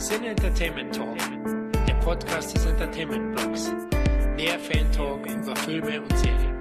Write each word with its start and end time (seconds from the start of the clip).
Sin 0.00 0.24
Entertainment 0.24 0.94
Talk, 0.94 1.18
der 1.86 1.92
Podcast 1.96 2.56
des 2.56 2.64
Entertainment 2.64 3.36
Blogs. 3.36 3.70
Mehr 4.34 4.58
Fan 4.58 4.90
Talk 4.92 5.26
über 5.26 5.54
Filme 5.56 6.00
und 6.00 6.16
Serien. 6.16 6.56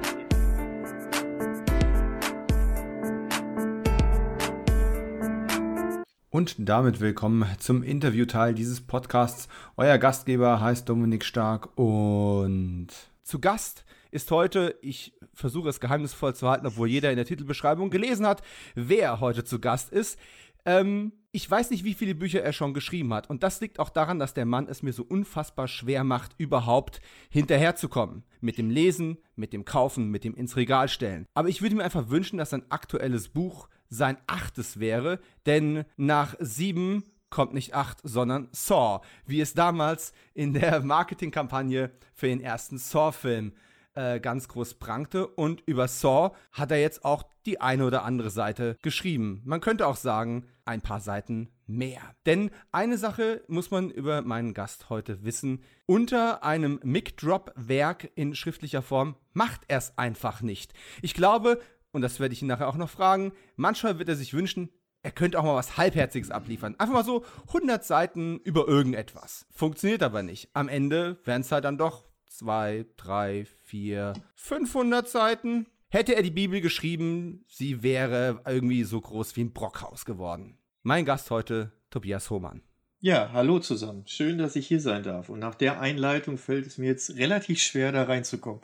Und 6.29 6.55
damit 6.59 6.99
willkommen 6.99 7.45
zum 7.59 7.81
Interviewteil 7.81 8.53
dieses 8.53 8.81
Podcasts. 8.81 9.47
Euer 9.77 9.97
Gastgeber 9.97 10.59
heißt 10.59 10.89
Dominik 10.89 11.23
Stark 11.23 11.69
und 11.77 12.89
zu 13.23 13.39
Gast 13.39 13.85
ist 14.11 14.31
heute, 14.31 14.75
ich 14.81 15.13
versuche 15.33 15.69
es 15.69 15.79
geheimnisvoll 15.79 16.35
zu 16.35 16.49
halten, 16.49 16.67
obwohl 16.67 16.89
jeder 16.89 17.11
in 17.11 17.15
der 17.15 17.25
Titelbeschreibung 17.25 17.89
gelesen 17.89 18.25
hat, 18.25 18.41
wer 18.75 19.19
heute 19.19 19.43
zu 19.43 19.59
Gast 19.59 19.91
ist. 19.91 20.19
Ähm, 20.65 21.13
ich 21.31 21.49
weiß 21.49 21.69
nicht, 21.69 21.83
wie 21.83 21.93
viele 21.93 22.15
Bücher 22.15 22.41
er 22.41 22.53
schon 22.53 22.73
geschrieben 22.73 23.13
hat. 23.13 23.29
Und 23.29 23.43
das 23.43 23.61
liegt 23.61 23.79
auch 23.79 23.89
daran, 23.89 24.17
dass 24.17 24.33
der 24.33 24.45
Mann 24.45 24.67
es 24.67 24.81
mir 24.81 24.93
so 24.93 25.03
unfassbar 25.03 25.67
schwer 25.67 26.03
macht, 26.03 26.33
überhaupt 26.39 27.01
hinterherzukommen. 27.29 28.23
Mit 28.41 28.57
dem 28.57 28.71
Lesen, 28.71 29.17
mit 29.35 29.53
dem 29.53 29.63
Kaufen, 29.63 30.09
mit 30.09 30.23
dem 30.23 30.33
ins 30.33 30.55
Regal 30.55 30.87
stellen. 30.87 31.27
Aber 31.35 31.49
ich 31.49 31.61
würde 31.61 31.75
mir 31.75 31.83
einfach 31.83 32.09
wünschen, 32.09 32.37
dass 32.37 32.49
sein 32.49 32.69
aktuelles 32.69 33.29
Buch 33.29 33.69
sein 33.89 34.17
achtes 34.25 34.79
wäre. 34.79 35.19
Denn 35.45 35.85
nach 35.97 36.35
sieben 36.39 37.03
kommt 37.29 37.53
nicht 37.53 37.75
acht, 37.75 37.99
sondern 38.03 38.49
Saw. 38.51 39.01
Wie 39.27 39.41
es 39.41 39.53
damals 39.53 40.13
in 40.33 40.53
der 40.53 40.79
Marketingkampagne 40.83 41.91
für 42.13 42.27
den 42.27 42.41
ersten 42.41 42.79
Saw-Film 42.79 43.53
äh, 43.93 44.19
ganz 44.19 44.47
groß 44.47 44.75
prangte. 44.75 45.27
Und 45.27 45.61
über 45.67 45.87
Saw 45.87 46.35
hat 46.51 46.71
er 46.71 46.81
jetzt 46.81 47.05
auch 47.05 47.23
die 47.49 47.61
eine 47.61 47.85
oder 47.85 48.03
andere 48.03 48.29
Seite 48.29 48.77
geschrieben. 48.83 49.41
Man 49.43 49.59
könnte 49.59 49.87
auch 49.87 49.95
sagen, 49.95 50.45
ein 50.65 50.81
paar 50.81 50.99
Seiten 50.99 51.49
mehr. 51.65 52.01
Denn 52.27 52.51
eine 52.71 52.99
Sache 52.99 53.43
muss 53.47 53.71
man 53.71 53.89
über 53.89 54.21
meinen 54.21 54.53
Gast 54.53 54.91
heute 54.91 55.23
wissen. 55.23 55.63
Unter 55.87 56.43
einem 56.43 56.79
Mic-Drop-Werk 56.83 58.11
in 58.13 58.35
schriftlicher 58.35 58.83
Form 58.83 59.15
macht 59.33 59.61
er 59.67 59.79
es 59.79 59.97
einfach 59.97 60.41
nicht. 60.41 60.73
Ich 61.01 61.15
glaube, 61.15 61.59
und 61.91 62.03
das 62.03 62.19
werde 62.19 62.33
ich 62.33 62.43
ihn 62.43 62.47
nachher 62.47 62.67
auch 62.67 62.75
noch 62.75 62.89
fragen, 62.89 63.31
manchmal 63.55 63.97
wird 63.97 64.09
er 64.09 64.15
sich 64.15 64.35
wünschen, 64.35 64.69
er 65.01 65.11
könnte 65.11 65.39
auch 65.39 65.43
mal 65.43 65.55
was 65.55 65.77
Halbherziges 65.77 66.29
abliefern. 66.29 66.75
Einfach 66.77 66.93
mal 66.93 67.05
so 67.05 67.25
100 67.47 67.83
Seiten 67.83 68.37
über 68.43 68.67
irgendetwas. 68.67 69.47
Funktioniert 69.49 70.03
aber 70.03 70.21
nicht. 70.21 70.49
Am 70.53 70.67
Ende 70.67 71.17
wären 71.23 71.41
es 71.41 71.51
halt 71.51 71.63
dann 71.63 71.79
doch 71.79 72.05
2, 72.27 72.85
3, 72.97 73.45
4, 73.63 74.13
500 74.35 75.09
Seiten. 75.09 75.65
Hätte 75.91 76.15
er 76.15 76.21
die 76.21 76.29
Bibel 76.29 76.61
geschrieben, 76.61 77.43
sie 77.47 77.81
wäre 77.81 78.43
irgendwie 78.45 78.83
so 78.83 79.01
groß 79.01 79.35
wie 79.35 79.41
ein 79.41 79.53
Brockhaus 79.53 80.05
geworden. 80.05 80.59
Mein 80.83 81.03
Gast 81.03 81.31
heute, 81.31 81.71
Tobias 81.89 82.29
Hohmann. 82.29 82.61
Ja, 82.99 83.31
hallo 83.33 83.57
zusammen. 83.57 84.03
Schön, 84.05 84.37
dass 84.37 84.55
ich 84.55 84.67
hier 84.67 84.81
sein 84.81 85.01
darf. 85.01 85.29
Und 85.29 85.39
nach 85.39 85.55
der 85.55 85.81
Einleitung 85.81 86.37
fällt 86.37 86.67
es 86.67 86.77
mir 86.77 86.85
jetzt 86.85 87.15
relativ 87.15 87.59
schwer, 87.59 87.91
da 87.91 88.03
reinzukommen. 88.03 88.61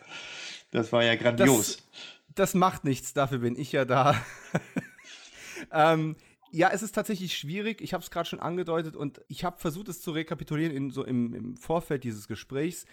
Das 0.69 0.91
war 0.91 1.03
ja 1.03 1.15
grandios. 1.15 1.77
Das, 1.77 1.85
das 2.35 2.53
macht 2.53 2.83
nichts, 2.83 3.13
dafür 3.13 3.39
bin 3.39 3.55
ich 3.57 3.71
ja 3.71 3.85
da. 3.85 4.23
ähm, 5.71 6.17
ja, 6.51 6.69
es 6.71 6.83
ist 6.83 6.93
tatsächlich 6.93 7.35
schwierig. 7.35 7.81
Ich 7.81 7.95
habe 7.95 8.03
es 8.03 8.11
gerade 8.11 8.29
schon 8.29 8.39
angedeutet 8.39 8.95
und 8.95 9.19
ich 9.29 9.43
habe 9.43 9.57
versucht, 9.57 9.89
es 9.89 9.99
zu 9.99 10.11
rekapitulieren 10.11 10.75
in, 10.75 10.91
so 10.91 11.03
im, 11.03 11.33
im 11.33 11.57
Vorfeld 11.57 12.03
dieses 12.03 12.27
Gesprächs 12.27 12.85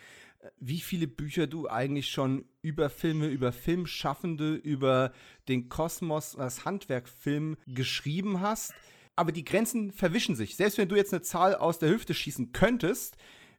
wie 0.58 0.80
viele 0.80 1.06
Bücher 1.06 1.46
du 1.46 1.68
eigentlich 1.68 2.10
schon 2.10 2.44
über 2.62 2.90
Filme, 2.90 3.26
über 3.28 3.52
Filmschaffende, 3.52 4.54
über 4.54 5.12
den 5.48 5.68
Kosmos, 5.68 6.32
das 6.32 6.64
Handwerk 6.64 7.08
Film 7.08 7.56
geschrieben 7.66 8.40
hast. 8.40 8.72
Aber 9.14 9.32
die 9.32 9.44
Grenzen 9.44 9.92
verwischen 9.92 10.36
sich. 10.36 10.56
Selbst 10.56 10.78
wenn 10.78 10.88
du 10.88 10.96
jetzt 10.96 11.12
eine 11.12 11.22
Zahl 11.22 11.54
aus 11.54 11.78
der 11.78 11.90
Hüfte 11.90 12.14
schießen 12.14 12.52
könntest, 12.52 13.16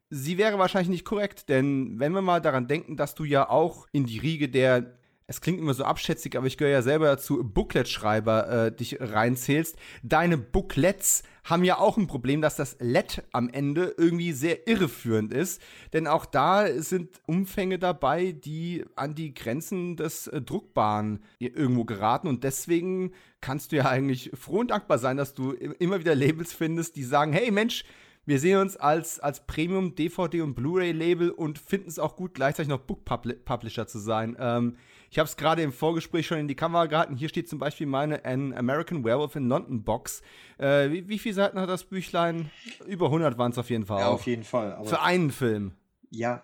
sie 0.10 0.38
wäre 0.38 0.58
wahrscheinlich 0.58 0.90
nicht 0.90 1.06
korrekt. 1.06 1.48
Denn 1.50 2.00
wenn 2.00 2.14
wir 2.14 2.22
mal 2.22 2.42
daran 2.42 2.68
denken, 2.68 2.98
dass 2.98 3.16
du 3.16 3.24
ja 3.24 3.50
auch 3.50 3.88
in 3.92 4.06
die 4.06 4.20
Riege 4.20 4.50
der 4.50 4.98
es 5.34 5.42
klingt 5.42 5.60
immer 5.60 5.74
so 5.74 5.84
abschätzig, 5.84 6.38
aber 6.38 6.48
ich 6.48 6.58
gehöre 6.58 6.72
ja 6.72 6.82
selber 6.82 7.08
dazu, 7.08 7.44
Booklet-Schreiber 7.44 8.68
äh, 8.68 8.72
dich 8.76 8.98
reinzählst. 9.00 9.76
Deine 10.04 10.38
Booklets 10.38 11.24
haben 11.44 11.64
ja 11.64 11.78
auch 11.78 11.98
ein 11.98 12.08
Problem, 12.08 12.42
dass 12.42 12.56
das 12.56 12.78
Let 12.80 13.24
am 13.32 13.50
Ende 13.50 13.96
irgendwie 13.98 14.32
sehr 14.32 14.68
irreführend 14.68 15.34
ist. 15.34 15.62
Denn 15.92 16.08
auch 16.08 16.26
da 16.26 16.68
sind 16.82 17.20
Umfänge 17.26 17.80
dabei, 17.80 18.32
die 18.32 18.86
an 18.96 19.16
die 19.16 19.34
Grenzen 19.34 19.98
des 19.98 20.28
äh, 20.28 20.42
Druckbaren 20.42 21.24
irgendwo 21.40 21.84
geraten. 21.84 22.28
Und 22.28 22.44
deswegen 22.44 23.12
kannst 23.42 23.72
du 23.72 23.78
ja 23.78 23.86
eigentlich 23.86 24.32
froh 24.36 24.60
und 24.60 24.72
dankbar 24.72 25.00
sein, 25.00 25.18
dass 25.18 25.34
du 25.34 25.52
immer 25.52 26.00
wieder 26.00 26.16
Labels 26.16 26.54
findest, 26.54 26.96
die 26.96 27.04
sagen, 27.04 27.34
hey 27.34 27.52
Mensch, 27.52 27.84
wir 28.26 28.40
sehen 28.40 28.60
uns 28.60 28.78
als, 28.78 29.20
als 29.20 29.46
Premium 29.46 29.96
DVD 29.96 30.42
und 30.42 30.56
Blu-ray-Label 30.56 31.32
und 31.32 31.60
finden 31.60 31.90
es 31.90 32.00
auch 32.00 32.16
gut, 32.16 32.34
gleichzeitig 32.34 32.70
noch 32.70 32.80
Book-Publisher 32.80 33.88
zu 33.88 34.00
sein. 34.00 34.38
Ähm, 34.40 34.78
ich 35.12 35.20
habe 35.20 35.28
es 35.28 35.38
gerade 35.38 35.62
im 35.62 35.72
Vorgespräch 35.72 36.26
schon 36.26 36.40
in 36.40 36.48
die 36.48 36.56
Kamera 36.56 36.86
gehalten. 36.86 37.16
Hier 37.16 37.30
steht 37.30 37.48
zum 37.48 37.60
Beispiel 37.60 37.86
meine 37.86 38.26
An 38.26 38.54
American 38.54 39.04
Werewolf 39.04 39.36
in 39.36 39.48
London 39.48 39.84
Box. 39.84 40.22
Äh, 40.58 40.90
wie, 40.90 41.08
wie 41.08 41.20
viele 41.20 41.36
Seiten 41.36 41.60
hat 41.60 41.70
das 41.70 41.84
Büchlein? 41.84 42.50
Über 42.88 43.08
100 43.08 43.38
waren 43.38 43.52
es 43.52 43.58
auf 43.58 43.70
jeden 43.70 43.86
Fall. 43.86 44.00
Ja, 44.00 44.08
auf 44.08 44.26
jeden 44.26 44.44
Fall. 44.44 44.80
Für 44.86 45.02
einen 45.02 45.32
Film. 45.32 45.74
Ja, 46.10 46.44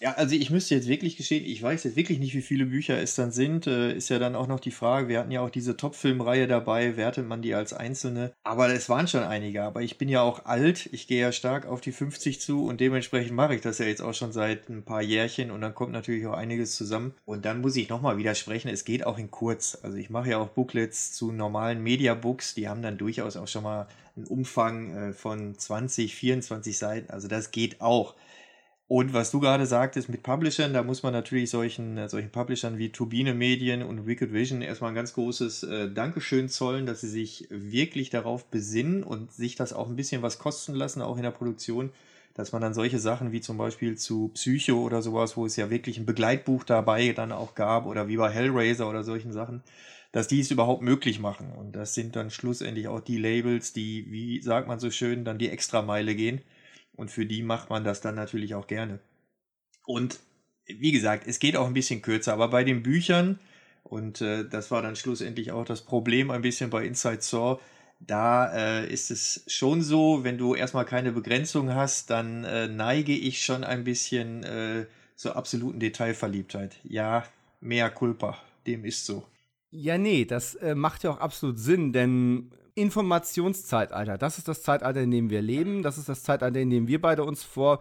ja, 0.00 0.12
also 0.14 0.34
ich 0.34 0.50
müsste 0.50 0.74
jetzt 0.74 0.88
wirklich 0.88 1.16
gestehen, 1.16 1.44
ich 1.44 1.62
weiß 1.62 1.84
jetzt 1.84 1.96
wirklich 1.96 2.18
nicht, 2.18 2.34
wie 2.34 2.42
viele 2.42 2.66
Bücher 2.66 3.00
es 3.00 3.14
dann 3.14 3.30
sind. 3.30 3.66
Äh, 3.66 3.94
ist 3.94 4.10
ja 4.10 4.18
dann 4.18 4.34
auch 4.34 4.46
noch 4.46 4.60
die 4.60 4.70
Frage, 4.70 5.08
wir 5.08 5.18
hatten 5.18 5.30
ja 5.30 5.40
auch 5.40 5.50
diese 5.50 5.76
Top-Filmreihe 5.76 6.46
dabei, 6.46 6.96
wertet 6.96 7.26
man 7.26 7.42
die 7.42 7.54
als 7.54 7.72
einzelne? 7.72 8.32
Aber 8.42 8.68
es 8.68 8.88
waren 8.88 9.08
schon 9.08 9.22
einige. 9.22 9.62
Aber 9.62 9.82
ich 9.82 9.96
bin 9.96 10.08
ja 10.08 10.22
auch 10.22 10.46
alt, 10.46 10.88
ich 10.92 11.06
gehe 11.06 11.20
ja 11.20 11.32
stark 11.32 11.66
auf 11.66 11.80
die 11.80 11.92
50 11.92 12.40
zu 12.40 12.66
und 12.66 12.80
dementsprechend 12.80 13.34
mache 13.34 13.54
ich 13.54 13.60
das 13.60 13.78
ja 13.78 13.86
jetzt 13.86 14.02
auch 14.02 14.14
schon 14.14 14.32
seit 14.32 14.68
ein 14.68 14.82
paar 14.82 15.02
Jährchen 15.02 15.50
und 15.50 15.60
dann 15.60 15.74
kommt 15.74 15.92
natürlich 15.92 16.26
auch 16.26 16.34
einiges 16.34 16.74
zusammen. 16.76 17.14
Und 17.24 17.44
dann 17.44 17.60
muss 17.60 17.76
ich 17.76 17.88
nochmal 17.88 18.18
widersprechen, 18.18 18.68
es 18.68 18.84
geht 18.84 19.06
auch 19.06 19.18
in 19.18 19.30
kurz. 19.30 19.78
Also 19.82 19.96
ich 19.96 20.10
mache 20.10 20.30
ja 20.30 20.38
auch 20.38 20.48
Booklets 20.48 21.12
zu 21.12 21.32
normalen 21.32 21.82
Mediabooks, 21.82 22.54
die 22.54 22.68
haben 22.68 22.82
dann 22.82 22.98
durchaus 22.98 23.36
auch 23.36 23.48
schon 23.48 23.62
mal 23.62 23.86
einen 24.16 24.26
Umfang 24.26 24.94
äh, 24.94 25.12
von 25.12 25.56
20, 25.56 26.14
24 26.14 26.78
Seiten. 26.78 27.10
Also 27.10 27.28
das 27.28 27.50
geht 27.50 27.80
auch. 27.80 28.14
Und 28.86 29.14
was 29.14 29.30
du 29.30 29.40
gerade 29.40 29.64
sagtest 29.64 30.10
mit 30.10 30.22
Publishern, 30.22 30.74
da 30.74 30.82
muss 30.82 31.02
man 31.02 31.14
natürlich 31.14 31.48
solchen, 31.48 31.96
äh, 31.96 32.08
solchen 32.08 32.30
Publishern 32.30 32.76
wie 32.76 32.90
Turbine 32.90 33.32
Medien 33.32 33.82
und 33.82 34.06
Wicked 34.06 34.32
Vision 34.32 34.60
erstmal 34.60 34.90
ein 34.90 34.94
ganz 34.94 35.14
großes 35.14 35.62
äh, 35.62 35.90
Dankeschön 35.90 36.50
zollen, 36.50 36.84
dass 36.84 37.00
sie 37.00 37.08
sich 37.08 37.48
wirklich 37.50 38.10
darauf 38.10 38.44
besinnen 38.44 39.02
und 39.02 39.32
sich 39.32 39.56
das 39.56 39.72
auch 39.72 39.88
ein 39.88 39.96
bisschen 39.96 40.20
was 40.20 40.38
kosten 40.38 40.74
lassen, 40.74 41.00
auch 41.00 41.16
in 41.16 41.22
der 41.22 41.30
Produktion, 41.30 41.92
dass 42.34 42.52
man 42.52 42.60
dann 42.60 42.74
solche 42.74 42.98
Sachen 42.98 43.32
wie 43.32 43.40
zum 43.40 43.56
Beispiel 43.56 43.96
zu 43.96 44.28
Psycho 44.34 44.82
oder 44.82 45.00
sowas, 45.00 45.34
wo 45.36 45.46
es 45.46 45.56
ja 45.56 45.70
wirklich 45.70 45.96
ein 45.96 46.06
Begleitbuch 46.06 46.64
dabei 46.64 47.12
dann 47.12 47.32
auch 47.32 47.54
gab 47.54 47.86
oder 47.86 48.08
wie 48.08 48.18
bei 48.18 48.30
Hellraiser 48.30 48.88
oder 48.88 49.02
solchen 49.02 49.32
Sachen, 49.32 49.62
dass 50.12 50.28
die 50.28 50.40
es 50.40 50.50
überhaupt 50.50 50.82
möglich 50.82 51.20
machen. 51.20 51.52
Und 51.52 51.74
das 51.74 51.94
sind 51.94 52.16
dann 52.16 52.30
schlussendlich 52.30 52.88
auch 52.88 53.00
die 53.00 53.18
Labels, 53.18 53.72
die, 53.72 54.10
wie 54.10 54.42
sagt 54.42 54.68
man 54.68 54.78
so 54.78 54.90
schön, 54.90 55.24
dann 55.24 55.38
die 55.38 55.48
Extrameile 55.48 56.14
gehen 56.14 56.42
und 56.96 57.10
für 57.10 57.26
die 57.26 57.42
macht 57.42 57.70
man 57.70 57.84
das 57.84 58.00
dann 58.00 58.14
natürlich 58.14 58.54
auch 58.54 58.66
gerne. 58.66 59.00
Und 59.86 60.20
wie 60.66 60.92
gesagt, 60.92 61.26
es 61.26 61.38
geht 61.38 61.56
auch 61.56 61.66
ein 61.66 61.74
bisschen 61.74 62.02
kürzer, 62.02 62.32
aber 62.32 62.48
bei 62.48 62.64
den 62.64 62.82
Büchern, 62.82 63.38
und 63.82 64.20
äh, 64.20 64.48
das 64.48 64.70
war 64.70 64.82
dann 64.82 64.96
schlussendlich 64.96 65.52
auch 65.52 65.64
das 65.64 65.82
Problem 65.82 66.30
ein 66.30 66.42
bisschen 66.42 66.70
bei 66.70 66.84
Inside 66.84 67.20
Saw, 67.20 67.60
da 68.00 68.52
äh, 68.52 68.92
ist 68.92 69.10
es 69.10 69.44
schon 69.46 69.82
so, 69.82 70.24
wenn 70.24 70.38
du 70.38 70.54
erstmal 70.54 70.84
keine 70.84 71.12
Begrenzung 71.12 71.74
hast, 71.74 72.10
dann 72.10 72.44
äh, 72.44 72.68
neige 72.68 73.12
ich 73.12 73.44
schon 73.44 73.64
ein 73.64 73.84
bisschen 73.84 74.42
äh, 74.42 74.86
zur 75.16 75.36
absoluten 75.36 75.80
Detailverliebtheit. 75.80 76.76
Ja, 76.82 77.24
mehr 77.60 77.90
Culpa, 77.90 78.38
dem 78.66 78.84
ist 78.84 79.06
so. 79.06 79.24
Ja, 79.70 79.98
nee, 79.98 80.24
das 80.24 80.54
äh, 80.56 80.74
macht 80.74 81.04
ja 81.04 81.10
auch 81.10 81.18
absolut 81.18 81.58
Sinn, 81.58 81.92
denn 81.92 82.50
Informationszeitalter. 82.74 84.18
Das 84.18 84.38
ist 84.38 84.48
das 84.48 84.62
Zeitalter, 84.62 85.00
in 85.00 85.10
dem 85.10 85.30
wir 85.30 85.42
leben. 85.42 85.82
Das 85.82 85.98
ist 85.98 86.08
das 86.08 86.22
Zeitalter, 86.22 86.60
in 86.60 86.70
dem 86.70 86.88
wir 86.88 87.00
beide 87.00 87.24
uns 87.24 87.42
vor, 87.42 87.80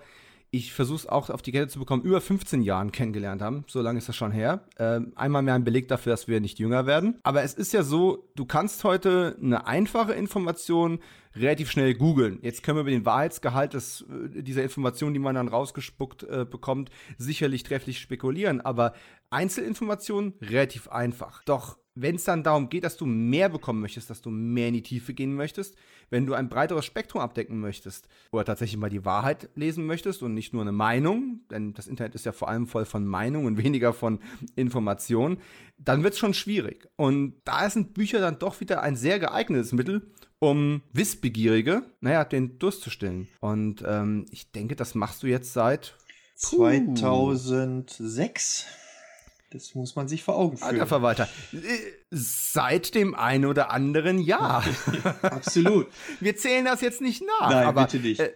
ich 0.54 0.72
versuche 0.72 0.98
es 0.98 1.08
auch 1.08 1.32
auf 1.32 1.42
die 1.42 1.52
Kette 1.52 1.68
zu 1.68 1.80
bekommen, 1.80 2.04
über 2.04 2.22
15 2.22 2.62
Jahren 2.62 2.92
kennengelernt 2.92 3.42
haben. 3.42 3.66
So 3.68 3.82
lange 3.82 3.98
ist 3.98 4.08
das 4.08 4.16
schon 4.16 4.32
her. 4.32 4.62
Ähm, 4.78 5.12
einmal 5.16 5.42
mehr 5.42 5.56
ein 5.56 5.64
Beleg 5.64 5.88
dafür, 5.88 6.12
dass 6.12 6.28
wir 6.28 6.40
nicht 6.40 6.60
jünger 6.60 6.86
werden. 6.86 7.20
Aber 7.24 7.42
es 7.42 7.56
ist 7.56 7.74
ja 7.74 7.82
so, 7.82 8.30
du 8.36 8.46
kannst 8.46 8.84
heute 8.84 9.36
eine 9.42 9.66
einfache 9.66 10.14
Information 10.14 11.00
relativ 11.36 11.72
schnell 11.72 11.96
googeln. 11.96 12.38
Jetzt 12.44 12.62
können 12.62 12.78
wir 12.78 12.82
über 12.82 12.92
den 12.92 13.04
Wahrheitsgehalt 13.04 13.74
des, 13.74 14.02
äh, 14.02 14.44
dieser 14.44 14.62
Information, 14.62 15.16
die 15.16 15.20
man 15.20 15.34
dann 15.34 15.48
rausgespuckt 15.48 16.22
äh, 16.22 16.46
bekommt, 16.46 16.92
sicherlich 17.18 17.64
trefflich 17.64 17.98
spekulieren. 17.98 18.62
Aber 18.62 18.94
Einzelinformationen 19.32 20.36
relativ 20.40 20.88
einfach. 20.88 21.44
Doch 21.46 21.80
wenn 21.96 22.16
es 22.16 22.24
dann 22.24 22.44
darum 22.44 22.70
geht, 22.70 22.84
dass 22.84 22.98
du 22.98 23.06
mehr 23.06 23.50
bekommen 23.50 23.82
möchtest, 23.82 24.10
dass 24.10 24.22
du 24.22 24.30
mehr 24.30 24.70
in 24.70 24.74
die 24.74 24.82
Tiefe 24.82 25.14
gehen 25.14 25.36
möchtest, 25.36 25.76
wenn 26.10 26.26
du 26.26 26.34
ein 26.34 26.50
breiteres 26.50 26.86
Spektrum 26.86 27.22
abdecken 27.22 27.60
möchtest 27.60 28.08
oder 28.32 28.46
tatsächlich 28.46 28.80
mal 28.80 28.90
die 28.90 29.06
Wahrheit 29.06 29.50
lesen 29.56 29.86
möchtest 29.86 30.24
und 30.24 30.34
nicht 30.34 30.54
nur 30.54 30.64
eine 30.64 30.72
Meinung, 30.72 31.42
denn 31.52 31.74
das 31.74 31.88
Internet 31.88 32.16
ist 32.16 32.26
ja 32.26 32.32
vor 32.32 32.48
allem 32.50 32.66
voll 32.68 32.86
von 32.86 33.06
Meinung 33.06 33.46
und 33.46 33.58
weniger 33.64 33.94
von 33.94 34.20
Information, 34.56 35.38
dann 35.78 36.02
wird 36.04 36.14
es 36.14 36.20
schon 36.20 36.34
schwierig. 36.34 36.88
Und 36.96 37.36
da 37.46 37.70
sind 37.70 37.94
Bücher 37.94 38.20
dann 38.20 38.40
doch 38.40 38.60
wieder 38.60 38.82
ein 38.82 38.96
sehr 38.96 39.20
geeignetes 39.20 39.72
Mittel, 39.72 40.12
um 40.40 40.82
Wissbegierige, 40.92 41.84
naja, 42.02 42.26
den 42.26 42.58
Durst 42.60 42.82
zu 42.82 42.90
stillen. 42.90 43.30
Und 43.40 43.82
ähm, 43.88 44.26
ich 44.32 44.52
denke, 44.52 44.76
das 44.76 44.96
machst 44.96 45.24
du 45.24 45.28
jetzt 45.28 45.54
seit 45.54 45.96
2006. 46.36 48.83
Das 49.54 49.76
muss 49.76 49.96
man 49.96 50.08
sich 50.08 50.24
vor 50.24 50.36
Augen 50.36 50.58
führen. 50.58 50.72
Alter 50.72 50.88
Verwalter, 50.88 51.30
äh, 51.54 51.58
seit 52.10 52.96
dem 52.96 53.14
einen 53.14 53.46
oder 53.46 53.72
anderen 53.72 54.18
Jahr. 54.18 54.64
Absolut. 55.22 55.88
Wir 56.20 56.36
zählen 56.36 56.66
das 56.66 56.82
jetzt 56.82 57.02
nicht 57.02 57.24
nach. 57.40 57.52
Nein, 57.52 57.68
aber, 57.68 57.84
bitte 57.84 58.00
nicht. 58.00 58.20
Äh, 58.20 58.34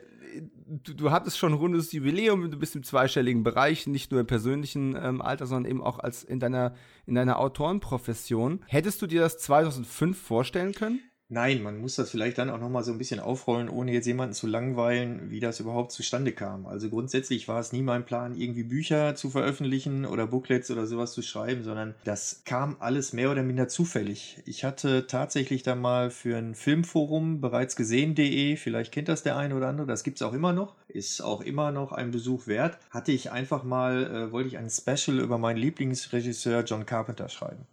du, 0.68 0.94
du 0.94 1.12
hattest 1.12 1.40
schon 1.40 1.54
ein 1.54 1.58
rundes 1.58 1.92
Jubiläum, 1.92 2.52
du 2.52 2.58
bist 2.58 2.76
im 2.76 2.84
zweistelligen 2.84 3.44
Bereich, 3.44 3.88
nicht 3.88 4.12
nur 4.12 4.20
im 4.20 4.28
persönlichen 4.28 4.96
ähm, 4.96 5.22
Alter, 5.22 5.48
sondern 5.48 5.72
eben 5.72 5.82
auch 5.82 5.98
als 5.98 6.24
in 6.24 6.40
deiner, 6.40 6.76
in 7.08 7.16
deiner 7.16 7.40
Autorenprofession. 7.40 8.64
Hättest 8.68 9.02
du 9.02 9.08
dir 9.08 9.22
das 9.22 9.40
2005 9.40 10.22
vorstellen 10.22 10.74
können? 10.74 11.02
Nein, 11.30 11.62
man 11.62 11.78
muss 11.78 11.96
das 11.96 12.10
vielleicht 12.10 12.38
dann 12.38 12.50
auch 12.50 12.60
nochmal 12.60 12.86
so 12.86 12.94
ein 12.94 12.98
bisschen 12.98 13.20
aufrollen, 13.20 13.68
ohne 13.68 13.92
jetzt 13.92 14.06
jemanden 14.06 14.34
zu 14.34 14.48
langweilen, 14.48 15.30
wie 15.30 15.42
das 15.42 15.60
überhaupt 15.60 15.92
zustande 15.92 16.32
kam. 16.32 16.66
Also 16.66 16.90
grundsätzlich 16.90 17.50
war 17.50 17.60
es 17.60 17.74
nie 17.74 17.82
mein 17.82 18.06
Plan, 18.06 18.34
irgendwie 18.34 18.64
Bücher 18.64 19.14
zu 19.14 19.30
veröffentlichen 19.30 20.06
oder 20.06 20.26
Booklets 20.26 20.72
oder 20.72 20.88
sowas 20.88 21.12
zu 21.12 21.22
schreiben, 21.22 21.64
sondern 21.66 21.96
das 22.06 22.44
kam 22.46 22.78
alles 22.80 23.12
mehr 23.12 23.30
oder 23.30 23.44
minder 23.44 23.68
zufällig. 23.68 24.42
Ich 24.46 24.64
hatte 24.64 25.06
tatsächlich 25.08 25.64
da 25.64 25.76
mal 25.76 26.12
für 26.12 26.38
ein 26.38 26.56
Filmforum 26.56 27.42
bereits 27.42 27.76
gesehen.de, 27.76 28.56
vielleicht 28.56 28.94
kennt 28.94 29.10
das 29.10 29.22
der 29.22 29.36
eine 29.36 29.54
oder 29.54 29.68
andere, 29.68 29.88
das 29.88 30.06
gibt's 30.06 30.22
auch 30.22 30.34
immer 30.34 30.54
noch, 30.54 30.76
ist 30.88 31.20
auch 31.22 31.42
immer 31.42 31.74
noch 31.74 31.92
ein 31.92 32.12
Besuch 32.12 32.48
wert. 32.48 32.78
Hatte 32.90 33.12
ich 33.12 33.32
einfach 33.34 33.66
mal, 33.66 34.06
äh, 34.30 34.32
wollte 34.32 34.48
ich 34.48 34.58
ein 34.58 34.70
Special 34.70 35.20
über 35.20 35.38
meinen 35.38 35.58
Lieblingsregisseur 35.58 36.64
John 36.64 36.86
Carpenter 36.86 37.28
schreiben. 37.28 37.68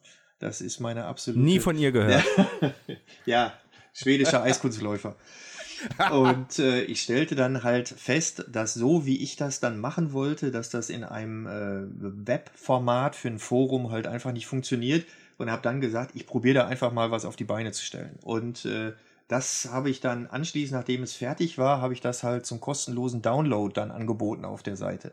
Das 0.44 0.60
ist 0.60 0.78
meine 0.78 1.06
absolute. 1.06 1.42
Nie 1.42 1.58
von 1.58 1.78
ihr 1.78 1.90
gehört. 1.90 2.22
ja, 3.24 3.54
schwedischer 3.94 4.42
Eiskunstläufer. 4.42 5.16
Und 6.12 6.58
äh, 6.58 6.82
ich 6.82 7.00
stellte 7.00 7.34
dann 7.34 7.62
halt 7.62 7.88
fest, 7.88 8.44
dass 8.52 8.74
so 8.74 9.06
wie 9.06 9.22
ich 9.22 9.36
das 9.36 9.60
dann 9.60 9.78
machen 9.78 10.12
wollte, 10.12 10.50
dass 10.50 10.68
das 10.68 10.90
in 10.90 11.02
einem 11.02 11.46
äh, 11.46 12.26
Webformat 12.26 13.16
für 13.16 13.28
ein 13.28 13.38
Forum 13.38 13.90
halt 13.90 14.06
einfach 14.06 14.32
nicht 14.32 14.46
funktioniert. 14.46 15.06
Und 15.38 15.50
habe 15.50 15.62
dann 15.62 15.80
gesagt, 15.80 16.10
ich 16.12 16.26
probiere 16.26 16.56
da 16.56 16.66
einfach 16.66 16.92
mal 16.92 17.10
was 17.10 17.24
auf 17.24 17.36
die 17.36 17.44
Beine 17.44 17.72
zu 17.72 17.82
stellen. 17.82 18.18
Und 18.22 18.66
äh, 18.66 18.92
das 19.28 19.70
habe 19.72 19.88
ich 19.88 20.00
dann 20.00 20.26
anschließend, 20.26 20.78
nachdem 20.78 21.02
es 21.02 21.14
fertig 21.14 21.56
war, 21.56 21.80
habe 21.80 21.94
ich 21.94 22.02
das 22.02 22.22
halt 22.22 22.44
zum 22.44 22.60
kostenlosen 22.60 23.22
Download 23.22 23.72
dann 23.72 23.90
angeboten 23.90 24.44
auf 24.44 24.62
der 24.62 24.76
Seite. 24.76 25.10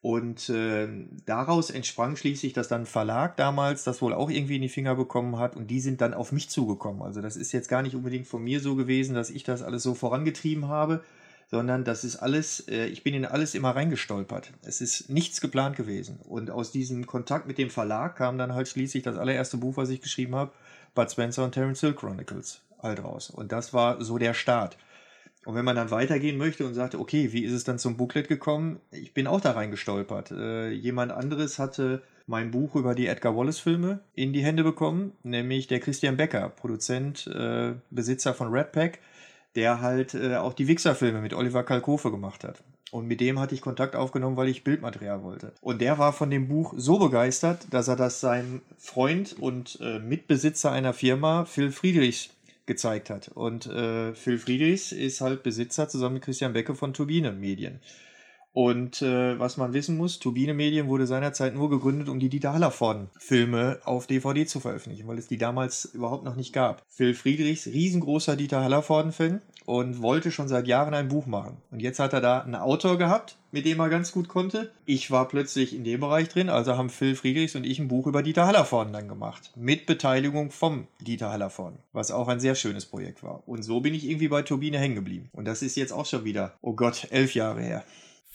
Und 0.00 0.48
äh, 0.48 0.88
daraus 1.26 1.70
entsprang 1.70 2.14
schließlich, 2.14 2.52
dass 2.52 2.68
dann 2.68 2.86
Verlag 2.86 3.36
damals 3.36 3.82
das 3.82 4.00
wohl 4.00 4.14
auch 4.14 4.30
irgendwie 4.30 4.56
in 4.56 4.62
die 4.62 4.68
Finger 4.68 4.94
bekommen 4.94 5.38
hat 5.38 5.56
und 5.56 5.66
die 5.68 5.80
sind 5.80 6.00
dann 6.00 6.14
auf 6.14 6.30
mich 6.30 6.48
zugekommen. 6.50 7.02
Also 7.02 7.20
das 7.20 7.36
ist 7.36 7.50
jetzt 7.50 7.68
gar 7.68 7.82
nicht 7.82 7.96
unbedingt 7.96 8.28
von 8.28 8.42
mir 8.42 8.60
so 8.60 8.76
gewesen, 8.76 9.14
dass 9.14 9.30
ich 9.30 9.42
das 9.42 9.62
alles 9.62 9.82
so 9.82 9.94
vorangetrieben 9.94 10.68
habe, 10.68 11.02
sondern 11.50 11.82
das 11.82 12.04
ist 12.04 12.16
alles, 12.16 12.68
äh, 12.68 12.86
ich 12.86 13.02
bin 13.02 13.14
in 13.14 13.24
alles 13.24 13.56
immer 13.56 13.70
reingestolpert. 13.70 14.52
Es 14.62 14.80
ist 14.80 15.10
nichts 15.10 15.40
geplant 15.40 15.76
gewesen. 15.76 16.20
Und 16.28 16.50
aus 16.50 16.70
diesem 16.70 17.06
Kontakt 17.06 17.48
mit 17.48 17.58
dem 17.58 17.70
Verlag 17.70 18.16
kam 18.16 18.38
dann 18.38 18.54
halt 18.54 18.68
schließlich 18.68 19.02
das 19.02 19.16
allererste 19.16 19.56
Buch, 19.56 19.76
was 19.76 19.88
ich 19.88 20.00
geschrieben 20.00 20.36
habe, 20.36 20.52
Bud 20.94 21.10
Spencer 21.10 21.44
und 21.44 21.52
Terence 21.52 21.80
Hill 21.80 21.94
Chronicles 21.94 22.60
halt 22.80 23.02
raus. 23.02 23.30
Und 23.30 23.50
das 23.50 23.72
war 23.72 24.02
so 24.04 24.18
der 24.18 24.34
Start. 24.34 24.76
Und 25.44 25.54
wenn 25.54 25.64
man 25.64 25.76
dann 25.76 25.90
weitergehen 25.90 26.36
möchte 26.36 26.66
und 26.66 26.74
sagt, 26.74 26.94
okay, 26.94 27.32
wie 27.32 27.44
ist 27.44 27.52
es 27.52 27.64
dann 27.64 27.78
zum 27.78 27.96
Booklet 27.96 28.28
gekommen? 28.28 28.80
Ich 28.90 29.14
bin 29.14 29.26
auch 29.26 29.40
da 29.40 29.52
reingestolpert. 29.52 30.30
Äh, 30.32 30.70
jemand 30.70 31.12
anderes 31.12 31.58
hatte 31.58 32.02
mein 32.26 32.50
Buch 32.50 32.74
über 32.74 32.94
die 32.94 33.06
Edgar 33.06 33.36
Wallace-Filme 33.36 34.00
in 34.14 34.32
die 34.32 34.44
Hände 34.44 34.62
bekommen, 34.62 35.12
nämlich 35.22 35.66
der 35.66 35.80
Christian 35.80 36.16
Becker, 36.16 36.50
Produzent, 36.50 37.26
äh, 37.28 37.72
Besitzer 37.90 38.34
von 38.34 38.52
Red 38.52 38.72
Pack, 38.72 38.98
der 39.54 39.80
halt 39.80 40.14
äh, 40.14 40.36
auch 40.36 40.52
die 40.52 40.68
Wichser-Filme 40.68 41.20
mit 41.20 41.32
Oliver 41.32 41.64
Kalkofe 41.64 42.10
gemacht 42.10 42.44
hat. 42.44 42.62
Und 42.90 43.06
mit 43.06 43.20
dem 43.20 43.38
hatte 43.38 43.54
ich 43.54 43.60
Kontakt 43.60 43.96
aufgenommen, 43.96 44.36
weil 44.36 44.48
ich 44.48 44.64
Bildmaterial 44.64 45.22
wollte. 45.22 45.52
Und 45.60 45.80
der 45.80 45.98
war 45.98 46.12
von 46.12 46.30
dem 46.30 46.48
Buch 46.48 46.74
so 46.76 46.98
begeistert, 46.98 47.66
dass 47.70 47.88
er 47.88 47.96
das 47.96 48.20
seinem 48.20 48.62
Freund 48.78 49.36
und 49.38 49.78
äh, 49.82 49.98
Mitbesitzer 49.98 50.72
einer 50.72 50.94
Firma, 50.94 51.44
Phil 51.44 51.70
Friedrichs, 51.70 52.30
gezeigt 52.68 53.10
hat. 53.10 53.28
Und 53.28 53.66
äh, 53.66 54.14
Phil 54.14 54.38
Friedrichs 54.38 54.92
ist 54.92 55.20
halt 55.20 55.42
Besitzer 55.42 55.88
zusammen 55.88 56.14
mit 56.14 56.22
Christian 56.22 56.52
Becke 56.52 56.76
von 56.76 56.94
Turbine 56.94 57.32
Medien. 57.32 57.80
Und 58.52 59.02
äh, 59.02 59.38
was 59.38 59.56
man 59.56 59.72
wissen 59.72 59.96
muss, 59.96 60.18
Turbine 60.18 60.54
Medien 60.54 60.88
wurde 60.88 61.06
seinerzeit 61.06 61.54
nur 61.54 61.70
gegründet, 61.70 62.08
um 62.08 62.18
die 62.18 62.28
Dieter 62.28 62.52
Hallervorden-Filme 62.52 63.80
auf 63.84 64.06
DVD 64.06 64.46
zu 64.46 64.58
veröffentlichen, 64.58 65.06
weil 65.06 65.18
es 65.18 65.28
die 65.28 65.38
damals 65.38 65.84
überhaupt 65.86 66.24
noch 66.24 66.34
nicht 66.34 66.52
gab. 66.52 66.82
Phil 66.88 67.14
Friedrichs, 67.14 67.66
riesengroßer 67.66 68.36
Dieter 68.36 68.62
Hallervorden-Fan 68.62 69.42
und 69.66 70.02
wollte 70.02 70.30
schon 70.30 70.48
seit 70.48 70.66
Jahren 70.66 70.94
ein 70.94 71.08
Buch 71.08 71.26
machen. 71.26 71.58
Und 71.70 71.80
jetzt 71.80 72.00
hat 72.00 72.12
er 72.12 72.20
da 72.20 72.40
einen 72.40 72.54
Autor 72.54 72.98
gehabt, 72.98 73.37
mit 73.50 73.64
dem 73.64 73.80
er 73.80 73.88
ganz 73.88 74.12
gut 74.12 74.28
konnte. 74.28 74.70
Ich 74.84 75.10
war 75.10 75.28
plötzlich 75.28 75.74
in 75.74 75.84
dem 75.84 76.00
Bereich 76.00 76.28
drin, 76.28 76.48
also 76.48 76.76
haben 76.76 76.90
Phil 76.90 77.14
Friedrichs 77.14 77.54
und 77.54 77.64
ich 77.64 77.78
ein 77.78 77.88
Buch 77.88 78.06
über 78.06 78.22
Dieter 78.22 78.46
Hallervorden 78.46 78.92
dann 78.92 79.08
gemacht. 79.08 79.52
Mit 79.56 79.86
Beteiligung 79.86 80.50
vom 80.50 80.86
Dieter 81.00 81.30
Hallervorden, 81.30 81.78
was 81.92 82.10
auch 82.10 82.28
ein 82.28 82.40
sehr 82.40 82.54
schönes 82.54 82.86
Projekt 82.86 83.22
war. 83.22 83.42
Und 83.46 83.62
so 83.62 83.80
bin 83.80 83.94
ich 83.94 84.08
irgendwie 84.08 84.28
bei 84.28 84.42
Turbine 84.42 84.78
hängen 84.78 84.96
geblieben. 84.96 85.30
Und 85.32 85.46
das 85.46 85.62
ist 85.62 85.76
jetzt 85.76 85.92
auch 85.92 86.06
schon 86.06 86.24
wieder, 86.24 86.54
oh 86.60 86.74
Gott, 86.74 87.08
elf 87.10 87.34
Jahre 87.34 87.62
her. 87.62 87.84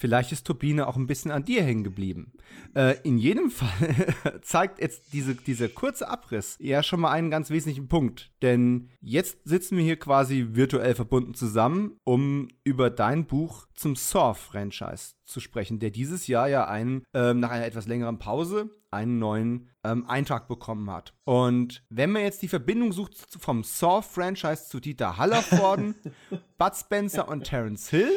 Vielleicht 0.03 0.33
ist 0.33 0.45
Turbine 0.45 0.85
auch 0.85 0.97
ein 0.97 1.07
bisschen 1.07 1.31
an 1.31 1.45
dir 1.45 1.63
hängen 1.63 1.85
geblieben. 1.85 2.33
Äh, 2.75 2.97
in 3.03 3.17
jedem 3.17 3.49
Fall 3.49 4.13
zeigt 4.41 4.81
jetzt 4.81 5.13
diese, 5.13 5.33
dieser 5.33 5.69
kurze 5.69 6.09
Abriss 6.09 6.57
ja 6.59 6.83
schon 6.83 6.99
mal 6.99 7.11
einen 7.11 7.31
ganz 7.31 7.49
wesentlichen 7.51 7.87
Punkt. 7.87 8.29
Denn 8.41 8.89
jetzt 8.99 9.37
sitzen 9.45 9.77
wir 9.77 9.83
hier 9.85 9.95
quasi 9.95 10.47
virtuell 10.55 10.93
verbunden 10.93 11.35
zusammen, 11.35 12.01
um 12.03 12.49
über 12.65 12.89
dein 12.89 13.27
Buch 13.27 13.65
zum 13.75 13.95
Saw-Franchise 13.95 15.13
zu 15.23 15.39
sprechen, 15.39 15.79
der 15.79 15.89
dieses 15.89 16.27
Jahr 16.27 16.49
ja 16.49 16.67
einen, 16.67 17.05
ähm, 17.13 17.39
nach 17.39 17.51
einer 17.51 17.65
etwas 17.65 17.87
längeren 17.87 18.19
Pause 18.19 18.69
einen 18.91 19.19
neuen 19.19 19.69
ähm, 19.85 20.05
Eintrag 20.09 20.49
bekommen 20.49 20.91
hat. 20.91 21.13
Und 21.23 21.81
wenn 21.87 22.11
man 22.11 22.23
jetzt 22.23 22.41
die 22.41 22.49
Verbindung 22.49 22.91
sucht 22.91 23.15
vom 23.39 23.63
Saw-Franchise 23.63 24.67
zu 24.67 24.81
Dieter 24.81 25.15
Hallervorden, 25.15 25.95
Bud 26.57 26.75
Spencer 26.75 27.29
und 27.29 27.45
Terence 27.45 27.89
Hill, 27.89 28.11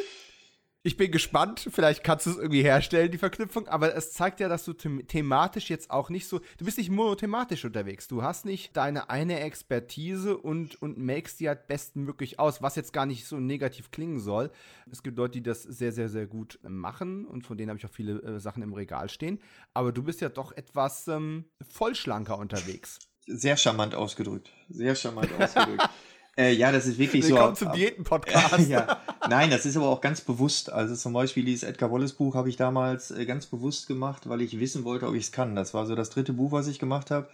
ich 0.86 0.96
bin 0.96 1.10
gespannt, 1.10 1.68
vielleicht 1.72 2.04
kannst 2.04 2.26
du 2.26 2.30
es 2.30 2.36
irgendwie 2.36 2.62
herstellen, 2.62 3.10
die 3.10 3.18
Verknüpfung, 3.18 3.66
aber 3.66 3.96
es 3.96 4.12
zeigt 4.12 4.38
ja, 4.38 4.48
dass 4.48 4.64
du 4.64 4.72
them 4.72 5.04
thematisch 5.08 5.68
jetzt 5.68 5.90
auch 5.90 6.10
nicht 6.10 6.28
so, 6.28 6.38
du 6.58 6.64
bist 6.64 6.78
nicht 6.78 6.90
monothematisch 6.90 7.64
unterwegs. 7.64 8.06
Du 8.06 8.22
hast 8.22 8.44
nicht 8.44 8.76
deine 8.76 9.10
eine 9.10 9.40
Expertise 9.40 10.38
und, 10.38 10.80
und 10.80 10.96
makest 10.96 11.40
die 11.40 11.48
halt 11.48 11.66
bestmöglich 11.66 12.38
aus, 12.38 12.62
was 12.62 12.76
jetzt 12.76 12.92
gar 12.92 13.04
nicht 13.04 13.26
so 13.26 13.40
negativ 13.40 13.90
klingen 13.90 14.20
soll. 14.20 14.52
Es 14.88 15.02
gibt 15.02 15.18
Leute, 15.18 15.32
die 15.32 15.42
das 15.42 15.64
sehr, 15.64 15.90
sehr, 15.90 16.08
sehr 16.08 16.28
gut 16.28 16.60
machen 16.62 17.26
und 17.26 17.44
von 17.44 17.58
denen 17.58 17.70
habe 17.70 17.80
ich 17.80 17.84
auch 17.84 17.90
viele 17.90 18.22
äh, 18.22 18.38
Sachen 18.38 18.62
im 18.62 18.72
Regal 18.72 19.08
stehen. 19.08 19.40
Aber 19.74 19.90
du 19.90 20.04
bist 20.04 20.20
ja 20.20 20.28
doch 20.28 20.52
etwas 20.52 21.08
ähm, 21.08 21.46
vollschlanker 21.68 22.38
unterwegs. 22.38 23.00
Sehr 23.26 23.56
charmant 23.56 23.96
ausgedrückt. 23.96 24.52
Sehr 24.68 24.94
charmant 24.94 25.32
ausgedrückt. 25.36 25.88
Äh, 26.38 26.52
ja, 26.52 26.70
das 26.70 26.86
ist 26.86 26.98
wirklich 26.98 27.26
Willkommen 27.26 27.54
so. 27.54 27.64
zum 27.64 27.72
Diäten-Podcast. 27.72 28.58
ja. 28.68 29.00
Nein, 29.28 29.50
das 29.50 29.64
ist 29.64 29.76
aber 29.76 29.88
auch 29.88 30.02
ganz 30.02 30.20
bewusst. 30.20 30.70
Also 30.70 30.94
zum 30.94 31.14
Beispiel 31.14 31.44
dieses 31.44 31.62
Edgar 31.62 31.90
Wallace 31.90 32.12
Buch 32.12 32.34
habe 32.34 32.50
ich 32.50 32.56
damals 32.56 33.10
äh, 33.10 33.24
ganz 33.24 33.46
bewusst 33.46 33.86
gemacht, 33.88 34.28
weil 34.28 34.42
ich 34.42 34.60
wissen 34.60 34.84
wollte, 34.84 35.06
ob 35.06 35.14
ich 35.14 35.24
es 35.24 35.32
kann. 35.32 35.56
Das 35.56 35.72
war 35.72 35.86
so 35.86 35.94
das 35.94 36.10
dritte 36.10 36.34
Buch, 36.34 36.52
was 36.52 36.66
ich 36.66 36.78
gemacht 36.78 37.10
habe. 37.10 37.28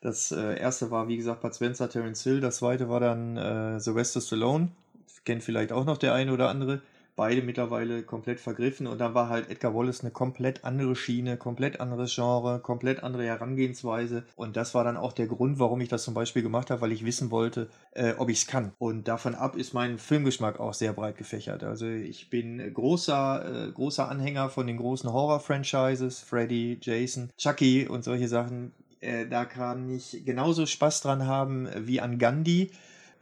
Das 0.00 0.30
äh, 0.30 0.58
erste 0.58 0.92
war, 0.92 1.08
wie 1.08 1.16
gesagt, 1.16 1.40
Bud 1.42 1.54
Spencer, 1.54 1.88
Terence 1.88 2.22
Hill. 2.22 2.40
Das 2.40 2.58
zweite 2.58 2.88
war 2.88 3.00
dann 3.00 3.36
äh, 3.36 3.80
Sylvester 3.80 4.20
Stallone. 4.20 4.68
Kennt 5.24 5.42
vielleicht 5.42 5.72
auch 5.72 5.84
noch 5.84 5.98
der 5.98 6.14
eine 6.14 6.32
oder 6.32 6.48
andere 6.48 6.80
beide 7.16 7.42
mittlerweile 7.42 8.02
komplett 8.02 8.40
vergriffen 8.40 8.86
und 8.86 8.98
dann 8.98 9.14
war 9.14 9.28
halt 9.28 9.50
Edgar 9.50 9.74
Wallace 9.74 10.00
eine 10.00 10.10
komplett 10.10 10.64
andere 10.64 10.96
Schiene, 10.96 11.36
komplett 11.36 11.80
anderes 11.80 12.14
Genre, 12.14 12.60
komplett 12.60 13.02
andere 13.02 13.24
Herangehensweise 13.24 14.24
und 14.36 14.56
das 14.56 14.74
war 14.74 14.84
dann 14.84 14.96
auch 14.96 15.12
der 15.12 15.26
Grund, 15.26 15.58
warum 15.58 15.80
ich 15.80 15.88
das 15.88 16.04
zum 16.04 16.14
Beispiel 16.14 16.42
gemacht 16.42 16.70
habe, 16.70 16.80
weil 16.80 16.92
ich 16.92 17.04
wissen 17.04 17.30
wollte, 17.30 17.68
äh, 17.92 18.14
ob 18.18 18.28
ich 18.28 18.38
es 18.38 18.46
kann. 18.46 18.72
Und 18.78 19.08
davon 19.08 19.34
ab 19.34 19.56
ist 19.56 19.74
mein 19.74 19.98
Filmgeschmack 19.98 20.60
auch 20.60 20.74
sehr 20.74 20.92
breit 20.92 21.16
gefächert. 21.16 21.62
Also 21.62 21.86
ich 21.86 22.30
bin 22.30 22.72
großer, 22.72 23.68
äh, 23.68 23.72
großer 23.72 24.08
Anhänger 24.08 24.48
von 24.48 24.66
den 24.66 24.76
großen 24.76 25.12
Horror-Franchises, 25.12 26.20
Freddy, 26.20 26.78
Jason, 26.80 27.30
Chucky 27.36 27.86
und 27.86 28.04
solche 28.04 28.28
Sachen. 28.28 28.72
Äh, 29.00 29.26
da 29.26 29.44
kann 29.44 29.90
ich 29.90 30.22
genauso 30.24 30.66
Spaß 30.66 31.02
dran 31.02 31.26
haben 31.26 31.68
wie 31.76 32.00
an 32.00 32.18
Gandhi 32.18 32.70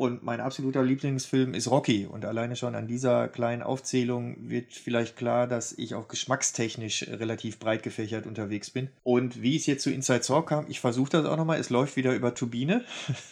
und 0.03 0.25
mein 0.25 0.41
absoluter 0.41 0.83
Lieblingsfilm 0.83 1.55
ist 1.55 1.71
Rocky. 1.71 2.07
Und 2.07 2.25
alleine 2.25 2.57
schon 2.57 2.75
an 2.75 2.89
dieser 2.89 3.29
kleinen 3.29 3.63
Aufzählung 3.63 4.37
wird 4.41 4.73
vielleicht 4.73 5.17
klar, 5.17 5.47
dass 5.47 5.73
ich 5.73 5.95
auch 5.95 6.09
geschmackstechnisch 6.09 7.07
relativ 7.09 7.61
breit 7.61 7.85
gefächert 7.85 8.27
unterwegs 8.27 8.71
bin. 8.71 8.89
Und 9.05 9.43
wie 9.43 9.55
es 9.55 9.67
jetzt 9.67 9.85
zu 9.85 9.93
Inside 9.93 10.25
Saw 10.25 10.43
kam, 10.43 10.67
ich 10.69 10.81
versuche 10.81 11.11
das 11.11 11.25
auch 11.27 11.37
nochmal. 11.37 11.61
Es 11.61 11.71
läuft 11.71 11.95
wieder 11.95 12.15
über 12.15 12.35
Turbine. 12.35 12.85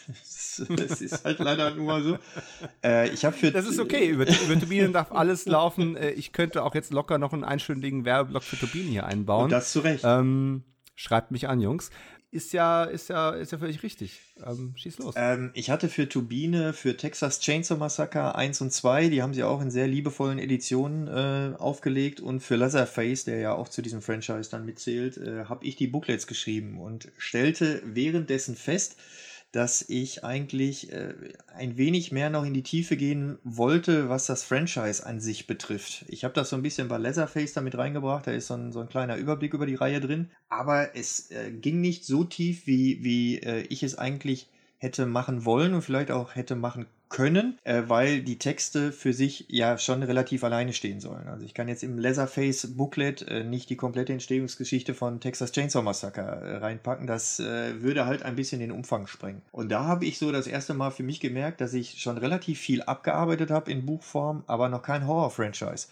das 0.69 1.01
ist 1.01 1.25
halt 1.25 1.39
leider 1.39 1.75
nur 1.75 1.85
mal 1.87 2.03
so. 2.03 2.17
Äh, 2.83 3.09
ich 3.09 3.19
für 3.19 3.51
das 3.51 3.67
ist 3.67 3.79
okay. 3.79 4.07
Über, 4.07 4.23
über 4.23 4.57
Turbine 4.57 4.91
darf 4.91 5.11
alles 5.11 5.45
laufen. 5.47 5.97
Äh, 5.97 6.11
ich 6.11 6.31
könnte 6.31 6.63
auch 6.63 6.73
jetzt 6.73 6.93
locker 6.93 7.17
noch 7.17 7.33
einen 7.33 7.43
einstündigen 7.43 8.05
Werbeblock 8.05 8.43
für 8.43 8.57
Turbine 8.57 8.89
hier 8.89 9.05
einbauen. 9.05 9.45
Und 9.45 9.51
das 9.51 9.73
zu 9.73 9.81
Recht. 9.81 10.05
Ähm, 10.05 10.63
schreibt 10.95 11.31
mich 11.31 11.49
an, 11.49 11.59
Jungs 11.59 11.91
ist 12.31 12.53
ja, 12.53 12.85
ist 12.85 13.09
ja, 13.09 13.31
ist 13.31 13.51
ja 13.51 13.57
völlig 13.57 13.83
richtig. 13.83 14.19
Ähm, 14.45 14.73
schieß 14.77 14.99
los. 14.99 15.15
Ähm, 15.17 15.51
ich 15.53 15.69
hatte 15.69 15.89
für 15.89 16.07
Turbine, 16.07 16.71
für 16.71 16.95
Texas 16.95 17.41
Chainsaw 17.41 17.77
Massacre 17.77 18.35
1 18.35 18.61
und 18.61 18.71
2, 18.71 19.09
die 19.09 19.21
haben 19.21 19.33
sie 19.33 19.43
auch 19.43 19.61
in 19.61 19.69
sehr 19.69 19.87
liebevollen 19.87 20.39
Editionen 20.39 21.07
äh, 21.07 21.55
aufgelegt 21.57 22.21
und 22.21 22.39
für 22.39 22.55
Leatherface, 22.55 23.25
der 23.25 23.39
ja 23.39 23.53
auch 23.53 23.67
zu 23.67 23.81
diesem 23.81 24.01
Franchise 24.01 24.49
dann 24.49 24.65
mitzählt, 24.65 25.17
äh, 25.17 25.45
habe 25.45 25.65
ich 25.65 25.75
die 25.75 25.87
Booklets 25.87 26.25
geschrieben 26.25 26.79
und 26.79 27.11
stellte 27.17 27.81
währenddessen 27.85 28.55
fest, 28.55 28.97
dass 29.51 29.81
ich 29.87 30.23
eigentlich 30.23 30.91
äh, 30.93 31.13
ein 31.53 31.77
wenig 31.77 32.11
mehr 32.11 32.29
noch 32.29 32.45
in 32.45 32.53
die 32.53 32.63
Tiefe 32.63 32.95
gehen 32.95 33.37
wollte, 33.43 34.07
was 34.07 34.25
das 34.25 34.43
Franchise 34.43 35.05
an 35.05 35.19
sich 35.19 35.45
betrifft. 35.45 36.05
Ich 36.07 36.23
habe 36.23 36.33
das 36.33 36.49
so 36.49 36.55
ein 36.55 36.61
bisschen 36.61 36.87
bei 36.87 36.97
Leatherface 36.97 37.53
damit 37.53 37.77
reingebracht, 37.77 38.27
da 38.27 38.31
ist 38.31 38.47
so 38.47 38.53
ein, 38.53 38.71
so 38.71 38.79
ein 38.79 38.89
kleiner 38.89 39.17
Überblick 39.17 39.53
über 39.53 39.65
die 39.65 39.75
Reihe 39.75 39.99
drin, 39.99 40.29
aber 40.47 40.95
es 40.95 41.31
äh, 41.31 41.51
ging 41.51 41.81
nicht 41.81 42.05
so 42.05 42.23
tief, 42.23 42.65
wie, 42.65 43.03
wie 43.03 43.39
äh, 43.39 43.61
ich 43.69 43.83
es 43.83 43.97
eigentlich 43.97 44.47
hätte 44.81 45.05
machen 45.05 45.45
wollen 45.45 45.75
und 45.75 45.83
vielleicht 45.83 46.09
auch 46.09 46.33
hätte 46.33 46.55
machen 46.55 46.87
können, 47.07 47.59
äh, 47.65 47.83
weil 47.87 48.21
die 48.21 48.39
Texte 48.39 48.91
für 48.91 49.13
sich 49.13 49.45
ja 49.47 49.77
schon 49.77 50.01
relativ 50.01 50.43
alleine 50.43 50.73
stehen 50.73 50.99
sollen. 50.99 51.27
Also 51.27 51.45
ich 51.45 51.53
kann 51.53 51.67
jetzt 51.67 51.83
im 51.83 51.99
Leatherface 51.99 52.75
Booklet 52.75 53.21
äh, 53.27 53.43
nicht 53.43 53.69
die 53.69 53.75
komplette 53.75 54.13
Entstehungsgeschichte 54.13 54.95
von 54.95 55.19
Texas 55.19 55.51
Chainsaw 55.51 55.83
Massacre 55.83 56.21
äh, 56.21 56.57
reinpacken. 56.57 57.05
Das 57.05 57.39
äh, 57.39 57.81
würde 57.81 58.05
halt 58.07 58.23
ein 58.23 58.35
bisschen 58.35 58.59
den 58.59 58.71
Umfang 58.71 59.05
sprengen. 59.05 59.43
Und 59.51 59.71
da 59.71 59.83
habe 59.83 60.05
ich 60.05 60.17
so 60.17 60.31
das 60.31 60.47
erste 60.47 60.73
Mal 60.73 60.89
für 60.89 61.03
mich 61.03 61.19
gemerkt, 61.19 61.61
dass 61.61 61.73
ich 61.73 62.01
schon 62.01 62.17
relativ 62.17 62.59
viel 62.59 62.81
abgearbeitet 62.81 63.51
habe 63.51 63.71
in 63.71 63.85
Buchform, 63.85 64.43
aber 64.47 64.67
noch 64.69 64.81
kein 64.81 65.05
Horror-Franchise 65.05 65.87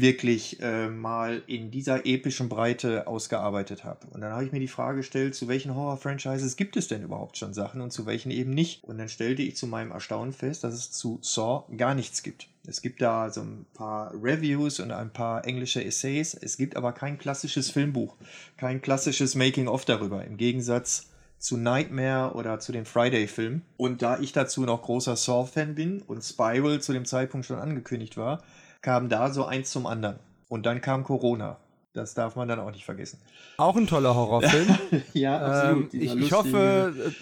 wirklich 0.00 0.60
äh, 0.60 0.88
mal 0.88 1.42
in 1.46 1.70
dieser 1.70 2.06
epischen 2.06 2.48
Breite 2.48 3.06
ausgearbeitet 3.06 3.84
habe. 3.84 4.06
Und 4.08 4.20
dann 4.20 4.32
habe 4.32 4.44
ich 4.44 4.52
mir 4.52 4.60
die 4.60 4.68
Frage 4.68 4.98
gestellt, 4.98 5.34
zu 5.34 5.48
welchen 5.48 5.74
Horror-Franchises 5.74 6.56
gibt 6.56 6.76
es 6.76 6.88
denn 6.88 7.02
überhaupt 7.02 7.36
schon 7.36 7.54
Sachen 7.54 7.80
und 7.80 7.92
zu 7.92 8.06
welchen 8.06 8.30
eben 8.30 8.50
nicht. 8.50 8.84
Und 8.84 8.98
dann 8.98 9.08
stellte 9.08 9.42
ich 9.42 9.56
zu 9.56 9.66
meinem 9.66 9.90
Erstaunen 9.90 10.32
fest, 10.32 10.64
dass 10.64 10.74
es 10.74 10.90
zu 10.90 11.18
Saw 11.22 11.64
gar 11.76 11.94
nichts 11.94 12.22
gibt. 12.22 12.48
Es 12.66 12.82
gibt 12.82 13.00
da 13.00 13.30
so 13.30 13.40
ein 13.40 13.66
paar 13.72 14.12
Reviews 14.14 14.80
und 14.80 14.92
ein 14.92 15.12
paar 15.12 15.46
englische 15.46 15.82
Essays. 15.82 16.34
Es 16.34 16.56
gibt 16.56 16.76
aber 16.76 16.92
kein 16.92 17.18
klassisches 17.18 17.70
Filmbuch, 17.70 18.16
kein 18.56 18.82
klassisches 18.82 19.34
Making-of 19.34 19.84
darüber. 19.84 20.24
Im 20.24 20.36
Gegensatz 20.36 21.08
zu 21.38 21.56
Nightmare 21.56 22.34
oder 22.34 22.58
zu 22.60 22.72
den 22.72 22.84
Friday-Filmen. 22.84 23.62
Und 23.76 24.02
da 24.02 24.18
ich 24.18 24.32
dazu 24.32 24.62
noch 24.62 24.82
großer 24.82 25.16
Saw-Fan 25.16 25.74
bin 25.74 26.02
und 26.02 26.22
Spiral 26.22 26.80
zu 26.80 26.92
dem 26.92 27.04
Zeitpunkt 27.04 27.46
schon 27.46 27.58
angekündigt 27.58 28.16
war, 28.16 28.42
kam 28.80 29.08
da 29.08 29.30
so 29.30 29.44
eins 29.44 29.70
zum 29.70 29.86
anderen. 29.86 30.18
Und 30.48 30.66
dann 30.66 30.80
kam 30.80 31.04
Corona. 31.04 31.58
Das 31.94 32.14
darf 32.14 32.36
man 32.36 32.46
dann 32.46 32.60
auch 32.60 32.70
nicht 32.70 32.84
vergessen. 32.84 33.18
Auch 33.56 33.74
ein 33.74 33.86
toller 33.86 34.14
Horrorfilm. 34.14 34.78
ja, 35.14 35.38
absolut. 35.38 35.94
Ähm, 35.94 36.00
ich, 36.00 36.14
ich 36.14 36.32
hoffe, 36.32 37.12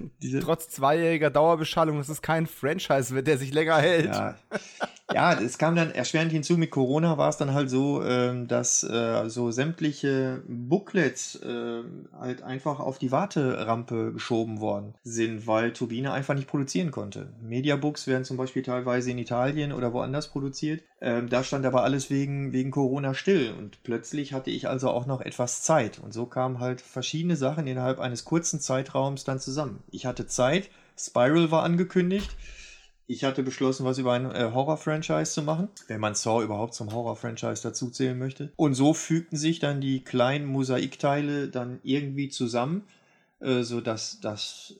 äh, 0.22 0.40
trotz 0.40 0.68
zweijähriger 0.68 1.30
Dauerbeschallung, 1.30 1.98
dass 1.98 2.08
es 2.08 2.22
kein 2.22 2.46
Franchise 2.46 3.14
wird, 3.14 3.26
der 3.26 3.38
sich 3.38 3.52
länger 3.52 3.78
hält. 3.78 4.14
Ja, 4.14 4.36
ja, 5.12 5.32
es 5.40 5.58
kam 5.58 5.76
dann 5.76 5.90
erschwerend 5.90 6.32
hinzu, 6.32 6.56
mit 6.56 6.70
Corona 6.70 7.18
war 7.18 7.28
es 7.28 7.36
dann 7.36 7.52
halt 7.52 7.70
so, 7.70 8.02
ähm, 8.02 8.48
dass 8.48 8.82
äh, 8.84 9.28
so 9.28 9.50
sämtliche 9.50 10.42
Booklets 10.46 11.36
äh, 11.36 11.82
halt 12.18 12.42
einfach 12.42 12.80
auf 12.80 12.98
die 12.98 13.10
Warterampe 13.10 14.12
geschoben 14.12 14.60
worden 14.60 14.94
sind, 15.02 15.46
weil 15.46 15.72
Turbine 15.72 16.12
einfach 16.12 16.34
nicht 16.34 16.48
produzieren 16.48 16.90
konnte. 16.90 17.32
Mediabooks 17.42 18.06
werden 18.06 18.24
zum 18.24 18.36
Beispiel 18.36 18.62
teilweise 18.62 19.10
in 19.10 19.18
Italien 19.18 19.72
oder 19.72 19.92
woanders 19.92 20.28
produziert. 20.28 20.82
Ähm, 21.00 21.28
da 21.28 21.42
stand 21.42 21.64
aber 21.66 21.82
alles 21.82 22.10
wegen, 22.10 22.52
wegen 22.52 22.70
Corona 22.70 23.14
still 23.14 23.52
und 23.58 23.82
plötzlich 23.82 24.32
hatte 24.32 24.50
ich 24.50 24.68
also 24.68 24.90
auch 24.90 25.06
noch 25.06 25.20
etwas 25.20 25.62
Zeit 25.62 25.98
und 25.98 26.12
so 26.12 26.26
kamen 26.26 26.60
halt 26.60 26.80
verschiedene 26.80 27.36
Sachen 27.36 27.66
innerhalb 27.66 27.98
eines 27.98 28.24
kurzen 28.24 28.60
Zeitraums 28.60 29.24
dann 29.24 29.40
zusammen. 29.40 29.82
Ich 29.90 30.06
hatte 30.06 30.26
Zeit, 30.26 30.70
Spiral 30.98 31.50
war 31.50 31.62
angekündigt, 31.62 32.30
ich 33.10 33.24
hatte 33.24 33.42
beschlossen, 33.42 33.84
was 33.84 33.98
über 33.98 34.12
ein 34.12 34.30
äh, 34.30 34.50
Horror-Franchise 34.54 35.32
zu 35.32 35.42
machen, 35.42 35.68
wenn 35.88 36.00
man 36.00 36.14
Saw 36.14 36.44
überhaupt 36.44 36.74
zum 36.74 36.92
Horror-Franchise 36.92 37.62
dazuzählen 37.62 38.16
möchte. 38.16 38.52
Und 38.56 38.74
so 38.74 38.94
fügten 38.94 39.36
sich 39.36 39.58
dann 39.58 39.80
die 39.80 40.04
kleinen 40.04 40.46
Mosaikteile 40.46 41.48
dann 41.48 41.80
irgendwie 41.82 42.28
zusammen, 42.28 42.84
äh, 43.40 43.62
sodass 43.62 44.20
das 44.20 44.76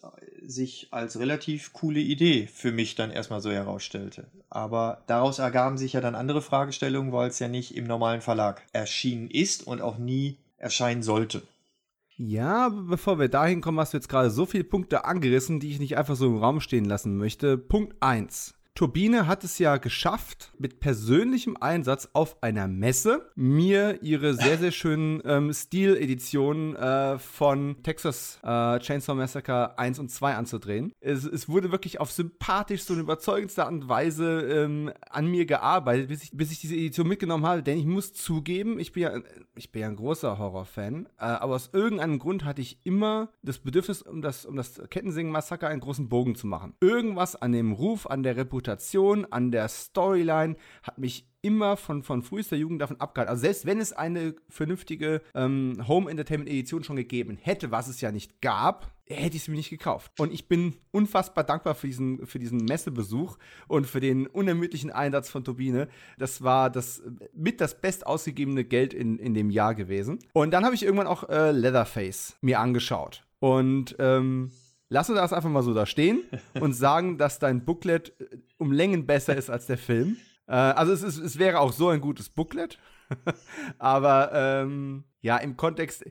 sich 0.47 0.89
als 0.93 1.19
relativ 1.19 1.73
coole 1.73 2.01
Idee 2.01 2.47
für 2.47 2.71
mich 2.71 2.95
dann 2.95 3.11
erstmal 3.11 3.41
so 3.41 3.51
herausstellte. 3.51 4.29
Aber 4.49 5.03
daraus 5.09 5.41
ergaben 5.41 5.77
sich 5.77 5.95
ja 5.95 6.01
dann 6.01 6.15
andere 6.15 6.41
Fragestellungen, 6.41 7.13
weil 7.13 7.31
es 7.31 7.41
ja 7.41 7.49
nicht 7.49 7.77
im 7.77 7.87
normalen 7.87 8.21
Verlag 8.21 8.63
erschienen 8.73 9.29
ist 9.29 9.67
und 9.67 9.81
auch 9.81 9.99
nie 9.99 10.37
erscheinen 10.57 11.03
sollte. 11.03 11.43
Ja, 12.23 12.69
bevor 12.69 13.19
wir 13.19 13.31
dahin 13.31 13.63
kommen, 13.63 13.81
hast 13.81 13.95
du 13.95 13.97
jetzt 13.97 14.11
gerade 14.11 14.29
so 14.29 14.45
viele 14.45 14.65
Punkte 14.65 15.07
angerissen, 15.07 15.59
die 15.59 15.71
ich 15.71 15.81
nicht 15.81 15.97
einfach 15.97 16.17
so 16.17 16.27
im 16.27 16.37
Raum 16.37 16.61
stehen 16.61 16.85
lassen 16.85 17.17
möchte. 17.17 17.57
Punkt 17.57 17.97
1. 18.01 18.60
Turbine 18.75 19.27
hat 19.27 19.45
es 19.45 19.59
ja 19.59 19.77
geschafft, 19.77 20.53
mit 20.59 20.81
persönlichem 20.81 21.57
Einsatz 21.61 22.09
auf 22.13 22.43
einer 22.43 22.67
Messe 22.69 23.31
mir 23.35 24.03
ihre 24.03 24.35
sehr, 24.35 24.59
sehr 24.59 24.71
schönen 24.71 25.21
ähm, 25.25 25.53
Stil-Editionen 25.53 26.77
äh, 26.77 27.19
von 27.19 27.83
Texas 27.83 28.39
äh, 28.43 28.79
Chainsaw 28.79 29.15
Massacre 29.15 29.79
1 29.79 29.99
und 29.99 30.11
2 30.11 30.35
anzudrehen. 30.35 30.93
Es, 31.01 31.25
es 31.25 31.49
wurde 31.49 31.73
wirklich 31.73 32.01
auf 32.01 32.11
sympathischste 32.11 32.95
und 32.95 33.01
überzeugendste 33.01 33.65
Art 33.65 33.73
und 33.73 33.89
Weise 33.89 34.41
ähm, 34.43 34.93
an 35.11 35.27
mir 35.27 35.45
gearbeitet, 35.45 36.09
bis 36.09 36.23
ich, 36.23 36.31
bis 36.33 36.51
ich 36.51 36.61
diese 36.61 36.75
Edition 36.75 37.09
mitgenommen 37.09 37.45
habe. 37.45 37.63
Denn 37.63 37.79
ich 37.79 37.87
muss 37.87 38.15
zugeben, 38.15 38.79
ich 38.79 38.93
bin 38.93 39.03
ja, 39.03 39.13
ich 39.57 39.73
bin 39.73 39.83
ja 39.83 39.89
ein 39.89 39.97
großer 39.97 40.39
Horrorfan, 40.39 41.07
äh, 41.19 41.25
aber 41.25 41.57
aus 41.57 41.71
irgendeinem 41.73 42.19
Grund 42.19 42.45
hatte 42.45 42.63
ich 42.63 42.79
immer 42.85 43.29
das 43.43 43.59
Bedürfnis, 43.59 44.01
um 44.01 44.23
das, 44.23 44.47
um 44.47 44.57
das 44.57 44.81
Kettensingen-Massaker 44.89 45.69
einen 45.69 45.81
großen 45.81 46.09
Bogen 46.09 46.35
zu 46.35 46.47
machen. 46.47 46.75
Irgendwas 46.81 47.37
an 47.37 47.53
dem 47.53 47.73
Ruf, 47.73 48.07
an 48.07 48.23
der 48.23 48.37
Reputation, 48.37 48.60
Reputation, 48.61 49.27
an 49.31 49.51
der 49.51 49.69
Storyline 49.69 50.57
hat 50.83 50.99
mich 50.99 51.27
immer 51.43 51.79
von, 51.79 52.03
von 52.03 52.23
frühester 52.23 52.57
Jugend 52.57 52.83
davon 52.83 53.01
abgehalten. 53.01 53.31
Also 53.31 53.41
selbst 53.41 53.65
wenn 53.65 53.81
es 53.81 53.95
eine 53.95 54.35
vernünftige 54.51 55.23
ähm, 55.35 55.83
Home 55.89 56.11
Entertainment 56.11 56.51
Edition 56.51 56.85
schon 56.85 56.97
gegeben 56.97 57.39
hätte, 57.41 57.71
was 57.71 57.89
es 57.89 58.03
ja 58.03 58.13
nicht 58.13 58.43
gab, 58.43 58.93
hätte 59.07 59.37
ich 59.37 59.43
es 59.43 59.49
mir 59.49 59.57
nicht 59.57 59.71
gekauft. 59.71 60.13
Und 60.19 60.35
ich 60.35 60.49
bin 60.49 60.77
unfassbar 60.91 61.45
dankbar 61.45 61.75
für 61.75 61.87
diesen, 61.87 62.27
für 62.27 62.39
diesen 62.39 62.59
Messebesuch 62.67 63.39
und 63.69 63.87
für 63.87 64.01
den 64.01 64.27
unermüdlichen 64.27 64.91
Einsatz 64.91 65.31
von 65.31 65.43
Turbine. 65.43 65.89
Das 66.19 66.43
war 66.43 66.69
das 66.69 67.03
mit 67.33 67.63
das 67.63 67.81
best 67.81 68.07
ausgegebene 68.07 68.65
Geld 68.65 68.93
in, 68.93 69.19
in 69.19 69.33
dem 69.33 69.49
Jahr 69.49 69.75
gewesen. 69.75 70.19
Und 70.35 70.51
dann 70.51 70.67
habe 70.67 70.75
ich 70.75 70.83
irgendwann 70.83 71.07
auch 71.07 71.29
äh, 71.31 71.53
Leatherface 71.53 72.37
mir 72.43 72.61
angeschaut. 72.61 73.25
Und 73.39 73.97
ähm, 73.99 74.51
Lass 74.93 75.09
uns 75.09 75.19
das 75.19 75.33
einfach 75.33 75.49
mal 75.49 75.63
so 75.63 75.73
da 75.73 75.87
stehen 75.87 76.25
und 76.61 76.73
sagen, 76.75 77.17
dass 77.17 77.39
dein 77.39 77.65
Booklet 77.65 78.13
äh, 78.21 78.39
um 78.59 78.73
Längen 78.73 79.07
besser 79.07 79.37
ist 79.37 79.49
als 79.49 79.67
der 79.67 79.79
Film. 79.79 80.17
Äh, 80.47 80.53
also 80.53 80.93
es, 80.93 81.03
ist, 81.03 81.17
es 81.17 81.39
wäre 81.39 81.61
auch 81.61 81.73
so 81.73 81.89
ein 81.89 82.01
gutes 82.01 82.29
Booklet. 82.29 82.79
Aber 83.79 84.31
ähm, 84.35 85.05
ja, 85.23 85.37
im 85.37 85.57
Kontext, 85.57 86.05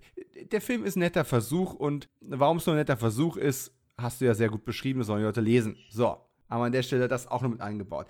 der 0.51 0.61
Film 0.61 0.85
ist 0.85 0.95
ein 0.95 0.99
netter 0.99 1.25
Versuch 1.25 1.73
und 1.73 2.09
warum 2.21 2.57
es 2.57 2.63
so 2.63 2.71
ein 2.71 2.77
netter 2.77 2.97
Versuch 2.97 3.37
ist, 3.37 3.73
hast 3.97 4.21
du 4.21 4.25
ja 4.25 4.33
sehr 4.33 4.49
gut 4.49 4.63
beschrieben, 4.63 4.99
das 4.99 5.07
sollen 5.07 5.19
die 5.19 5.25
Leute 5.25 5.41
lesen. 5.41 5.75
So, 5.89 6.17
aber 6.47 6.63
an 6.65 6.71
der 6.71 6.83
Stelle 6.83 7.09
das 7.09 7.27
auch 7.27 7.41
noch 7.41 7.49
mit 7.49 7.61
eingebaut. 7.61 8.07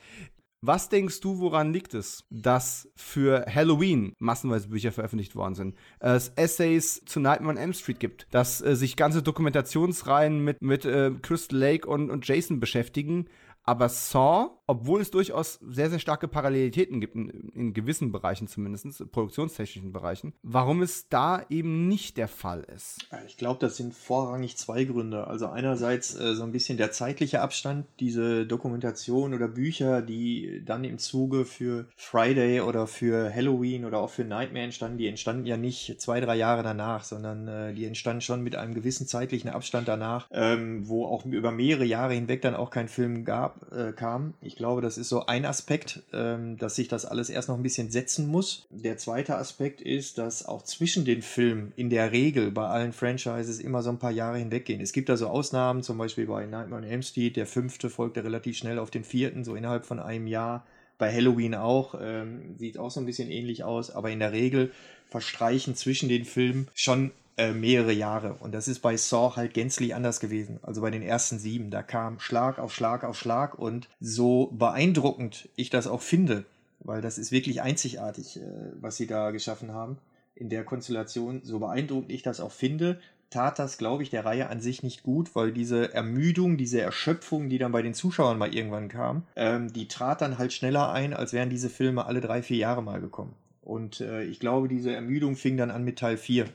Was 0.61 0.89
denkst 0.89 1.21
du, 1.21 1.39
woran 1.39 1.71
liegt 1.71 1.93
es, 1.93 2.25
dass 2.29 2.91
für 2.97 3.45
Halloween 3.45 4.13
massenweise 4.19 4.67
Bücher 4.67 4.91
veröffentlicht 4.91 5.35
worden 5.35 5.55
sind, 5.55 5.75
es 5.99 6.29
Essays 6.35 7.01
zu 7.05 7.21
Nightmare 7.21 7.55
on 7.55 7.57
Elm 7.57 7.73
Street 7.73 7.99
gibt, 7.99 8.27
dass 8.31 8.61
äh, 8.61 8.75
sich 8.75 8.97
ganze 8.97 9.23
Dokumentationsreihen 9.23 10.43
mit, 10.43 10.61
mit 10.61 10.83
äh, 10.83 11.11
Crystal 11.21 11.57
Lake 11.57 11.87
und, 11.87 12.09
und 12.09 12.27
Jason 12.27 12.59
beschäftigen 12.59 13.27
aber 13.69 13.87
Saw, 13.87 14.58
obwohl 14.69 15.01
es 15.01 15.09
durchaus 15.09 15.59
sehr, 15.67 15.89
sehr 15.89 15.97
starke 15.97 16.27
Parallelitäten 16.27 17.01
gibt, 17.01 17.15
in, 17.15 17.49
in 17.55 17.73
gewissen 17.73 18.11
Bereichen 18.11 18.47
zumindest, 18.47 19.11
produktionstechnischen 19.11 19.91
Bereichen, 19.91 20.33
warum 20.43 20.83
es 20.83 21.09
da 21.09 21.43
eben 21.49 21.87
nicht 21.87 22.17
der 22.17 22.27
Fall 22.27 22.63
ist. 22.75 22.99
Ich 23.25 23.37
glaube, 23.37 23.59
das 23.59 23.77
sind 23.77 23.95
vorrangig 23.95 24.57
zwei 24.57 24.83
Gründe. 24.83 25.25
Also 25.25 25.47
einerseits 25.47 26.13
äh, 26.15 26.35
so 26.35 26.43
ein 26.43 26.51
bisschen 26.51 26.77
der 26.77 26.91
zeitliche 26.91 27.41
Abstand, 27.41 27.87
diese 27.99 28.45
Dokumentation 28.45 29.33
oder 29.33 29.47
Bücher, 29.47 30.03
die 30.03 30.61
dann 30.63 30.83
im 30.83 30.99
Zuge 30.99 31.45
für 31.45 31.87
Friday 31.95 32.61
oder 32.61 32.85
für 32.85 33.33
Halloween 33.33 33.85
oder 33.85 33.97
auch 33.97 34.11
für 34.11 34.23
Nightmare 34.23 34.65
entstanden, 34.65 34.99
die 34.99 35.07
entstanden 35.07 35.47
ja 35.47 35.57
nicht 35.57 35.99
zwei, 35.99 36.19
drei 36.19 36.35
Jahre 36.35 36.61
danach, 36.61 37.05
sondern 37.05 37.47
äh, 37.47 37.73
die 37.73 37.85
entstanden 37.85 38.21
schon 38.21 38.43
mit 38.43 38.55
einem 38.55 38.75
gewissen 38.75 39.07
zeitlichen 39.07 39.49
Abstand 39.49 39.87
danach, 39.87 40.27
ähm, 40.31 40.87
wo 40.87 41.07
auch 41.07 41.25
über 41.25 41.51
mehrere 41.51 41.85
Jahre 41.85 42.13
hinweg 42.13 42.43
dann 42.43 42.53
auch 42.53 42.69
kein 42.69 42.87
Film 42.87 43.25
gab 43.25 43.71
äh, 43.71 43.93
kam. 43.93 44.35
Ich 44.41 44.58
glaube, 44.59 44.81
das 44.81 44.97
ist 44.97 45.09
so 45.09 45.25
ein 45.25 45.45
Aspekt, 45.45 46.03
ähm, 46.13 46.57
dass 46.57 46.75
sich 46.75 46.89
das 46.89 47.05
alles 47.05 47.29
erst 47.29 47.47
noch 47.47 47.55
ein 47.55 47.63
bisschen 47.63 47.89
setzen 47.89 48.27
muss. 48.27 48.67
Der 48.69 48.97
zweite 48.97 49.37
Aspekt 49.37 49.81
ist, 49.81 50.17
dass 50.17 50.45
auch 50.45 50.61
zwischen 50.63 51.05
den 51.05 51.21
Filmen 51.21 51.71
in 51.77 51.89
der 51.89 52.11
Regel 52.11 52.51
bei 52.51 52.67
allen 52.67 52.91
Franchises 52.93 53.59
immer 53.59 53.81
so 53.81 53.89
ein 53.89 53.99
paar 53.99 54.11
Jahre 54.11 54.37
hinweggehen. 54.37 54.81
Es 54.81 54.91
gibt 54.91 55.09
also 55.09 55.27
Ausnahmen, 55.27 55.81
zum 55.81 55.97
Beispiel 55.97 56.27
bei 56.27 56.45
Nightmare 56.45 56.83
on 56.83 56.87
Elm 56.87 57.01
Street, 57.01 57.37
der 57.37 57.47
fünfte 57.47 57.89
folgte 57.89 58.23
relativ 58.23 58.57
schnell 58.57 58.79
auf 58.79 58.91
den 58.91 59.05
vierten, 59.05 59.45
so 59.45 59.55
innerhalb 59.55 59.85
von 59.85 59.99
einem 59.99 60.27
Jahr. 60.27 60.67
Bei 60.97 61.11
Halloween 61.11 61.55
auch, 61.55 61.95
ähm, 62.01 62.57
sieht 62.57 62.77
auch 62.77 62.91
so 62.91 62.99
ein 62.99 63.05
bisschen 63.05 63.31
ähnlich 63.31 63.63
aus, 63.63 63.89
aber 63.89 64.11
in 64.11 64.19
der 64.19 64.33
Regel 64.33 64.73
verstreichen 65.09 65.73
zwischen 65.73 66.09
den 66.09 66.25
Filmen 66.25 66.67
schon 66.75 67.11
äh, 67.39 67.53
mehrere 67.53 67.93
Jahre. 67.93 68.33
Und 68.39 68.53
das 68.53 68.67
ist 68.67 68.79
bei 68.79 68.97
Saw 68.97 69.37
halt 69.37 69.53
gänzlich 69.53 69.95
anders 69.95 70.19
gewesen. 70.19 70.59
Also 70.61 70.81
bei 70.81 70.91
den 70.91 71.01
ersten 71.01 71.39
sieben. 71.39 71.71
Da 71.71 71.81
kam 71.81 72.19
Schlag 72.19 72.59
auf 72.59 72.73
Schlag 72.73 73.05
auf 73.05 73.17
Schlag. 73.17 73.57
Und 73.57 73.87
so 74.01 74.47
beeindruckend 74.47 75.47
ich 75.55 75.69
das 75.69 75.87
auch 75.87 76.01
finde, 76.01 76.43
weil 76.81 77.01
das 77.01 77.17
ist 77.17 77.31
wirklich 77.31 77.61
einzigartig, 77.61 78.41
äh, 78.41 78.43
was 78.81 78.97
sie 78.97 79.07
da 79.07 79.31
geschaffen 79.31 79.73
haben 79.73 79.97
in 80.35 80.49
der 80.49 80.65
Konstellation, 80.65 81.41
so 81.43 81.59
beeindruckend 81.59 82.11
ich 82.11 82.23
das 82.23 82.39
auch 82.41 82.51
finde, 82.51 82.99
tat 83.29 83.57
das, 83.57 83.77
glaube 83.77 84.03
ich, 84.03 84.09
der 84.09 84.25
Reihe 84.25 84.49
an 84.49 84.59
sich 84.59 84.83
nicht 84.83 85.03
gut, 85.03 85.35
weil 85.35 85.51
diese 85.51 85.93
Ermüdung, 85.93 86.57
diese 86.57 86.81
Erschöpfung, 86.81 87.49
die 87.49 87.57
dann 87.57 87.71
bei 87.71 87.81
den 87.81 87.93
Zuschauern 87.93 88.37
mal 88.37 88.53
irgendwann 88.53 88.89
kam, 88.89 89.23
ähm, 89.35 89.71
die 89.71 89.87
trat 89.87 90.21
dann 90.21 90.37
halt 90.37 90.51
schneller 90.51 90.91
ein, 90.91 91.13
als 91.13 91.31
wären 91.31 91.49
diese 91.49 91.69
Filme 91.69 92.05
alle 92.05 92.21
drei, 92.21 92.41
vier 92.41 92.57
Jahre 92.57 92.83
mal 92.83 92.99
gekommen. 92.99 93.33
Und 93.61 94.01
äh, 94.01 94.23
ich 94.23 94.39
glaube, 94.39 94.67
diese 94.67 94.93
Ermüdung 94.93 95.35
fing 95.35 95.55
dann 95.55 95.71
an 95.71 95.83
mit 95.83 95.99
Teil 95.99 96.17
4 96.17 96.45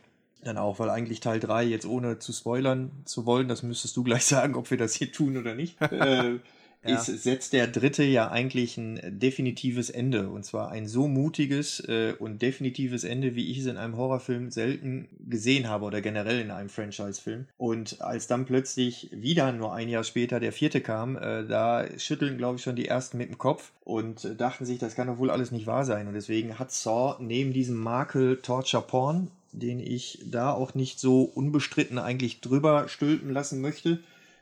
dann 0.47 0.59
auch, 0.59 0.79
weil 0.79 0.91
eigentlich 0.91 1.21
Teil 1.21 1.41
3 1.41 1.65
jetzt 1.65 1.87
ohne 1.87 2.19
zu 2.19 2.33
spoilern 2.33 2.91
zu 3.05 3.27
wollen, 3.27 3.49
das 3.49 3.63
müsstest 3.63 3.97
du 3.97 4.05
gleich 4.05 4.25
sagen, 4.27 4.55
ob 4.55 4.71
wir 4.71 4.79
das 4.79 4.95
hier 4.95 5.13
tun 5.13 5.37
oder 5.37 5.55
nicht, 5.55 5.81
äh, 5.81 6.39
ja. 6.87 6.97
ist, 6.97 7.07
setzt 7.07 7.53
der 7.53 7.67
dritte 7.67 8.03
ja 8.05 8.31
eigentlich 8.31 8.77
ein 8.77 9.01
definitives 9.19 9.91
Ende. 9.91 10.29
Und 10.29 10.45
zwar 10.45 10.71
ein 10.71 10.87
so 10.87 11.09
mutiges 11.09 11.81
äh, 11.81 12.15
und 12.19 12.43
definitives 12.43 13.05
Ende, 13.05 13.35
wie 13.35 13.51
ich 13.51 13.59
es 13.59 13.67
in 13.67 13.77
einem 13.77 13.97
Horrorfilm 13.97 14.51
selten 14.51 15.09
gesehen 15.29 15.69
habe 15.69 15.85
oder 15.85 16.01
generell 16.01 16.41
in 16.41 16.51
einem 16.51 16.69
Franchise-Film. 16.69 17.47
Und 17.57 18.01
als 18.01 18.27
dann 18.27 18.45
plötzlich 18.45 19.11
wieder 19.13 19.53
nur 19.53 19.75
ein 19.75 19.89
Jahr 19.89 20.05
später 20.05 20.41
der 20.41 20.53
vierte 20.53 20.81
kam, 20.81 21.17
äh, 21.17 21.47
da 21.47 21.87
schütteln, 21.99 22.39
glaube 22.39 22.57
ich, 22.57 22.63
schon 22.63 22.77
die 22.77 22.89
ersten 22.89 23.19
mit 23.19 23.29
dem 23.29 23.39
Kopf 23.39 23.73
und 23.85 24.25
äh, 24.25 24.35
dachten 24.35 24.65
sich, 24.65 24.79
das 24.79 24.95
kann 24.95 25.07
doch 25.07 25.19
wohl 25.19 25.31
alles 25.31 25.51
nicht 25.51 25.67
wahr 25.67 25.85
sein. 25.85 26.07
Und 26.07 26.15
deswegen 26.15 26.59
hat 26.59 26.73
Saw 26.73 27.17
neben 27.21 27.53
diesem 27.53 27.77
Makel 27.77 28.37
Torture 28.37 28.83
Porn, 28.83 29.31
den 29.61 29.81
ich 29.81 30.21
da 30.27 30.53
auch 30.53 30.75
nicht 30.75 30.99
so 30.99 31.23
unbestritten 31.23 31.99
eigentlich 31.99 32.41
drüber 32.41 32.89
stülpen 32.89 33.31
lassen 33.31 33.61
möchte, 33.61 34.01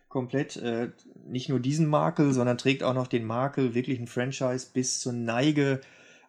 komplett 0.08 0.56
äh, 0.56 0.90
nicht 1.26 1.48
nur 1.48 1.60
diesen 1.60 1.86
Makel, 1.86 2.32
sondern 2.32 2.58
trägt 2.58 2.82
auch 2.82 2.94
noch 2.94 3.06
den 3.06 3.24
Makel, 3.24 3.74
wirklich 3.74 3.98
ein 3.98 4.06
Franchise 4.06 4.66
bis 4.72 5.00
zur 5.00 5.12
Neige 5.12 5.80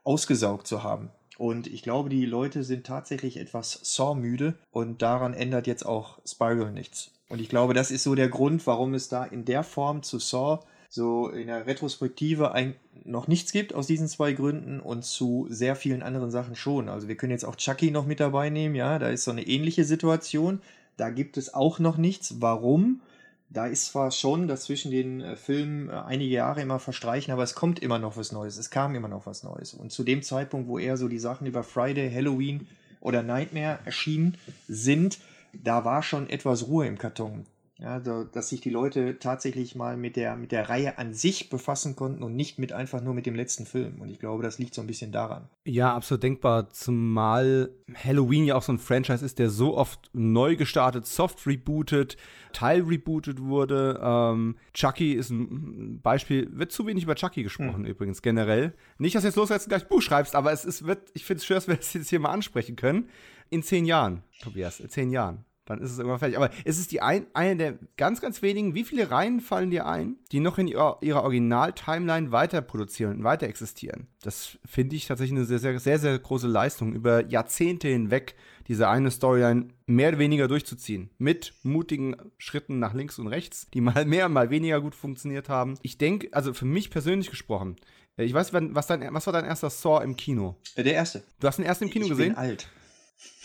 ausgesaugt 0.04 0.68
zu 0.68 0.84
haben. 0.84 1.10
Und 1.38 1.68
ich 1.68 1.82
glaube, 1.82 2.10
die 2.10 2.26
Leute 2.26 2.64
sind 2.64 2.86
tatsächlich 2.86 3.38
etwas 3.38 3.80
Saw-müde 3.84 4.56
und 4.72 5.02
daran 5.02 5.34
ändert 5.34 5.68
jetzt 5.68 5.86
auch 5.86 6.20
Spiral 6.26 6.72
nichts. 6.72 7.12
Und 7.30 7.42
ich 7.42 7.50
glaube, 7.50 7.74
das 7.74 7.90
ist 7.90 8.04
so 8.04 8.16
der 8.16 8.30
Grund, 8.30 8.66
warum 8.68 8.94
es 8.94 9.10
da 9.10 9.26
in 9.26 9.44
der 9.44 9.64
Form 9.64 10.04
zu 10.04 10.20
Saw 10.20 10.60
so 10.94 11.30
in 11.30 11.48
der 11.48 11.66
Retrospektive 11.66 12.52
ein, 12.52 12.76
noch 13.04 13.28
nichts 13.28 13.52
gibt 13.52 13.74
aus 13.74 13.88
diesen 13.88 14.08
zwei 14.08 14.34
Gründen 14.34 14.80
und 14.80 15.04
zu 15.04 15.48
sehr 15.50 15.76
vielen 15.76 16.04
anderen 16.04 16.30
Sachen 16.30 16.56
schon. 16.56 16.88
Also 16.88 17.08
wir 17.08 17.16
können 17.16 17.32
jetzt 17.32 17.46
auch 17.46 17.56
Chucky 17.56 17.90
noch 17.90 18.06
mit 18.06 18.20
dabei 18.20 18.52
nehmen, 18.52 18.76
ja, 18.76 19.00
da 19.00 19.10
ist 19.10 19.24
so 19.24 19.32
eine 19.32 19.48
ähnliche 19.48 19.86
Situation. 19.86 20.62
Da 20.96 21.10
gibt 21.10 21.38
es 21.38 21.52
auch 21.56 21.80
noch 21.80 21.98
nichts. 21.98 22.36
Warum? 22.42 23.02
da 23.50 23.68
ist 23.68 23.86
zwar 23.86 24.10
schon, 24.12 24.48
dass 24.48 24.64
zwischen 24.64 24.92
den 24.92 25.22
äh, 25.22 25.36
Filmen 25.36 25.90
äh, 25.90 25.94
einige 25.94 26.34
Jahre 26.34 26.62
immer 26.62 26.80
verstreichen, 26.80 27.32
aber 27.32 27.44
es 27.44 27.54
kommt 27.54 27.80
immer 27.80 28.00
noch 28.00 28.18
was 28.18 28.32
Neues. 28.32 28.58
Es 28.58 28.72
kam 28.72 28.96
immer 28.96 29.08
noch 29.08 29.26
was 29.26 29.44
Neues. 29.44 29.74
Und 29.74 29.92
zu 29.92 30.04
dem 30.04 30.24
Zeitpunkt, 30.24 30.68
wo 30.68 30.80
eher 30.80 30.98
so 30.98 31.08
die 31.08 31.20
Sachen 31.20 31.46
über 31.46 31.64
Friday, 31.64 32.12
Halloween 32.12 32.68
oder 33.00 33.22
Nightmare 33.22 33.80
erschienen 33.86 34.38
sind, 34.68 35.20
da 35.54 35.86
war 35.86 36.02
schon 36.02 36.30
etwas 36.30 36.68
Ruhe 36.68 36.88
im 36.88 36.98
Karton. 36.98 37.46
Ja, 37.80 38.02
so, 38.04 38.24
dass 38.24 38.50
sich 38.50 38.62
die 38.62 38.70
Leute 38.70 39.18
tatsächlich 39.18 39.76
mal 39.76 39.98
mit 39.98 40.16
der, 40.16 40.36
mit 40.36 40.52
der 40.52 40.70
Reihe 40.70 41.00
an 41.00 41.14
sich 41.14 41.50
befassen 41.50 41.96
konnten 41.96 42.22
und 42.22 42.36
nicht 42.36 42.60
mit 42.60 42.72
einfach 42.72 43.02
nur 43.02 43.16
mit 43.16 43.26
dem 43.26 43.34
letzten 43.34 43.66
Film. 43.66 44.00
Und 44.00 44.10
ich 44.10 44.20
glaube, 44.20 44.44
das 44.44 44.60
liegt 44.60 44.76
so 44.76 44.82
ein 44.82 44.88
bisschen 44.88 45.12
daran. 45.12 45.50
Ja, 45.66 45.96
absolut 45.96 46.22
denkbar, 46.22 46.70
zumal 46.70 47.72
Halloween 47.96 48.46
ja 48.46 48.56
auch 48.56 48.62
so 48.62 48.74
ein 48.74 48.80
Franchise 48.80 49.26
ist, 49.26 49.40
der 49.40 49.50
so 49.50 49.76
oft 49.76 50.12
neu 50.14 50.56
gestartet, 50.56 51.08
soft 51.08 51.48
rebootet, 51.48 52.16
teil 52.54 52.82
rebootet 52.82 53.42
wurde. 53.42 54.00
Ähm, 54.04 54.56
Chucky 54.74 55.14
ist 55.14 55.32
ein 55.32 56.00
Beispiel, 56.02 56.50
wird 56.54 56.72
zu 56.72 56.86
wenig 56.86 57.04
über 57.04 57.16
Chucky 57.16 57.42
gesprochen 57.42 57.84
hm. 57.84 57.86
übrigens, 57.86 58.22
generell. 58.22 58.74
Nicht, 59.00 59.16
dass 59.16 59.24
du 59.24 59.28
jetzt 59.30 59.36
los 59.36 59.50
jetzt 59.50 59.68
gleich 59.68 59.88
Buch 59.88 60.02
schreibst, 60.02 60.36
aber 60.36 60.52
es 60.52 60.64
ist, 60.64 60.86
wird, 60.86 61.10
ich 61.16 61.26
finde 61.26 61.40
es 61.40 61.46
schön, 61.46 61.56
dass 61.56 61.68
wir 61.68 61.76
das 61.76 61.94
jetzt 61.94 62.10
hier 62.10 62.20
mal 62.20 62.32
ansprechen 62.32 62.76
können. 62.76 63.10
In 63.50 63.64
zehn 63.64 63.86
Jahren, 63.86 64.22
Tobias, 64.42 64.80
in 64.80 64.90
zehn 64.90 65.10
Jahren. 65.10 65.44
Dann 65.66 65.80
ist 65.80 65.92
es 65.92 65.98
irgendwann 65.98 66.20
fertig. 66.20 66.38
Aber 66.38 66.50
es 66.66 66.78
ist 66.78 66.92
die 66.92 67.02
ein, 67.02 67.26
eine 67.34 67.56
der 67.56 67.80
ganz, 67.96 68.20
ganz 68.20 68.42
wenigen. 68.42 68.76
Wie 68.76 68.84
viele 68.84 69.10
Reihen 69.12 69.40
fallen 69.40 69.72
dir 69.72 69.86
ein, 69.86 70.18
die 70.32 70.42
noch 70.42 70.58
in 70.58 70.68
ihrer, 70.68 70.98
ihrer 71.02 71.24
Original-Timeline 71.24 72.32
weiter 72.32 72.62
produzieren 72.62 73.18
und 73.18 73.24
weiter 73.24 73.48
existieren? 73.48 74.08
Das 74.22 74.58
finde 74.66 74.96
ich 74.96 75.08
tatsächlich 75.08 75.38
eine 75.38 75.46
sehr, 75.46 75.60
sehr, 75.60 75.80
sehr, 75.80 76.00
sehr 76.00 76.20
große 76.20 76.48
Leistung, 76.48 76.94
über 76.94 77.26
Jahrzehnte 77.28 77.88
hinweg 77.88 78.36
diese 78.68 78.88
eine 78.88 79.12
Storyline 79.12 79.70
mehr 79.86 80.10
oder 80.10 80.20
weniger 80.20 80.48
durchzuziehen. 80.48 81.10
Mit 81.18 81.54
mutigen 81.64 82.16
Schritten 82.38 82.80
nach 82.80 82.94
links 82.94 83.20
und 83.20 83.28
rechts, 83.28 83.68
die 83.74 83.82
mal 83.82 84.06
mehr, 84.06 84.30
mal 84.30 84.50
weniger 84.50 84.82
gut 84.82 84.96
funktioniert 84.96 85.50
haben. 85.50 85.76
Ich 85.82 85.98
denke, 85.98 86.30
also 86.32 86.54
für 86.54 86.66
mich 86.66 86.90
persönlich 86.90 87.30
gesprochen, 87.30 87.76
äh, 88.18 88.24
ich 88.24 88.34
weiß, 88.34 88.54
was, 88.54 88.88
dein, 88.88 89.14
was 89.14 89.26
war 89.26 89.34
dein 89.34 89.46
erster 89.46 89.70
Saw 89.70 90.04
im 90.04 90.16
Kino? 90.16 90.58
Äh, 90.76 90.84
der 90.84 90.94
erste. 90.94 91.24
Du 91.40 91.48
hast 91.48 91.58
den 91.58 91.66
ersten 91.66 91.86
im 91.86 91.90
Kino 91.90 92.06
ich 92.06 92.12
gesehen? 92.12 92.32
Ich 92.32 92.36
bin 92.36 92.46
alt. 92.46 92.70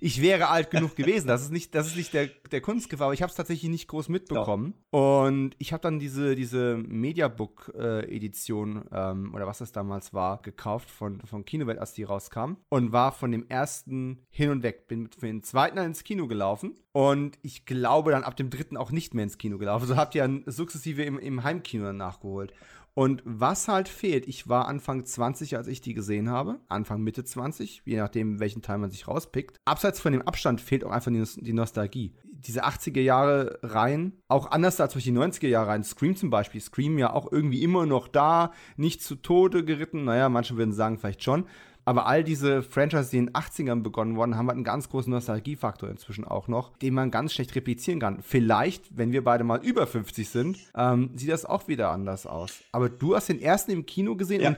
ich 0.00 0.22
wäre 0.22 0.48
alt 0.48 0.70
genug 0.70 0.96
gewesen. 0.96 1.28
Das 1.28 1.42
ist 1.42 1.52
nicht, 1.52 1.74
das 1.74 1.86
ist 1.86 1.96
nicht 1.96 2.14
der, 2.14 2.28
der 2.50 2.60
Kunstgefahr, 2.60 3.06
aber 3.06 3.14
ich 3.14 3.22
habe 3.22 3.30
es 3.30 3.36
tatsächlich 3.36 3.70
nicht 3.70 3.88
groß 3.88 4.08
mitbekommen. 4.08 4.74
Doch. 4.92 5.26
Und 5.26 5.56
ich 5.58 5.72
habe 5.72 5.82
dann 5.82 5.98
diese, 5.98 6.34
diese 6.34 6.76
Mediabook-Edition 6.76 8.84
ähm, 8.92 9.34
oder 9.34 9.46
was 9.46 9.58
das 9.58 9.72
damals 9.72 10.14
war, 10.14 10.40
gekauft 10.42 10.90
von, 10.90 11.20
von 11.22 11.44
Kinowelt, 11.44 11.78
als 11.78 11.92
die 11.92 12.04
rauskam. 12.04 12.56
Und 12.68 12.92
war 12.92 13.12
von 13.12 13.30
dem 13.30 13.46
ersten 13.48 14.24
hin 14.30 14.50
und 14.50 14.62
weg. 14.62 14.88
Bin 14.88 15.10
für 15.10 15.26
den 15.26 15.42
zweiten 15.42 15.76
dann 15.76 15.86
ins 15.86 16.04
Kino 16.04 16.26
gelaufen. 16.26 16.74
Und 16.92 17.38
ich 17.42 17.66
glaube 17.66 18.10
dann 18.10 18.24
ab 18.24 18.36
dem 18.36 18.48
dritten 18.48 18.78
auch 18.78 18.90
nicht 18.90 19.12
mehr 19.12 19.24
ins 19.24 19.36
Kino 19.36 19.58
gelaufen. 19.58 19.86
So 19.86 19.96
habt 19.96 20.14
ihr 20.14 20.22
dann 20.22 20.44
sukzessive 20.46 21.02
im, 21.02 21.18
im 21.18 21.44
Heimkino 21.44 21.92
nachgeholt. 21.92 22.54
Und 22.98 23.22
was 23.26 23.68
halt 23.68 23.90
fehlt, 23.90 24.26
ich 24.26 24.48
war 24.48 24.68
Anfang 24.68 25.04
20, 25.04 25.58
als 25.58 25.66
ich 25.66 25.82
die 25.82 25.92
gesehen 25.92 26.30
habe, 26.30 26.60
Anfang 26.66 27.02
Mitte 27.02 27.24
20, 27.24 27.82
je 27.84 27.98
nachdem, 27.98 28.40
welchen 28.40 28.62
Teil 28.62 28.78
man 28.78 28.90
sich 28.90 29.06
rauspickt. 29.06 29.60
Abseits 29.66 30.00
von 30.00 30.12
dem 30.12 30.22
Abstand 30.22 30.62
fehlt 30.62 30.82
auch 30.82 30.92
einfach 30.92 31.12
die, 31.12 31.52
Nostalgie. 31.52 32.14
Diese 32.24 32.64
80er 32.64 33.02
Jahre 33.02 33.58
Reihen, 33.62 34.14
auch 34.28 34.50
anders 34.50 34.80
als 34.80 34.94
durch 34.94 35.04
die 35.04 35.12
90er 35.12 35.46
Jahre 35.46 35.68
Reihen, 35.68 35.84
Scream 35.84 36.16
zum 36.16 36.30
Beispiel, 36.30 36.62
Scream 36.62 36.96
ja 36.96 37.12
auch 37.12 37.30
irgendwie 37.30 37.62
immer 37.62 37.84
noch 37.84 38.08
da, 38.08 38.52
nicht 38.78 39.02
zu 39.02 39.16
Tode 39.16 39.66
geritten, 39.66 40.04
naja, 40.04 40.30
manche 40.30 40.56
würden 40.56 40.72
sagen, 40.72 40.96
vielleicht 40.96 41.22
schon. 41.22 41.44
Aber 41.86 42.06
all 42.06 42.24
diese 42.24 42.64
Franchises, 42.64 43.10
die 43.10 43.18
in 43.18 43.26
den 43.26 43.34
80ern 43.34 43.82
begonnen 43.82 44.16
wurden, 44.16 44.36
haben 44.36 44.48
halt 44.48 44.56
einen 44.56 44.64
ganz 44.64 44.88
großen 44.90 45.10
Nostalgiefaktor 45.10 45.88
inzwischen 45.88 46.24
auch 46.24 46.48
noch, 46.48 46.76
den 46.78 46.92
man 46.94 47.12
ganz 47.12 47.32
schlecht 47.32 47.54
replizieren 47.54 48.00
kann. 48.00 48.22
Vielleicht, 48.22 48.96
wenn 48.96 49.12
wir 49.12 49.22
beide 49.22 49.44
mal 49.44 49.64
über 49.64 49.86
50 49.86 50.28
sind, 50.28 50.58
ähm, 50.76 51.10
sieht 51.14 51.30
das 51.30 51.44
auch 51.44 51.68
wieder 51.68 51.92
anders 51.92 52.26
aus. 52.26 52.60
Aber 52.72 52.88
du 52.88 53.14
hast 53.14 53.28
den 53.28 53.40
ersten 53.40 53.70
im 53.70 53.86
Kino 53.86 54.16
gesehen 54.16 54.42
ja. 54.42 54.56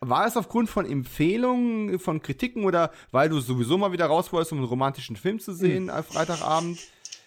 und 0.00 0.08
war 0.08 0.26
es 0.26 0.38
aufgrund 0.38 0.70
von 0.70 0.86
Empfehlungen, 0.86 1.98
von 1.98 2.22
Kritiken 2.22 2.64
oder 2.64 2.90
weil 3.10 3.28
du 3.28 3.40
sowieso 3.40 3.76
mal 3.76 3.92
wieder 3.92 4.06
raus 4.06 4.32
wolltest, 4.32 4.52
um 4.52 4.58
einen 4.58 4.66
romantischen 4.66 5.16
Film 5.16 5.38
zu 5.38 5.52
sehen, 5.52 5.84
mhm. 5.84 6.02
Freitagabend? 6.02 6.78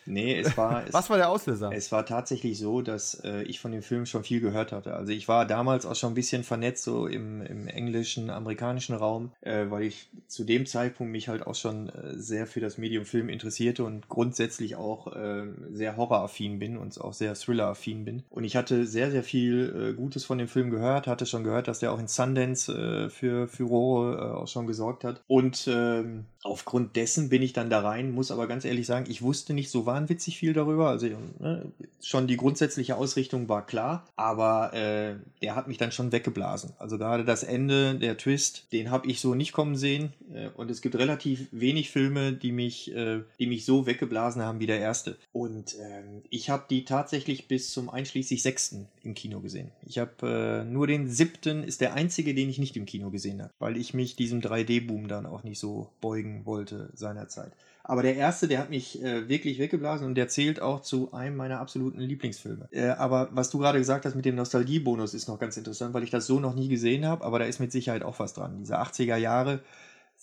Nee, 0.06 0.39
es 0.39 0.58
war. 0.58 0.74
Es, 0.88 0.94
Was 0.94 1.10
war 1.10 1.18
der 1.18 1.30
Auslöser? 1.30 1.72
Es 1.74 1.92
war 1.92 2.06
tatsächlich 2.06 2.58
so, 2.58 2.82
dass 2.82 3.16
äh, 3.24 3.44
ich 3.44 3.60
von 3.60 3.72
dem 3.72 3.84
Film 3.84 4.06
schon 4.06 4.24
viel 4.24 4.42
gehört 4.42 4.72
hatte. 4.72 4.94
Also 4.96 5.12
ich 5.12 5.28
war 5.28 5.46
damals 5.46 5.86
auch 5.86 5.96
schon 5.96 6.12
ein 6.12 6.16
bisschen 6.16 6.44
vernetzt, 6.44 6.84
so 6.84 7.08
im, 7.08 7.42
im 7.42 7.68
englischen, 7.68 8.30
amerikanischen 8.30 8.96
Raum, 8.96 9.32
äh, 9.42 9.66
weil 9.70 9.84
ich 9.84 10.10
zu 10.28 10.44
dem 10.44 10.66
Zeitpunkt 10.66 11.12
mich 11.12 11.30
halt 11.30 11.46
auch 11.46 11.56
schon 11.56 11.89
äh, 11.89 12.18
sehr 12.18 12.48
für 12.48 12.60
das 12.60 12.78
Medium 12.78 13.06
Film 13.06 13.30
interessierte 13.30 13.84
und 13.84 14.10
grundsätzlich 14.10 14.76
auch 14.76 15.16
äh, 15.16 15.44
sehr 15.72 15.96
horroraffin 15.96 16.60
bin 16.60 16.78
und 16.78 17.00
auch 17.00 17.13
sehr 17.13 17.34
thrilleraffin 17.34 18.06
bin. 18.06 18.24
Und 18.30 18.44
ich 18.44 18.56
hatte 18.56 18.86
sehr, 18.86 19.12
sehr 19.12 19.24
viel 19.24 19.92
äh, 19.92 19.94
Gutes 19.94 20.26
von 20.26 20.38
dem 20.38 20.48
Film 20.48 20.70
gehört, 20.70 21.08
hatte 21.08 21.26
schon 21.26 21.44
gehört, 21.44 21.68
dass 21.68 21.80
der 21.80 21.92
auch 21.92 22.00
in 22.00 22.08
Sundance 22.08 22.72
äh, 22.72 23.10
für 23.10 23.48
Furore 23.48 24.38
auch 24.38 24.48
schon 24.48 24.68
gesorgt 24.68 25.04
hat. 25.04 25.22
Und 25.28 25.68
ähm, 25.72 26.26
aufgrund 26.44 26.96
dessen 26.96 27.30
bin 27.30 27.42
ich 27.42 27.54
dann 27.54 27.70
da 27.70 27.82
rein, 27.82 28.12
muss 28.12 28.32
aber 28.32 28.48
ganz 28.48 28.66
ehrlich 28.66 28.86
sagen, 28.86 29.06
ich 29.10 29.22
wusste 29.22 29.54
nicht 29.54 29.70
so 29.70 29.86
wahnwitzig 29.93 30.38
viel 30.38 30.53
darüber. 30.53 30.89
Also 30.89 31.08
ne, 31.39 31.71
schon 32.01 32.27
die 32.27 32.38
grundsätzliche 32.38 32.95
Ausrichtung 32.95 33.47
war 33.47 33.65
klar, 33.65 34.08
aber 34.15 34.73
äh, 34.73 35.15
der 35.41 35.56
hat 35.56 35.67
mich 35.67 35.77
dann 35.77 35.91
schon 35.91 36.12
weggeblasen. 36.12 36.73
Also 36.79 36.97
gerade 36.97 37.23
das 37.25 37.43
Ende, 37.43 37.95
der 37.95 38.17
Twist, 38.17 38.71
den 38.71 38.89
habe 38.89 39.08
ich 39.08 39.19
so 39.19 39.36
nicht 39.36 39.53
kommen 39.53 39.75
sehen. 39.75 40.13
Äh, 40.34 40.49
und 40.56 40.71
es 40.71 40.82
gibt 40.82 40.95
relativ 40.95 41.47
wenig 41.51 41.91
Filme, 41.91 42.34
die 42.34 42.51
mich, 42.51 42.93
äh, 42.95 43.21
die 43.39 43.47
mich 43.47 43.65
so 43.65 43.86
weggeblasen 43.86 44.41
haben 44.41 44.60
wie 44.60 44.67
der 44.67 44.79
erste. 44.79 45.17
Und 45.32 45.75
ähm, 45.79 46.23
ich 46.29 46.49
habe 46.49 46.65
die 46.69 46.86
tatsächlich 46.86 47.47
bis 47.47 47.71
zum 47.71 47.89
einschließlich 47.89 48.41
sechsten 48.41 48.88
im 49.03 49.13
Kino 49.13 49.41
gesehen. 49.41 49.71
Ich 49.86 49.99
habe 49.99 50.63
äh, 50.63 50.63
nur 50.63 50.88
den 50.88 51.10
siebten 51.10 51.63
ist 51.63 51.82
der 51.82 51.93
einzige, 51.93 52.34
den 52.34 52.49
ich 52.49 52.58
nicht 52.58 52.75
im 52.77 52.86
Kino 52.86 53.12
gesehen 53.12 53.41
habe, 53.41 53.53
weil 53.60 53.77
ich 53.77 53.93
mich 53.93 54.15
diesem 54.15 54.41
3D-Boom 54.41 55.08
dann 55.08 55.27
auch 55.27 55.43
nicht 55.43 55.60
so 55.60 55.89
beugen 56.01 56.45
wollte 56.45 56.89
seinerzeit. 56.95 57.51
Aber 57.86 58.02
der 58.02 58.15
erste, 58.15 58.48
der 58.48 58.60
hat 58.60 58.69
mich 58.69 59.02
äh, 59.04 59.28
wirklich 59.28 59.60
weggeblasen 59.60 60.08
und 60.08 60.15
der 60.15 60.30
zählt 60.30 60.62
auch 60.62 60.82
zu 60.82 61.13
einem 61.13 61.36
meiner 61.36 61.60
absoluten 61.60 62.00
Lieblingsfilme. 62.00 62.69
Äh, 62.72 62.89
aber 62.89 63.30
was 63.32 63.50
du 63.50 63.60
gerade 63.60 63.78
gesagt 63.78 64.06
hast 64.06 64.15
mit 64.15 64.24
dem 64.24 64.36
Nostalgiebonus 64.36 65.13
ist 65.13 65.28
noch 65.28 65.38
ganz 65.38 65.58
interessant, 65.58 65.93
weil 65.93 66.04
ich 66.04 66.10
das 66.10 66.26
so 66.26 66.39
noch 66.39 66.56
nie 66.56 66.69
gesehen 66.69 67.06
habe, 67.06 67.26
aber 67.26 67.39
da 67.39 67.46
ist 67.46 67.60
mit 67.60 67.74
Sicherheit 67.74 68.04
auch 68.04 68.19
was 68.19 68.34
dran. 68.34 68.60
Diese 68.60 68.80
80er 68.80 69.17
Jahre 69.17 69.60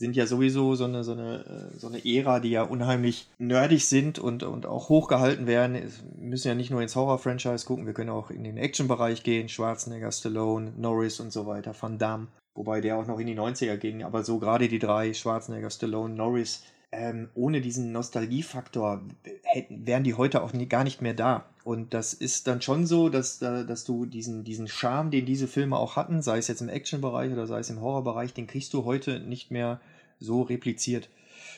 sind 0.01 0.17
ja 0.17 0.27
sowieso 0.27 0.75
so 0.77 0.85
eine, 0.85 1.05
so 1.05 1.13
eine, 1.13 1.45
äh, 1.75 1.79
so 1.79 1.89
eine 1.89 2.03
Ära, 2.03 2.41
die 2.41 2.49
ja 2.49 2.63
unheimlich 2.63 3.29
nerdig 3.37 3.87
sind 3.87 4.19
und, 4.19 4.43
und 4.43 4.65
auch 4.65 4.89
hochgehalten 4.89 5.47
werden. 5.47 5.75
Wir 5.75 5.91
müssen 6.17 6.49
ja 6.49 6.55
nicht 6.55 6.71
nur 6.71 6.81
ins 6.81 6.97
Horror-Franchise 6.97 7.67
gucken, 7.67 7.85
wir 7.85 7.93
können 7.93 8.09
auch 8.09 8.31
in 8.31 8.43
den 8.43 8.57
Action-Bereich 8.57 9.23
gehen. 9.23 9.51
Schwarzenegger, 9.51 10.11
Stallone, 10.11 10.73
Norris 10.79 11.21
und 11.21 11.31
so 11.31 11.47
weiter, 11.47 11.75
Van 11.79 11.99
Damme. 11.99 12.29
Wobei 12.55 12.81
der 12.81 12.97
auch 12.97 13.07
noch 13.07 13.19
in 13.19 13.27
die 13.27 13.39
90er 13.39 13.77
ging. 13.77 14.03
Aber 14.03 14.25
so 14.25 14.39
gerade 14.39 14.69
die 14.69 14.79
drei, 14.79 15.13
Schwarzenegger, 15.13 15.69
Stallone, 15.69 16.15
Norris, 16.15 16.65
ähm, 16.93 17.29
ohne 17.35 17.61
diesen 17.61 17.93
Nostalgiefaktor 17.93 19.03
hätten, 19.43 19.87
wären 19.87 20.03
die 20.03 20.15
heute 20.15 20.43
auch 20.43 20.53
nie, 20.53 20.67
gar 20.67 20.83
nicht 20.83 21.03
mehr 21.03 21.15
da. 21.15 21.47
Und 21.63 21.95
das 21.95 22.15
ist 22.15 22.47
dann 22.47 22.63
schon 22.63 22.87
so, 22.87 23.09
dass, 23.09 23.39
dass 23.39 23.85
du 23.85 24.07
diesen, 24.07 24.45
diesen 24.45 24.67
Charme, 24.67 25.11
den 25.11 25.27
diese 25.27 25.47
Filme 25.47 25.77
auch 25.77 25.97
hatten, 25.97 26.21
sei 26.21 26.39
es 26.39 26.49
jetzt 26.49 26.63
im 26.63 26.69
Action-Bereich 26.69 27.33
oder 27.33 27.47
sei 27.47 27.61
es 27.61 27.71
im 27.71 27.81
Horror-Bereich, 27.81 28.35
den 28.35 28.49
kriegst 28.49 28.75
du 28.75 28.85
heute 28.85 29.21
nicht 29.21 29.51
mehr 29.51 29.81
so 30.19 30.43
repliziert. 30.43 31.09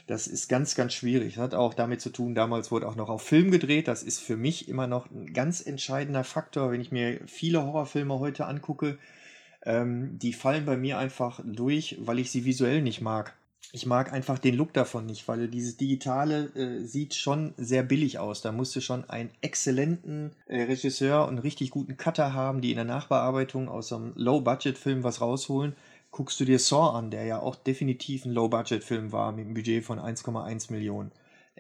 Das 0.07 0.27
ist 0.27 0.49
ganz, 0.49 0.75
ganz 0.75 0.93
schwierig. 0.93 1.35
Das 1.35 1.45
hat 1.45 1.55
auch 1.55 1.73
damit 1.73 2.01
zu 2.01 2.11
tun, 2.11 2.35
damals 2.35 2.71
wurde 2.71 2.87
auch 2.87 2.97
noch 2.97 3.09
auf 3.09 3.23
Film 3.23 3.51
gedreht. 3.51 3.89
Das 3.89 4.03
ist 4.03 4.21
für 4.21 4.37
mich 4.37 4.69
immer 4.69 4.87
noch 4.87 5.11
ein 5.11 5.33
ganz 5.33 5.65
entscheidender 5.65 6.25
Faktor, 6.25 6.73
wenn 6.73 6.81
ich 6.81 6.93
mir 6.93 7.21
viele 7.27 7.65
Horrorfilme 7.65 8.19
heute 8.19 8.47
angucke. 8.47 8.99
Ähm, 9.65 10.19
die 10.19 10.33
fallen 10.33 10.67
bei 10.67 10.77
mir 10.77 10.99
einfach 10.99 11.41
durch, 11.45 11.97
weil 12.01 12.19
ich 12.19 12.31
sie 12.31 12.45
visuell 12.45 12.83
nicht 12.83 13.01
mag 13.01 13.35
ich 13.71 13.87
mag 13.87 14.13
einfach 14.13 14.39
den 14.39 14.55
Look 14.55 14.73
davon 14.73 15.07
nicht, 15.07 15.27
weil 15.29 15.49
dieses 15.49 15.77
Digitale 15.77 16.47
äh, 16.55 16.85
sieht 16.85 17.15
schon 17.15 17.55
sehr 17.57 17.83
billig 17.83 18.19
aus. 18.19 18.43
Da 18.43 18.53
musst 18.53 18.75
du 18.77 18.81
schon 18.81 19.09
einen 19.09 19.31
exzellenten 19.41 20.33
äh, 20.47 20.63
Regisseur 20.63 21.27
und 21.29 21.39
richtig 21.39 21.71
guten 21.71 21.97
Cutter 21.97 22.35
haben, 22.35 22.61
die 22.61 22.71
in 22.71 22.77
der 22.77 22.85
Nachbearbeitung 22.85 23.69
aus 23.69 23.93
einem 23.93 24.13
Low-Budget-Film 24.17 25.05
was 25.05 25.21
rausholen. 25.21 25.75
Guckst 26.11 26.39
du 26.41 26.45
dir 26.45 26.59
Saw 26.59 26.99
an, 26.99 27.11
der 27.11 27.25
ja 27.25 27.41
auch 27.41 27.57
definitiv 27.57 28.27
ein 28.27 28.33
Low-Budget-Film 28.33 29.13
war 29.13 29.33
mit 29.33 29.47
einem 29.47 29.55
Budget 29.55 29.85
von 29.85 29.99
1,1 29.99 30.71
Millionen 30.71 31.11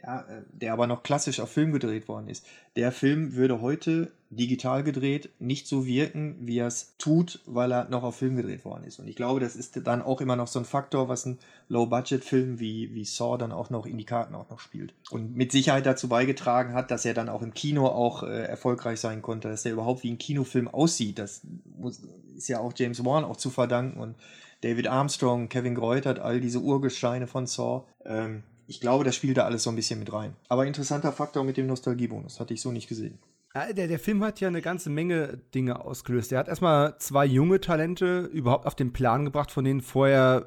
ja, 0.00 0.20
äh, 0.22 0.42
der 0.52 0.72
aber 0.72 0.86
noch 0.86 1.02
klassisch 1.02 1.40
auf 1.40 1.50
Film 1.50 1.72
gedreht 1.72 2.08
worden 2.08 2.28
ist. 2.28 2.46
Der 2.76 2.92
Film 2.92 3.34
würde 3.34 3.60
heute 3.60 4.10
digital 4.30 4.82
gedreht 4.82 5.28
nicht 5.38 5.66
so 5.66 5.84
wirken, 5.84 6.36
wie 6.40 6.58
er 6.58 6.66
es 6.66 6.96
tut, 6.96 7.40
weil 7.44 7.70
er 7.70 7.88
noch 7.90 8.02
auf 8.02 8.16
Film 8.16 8.36
gedreht 8.36 8.64
worden 8.64 8.84
ist. 8.84 8.98
Und 8.98 9.06
ich 9.06 9.16
glaube, 9.16 9.40
das 9.40 9.54
ist 9.54 9.86
dann 9.86 10.00
auch 10.00 10.22
immer 10.22 10.36
noch 10.36 10.46
so 10.46 10.58
ein 10.58 10.64
Faktor, 10.64 11.08
was 11.08 11.26
ein 11.26 11.38
Low-Budget-Film 11.68 12.58
wie, 12.58 12.94
wie 12.94 13.04
Saw 13.04 13.36
dann 13.36 13.52
auch 13.52 13.68
noch 13.68 13.84
in 13.84 13.98
die 13.98 14.06
Karten 14.06 14.34
auch 14.34 14.48
noch 14.48 14.60
spielt. 14.60 14.94
Und 15.10 15.36
mit 15.36 15.52
Sicherheit 15.52 15.84
dazu 15.84 16.08
beigetragen 16.08 16.72
hat, 16.72 16.90
dass 16.90 17.04
er 17.04 17.12
dann 17.12 17.28
auch 17.28 17.42
im 17.42 17.52
Kino 17.52 17.86
auch 17.86 18.22
äh, 18.22 18.44
erfolgreich 18.44 18.98
sein 18.98 19.20
konnte, 19.20 19.48
dass 19.48 19.66
er 19.66 19.72
überhaupt 19.72 20.02
wie 20.02 20.10
ein 20.10 20.18
Kinofilm 20.18 20.68
aussieht. 20.68 21.18
Das 21.18 21.42
muss, 21.78 22.02
ist 22.34 22.48
ja 22.48 22.60
auch 22.60 22.72
James 22.74 23.04
Wan 23.04 23.24
auch 23.24 23.36
zu 23.36 23.50
verdanken 23.50 24.00
und 24.00 24.16
David 24.62 24.86
Armstrong, 24.86 25.48
Kevin 25.48 25.74
Greutert, 25.74 26.20
all 26.20 26.40
diese 26.40 26.60
Urgesteine 26.60 27.26
von 27.26 27.46
Saw. 27.46 27.84
Ähm, 28.06 28.44
ich 28.66 28.80
glaube, 28.80 29.04
das 29.04 29.16
spielt 29.16 29.36
da 29.36 29.44
alles 29.44 29.62
so 29.62 29.70
ein 29.70 29.76
bisschen 29.76 29.98
mit 29.98 30.12
rein. 30.12 30.34
Aber 30.48 30.66
interessanter 30.66 31.12
Faktor 31.12 31.44
mit 31.44 31.56
dem 31.56 31.66
Nostalgiebonus, 31.66 32.40
hatte 32.40 32.54
ich 32.54 32.60
so 32.60 32.72
nicht 32.72 32.88
gesehen. 32.88 33.18
Der, 33.54 33.86
der 33.86 33.98
Film 33.98 34.24
hat 34.24 34.40
ja 34.40 34.48
eine 34.48 34.62
ganze 34.62 34.88
Menge 34.88 35.38
Dinge 35.54 35.84
ausgelöst. 35.84 36.32
Er 36.32 36.38
hat 36.38 36.48
erstmal 36.48 36.96
zwei 36.98 37.26
junge 37.26 37.60
Talente 37.60 38.30
überhaupt 38.32 38.66
auf 38.66 38.74
den 38.74 38.94
Plan 38.94 39.26
gebracht, 39.26 39.50
von 39.50 39.64
denen 39.64 39.82
vorher, 39.82 40.46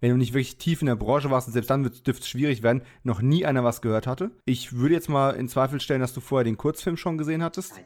wenn 0.00 0.10
du 0.10 0.16
nicht 0.16 0.32
wirklich 0.32 0.56
tief 0.56 0.82
in 0.82 0.86
der 0.86 0.96
Branche 0.96 1.30
warst, 1.30 1.46
und 1.46 1.52
selbst 1.52 1.70
dann 1.70 1.84
dürfte 1.84 2.10
es 2.10 2.28
schwierig 2.28 2.64
werden, 2.64 2.82
noch 3.04 3.22
nie 3.22 3.46
einer 3.46 3.62
was 3.62 3.80
gehört 3.80 4.08
hatte. 4.08 4.32
Ich 4.44 4.72
würde 4.72 4.94
jetzt 4.94 5.08
mal 5.08 5.30
in 5.30 5.48
Zweifel 5.48 5.80
stellen, 5.80 6.00
dass 6.00 6.14
du 6.14 6.20
vorher 6.20 6.44
den 6.44 6.56
Kurzfilm 6.56 6.96
schon 6.96 7.16
gesehen 7.16 7.44
hattest. 7.44 7.74
Nein. 7.76 7.84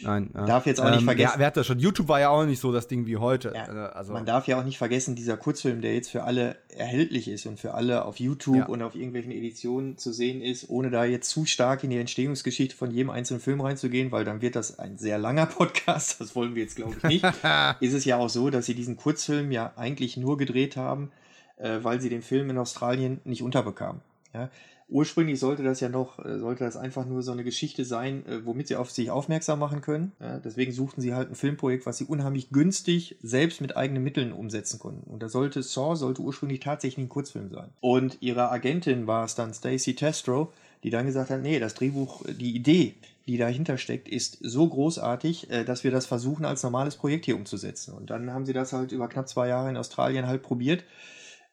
Nein. 0.00 0.30
Ja. 0.34 0.46
Darf 0.46 0.66
jetzt 0.66 0.80
auch 0.80 0.90
nicht 0.90 1.00
ähm, 1.00 1.04
vergessen. 1.06 1.32
Ja, 1.34 1.38
wer 1.38 1.46
hat 1.46 1.56
das 1.56 1.66
schon? 1.66 1.78
YouTube 1.78 2.08
war 2.08 2.20
ja 2.20 2.28
auch 2.28 2.44
nicht 2.44 2.60
so 2.60 2.72
das 2.72 2.86
Ding 2.86 3.06
wie 3.06 3.16
heute. 3.16 3.52
Ja, 3.54 3.86
äh, 3.86 3.88
also. 3.90 4.12
Man 4.12 4.26
darf 4.26 4.46
ja 4.46 4.58
auch 4.58 4.64
nicht 4.64 4.78
vergessen, 4.78 5.16
dieser 5.16 5.36
Kurzfilm, 5.36 5.80
der 5.80 5.94
jetzt 5.94 6.10
für 6.10 6.24
alle 6.24 6.56
erhältlich 6.68 7.28
ist 7.28 7.46
und 7.46 7.58
für 7.58 7.74
alle 7.74 8.04
auf 8.04 8.20
YouTube 8.20 8.56
ja. 8.56 8.66
und 8.66 8.82
auf 8.82 8.94
irgendwelchen 8.94 9.32
Editionen 9.32 9.98
zu 9.98 10.12
sehen 10.12 10.40
ist, 10.40 10.68
ohne 10.70 10.90
da 10.90 11.04
jetzt 11.04 11.30
zu 11.30 11.46
stark 11.46 11.84
in 11.84 11.90
die 11.90 11.98
Entstehungsgeschichte 11.98 12.76
von 12.76 12.90
jedem 12.90 13.10
einzelnen 13.10 13.40
Film 13.40 13.60
reinzugehen, 13.60 14.12
weil 14.12 14.24
dann 14.24 14.40
wird 14.40 14.56
das 14.56 14.78
ein 14.78 14.98
sehr 14.98 15.18
langer 15.18 15.46
Podcast. 15.58 16.20
Das 16.20 16.36
wollen 16.36 16.54
wir 16.54 16.62
jetzt, 16.62 16.76
glaube 16.76 16.96
ich, 16.96 17.02
nicht. 17.02 17.24
ist 17.80 17.94
es 17.94 18.04
ja 18.04 18.16
auch 18.16 18.28
so, 18.28 18.50
dass 18.50 18.66
sie 18.66 18.74
diesen 18.74 18.96
Kurzfilm 18.96 19.50
ja 19.50 19.72
eigentlich 19.76 20.16
nur 20.16 20.38
gedreht 20.38 20.76
haben, 20.76 21.10
äh, 21.56 21.78
weil 21.82 22.00
sie 22.00 22.08
den 22.08 22.22
Film 22.22 22.50
in 22.50 22.58
Australien 22.58 23.20
nicht 23.24 23.42
unterbekamen. 23.42 24.00
Ja? 24.32 24.50
Ursprünglich 24.90 25.38
sollte 25.38 25.62
das 25.62 25.80
ja 25.80 25.90
noch, 25.90 26.24
äh, 26.24 26.38
sollte 26.38 26.64
das 26.64 26.76
einfach 26.76 27.04
nur 27.04 27.22
so 27.22 27.30
eine 27.32 27.44
Geschichte 27.44 27.84
sein, 27.84 28.24
äh, 28.26 28.46
womit 28.46 28.68
sie 28.68 28.76
auf 28.76 28.90
sich 28.90 29.10
aufmerksam 29.10 29.58
machen 29.58 29.82
können. 29.82 30.12
Ja, 30.18 30.38
deswegen 30.38 30.72
suchten 30.72 31.02
sie 31.02 31.14
halt 31.14 31.30
ein 31.30 31.34
Filmprojekt, 31.34 31.84
was 31.84 31.98
sie 31.98 32.06
unheimlich 32.06 32.50
günstig 32.50 33.16
selbst 33.22 33.60
mit 33.60 33.76
eigenen 33.76 34.02
Mitteln 34.02 34.32
umsetzen 34.32 34.78
konnten. 34.78 35.10
Und 35.10 35.22
da 35.22 35.28
sollte 35.28 35.62
Saw 35.62 35.94
sollte 35.94 36.22
ursprünglich 36.22 36.60
tatsächlich 36.60 37.04
ein 37.04 37.10
Kurzfilm 37.10 37.50
sein. 37.50 37.68
Und 37.80 38.16
ihre 38.20 38.50
Agentin 38.50 39.06
war 39.06 39.26
es 39.26 39.34
dann 39.34 39.52
Stacey 39.52 39.94
Testro, 39.94 40.52
die 40.82 40.90
dann 40.90 41.04
gesagt 41.04 41.28
hat, 41.28 41.42
nee, 41.42 41.58
das 41.58 41.74
Drehbuch, 41.74 42.24
die 42.26 42.56
Idee, 42.56 42.94
die 43.26 43.36
dahinter 43.36 43.76
steckt, 43.76 44.08
ist 44.08 44.38
so 44.40 44.66
großartig, 44.66 45.50
äh, 45.50 45.64
dass 45.64 45.84
wir 45.84 45.90
das 45.90 46.06
versuchen 46.06 46.46
als 46.46 46.62
normales 46.62 46.96
Projekt 46.96 47.26
hier 47.26 47.36
umzusetzen. 47.36 47.92
Und 47.92 48.08
dann 48.08 48.32
haben 48.32 48.46
sie 48.46 48.54
das 48.54 48.72
halt 48.72 48.92
über 48.92 49.08
knapp 49.08 49.28
zwei 49.28 49.48
Jahre 49.48 49.68
in 49.68 49.76
Australien 49.76 50.26
halt 50.26 50.42
probiert 50.42 50.82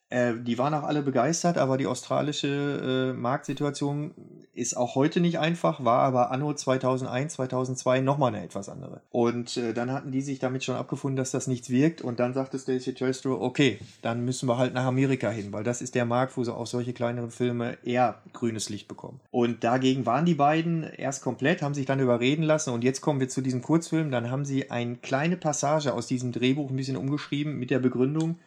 äh, 0.09 0.33
die 0.39 0.57
waren 0.57 0.73
auch 0.73 0.83
alle 0.83 1.01
begeistert, 1.01 1.57
aber 1.57 1.77
die 1.77 1.87
australische 1.87 3.11
äh, 3.11 3.17
Marktsituation 3.17 4.13
ist 4.55 4.77
auch 4.77 4.95
heute 4.95 5.19
nicht 5.19 5.39
einfach, 5.39 5.83
war 5.83 5.99
aber 5.99 6.31
anno 6.31 6.53
2001, 6.53 7.33
2002 7.33 8.01
nochmal 8.01 8.33
eine 8.33 8.43
etwas 8.43 8.69
andere. 8.69 9.01
Und 9.11 9.57
äh, 9.57 9.73
dann 9.73 9.91
hatten 9.91 10.11
die 10.11 10.21
sich 10.21 10.39
damit 10.39 10.63
schon 10.63 10.75
abgefunden, 10.75 11.17
dass 11.17 11.31
das 11.31 11.47
nichts 11.47 11.69
wirkt. 11.69 12.01
Und 12.01 12.19
dann 12.19 12.33
sagte 12.33 12.57
Stacey 12.57 12.93
Chestro, 12.93 13.41
okay, 13.41 13.79
dann 14.01 14.23
müssen 14.23 14.47
wir 14.47 14.57
halt 14.57 14.73
nach 14.73 14.85
Amerika 14.85 15.29
hin, 15.29 15.51
weil 15.51 15.63
das 15.63 15.81
ist 15.81 15.95
der 15.95 16.05
Markt, 16.05 16.37
wo 16.37 16.43
sie 16.43 16.55
auch 16.55 16.67
solche 16.67 16.93
kleineren 16.93 17.31
Filme 17.31 17.77
eher 17.83 18.21
grünes 18.31 18.69
Licht 18.69 18.87
bekommen. 18.87 19.19
Und 19.31 19.63
dagegen 19.63 20.05
waren 20.05 20.25
die 20.25 20.35
beiden 20.35 20.83
erst 20.83 21.21
komplett, 21.21 21.61
haben 21.61 21.73
sich 21.73 21.85
dann 21.85 21.99
überreden 21.99 22.43
lassen. 22.43 22.69
Und 22.69 22.83
jetzt 22.83 23.01
kommen 23.01 23.19
wir 23.19 23.27
zu 23.27 23.41
diesem 23.41 23.61
Kurzfilm. 23.61 24.11
Dann 24.11 24.31
haben 24.31 24.45
sie 24.45 24.71
eine 24.71 24.95
kleine 24.95 25.35
Passage 25.35 25.93
aus 25.93 26.07
diesem 26.07 26.31
Drehbuch 26.31 26.69
ein 26.69 26.75
bisschen 26.77 26.97
umgeschrieben 26.97 27.57
mit 27.59 27.71
der 27.71 27.79
Begründung, 27.79 28.37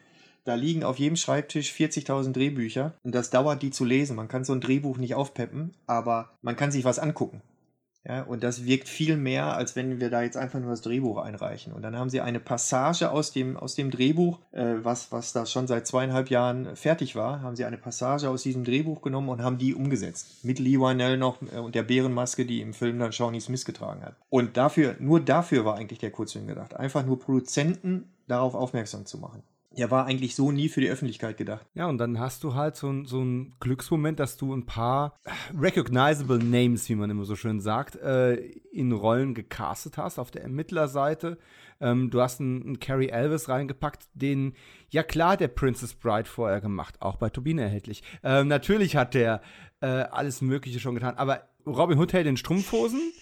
da 0.45 0.55
liegen 0.55 0.83
auf 0.83 0.99
jedem 0.99 1.15
Schreibtisch 1.15 1.71
40.000 1.71 2.33
Drehbücher 2.33 2.93
und 3.03 3.13
das 3.13 3.29
dauert, 3.29 3.61
die 3.61 3.71
zu 3.71 3.85
lesen. 3.85 4.15
Man 4.15 4.27
kann 4.27 4.43
so 4.43 4.53
ein 4.53 4.61
Drehbuch 4.61 4.97
nicht 4.97 5.15
aufpeppen, 5.15 5.73
aber 5.87 6.31
man 6.41 6.55
kann 6.55 6.71
sich 6.71 6.85
was 6.85 6.99
angucken. 6.99 7.41
Ja, 8.07 8.23
und 8.23 8.43
das 8.43 8.65
wirkt 8.65 8.87
viel 8.87 9.17
mehr, 9.17 9.55
als 9.55 9.75
wenn 9.75 9.99
wir 9.99 10.09
da 10.09 10.21
jetzt 10.21 10.37
einfach 10.37 10.59
nur 10.59 10.71
das 10.71 10.81
Drehbuch 10.81 11.17
einreichen. 11.17 11.73
Und 11.73 11.81
dann 11.81 11.97
haben 11.97 12.09
sie 12.09 12.21
eine 12.21 12.39
Passage 12.39 13.11
aus 13.11 13.31
dem, 13.31 13.57
aus 13.57 13.75
dem 13.75 13.91
Drehbuch, 13.91 14.39
äh, 14.51 14.75
was, 14.81 15.11
was 15.11 15.33
da 15.33 15.45
schon 15.45 15.67
seit 15.67 15.85
zweieinhalb 15.85 16.29
Jahren 16.29 16.75
fertig 16.77 17.15
war, 17.15 17.41
haben 17.41 17.57
sie 17.57 17.65
eine 17.65 17.77
Passage 17.77 18.29
aus 18.29 18.43
diesem 18.43 18.63
Drehbuch 18.63 19.01
genommen 19.01 19.27
und 19.27 19.43
haben 19.43 19.57
die 19.57 19.75
umgesetzt. 19.75 20.43
Mit 20.43 20.59
Lee 20.59 20.79
Wynell 20.79 21.17
noch 21.17 21.41
äh, 21.53 21.57
und 21.57 21.75
der 21.75 21.83
Bärenmaske, 21.83 22.45
die 22.45 22.61
im 22.61 22.73
Film 22.73 22.99
dann 22.99 23.11
Shawnee 23.11 23.41
Smith 23.41 23.65
getragen 23.65 24.01
hat. 24.03 24.15
Und 24.29 24.55
dafür, 24.55 24.95
nur 24.99 25.19
dafür 25.19 25.65
war 25.65 25.75
eigentlich 25.75 25.99
der 25.99 26.11
Kurzfilm 26.11 26.47
gedacht. 26.47 26.75
Einfach 26.75 27.05
nur 27.05 27.19
Produzenten 27.19 28.09
darauf 28.27 28.55
aufmerksam 28.55 29.05
zu 29.05 29.17
machen 29.17 29.43
der 29.77 29.91
war 29.91 30.05
eigentlich 30.05 30.35
so 30.35 30.51
nie 30.51 30.67
für 30.67 30.81
die 30.81 30.89
Öffentlichkeit 30.89 31.37
gedacht. 31.37 31.65
Ja, 31.75 31.87
und 31.87 31.99
dann 31.99 32.19
hast 32.19 32.43
du 32.43 32.55
halt 32.55 32.75
so, 32.75 33.03
so 33.05 33.21
einen 33.21 33.55
Glücksmoment, 33.59 34.19
dass 34.19 34.35
du 34.35 34.53
ein 34.53 34.65
paar 34.65 35.15
recognizable 35.57 36.39
Names, 36.39 36.89
wie 36.89 36.95
man 36.95 37.09
immer 37.09 37.25
so 37.25 37.35
schön 37.35 37.59
sagt, 37.59 37.95
äh, 37.95 38.35
in 38.71 38.91
Rollen 38.91 39.35
gecastet 39.35 39.97
hast 39.97 40.17
auf 40.17 40.31
der 40.31 40.43
Ermittlerseite. 40.43 41.37
Ähm, 41.79 42.09
du 42.09 42.19
hast 42.19 42.39
einen, 42.39 42.63
einen 42.63 42.79
Carrie 42.79 43.09
Elvis 43.09 43.47
reingepackt, 43.47 44.07
den, 44.13 44.55
ja 44.89 45.03
klar, 45.03 45.37
der 45.37 45.49
Princess 45.49 45.93
Bride 45.93 46.27
vorher 46.27 46.61
gemacht, 46.61 47.01
auch 47.01 47.17
bei 47.17 47.29
Turbine 47.29 47.61
erhältlich. 47.61 48.03
Ähm, 48.23 48.47
natürlich 48.47 48.95
hat 48.95 49.13
der 49.13 49.41
äh, 49.81 49.85
alles 49.85 50.41
Mögliche 50.41 50.79
schon 50.79 50.95
getan, 50.95 51.15
aber 51.15 51.47
Robin 51.65 51.99
Hood 51.99 52.13
hält 52.13 52.25
den 52.25 52.37
Strumpfhosen. 52.37 53.13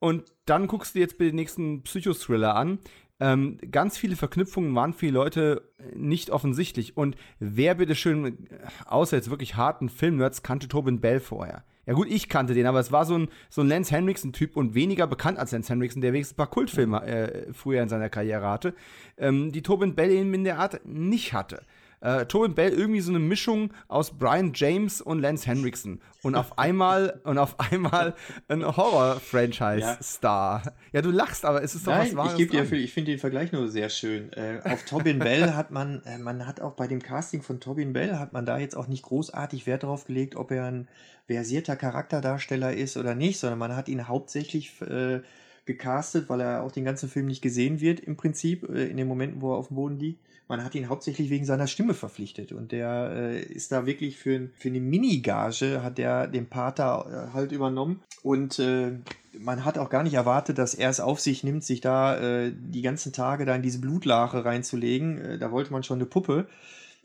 Und 0.00 0.24
dann 0.44 0.66
guckst 0.66 0.94
du 0.94 0.98
jetzt 0.98 1.18
den 1.18 1.34
nächsten 1.34 1.82
Psychothriller 1.82 2.54
an, 2.54 2.78
ähm, 3.24 3.56
ganz 3.70 3.96
viele 3.96 4.16
Verknüpfungen 4.16 4.74
waren 4.74 4.92
für 4.92 5.06
die 5.06 5.12
Leute 5.12 5.62
nicht 5.94 6.28
offensichtlich. 6.28 6.94
Und 6.94 7.16
wer 7.38 7.74
bitteschön, 7.74 8.36
außer 8.84 9.16
jetzt 9.16 9.30
wirklich 9.30 9.56
harten 9.56 9.88
Filmnerds, 9.88 10.42
kannte 10.42 10.68
Tobin 10.68 11.00
Bell 11.00 11.20
vorher? 11.20 11.64
Ja 11.86 11.94
gut, 11.94 12.08
ich 12.10 12.28
kannte 12.28 12.52
den, 12.52 12.66
aber 12.66 12.80
es 12.80 12.92
war 12.92 13.06
so 13.06 13.16
ein, 13.16 13.28
so 13.48 13.62
ein 13.62 13.68
Lance 13.68 13.94
Henriksen-Typ 13.94 14.56
und 14.56 14.74
weniger 14.74 15.06
bekannt 15.06 15.38
als 15.38 15.52
Lance 15.52 15.72
Henriksen, 15.72 16.02
der 16.02 16.12
wenigstens 16.12 16.34
ein 16.34 16.36
paar 16.36 16.50
Kultfilme 16.50 17.02
äh, 17.02 17.52
früher 17.54 17.82
in 17.82 17.88
seiner 17.88 18.10
Karriere 18.10 18.46
hatte, 18.46 18.74
ähm, 19.16 19.52
die 19.52 19.62
Tobin 19.62 19.94
Bell 19.94 20.10
eben 20.10 20.34
in 20.34 20.44
der 20.44 20.58
Art 20.58 20.84
nicht 20.84 21.32
hatte 21.32 21.62
äh, 22.04 22.26
Tobin 22.26 22.54
Bell 22.54 22.72
irgendwie 22.72 23.00
so 23.00 23.10
eine 23.10 23.18
Mischung 23.18 23.72
aus 23.88 24.16
Brian 24.18 24.52
James 24.54 25.00
und 25.00 25.20
Lance 25.20 25.46
Henriksen 25.46 26.00
und 26.22 26.34
auf 26.34 26.58
einmal 26.58 27.20
und 27.24 27.38
auf 27.38 27.58
einmal 27.58 28.14
ein 28.48 28.64
Horror-Franchise-Star. 28.64 30.62
Ja. 30.64 30.72
ja. 30.92 31.02
du 31.02 31.10
lachst, 31.10 31.46
aber 31.46 31.62
es 31.62 31.74
ist 31.74 31.86
doch 31.86 31.92
Nein, 31.92 32.08
was 32.08 32.16
Wahres. 32.16 32.38
Ich, 32.38 32.50
dir, 32.50 32.70
ich 32.72 32.92
finde 32.92 33.12
den 33.12 33.18
Vergleich 33.18 33.52
nur 33.52 33.68
sehr 33.68 33.88
schön. 33.88 34.30
Äh, 34.34 34.60
auf 34.64 34.84
Tobin 34.84 35.18
Bell 35.18 35.54
hat 35.56 35.70
man, 35.70 36.02
äh, 36.04 36.18
man 36.18 36.46
hat 36.46 36.60
auch 36.60 36.72
bei 36.72 36.86
dem 36.86 37.00
Casting 37.00 37.42
von 37.42 37.58
Tobin 37.58 37.94
Bell 37.94 38.18
hat 38.18 38.34
man 38.34 38.44
da 38.44 38.58
jetzt 38.58 38.76
auch 38.76 38.86
nicht 38.86 39.02
großartig 39.02 39.66
Wert 39.66 39.82
darauf 39.82 40.04
gelegt, 40.04 40.36
ob 40.36 40.50
er 40.50 40.66
ein 40.66 40.88
versierter 41.26 41.76
Charakterdarsteller 41.76 42.74
ist 42.74 42.98
oder 42.98 43.14
nicht, 43.14 43.38
sondern 43.38 43.58
man 43.58 43.74
hat 43.74 43.88
ihn 43.88 44.08
hauptsächlich 44.08 44.78
äh, 44.82 45.22
gecastet, 45.64 46.28
weil 46.28 46.42
er 46.42 46.62
auch 46.64 46.72
den 46.72 46.84
ganzen 46.84 47.08
Film 47.08 47.26
nicht 47.26 47.40
gesehen 47.40 47.80
wird, 47.80 48.00
im 48.00 48.18
Prinzip, 48.18 48.68
äh, 48.68 48.88
in 48.88 48.98
den 48.98 49.08
Momenten, 49.08 49.40
wo 49.40 49.54
er 49.54 49.56
auf 49.56 49.68
dem 49.68 49.76
Boden 49.76 49.98
liegt. 49.98 50.20
Man 50.46 50.62
hat 50.62 50.74
ihn 50.74 50.88
hauptsächlich 50.88 51.30
wegen 51.30 51.46
seiner 51.46 51.66
Stimme 51.66 51.94
verpflichtet 51.94 52.52
und 52.52 52.70
der 52.72 53.12
äh, 53.14 53.42
ist 53.42 53.72
da 53.72 53.86
wirklich 53.86 54.18
für, 54.18 54.50
für 54.56 54.68
eine 54.68 54.80
Mini-Gage, 54.80 55.82
hat 55.82 55.96
der 55.98 56.26
den 56.26 56.46
Pater 56.46 57.30
äh, 57.30 57.34
halt 57.34 57.52
übernommen 57.52 58.02
und 58.22 58.58
äh, 58.58 58.92
man 59.38 59.64
hat 59.64 59.78
auch 59.78 59.90
gar 59.90 60.02
nicht 60.02 60.14
erwartet, 60.14 60.58
dass 60.58 60.74
er 60.74 60.90
es 60.90 61.00
auf 61.00 61.20
sich 61.20 61.44
nimmt, 61.44 61.64
sich 61.64 61.80
da 61.80 62.16
äh, 62.16 62.52
die 62.54 62.82
ganzen 62.82 63.12
Tage 63.12 63.44
da 63.44 63.54
in 63.54 63.62
diese 63.62 63.80
Blutlache 63.80 64.44
reinzulegen. 64.44 65.18
Äh, 65.18 65.38
da 65.38 65.50
wollte 65.50 65.72
man 65.72 65.82
schon 65.82 65.98
eine 65.98 66.06
Puppe. 66.06 66.46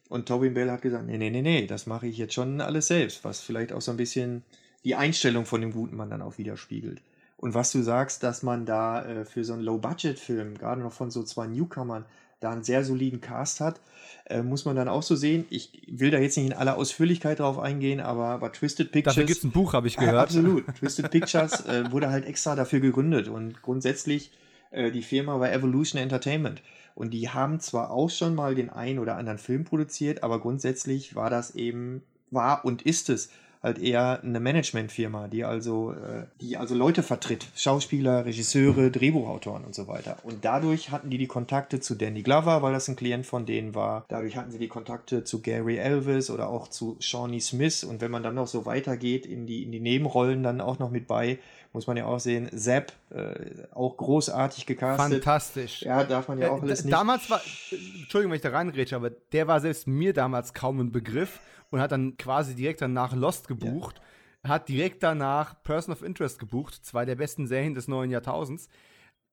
Und 0.10 0.28
Tobin 0.28 0.56
Bell 0.56 0.72
hat 0.72 0.82
gesagt, 0.82 1.06
nee, 1.06 1.18
nee, 1.18 1.30
nee, 1.30 1.42
nee, 1.42 1.68
das 1.68 1.86
mache 1.86 2.08
ich 2.08 2.18
jetzt 2.18 2.34
schon 2.34 2.62
alles 2.62 2.88
selbst, 2.88 3.24
was 3.24 3.42
vielleicht 3.42 3.72
auch 3.72 3.82
so 3.82 3.92
ein 3.92 3.98
bisschen 3.98 4.44
die 4.84 4.96
Einstellung 4.96 5.46
von 5.46 5.62
dem 5.62 5.72
guten 5.72 5.96
Mann 5.96 6.10
dann 6.10 6.22
auch 6.22 6.38
widerspiegelt. 6.38 7.02
Und 7.38 7.54
was 7.54 7.72
du 7.72 7.84
sagst, 7.84 8.24
dass 8.24 8.44
man 8.44 8.66
da 8.66 9.06
äh, 9.06 9.26
für 9.26 9.44
so 9.44 9.54
einen 9.54 9.62
Low-Budget-Film, 9.62 10.58
gerade 10.58 10.82
noch 10.82 10.94
von 10.94 11.12
so 11.12 11.24
zwei 11.24 11.48
Newcomern, 11.48 12.06
da 12.40 12.52
einen 12.52 12.64
sehr 12.64 12.84
soliden 12.84 13.22
Cast 13.22 13.60
hat, 13.60 13.80
äh, 14.26 14.42
muss 14.42 14.66
man 14.66 14.76
dann 14.76 14.88
auch 14.88 15.04
so 15.04 15.16
sehen. 15.16 15.46
Ich 15.50 15.82
will 15.88 16.12
da 16.12 16.20
jetzt 16.20 16.38
nicht 16.38 16.48
in 16.48 16.54
aller 16.54 16.78
Ausführlichkeit 16.78 17.40
drauf 17.40 17.60
eingehen, 17.60 18.00
aber 18.00 18.38
bei 18.38 18.50
Twisted 18.50 18.92
Pictures. 18.92 19.16
Dafür 19.16 19.26
gibt 19.26 19.40
es 19.40 19.44
ein 19.44 19.52
Buch, 19.52 19.74
habe 19.74 19.88
ich 19.88 19.98
gehört. 19.98 20.16
Äh, 20.16 20.20
absolut. 20.20 20.66
Twisted 20.80 21.12
Pictures 21.12 21.66
äh, 21.66 21.92
wurde 21.92 22.10
halt 22.10 22.26
extra 22.26 22.56
dafür 22.56 22.80
gegründet 22.80 23.28
und 23.28 23.62
grundsätzlich 23.62 24.32
äh, 24.72 24.92
die 24.92 25.02
Firma 25.02 25.40
war 25.40 25.52
Evolution 25.52 26.02
Entertainment. 26.02 26.62
Und 26.96 27.12
die 27.12 27.30
haben 27.30 27.60
zwar 27.60 27.92
auch 27.92 28.10
schon 28.10 28.36
mal 28.36 28.56
den 28.56 28.70
einen 28.70 29.00
oder 29.00 29.16
anderen 29.16 29.40
Film 29.40 29.64
produziert, 29.64 30.24
aber 30.24 30.40
grundsätzlich 30.40 31.16
war 31.16 31.30
das 31.30 31.56
eben, 31.56 32.04
war 32.30 32.66
und 32.66 32.82
ist 32.82 33.10
es 33.10 33.30
halt 33.62 33.78
eher 33.78 34.22
eine 34.24 34.40
Managementfirma, 34.40 35.28
die 35.28 35.44
also, 35.44 35.92
äh, 35.92 36.26
die 36.40 36.56
also 36.56 36.76
Leute 36.76 37.04
vertritt, 37.04 37.48
Schauspieler, 37.56 38.26
Regisseure, 38.26 38.90
Drehbuchautoren 38.90 39.66
und 39.66 39.76
so 39.76 39.88
weiter. 39.88 40.18
Und 40.24 40.46
dadurch 40.46 40.92
hatten 40.92 41.10
die 41.10 41.18
die 41.18 41.28
Kontakte 41.28 41.82
zu 41.82 41.96
Danny 41.96 42.22
Glover, 42.22 42.62
weil 42.62 42.72
das 42.72 42.88
ein 42.88 42.96
Klient 42.96 43.26
von 43.26 43.46
denen 43.46 43.76
war. 43.76 44.06
Dadurch 44.08 44.38
hatten 44.38 44.52
sie 44.52 44.60
die 44.60 44.70
Kontakte 44.70 45.26
zu 45.26 45.42
Gary 45.42 45.78
Elvis 45.78 46.30
oder 46.30 46.48
auch 46.48 46.70
zu 46.70 46.96
Shawnee 47.00 47.42
Smith. 47.42 47.84
Und 47.84 48.00
wenn 48.00 48.12
man 48.12 48.24
dann 48.24 48.36
noch 48.36 48.48
so 48.48 48.66
weitergeht 48.66 49.26
in 49.26 49.46
die, 49.46 49.64
in 49.64 49.74
die 49.74 49.82
Nebenrollen 49.82 50.42
dann 50.42 50.62
auch 50.62 50.80
noch 50.80 50.90
mit 50.90 51.08
bei, 51.08 51.40
muss 51.74 51.86
man 51.86 51.98
ja 51.98 52.06
auch 52.06 52.20
sehen, 52.20 52.50
Zapp, 52.58 52.94
äh, 53.12 53.36
auch 53.74 53.98
großartig 53.98 54.66
gecastet. 54.66 55.12
Fantastisch. 55.12 55.82
Ja, 55.82 56.04
darf 56.04 56.30
man 56.30 56.40
ja 56.40 56.50
auch 56.50 56.62
alles 56.62 56.84
nicht. 56.86 56.94
Damals 56.94 57.30
war, 57.30 57.42
Entschuldigung, 57.72 58.32
wenn 58.32 58.38
ich 58.38 58.42
da 58.42 58.50
reingrätsche, 58.50 58.96
aber 58.96 59.10
der 59.10 59.48
war 59.48 59.60
selbst 59.60 59.86
mir 59.86 60.14
damals 60.14 60.54
kaum 60.54 60.80
ein 60.80 60.92
Begriff 60.92 61.40
und 61.70 61.80
hat 61.80 61.92
dann 61.92 62.18
quasi 62.18 62.56
direkt 62.56 62.82
danach 62.82 63.16
Lost 63.16 63.48
gebucht, 63.48 64.02
ja. 64.44 64.50
hat 64.50 64.70
direkt 64.70 65.04
danach 65.04 65.62
Person 65.64 65.94
of 65.94 66.04
Interest 66.04 66.40
gebucht, 66.40 66.86
zwei 66.86 67.06
der 67.06 67.16
besten 67.16 67.48
Serien 67.48 67.74
des 67.74 67.88
neuen 67.88 68.12
Jahrtausends. 68.12 68.70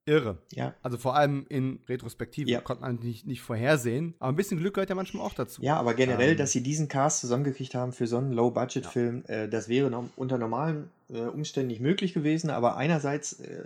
Irre. 0.05 0.37
Ja. 0.53 0.73
Also 0.81 0.97
vor 0.97 1.17
allem 1.17 1.45
in 1.49 1.81
Retrospektive 1.89 2.49
ja. 2.49 2.61
konnte 2.61 2.83
man 2.83 2.95
nicht, 2.95 3.27
nicht 3.27 3.41
vorhersehen. 3.41 4.15
Aber 4.19 4.31
ein 4.31 4.37
bisschen 4.37 4.57
Glück 4.57 4.75
gehört 4.75 4.89
ja 4.89 4.95
manchmal 4.95 5.25
auch 5.25 5.33
dazu. 5.33 5.61
Ja, 5.61 5.75
aber 5.77 5.93
generell, 5.95 6.31
ähm. 6.31 6.37
dass 6.37 6.53
sie 6.53 6.63
diesen 6.63 6.87
Cast 6.87 7.19
zusammengekriegt 7.19 7.75
haben 7.75 7.91
für 7.91 8.07
so 8.07 8.17
einen 8.17 8.31
Low-Budget-Film, 8.31 9.25
ja. 9.27 9.33
äh, 9.33 9.49
das 9.49 9.67
wäre 9.67 9.91
unter 10.15 10.37
normalen 10.37 10.89
äh, 11.09 11.21
Umständen 11.21 11.81
möglich 11.81 12.13
gewesen, 12.13 12.49
aber 12.49 12.77
einerseits 12.77 13.39
äh, 13.39 13.63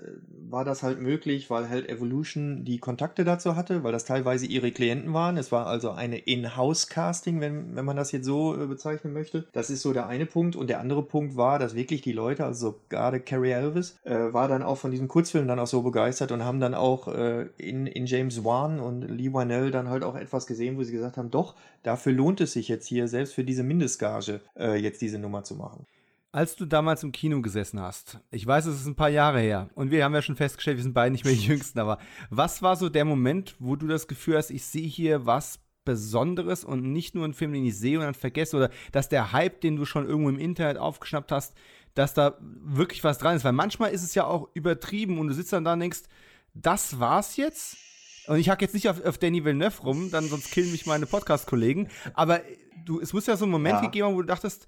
war 0.50 0.66
das 0.66 0.84
halt 0.84 1.02
möglich, 1.02 1.50
weil 1.50 1.70
halt 1.70 1.90
Evolution 1.90 2.66
die 2.66 2.80
Kontakte 2.80 3.24
dazu 3.24 3.56
hatte, 3.56 3.84
weil 3.84 3.92
das 3.92 4.06
teilweise 4.06 4.46
ihre 4.46 4.72
Klienten 4.72 5.14
waren. 5.14 5.38
Es 5.38 5.52
war 5.52 5.68
also 5.68 5.92
eine 5.92 6.18
In-House-Casting, 6.18 7.40
wenn, 7.42 7.76
wenn 7.76 7.86
man 7.86 7.96
das 7.96 8.12
jetzt 8.12 8.26
so 8.26 8.56
äh, 8.56 8.68
bezeichnen 8.68 9.14
möchte. 9.14 9.48
Das 9.54 9.70
ist 9.70 9.82
so 9.82 9.94
der 9.94 10.08
eine 10.08 10.26
Punkt. 10.26 10.56
Und 10.56 10.70
der 10.70 10.80
andere 10.80 11.04
Punkt 11.04 11.36
war, 11.36 11.60
dass 11.60 11.76
wirklich 11.76 12.02
die 12.02 12.12
Leute, 12.12 12.46
also 12.46 12.80
gerade 12.90 13.20
Carrie 13.20 13.52
Elvis, 13.52 13.98
äh, 14.04 14.34
war 14.34 14.48
dann 14.48 14.64
auch 14.64 14.78
von 14.78 14.92
diesem 14.92 15.08
Kurzfilm 15.08 15.48
dann 15.48 15.60
auch 15.60 15.68
so 15.68 15.82
begeistert 15.82 16.32
und 16.32 16.44
haben 16.44 16.60
dann 16.60 16.74
auch 16.74 17.08
äh, 17.08 17.48
in, 17.58 17.88
in 17.88 18.06
James 18.06 18.44
Wan 18.44 18.80
und 18.80 19.02
Lee 19.02 19.34
Wynell 19.34 19.72
dann 19.72 19.90
halt 19.90 20.04
auch 20.04 20.16
etwas 20.16 20.48
gesehen, 20.48 20.78
wo 20.78 20.84
sie 20.84 20.92
gesagt 20.92 21.18
haben, 21.18 21.32
doch, 21.32 21.56
dafür 21.84 22.14
lohnt 22.14 22.42
es 22.42 22.54
sich 22.54 22.68
jetzt 22.68 22.88
hier, 22.88 23.08
selbst 23.08 23.34
für 23.34 23.44
diese 23.44 23.64
Mindestgage, 23.64 24.42
äh, 24.58 24.76
jetzt 24.76 25.02
diese 25.02 25.18
Nummer 25.20 25.44
zu 25.44 25.56
machen. 25.56 25.86
Als 26.34 26.56
du 26.56 26.66
damals 26.66 27.04
im 27.04 27.12
Kino 27.12 27.42
gesessen 27.42 27.82
hast, 27.82 28.20
ich 28.32 28.48
weiß, 28.48 28.66
es 28.66 28.80
ist 28.80 28.86
ein 28.86 28.96
paar 28.96 29.10
Jahre 29.10 29.42
her 29.42 29.70
und 29.76 29.92
wir 29.92 30.06
haben 30.06 30.14
ja 30.14 30.22
schon 30.22 30.38
festgestellt, 30.38 30.78
wir 30.78 30.84
sind 30.84 30.94
beide 30.94 31.12
nicht 31.12 31.26
mehr 31.26 31.34
die 31.34 31.46
Jüngsten, 31.46 31.78
aber 31.80 31.98
was 32.30 32.62
war 32.62 32.78
so 32.78 32.88
der 32.88 33.04
Moment, 33.04 33.56
wo 33.60 33.76
du 33.76 33.86
das 33.86 34.08
Gefühl 34.08 34.38
hast, 34.38 34.50
ich 34.50 34.64
sehe 34.66 34.88
hier 34.88 35.26
was 35.26 35.60
Besonderes 35.84 36.64
und 36.64 36.84
nicht 36.94 37.16
nur 37.16 37.26
einen 37.26 37.34
Film, 37.34 37.52
den 37.52 37.66
ich 37.66 37.78
sehe 37.78 37.98
und 37.98 38.06
dann 38.06 38.14
vergesse 38.14 38.56
oder 38.56 38.70
dass 38.94 39.10
der 39.10 39.34
Hype, 39.34 39.60
den 39.60 39.76
du 39.76 39.84
schon 39.84 40.08
irgendwo 40.08 40.30
im 40.30 40.40
Internet 40.40 40.78
aufgeschnappt 40.78 41.34
hast, 41.34 41.54
dass 41.96 42.14
da 42.14 42.38
wirklich 42.40 43.04
was 43.04 43.18
dran 43.18 43.36
ist, 43.36 43.44
weil 43.44 43.52
manchmal 43.52 43.92
ist 43.92 44.04
es 44.04 44.16
ja 44.16 44.26
auch 44.26 44.48
übertrieben 44.54 45.20
und 45.20 45.28
du 45.28 45.34
sitzt 45.34 45.52
dann 45.52 45.66
da 45.66 45.74
und 45.74 45.82
denkst, 45.82 46.04
das 46.54 47.00
war's 47.00 47.36
jetzt? 47.36 47.76
Und 48.28 48.38
ich 48.38 48.50
hack 48.50 48.62
jetzt 48.62 48.74
nicht 48.74 48.88
auf, 48.88 49.04
auf 49.04 49.18
Danny 49.18 49.44
Villeneuve 49.44 49.82
rum, 49.82 50.12
dann 50.12 50.30
sonst 50.30 50.52
killen 50.52 50.72
mich 50.72 50.86
meine 50.86 51.08
Podcast-Kollegen. 51.08 51.90
Aber 52.14 52.42
du, 52.86 53.02
es 53.02 53.12
muss 53.12 53.26
ja 53.26 53.36
so 53.36 53.46
einen 53.46 53.52
Moment 53.52 53.76
ja. 53.76 53.82
gegeben 53.82 54.08
haben, 54.08 54.16
wo 54.16 54.22
du 54.22 54.28
dachtest, 54.28 54.68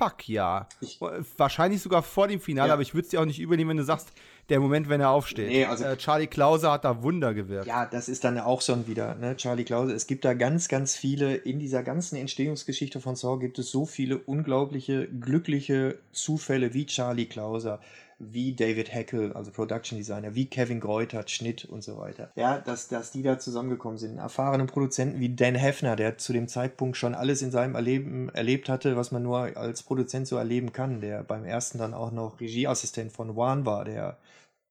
fuck 0.00 0.28
ja. 0.28 0.66
Ich, 0.80 0.98
Wahrscheinlich 1.36 1.82
sogar 1.82 2.02
vor 2.02 2.28
dem 2.28 2.40
Finale, 2.40 2.68
ja. 2.68 2.74
aber 2.74 2.82
ich 2.82 2.94
würde 2.94 3.04
es 3.04 3.10
dir 3.10 3.20
auch 3.20 3.26
nicht 3.26 3.38
übernehmen, 3.38 3.70
wenn 3.70 3.76
du 3.76 3.84
sagst, 3.84 4.12
der 4.48 4.58
Moment, 4.58 4.88
wenn 4.88 5.00
er 5.00 5.10
aufsteht. 5.10 5.48
Nee, 5.48 5.64
also, 5.64 5.84
äh, 5.84 5.96
Charlie 5.96 6.26
Klause 6.26 6.70
hat 6.70 6.84
da 6.84 7.02
Wunder 7.02 7.34
gewirkt. 7.34 7.66
Ja, 7.66 7.86
das 7.86 8.08
ist 8.08 8.24
dann 8.24 8.38
auch 8.38 8.62
schon 8.62 8.86
wieder, 8.86 9.14
ne, 9.14 9.36
Charlie 9.36 9.64
Klause. 9.64 9.92
Es 9.92 10.06
gibt 10.06 10.24
da 10.24 10.34
ganz, 10.34 10.68
ganz 10.68 10.96
viele, 10.96 11.34
in 11.34 11.58
dieser 11.58 11.82
ganzen 11.82 12.16
Entstehungsgeschichte 12.16 13.00
von 13.00 13.14
Saw 13.14 13.38
gibt 13.38 13.58
es 13.58 13.70
so 13.70 13.86
viele 13.86 14.18
unglaubliche, 14.18 15.06
glückliche 15.06 15.98
Zufälle 16.12 16.74
wie 16.74 16.86
Charlie 16.86 17.26
Klauser 17.26 17.80
wie 18.20 18.54
David 18.54 18.92
Heckel, 18.92 19.32
also 19.32 19.50
Production 19.50 19.98
Designer, 19.98 20.34
wie 20.34 20.46
Kevin 20.46 20.78
Greutert, 20.78 21.30
Schnitt 21.30 21.64
und 21.64 21.82
so 21.82 21.98
weiter. 21.98 22.30
Ja, 22.36 22.58
dass, 22.58 22.88
dass 22.88 23.10
die 23.10 23.22
da 23.22 23.38
zusammengekommen 23.38 23.98
sind. 23.98 24.18
Erfahrene 24.18 24.66
Produzenten 24.66 25.18
wie 25.18 25.34
Dan 25.34 25.54
Heffner, 25.54 25.96
der 25.96 26.18
zu 26.18 26.32
dem 26.32 26.46
Zeitpunkt 26.46 26.98
schon 26.98 27.14
alles 27.14 27.40
in 27.40 27.50
seinem 27.50 27.74
Erleben 27.74 28.28
erlebt 28.28 28.68
hatte, 28.68 28.96
was 28.96 29.10
man 29.10 29.22
nur 29.22 29.56
als 29.56 29.82
Produzent 29.82 30.28
so 30.28 30.36
erleben 30.36 30.72
kann, 30.72 31.00
der 31.00 31.22
beim 31.22 31.44
ersten 31.44 31.78
dann 31.78 31.94
auch 31.94 32.12
noch 32.12 32.40
Regieassistent 32.40 33.10
von 33.10 33.36
Wan 33.36 33.64
war, 33.64 33.84
der 33.84 34.18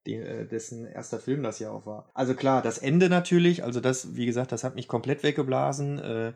äh, 0.05 0.45
dessen 0.45 0.85
erster 0.85 1.19
Film 1.19 1.43
das 1.43 1.59
ja 1.59 1.71
auch 1.71 1.85
war. 1.85 2.09
Also 2.13 2.35
klar, 2.35 2.61
das 2.61 2.77
Ende 2.77 3.09
natürlich, 3.09 3.63
also 3.63 3.79
das, 3.79 4.15
wie 4.15 4.25
gesagt, 4.25 4.51
das 4.51 4.63
hat 4.63 4.75
mich 4.75 4.87
komplett 4.87 5.23
weggeblasen. 5.23 5.99
Äh, 5.99 6.33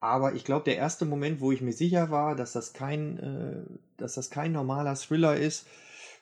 aber 0.00 0.34
ich 0.34 0.44
glaube, 0.44 0.64
der 0.64 0.76
erste 0.76 1.04
Moment, 1.04 1.40
wo 1.40 1.52
ich 1.52 1.60
mir 1.60 1.72
sicher 1.72 2.10
war, 2.10 2.34
dass 2.34 2.52
das 2.52 2.72
kein, 2.72 3.18
äh, 3.18 3.76
dass 3.96 4.14
das 4.14 4.30
kein 4.30 4.52
normaler 4.52 4.96
Thriller 4.96 5.36
ist, 5.36 5.66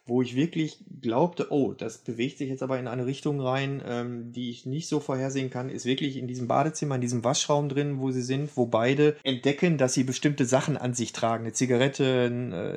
wo 0.06 0.22
ich 0.22 0.34
wirklich 0.34 0.78
glaubte, 1.00 1.48
oh, 1.50 1.72
das 1.72 1.98
bewegt 1.98 2.38
sich 2.38 2.48
jetzt 2.48 2.62
aber 2.62 2.78
in 2.78 2.88
eine 2.88 3.06
Richtung 3.06 3.40
rein, 3.40 3.82
ähm, 3.86 4.32
die 4.32 4.50
ich 4.50 4.66
nicht 4.66 4.88
so 4.88 5.00
vorhersehen 5.00 5.50
kann, 5.50 5.70
ist 5.70 5.84
wirklich 5.84 6.16
in 6.16 6.26
diesem 6.26 6.48
Badezimmer, 6.48 6.96
in 6.96 7.00
diesem 7.00 7.24
Waschraum 7.24 7.68
drin, 7.68 8.00
wo 8.00 8.10
sie 8.10 8.22
sind, 8.22 8.56
wo 8.56 8.66
beide 8.66 9.16
entdecken, 9.22 9.78
dass 9.78 9.94
sie 9.94 10.04
bestimmte 10.04 10.44
Sachen 10.44 10.76
an 10.76 10.94
sich 10.94 11.12
tragen. 11.12 11.44
Eine 11.44 11.52
Zigarette, 11.52 12.26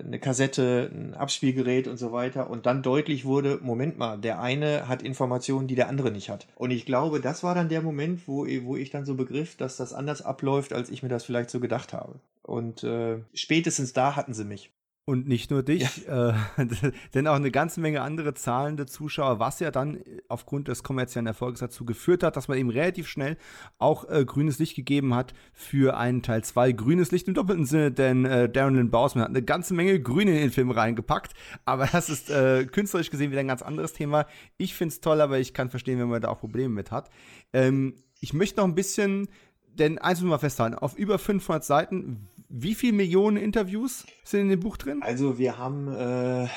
eine 0.06 0.20
Kassette, 0.20 0.92
ein 0.94 1.14
Abspielgerät 1.14 1.88
und 1.88 1.98
so 1.98 2.12
weiter. 2.12 2.50
Und 2.50 2.66
dann 2.66 2.84
deutlich 2.84 3.26
wurde, 3.26 3.60
Moment 3.62 3.98
mal, 3.98 4.18
der 4.18 4.40
eine 4.40 4.88
hat 4.88 5.02
Informationen, 5.02 5.68
die 5.68 5.76
der 5.76 5.90
andere 5.90 6.12
nicht 6.12 6.30
hat. 6.30 6.48
Und 6.56 6.72
ich 6.72 6.86
glaube, 6.86 7.20
das 7.20 7.44
war 7.44 7.56
dann 7.56 7.70
der 7.70 7.82
Moment, 7.82 8.28
wo, 8.28 8.46
wo 8.64 8.76
ich 8.76 8.92
dann 8.92 9.06
so 9.06 9.16
begriff, 9.16 9.56
dass 9.58 9.78
das 9.78 9.94
anders 9.94 10.22
abläuft, 10.22 10.74
als 10.74 10.90
ich 10.90 11.04
mir 11.04 11.10
das 11.10 11.24
vielleicht 11.24 11.50
so 11.50 11.60
gedacht 11.60 11.94
habe. 11.94 12.20
Und 12.44 12.84
äh, 12.84 13.20
spätestens 13.34 13.94
da 13.94 14.16
hatten 14.16 14.34
sie 14.34 14.46
mich. 14.46 14.72
Und 15.06 15.28
nicht 15.28 15.52
nur 15.52 15.64
dich, 15.64 16.06
ja. 16.08 16.30
äh, 16.30 16.66
denn 17.14 17.28
auch 17.28 17.36
eine 17.36 17.52
ganze 17.52 17.82
Menge 17.82 18.02
andere 18.02 18.36
zahlende 18.36 18.86
Zuschauer, 18.86 19.38
was 19.38 19.60
ja 19.60 19.70
dann 19.70 20.00
aufgrund 20.30 20.70
des 20.70 20.82
kommerziellen 20.82 21.28
Erfolgs 21.28 21.60
dazu 21.60 21.84
geführt 21.84 22.24
hat, 22.24 22.38
dass 22.38 22.48
man 22.48 22.58
eben 22.58 22.70
relativ 22.70 23.10
schnell 23.10 23.36
auch 23.80 24.10
äh, 24.10 24.24
grünes 24.24 24.60
Licht 24.60 24.78
gegeben 24.78 25.14
hat 25.14 25.34
für 25.52 25.98
einen 25.98 26.22
Teil 26.22 26.46
2. 26.46 26.72
Grünes 26.72 27.12
Licht 27.12 27.28
im 27.28 27.34
doppelten 27.34 27.66
Sinne, 27.66 27.92
denn 27.92 28.24
äh, 28.24 28.48
Darren 28.48 28.76
Lynn 28.76 28.92
Bausman 28.92 29.26
hat 29.26 29.32
eine 29.32 29.44
ganze 29.44 29.74
Menge 29.74 30.00
Grün 30.00 30.30
in 30.30 30.36
den 30.36 30.52
Film 30.52 30.72
reingepackt, 30.72 31.34
aber 31.66 31.86
das 31.92 32.10
ist 32.10 32.30
äh, 32.30 32.66
künstlerisch 32.66 33.10
gesehen 33.10 33.32
wieder 33.32 33.42
ein 33.42 33.48
ganz 33.50 33.62
anderes 33.62 33.92
Thema. 33.92 34.26
Ich 34.56 34.74
finde 34.74 34.94
es 34.94 35.02
toll, 35.02 35.20
aber 35.20 35.38
ich 35.38 35.54
kann 35.54 35.70
verstehen, 35.70 36.00
wenn 36.00 36.08
man 36.08 36.22
da 36.22 36.30
auch 36.30 36.40
Probleme 36.40 36.74
mit 36.74 36.92
hat. 36.92 37.10
Ähm, 37.52 37.96
ich 38.22 38.34
möchte 38.34 38.62
noch 38.62 38.68
ein 38.70 38.76
bisschen 38.76 39.28
denn 39.74 39.98
eins 39.98 40.20
müssen 40.20 40.32
wir 40.32 40.40
festhalten, 40.40 40.76
auf 40.76 40.96
über 40.98 41.18
500 41.18 41.64
Seiten, 41.64 42.28
wie 42.56 42.76
viele 42.76 42.94
Millionen 42.94 43.38
Interviews 43.38 44.06
sind 44.24 44.42
in 44.42 44.50
dem 44.50 44.60
Buch 44.60 44.78
drin? 44.78 45.02
Also 45.02 45.40
wir 45.40 45.58
haben 45.58 45.92
äh, 45.92 46.48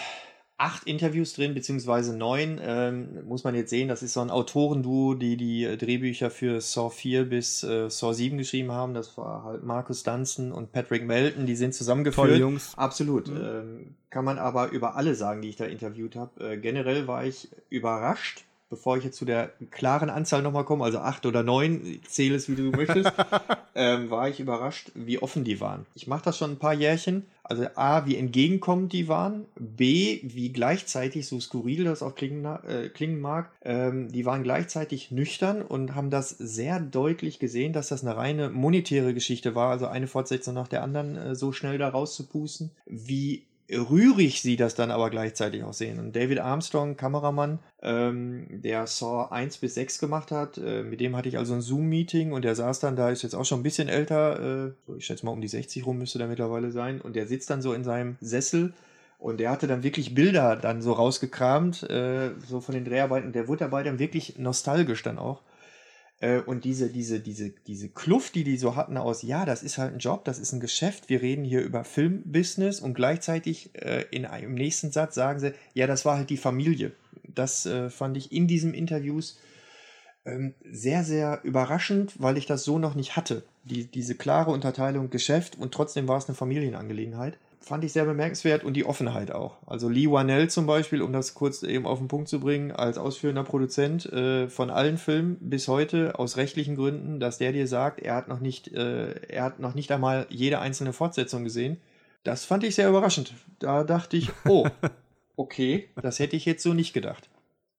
acht 0.58 0.84
Interviews 0.84 1.32
drin, 1.32 1.54
beziehungsweise 1.54 2.14
neun. 2.14 2.60
Ähm, 2.62 3.26
muss 3.26 3.44
man 3.44 3.54
jetzt 3.54 3.70
sehen, 3.70 3.88
das 3.88 4.02
ist 4.02 4.12
so 4.12 4.20
ein 4.20 4.30
Autorenduo, 4.30 5.14
die 5.14 5.38
die 5.38 5.64
Drehbücher 5.78 6.30
für 6.30 6.60
Saw 6.60 6.90
4 6.90 7.24
bis 7.24 7.62
äh, 7.62 7.88
Saw 7.88 8.12
7 8.12 8.36
geschrieben 8.36 8.72
haben. 8.72 8.92
Das 8.92 9.16
war 9.16 9.42
halt 9.44 9.64
Marcus 9.64 10.02
Dunstan 10.02 10.52
und 10.52 10.70
Patrick 10.70 11.06
Melton, 11.06 11.46
die 11.46 11.56
sind 11.56 11.74
zusammengeführt. 11.74 12.28
Tolle 12.28 12.38
Jungs. 12.38 12.74
Absolut. 12.76 13.28
Mhm. 13.28 13.36
Ähm, 13.42 13.94
kann 14.10 14.26
man 14.26 14.38
aber 14.38 14.72
über 14.72 14.96
alle 14.96 15.14
sagen, 15.14 15.40
die 15.40 15.48
ich 15.48 15.56
da 15.56 15.64
interviewt 15.64 16.14
habe. 16.14 16.52
Äh, 16.52 16.58
generell 16.58 17.06
war 17.06 17.24
ich 17.24 17.48
überrascht 17.70 18.44
bevor 18.68 18.96
ich 18.96 19.04
jetzt 19.04 19.16
zu 19.16 19.24
der 19.24 19.52
klaren 19.70 20.10
Anzahl 20.10 20.42
nochmal 20.42 20.64
komme, 20.64 20.84
also 20.84 20.98
acht 20.98 21.26
oder 21.26 21.42
neun, 21.42 22.00
zähle 22.06 22.36
es 22.36 22.48
wie 22.48 22.56
du 22.56 22.70
möchtest, 22.70 23.12
ähm, 23.74 24.10
war 24.10 24.28
ich 24.28 24.40
überrascht, 24.40 24.90
wie 24.94 25.20
offen 25.20 25.44
die 25.44 25.60
waren. 25.60 25.86
Ich 25.94 26.06
mache 26.06 26.24
das 26.24 26.38
schon 26.38 26.52
ein 26.52 26.58
paar 26.58 26.74
Jährchen. 26.74 27.26
Also 27.48 27.66
A, 27.76 28.06
wie 28.06 28.16
entgegenkommend 28.16 28.92
die 28.92 29.06
waren. 29.06 29.46
B, 29.54 30.20
wie 30.24 30.52
gleichzeitig, 30.52 31.28
so 31.28 31.38
skurril 31.38 31.84
das 31.84 32.02
auch 32.02 32.16
klingen, 32.16 32.44
äh, 32.44 32.88
klingen 32.88 33.20
mag, 33.20 33.52
ähm, 33.62 34.10
die 34.10 34.26
waren 34.26 34.42
gleichzeitig 34.42 35.12
nüchtern 35.12 35.62
und 35.62 35.94
haben 35.94 36.10
das 36.10 36.30
sehr 36.30 36.80
deutlich 36.80 37.38
gesehen, 37.38 37.72
dass 37.72 37.88
das 37.88 38.02
eine 38.02 38.16
reine 38.16 38.50
monetäre 38.50 39.14
Geschichte 39.14 39.54
war, 39.54 39.70
also 39.70 39.86
eine 39.86 40.08
Fortsetzung 40.08 40.54
nach 40.54 40.66
der 40.66 40.82
anderen 40.82 41.16
äh, 41.16 41.34
so 41.36 41.52
schnell 41.52 41.78
da 41.78 41.88
rauszupusten. 41.88 42.72
Wie 42.84 43.44
rührig 43.70 44.42
sie 44.42 44.56
das 44.56 44.74
dann 44.74 44.90
aber 44.90 45.10
gleichzeitig 45.10 45.64
auch 45.64 45.72
sehen. 45.72 45.98
Und 45.98 46.14
David 46.14 46.38
Armstrong, 46.38 46.96
Kameramann, 46.96 47.58
ähm, 47.82 48.46
der 48.50 48.86
Saw 48.86 49.28
1 49.30 49.58
bis 49.58 49.74
6 49.74 49.98
gemacht 49.98 50.30
hat, 50.30 50.58
äh, 50.58 50.82
mit 50.82 51.00
dem 51.00 51.16
hatte 51.16 51.28
ich 51.28 51.38
also 51.38 51.54
ein 51.54 51.60
Zoom-Meeting 51.60 52.32
und 52.32 52.44
der 52.44 52.54
saß 52.54 52.80
dann, 52.80 52.96
da 52.96 53.10
ist 53.10 53.22
jetzt 53.22 53.34
auch 53.34 53.44
schon 53.44 53.60
ein 53.60 53.64
bisschen 53.64 53.88
älter, 53.88 54.66
äh, 54.88 54.96
ich 54.96 55.06
schätze 55.06 55.26
mal 55.26 55.32
um 55.32 55.40
die 55.40 55.48
60 55.48 55.84
rum 55.86 55.98
müsste 55.98 56.18
der 56.18 56.28
mittlerweile 56.28 56.70
sein, 56.70 57.00
und 57.00 57.16
der 57.16 57.26
sitzt 57.26 57.50
dann 57.50 57.62
so 57.62 57.72
in 57.72 57.84
seinem 57.84 58.16
Sessel 58.20 58.72
und 59.18 59.40
der 59.40 59.50
hatte 59.50 59.66
dann 59.66 59.82
wirklich 59.82 60.14
Bilder 60.14 60.56
dann 60.56 60.82
so 60.82 60.92
rausgekramt, 60.92 61.88
äh, 61.90 62.30
so 62.46 62.60
von 62.60 62.74
den 62.74 62.84
Dreharbeiten. 62.84 63.32
Der 63.32 63.48
wurde 63.48 63.60
dabei 63.60 63.82
dann 63.82 63.98
wirklich 63.98 64.38
nostalgisch 64.38 65.02
dann 65.02 65.18
auch. 65.18 65.40
Äh, 66.20 66.40
und 66.40 66.64
diese, 66.64 66.88
diese, 66.88 67.20
diese, 67.20 67.50
diese 67.50 67.88
Kluft, 67.88 68.34
die 68.34 68.44
die 68.44 68.56
so 68.56 68.76
hatten 68.76 68.96
aus, 68.96 69.22
ja, 69.22 69.44
das 69.44 69.62
ist 69.62 69.78
halt 69.78 69.94
ein 69.94 69.98
Job, 69.98 70.24
das 70.24 70.38
ist 70.38 70.52
ein 70.52 70.60
Geschäft, 70.60 71.08
wir 71.08 71.22
reden 71.22 71.44
hier 71.44 71.62
über 71.62 71.84
Filmbusiness 71.84 72.80
und 72.80 72.94
gleichzeitig 72.94 73.70
äh, 73.74 74.04
in 74.10 74.24
einem 74.24 74.54
nächsten 74.54 74.92
Satz 74.92 75.14
sagen 75.14 75.40
sie, 75.40 75.52
ja, 75.74 75.86
das 75.86 76.04
war 76.04 76.16
halt 76.16 76.30
die 76.30 76.36
Familie. 76.36 76.92
Das 77.34 77.66
äh, 77.66 77.90
fand 77.90 78.16
ich 78.16 78.32
in 78.32 78.46
diesen 78.46 78.72
Interviews 78.72 79.38
ähm, 80.24 80.54
sehr, 80.70 81.04
sehr 81.04 81.40
überraschend, 81.44 82.14
weil 82.18 82.38
ich 82.38 82.46
das 82.46 82.64
so 82.64 82.78
noch 82.78 82.94
nicht 82.94 83.16
hatte. 83.16 83.44
Die, 83.64 83.84
diese 83.84 84.14
klare 84.14 84.52
Unterteilung 84.52 85.10
Geschäft 85.10 85.56
und 85.58 85.74
trotzdem 85.74 86.08
war 86.08 86.18
es 86.18 86.28
eine 86.28 86.34
Familienangelegenheit 86.34 87.38
fand 87.60 87.84
ich 87.84 87.92
sehr 87.92 88.04
bemerkenswert 88.04 88.64
und 88.64 88.74
die 88.74 88.84
Offenheit 88.84 89.32
auch. 89.32 89.56
Also 89.66 89.88
Lee 89.88 90.10
Wanell 90.10 90.48
zum 90.48 90.66
Beispiel, 90.66 91.02
um 91.02 91.12
das 91.12 91.34
kurz 91.34 91.62
eben 91.62 91.86
auf 91.86 91.98
den 91.98 92.08
Punkt 92.08 92.28
zu 92.28 92.40
bringen, 92.40 92.70
als 92.70 92.98
ausführender 92.98 93.44
Produzent 93.44 94.06
äh, 94.06 94.48
von 94.48 94.70
allen 94.70 94.98
Filmen 94.98 95.36
bis 95.40 95.68
heute 95.68 96.18
aus 96.18 96.36
rechtlichen 96.36 96.76
Gründen, 96.76 97.20
dass 97.20 97.38
der 97.38 97.52
dir 97.52 97.66
sagt, 97.66 98.00
er 98.00 98.14
hat 98.14 98.28
noch 98.28 98.40
nicht, 98.40 98.68
äh, 98.68 99.12
er 99.28 99.44
hat 99.44 99.60
noch 99.60 99.74
nicht 99.74 99.90
einmal 99.90 100.26
jede 100.28 100.60
einzelne 100.60 100.92
Fortsetzung 100.92 101.44
gesehen. 101.44 101.78
Das 102.22 102.44
fand 102.44 102.64
ich 102.64 102.74
sehr 102.74 102.88
überraschend. 102.88 103.34
Da 103.58 103.84
dachte 103.84 104.16
ich, 104.16 104.30
oh, 104.46 104.66
okay, 105.36 105.88
das 106.00 106.18
hätte 106.18 106.36
ich 106.36 106.44
jetzt 106.44 106.62
so 106.62 106.74
nicht 106.74 106.92
gedacht. 106.92 107.28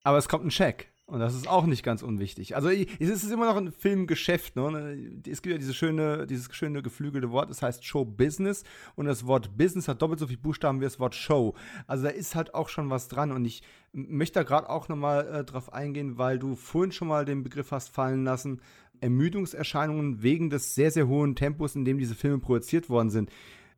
Aber 0.04 0.18
es 0.18 0.30
kommt 0.30 0.46
ein 0.46 0.50
Check. 0.50 0.90
Und 1.08 1.22
das 1.22 1.36
ist 1.36 1.48
auch 1.48 1.66
nicht 1.66 1.84
ganz 1.84 2.04
unwichtig. 2.04 2.58
Also 2.58 2.68
es 2.68 3.24
ist 3.24 3.32
immer 3.32 3.46
noch 3.46 3.56
ein 3.56 3.72
Filmgeschäft. 3.72 4.58
Ne? 4.58 5.22
Es 5.26 5.42
gibt 5.42 5.54
ja 5.54 5.58
diese 5.58 5.74
schöne, 5.74 6.28
dieses 6.28 6.54
schöne 6.54 6.82
geflügelte 6.84 7.32
Wort, 7.32 7.50
das 7.50 7.62
heißt 7.62 7.86
Show 7.86 8.04
Business. 8.04 8.66
Und 8.96 9.06
das 9.06 9.26
Wort 9.26 9.58
Business 9.58 9.88
hat 9.88 10.02
doppelt 10.02 10.20
so 10.20 10.28
viele 10.28 10.40
Buchstaben 10.40 10.82
wie 10.82 10.84
das 10.84 11.00
Wort 11.00 11.16
Show. 11.16 11.56
Also 11.88 12.04
da 12.04 12.10
ist 12.10 12.36
halt 12.36 12.54
auch 12.54 12.68
schon 12.68 12.90
was 12.90 13.08
dran. 13.08 13.32
Und 13.32 13.46
ich 13.46 13.64
möchte 13.94 14.40
da 14.40 14.44
gerade 14.44 14.70
auch 14.70 14.90
nochmal 14.90 15.26
äh, 15.28 15.44
drauf 15.46 15.72
eingehen, 15.72 16.18
weil 16.18 16.40
du 16.40 16.58
vorhin 16.58 16.92
schon 16.92 17.08
mal 17.08 17.24
den 17.24 17.42
Begriff 17.42 17.72
hast 17.72 17.88
fallen 17.88 18.26
lassen. 18.26 18.60
Ermüdungserscheinungen 19.00 20.24
wegen 20.24 20.50
des 20.50 20.76
sehr, 20.76 20.92
sehr 20.92 21.08
hohen 21.08 21.36
Tempos, 21.36 21.78
in 21.78 21.86
dem 21.86 22.00
diese 22.00 22.16
Filme 22.16 22.40
produziert 22.40 22.90
worden 22.90 23.12
sind. 23.12 23.30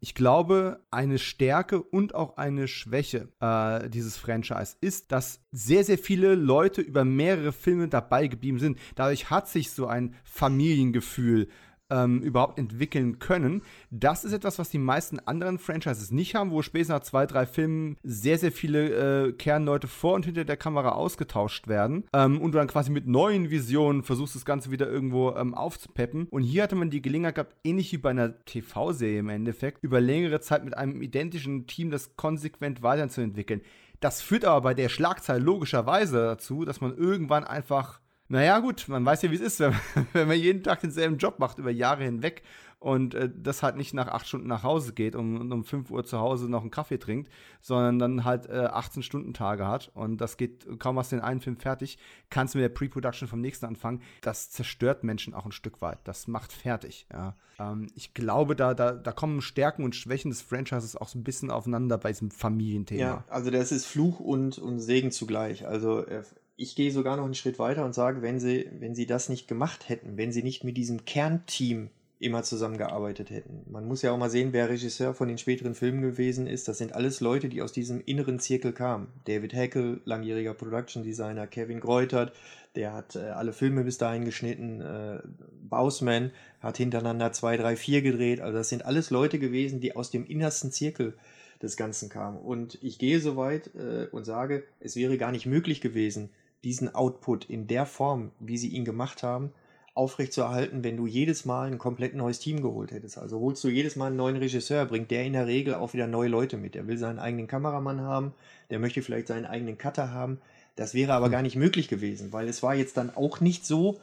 Ich 0.01 0.15
glaube, 0.15 0.81
eine 0.91 1.19
Stärke 1.19 1.81
und 1.81 2.15
auch 2.15 2.37
eine 2.37 2.67
Schwäche 2.69 3.27
äh, 3.41 3.89
dieses 3.89 4.15
Franchise 4.17 4.77
ist, 4.79 5.11
dass 5.11 5.41
sehr, 5.51 5.83
sehr 5.83 5.97
viele 5.97 6.35
Leute 6.35 6.81
über 6.81 7.03
mehrere 7.03 7.51
Filme 7.51 7.89
dabei 7.89 8.27
geblieben 8.27 8.59
sind. 8.59 8.79
Dadurch 8.95 9.29
hat 9.29 9.49
sich 9.49 9.71
so 9.71 9.87
ein 9.87 10.15
Familiengefühl 10.23 11.49
ähm, 11.89 12.21
überhaupt 12.21 12.59
entwickeln 12.59 13.19
können. 13.19 13.61
Das 13.91 14.23
ist 14.23 14.33
etwas, 14.33 14.59
was 14.59 14.69
die 14.69 14.77
meisten 14.77 15.19
anderen 15.19 15.59
Franchises 15.59 16.11
nicht 16.11 16.35
haben, 16.35 16.51
wo 16.51 16.61
später 16.61 16.93
nach 16.93 17.01
zwei, 17.01 17.25
drei 17.25 17.45
Filmen 17.45 17.97
sehr, 18.03 18.37
sehr 18.37 18.51
viele 18.51 19.27
äh, 19.27 19.31
Kernleute 19.33 19.87
vor 19.87 20.13
und 20.13 20.25
hinter 20.25 20.45
der 20.45 20.57
Kamera 20.57 20.89
ausgetauscht 20.91 21.67
werden 21.67 22.05
ähm, 22.13 22.39
und 22.39 22.51
du 22.53 22.57
dann 22.57 22.67
quasi 22.67 22.91
mit 22.91 23.07
neuen 23.07 23.49
Visionen 23.49 24.03
versuchst, 24.03 24.35
das 24.35 24.45
Ganze 24.45 24.71
wieder 24.71 24.89
irgendwo 24.89 25.31
ähm, 25.35 25.53
aufzupeppen. 25.53 26.27
Und 26.29 26.43
hier 26.43 26.63
hatte 26.63 26.75
man 26.75 26.89
die 26.89 27.01
Gelegenheit 27.01 27.35
gehabt, 27.35 27.55
ähnlich 27.63 27.91
wie 27.91 27.97
bei 27.97 28.11
einer 28.11 28.43
TV-Serie 28.45 29.19
im 29.19 29.29
Endeffekt, 29.29 29.83
über 29.83 30.01
längere 30.01 30.39
Zeit 30.39 30.63
mit 30.63 30.77
einem 30.77 31.01
identischen 31.01 31.67
Team 31.67 31.91
das 31.91 32.15
konsequent 32.15 32.81
weiterzuentwickeln. 32.81 33.61
Das 33.99 34.21
führt 34.21 34.45
aber 34.45 34.61
bei 34.61 34.73
der 34.73 34.89
Schlagzeile 34.89 35.39
logischerweise 35.43 36.17
dazu, 36.17 36.63
dass 36.63 36.79
man 36.79 36.95
irgendwann 36.95 37.43
einfach 37.43 37.99
naja, 38.29 38.59
gut, 38.59 38.87
man 38.87 39.05
weiß 39.05 39.23
ja, 39.23 39.31
wie 39.31 39.35
es 39.35 39.41
ist, 39.41 39.59
wenn, 39.59 39.73
wenn 40.13 40.27
man 40.27 40.37
jeden 40.37 40.63
Tag 40.63 40.81
denselben 40.81 41.17
Job 41.17 41.39
macht 41.39 41.57
über 41.57 41.71
Jahre 41.71 42.03
hinweg 42.03 42.43
und 42.79 43.13
äh, 43.13 43.29
das 43.33 43.61
halt 43.61 43.75
nicht 43.75 43.93
nach 43.93 44.07
acht 44.07 44.27
Stunden 44.27 44.47
nach 44.47 44.63
Hause 44.63 44.93
geht 44.93 45.15
und, 45.15 45.37
und 45.37 45.51
um 45.51 45.63
5 45.63 45.91
Uhr 45.91 46.05
zu 46.05 46.19
Hause 46.19 46.49
noch 46.49 46.61
einen 46.61 46.71
Kaffee 46.71 46.97
trinkt, 46.97 47.29
sondern 47.59 47.99
dann 47.99 48.23
halt 48.23 48.47
äh, 48.47 48.67
18-Stunden-Tage 48.67 49.67
hat 49.67 49.91
und 49.93 50.21
das 50.21 50.37
geht 50.37 50.65
kaum 50.79 50.95
was 50.95 51.09
den 51.09 51.19
einen 51.19 51.41
Film 51.41 51.57
fertig, 51.57 51.97
kannst 52.29 52.53
du 52.53 52.59
mit 52.59 52.63
der 52.63 52.73
Pre-Production 52.73 53.27
vom 53.27 53.41
nächsten 53.41 53.65
anfangen. 53.65 54.01
Das 54.21 54.49
zerstört 54.49 55.03
Menschen 55.03 55.33
auch 55.33 55.45
ein 55.45 55.51
Stück 55.51 55.81
weit. 55.81 55.99
Das 56.05 56.27
macht 56.27 56.53
fertig, 56.53 57.05
ja. 57.11 57.35
Ähm, 57.59 57.87
ich 57.95 58.13
glaube, 58.13 58.55
da, 58.55 58.73
da, 58.73 58.93
da 58.93 59.11
kommen 59.11 59.41
Stärken 59.41 59.83
und 59.83 59.95
Schwächen 59.95 60.31
des 60.31 60.41
Franchises 60.41 60.95
auch 60.95 61.09
so 61.09 61.19
ein 61.19 61.23
bisschen 61.23 61.51
aufeinander 61.51 61.97
bei 61.97 62.11
diesem 62.11 62.31
Familienthema. 62.31 63.01
Ja, 63.01 63.23
also 63.27 63.51
das 63.51 63.71
ist 63.71 63.85
Fluch 63.85 64.19
und, 64.19 64.57
und 64.57 64.79
Segen 64.79 65.11
zugleich. 65.11 65.67
Also 65.67 66.05
äh, 66.05 66.23
ich 66.59 66.75
gehe 66.75 66.91
sogar 66.91 67.15
noch 67.15 67.23
einen 67.23 67.35
Schritt 67.35 67.57
weiter 67.57 67.85
und 67.85 67.95
sage, 67.95 68.21
wenn 68.21 68.39
sie, 68.39 68.69
wenn 68.79 68.93
sie 68.93 69.05
das 69.05 69.29
nicht 69.29 69.47
gemacht 69.47 69.87
hätten, 69.87 70.17
wenn 70.17 70.33
sie 70.33 70.43
nicht 70.43 70.65
mit 70.65 70.75
diesem 70.75 71.05
Kernteam 71.05 71.89
immer 72.19 72.43
zusammengearbeitet 72.43 73.29
hätten. 73.29 73.61
Man 73.71 73.87
muss 73.87 74.01
ja 74.01 74.11
auch 74.11 74.17
mal 74.17 74.29
sehen, 74.29 74.51
wer 74.51 74.67
Regisseur 74.67 75.13
von 75.13 75.29
den 75.29 75.37
späteren 75.37 75.73
Filmen 75.73 76.01
gewesen 76.01 76.47
ist. 76.47 76.67
Das 76.67 76.77
sind 76.77 76.93
alles 76.93 77.21
Leute, 77.21 77.47
die 77.47 77.61
aus 77.61 77.71
diesem 77.71 78.01
inneren 78.05 78.39
Zirkel 78.39 78.73
kamen. 78.73 79.07
David 79.23 79.53
Heckel, 79.53 80.01
langjähriger 80.03 80.53
Production 80.53 81.01
Designer, 81.01 81.47
Kevin 81.47 81.79
Greutert, 81.79 82.33
der 82.75 82.91
hat 82.91 83.15
äh, 83.15 83.19
alle 83.29 83.53
Filme 83.53 83.85
bis 83.85 83.97
dahin 83.97 84.25
geschnitten. 84.25 84.81
Äh, 84.81 85.21
Bausman 85.61 86.31
hat 86.59 86.75
hintereinander 86.75 87.31
zwei, 87.31 87.55
drei, 87.55 87.77
vier 87.77 88.01
gedreht. 88.01 88.41
Also 88.41 88.57
das 88.57 88.67
sind 88.67 88.85
alles 88.85 89.11
Leute 89.11 89.39
gewesen, 89.39 89.79
die 89.79 89.95
aus 89.95 90.11
dem 90.11 90.25
innersten 90.25 90.73
Zirkel 90.73 91.13
des 91.61 91.77
Ganzen 91.77 92.09
kamen. 92.09 92.37
Und 92.37 92.77
ich 92.81 92.99
gehe 92.99 93.21
so 93.21 93.37
weit 93.37 93.73
äh, 93.75 94.07
und 94.11 94.25
sage, 94.25 94.63
es 94.81 94.97
wäre 94.97 95.17
gar 95.17 95.31
nicht 95.31 95.45
möglich 95.45 95.79
gewesen, 95.79 96.29
diesen 96.63 96.93
Output 96.93 97.45
in 97.45 97.67
der 97.67 97.85
Form, 97.85 98.31
wie 98.39 98.57
sie 98.57 98.69
ihn 98.69 98.85
gemacht 98.85 99.23
haben, 99.23 99.51
aufrechtzuerhalten, 99.93 100.83
wenn 100.83 100.97
du 100.97 101.07
jedes 101.07 101.45
Mal 101.45 101.67
ein 101.67 101.77
komplett 101.77 102.15
neues 102.15 102.39
Team 102.39 102.61
geholt 102.61 102.91
hättest. 102.91 103.17
Also 103.17 103.39
holst 103.39 103.63
du 103.63 103.67
jedes 103.67 103.95
Mal 103.95 104.07
einen 104.07 104.15
neuen 104.15 104.37
Regisseur, 104.37 104.85
bringt 104.85 105.11
der 105.11 105.25
in 105.25 105.33
der 105.33 105.47
Regel 105.47 105.75
auch 105.75 105.93
wieder 105.93 106.07
neue 106.07 106.29
Leute 106.29 106.57
mit. 106.57 106.75
Der 106.75 106.87
will 106.87 106.97
seinen 106.97 107.19
eigenen 107.19 107.47
Kameramann 107.47 108.01
haben, 108.01 108.33
der 108.69 108.79
möchte 108.79 109.01
vielleicht 109.01 109.27
seinen 109.27 109.45
eigenen 109.45 109.77
Cutter 109.77 110.11
haben. 110.11 110.39
Das 110.75 110.93
wäre 110.93 111.13
aber 111.13 111.25
hm. 111.25 111.31
gar 111.33 111.41
nicht 111.41 111.57
möglich 111.57 111.89
gewesen, 111.89 112.31
weil 112.31 112.47
es 112.47 112.63
war 112.63 112.75
jetzt 112.75 112.95
dann 112.95 113.13
auch 113.13 113.41
nicht 113.41 113.65
so, 113.65 113.99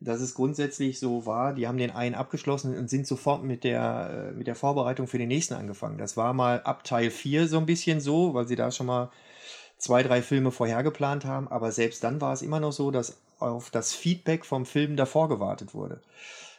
dass 0.00 0.20
es 0.20 0.34
grundsätzlich 0.34 1.00
so 1.00 1.26
war, 1.26 1.54
die 1.54 1.66
haben 1.66 1.78
den 1.78 1.90
einen 1.90 2.14
abgeschlossen 2.14 2.76
und 2.76 2.88
sind 2.88 3.06
sofort 3.06 3.42
mit 3.42 3.64
der, 3.64 4.30
äh, 4.30 4.36
mit 4.36 4.46
der 4.46 4.54
Vorbereitung 4.54 5.08
für 5.08 5.18
den 5.18 5.28
nächsten 5.28 5.54
angefangen. 5.54 5.98
Das 5.98 6.16
war 6.16 6.34
mal 6.34 6.60
ab 6.62 6.84
Teil 6.84 7.10
4 7.10 7.48
so 7.48 7.58
ein 7.58 7.66
bisschen 7.66 8.00
so, 8.00 8.34
weil 8.34 8.46
sie 8.46 8.54
da 8.54 8.70
schon 8.70 8.86
mal 8.86 9.10
zwei, 9.78 10.02
drei 10.02 10.22
Filme 10.22 10.50
vorher 10.50 10.82
geplant 10.82 11.24
haben, 11.24 11.48
aber 11.48 11.72
selbst 11.72 12.04
dann 12.04 12.20
war 12.20 12.32
es 12.32 12.42
immer 12.42 12.60
noch 12.60 12.72
so, 12.72 12.90
dass 12.90 13.16
auf 13.38 13.70
das 13.70 13.92
Feedback 13.92 14.44
vom 14.44 14.66
Film 14.66 14.96
davor 14.96 15.28
gewartet 15.28 15.74
wurde. 15.74 16.00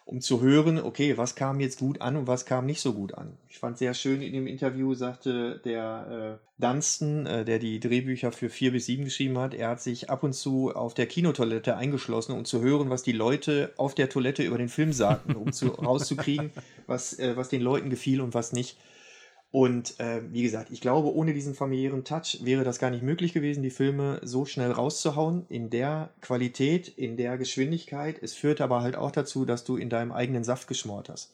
Um 0.06 0.22
zu 0.22 0.42
hören, 0.42 0.80
okay, 0.80 1.18
was 1.18 1.36
kam 1.36 1.60
jetzt 1.60 1.78
gut 1.78 2.02
an 2.02 2.16
und 2.16 2.26
was 2.26 2.48
kam 2.48 2.66
nicht 2.66 2.82
so 2.82 2.94
gut 2.94 3.14
an. 3.14 3.38
Ich 3.48 3.60
fand 3.60 3.78
sehr 3.78 3.94
schön 3.94 4.24
in 4.24 4.34
dem 4.34 4.48
Interview, 4.48 4.96
sagte 4.96 5.60
der 5.64 6.40
äh, 6.40 6.62
Dunstan, 6.62 7.28
äh, 7.28 7.46
der 7.46 7.60
die 7.60 7.80
Drehbücher 7.80 8.32
für 8.32 8.50
vier 8.50 8.72
bis 8.72 8.88
sieben 8.88 9.04
geschrieben 9.04 9.38
hat, 9.38 9.54
er 9.54 9.70
hat 9.70 9.82
sich 9.82 10.10
ab 10.10 10.24
und 10.24 10.34
zu 10.34 10.74
auf 10.74 10.96
der 10.96 11.06
Kinotoilette 11.06 11.76
eingeschlossen, 11.76 12.32
um 12.32 12.44
zu 12.44 12.62
hören, 12.62 12.90
was 12.90 13.04
die 13.04 13.12
Leute 13.12 13.72
auf 13.78 13.94
der 13.94 14.10
Toilette 14.10 14.42
über 14.42 14.58
den 14.58 14.70
Film 14.70 14.94
sagten, 14.94 15.36
um 15.36 15.52
zu, 15.52 15.68
rauszukriegen, 15.68 16.50
was, 16.88 17.20
äh, 17.20 17.38
was 17.38 17.50
den 17.50 17.62
Leuten 17.62 17.92
gefiel 17.92 18.22
und 18.22 18.34
was 18.34 18.52
nicht. 18.52 18.78
Und 19.52 20.00
äh, 20.00 20.22
wie 20.32 20.44
gesagt, 20.44 20.70
ich 20.72 20.80
glaube, 20.80 21.12
ohne 21.14 21.34
diesen 21.34 21.56
familiären 21.56 22.04
Touch 22.04 22.40
wäre 22.44 22.64
das 22.64 22.78
gar 22.78 22.92
nicht 22.92 23.02
möglich 23.02 23.34
gewesen, 23.34 23.64
die 23.64 23.72
Filme 23.72 24.22
so 24.24 24.46
schnell 24.46 24.72
rauszuhauen, 24.72 25.46
in 25.50 25.72
der 25.72 26.12
Qualität, 26.22 26.88
in 26.88 27.18
der 27.18 27.38
Geschwindigkeit. 27.38 28.22
Es 28.22 28.36
führt 28.36 28.62
aber 28.62 28.82
halt 28.82 28.96
auch 28.96 29.12
dazu, 29.12 29.46
dass 29.46 29.64
du 29.64 29.76
in 29.76 29.90
deinem 29.90 30.12
eigenen 30.12 30.44
Saft 30.44 30.68
geschmort 30.68 31.10
hast. 31.10 31.34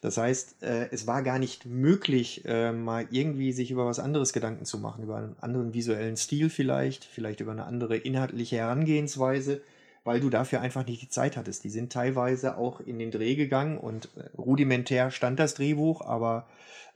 Das 0.00 0.16
heißt, 0.16 0.62
äh, 0.62 0.88
es 0.90 1.06
war 1.06 1.22
gar 1.22 1.38
nicht 1.38 1.66
möglich, 1.66 2.42
äh, 2.46 2.72
mal 2.72 3.06
irgendwie 3.10 3.52
sich 3.52 3.70
über 3.70 3.84
was 3.84 3.98
anderes 3.98 4.32
Gedanken 4.32 4.64
zu 4.64 4.78
machen, 4.78 5.04
über 5.04 5.16
einen 5.16 5.36
anderen 5.40 5.74
visuellen 5.74 6.16
Stil 6.16 6.48
vielleicht, 6.48 7.04
vielleicht 7.04 7.40
über 7.40 7.52
eine 7.52 7.64
andere 7.64 7.98
inhaltliche 7.98 8.56
Herangehensweise, 8.56 9.60
weil 10.04 10.20
du 10.20 10.30
dafür 10.30 10.60
einfach 10.60 10.86
nicht 10.86 11.02
die 11.02 11.08
Zeit 11.08 11.36
hattest. 11.36 11.64
Die 11.64 11.70
sind 11.70 11.92
teilweise 11.92 12.56
auch 12.56 12.80
in 12.80 12.98
den 12.98 13.10
Dreh 13.10 13.34
gegangen 13.34 13.78
und 13.78 14.08
äh, 14.16 14.36
rudimentär 14.36 15.10
stand 15.10 15.38
das 15.38 15.54
Drehbuch, 15.54 16.00
aber 16.02 16.46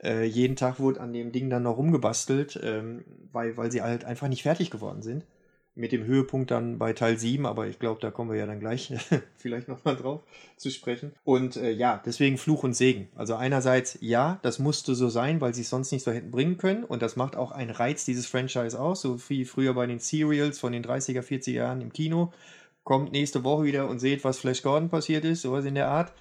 äh, 0.03 0.25
jeden 0.25 0.55
Tag 0.55 0.79
wurde 0.79 0.99
an 1.01 1.13
dem 1.13 1.31
Ding 1.31 1.49
dann 1.49 1.63
noch 1.63 1.77
rumgebastelt, 1.77 2.59
ähm, 2.63 3.05
weil, 3.31 3.57
weil 3.57 3.71
sie 3.71 3.81
halt 3.81 4.05
einfach 4.05 4.27
nicht 4.27 4.43
fertig 4.43 4.71
geworden 4.71 5.01
sind. 5.01 5.25
mit 5.77 5.91
dem 5.91 6.05
Höhepunkt 6.05 6.51
dann 6.51 6.77
bei 6.79 6.93
Teil 6.93 7.17
7, 7.17 7.45
aber 7.45 7.67
ich 7.67 7.79
glaube, 7.79 7.99
da 7.99 8.09
kommen 8.09 8.31
wir 8.31 8.37
ja 8.37 8.45
dann 8.45 8.61
gleich 8.61 8.93
vielleicht 9.37 9.67
nochmal 9.67 9.97
drauf 9.97 10.21
zu 10.55 10.69
sprechen. 10.69 11.11
Und 11.25 11.57
äh, 11.57 11.71
ja, 11.71 12.01
deswegen 12.05 12.37
Fluch 12.37 12.63
und 12.63 12.73
Segen. 12.73 13.09
Also 13.13 13.35
einerseits, 13.35 13.97
ja, 13.99 14.39
das 14.41 14.57
musste 14.57 14.95
so 14.95 15.09
sein, 15.09 15.41
weil 15.41 15.53
sie 15.53 15.61
es 15.61 15.69
sonst 15.69 15.91
nicht 15.91 16.03
so 16.03 16.11
hätten 16.11 16.31
bringen 16.31 16.57
können 16.57 16.85
und 16.85 17.01
das 17.01 17.17
macht 17.17 17.35
auch 17.35 17.51
einen 17.51 17.71
Reiz 17.71 18.05
dieses 18.05 18.25
Franchise 18.25 18.79
aus, 18.79 19.01
so 19.01 19.19
wie 19.29 19.43
früher 19.43 19.73
bei 19.73 19.85
den 19.85 19.99
Serials 19.99 20.59
von 20.59 20.71
den 20.71 20.83
30er, 20.83 21.21
40er 21.21 21.51
Jahren 21.51 21.81
im 21.81 21.91
Kino. 21.91 22.31
Kommt 22.85 23.11
nächste 23.11 23.43
Woche 23.43 23.65
wieder 23.65 23.89
und 23.89 23.99
seht, 23.99 24.23
was 24.23 24.39
Flash 24.39 24.61
Gordon 24.61 24.89
passiert 24.89 25.25
ist, 25.25 25.41
sowas 25.41 25.65
in 25.65 25.75
der 25.75 25.89
Art 25.89 26.13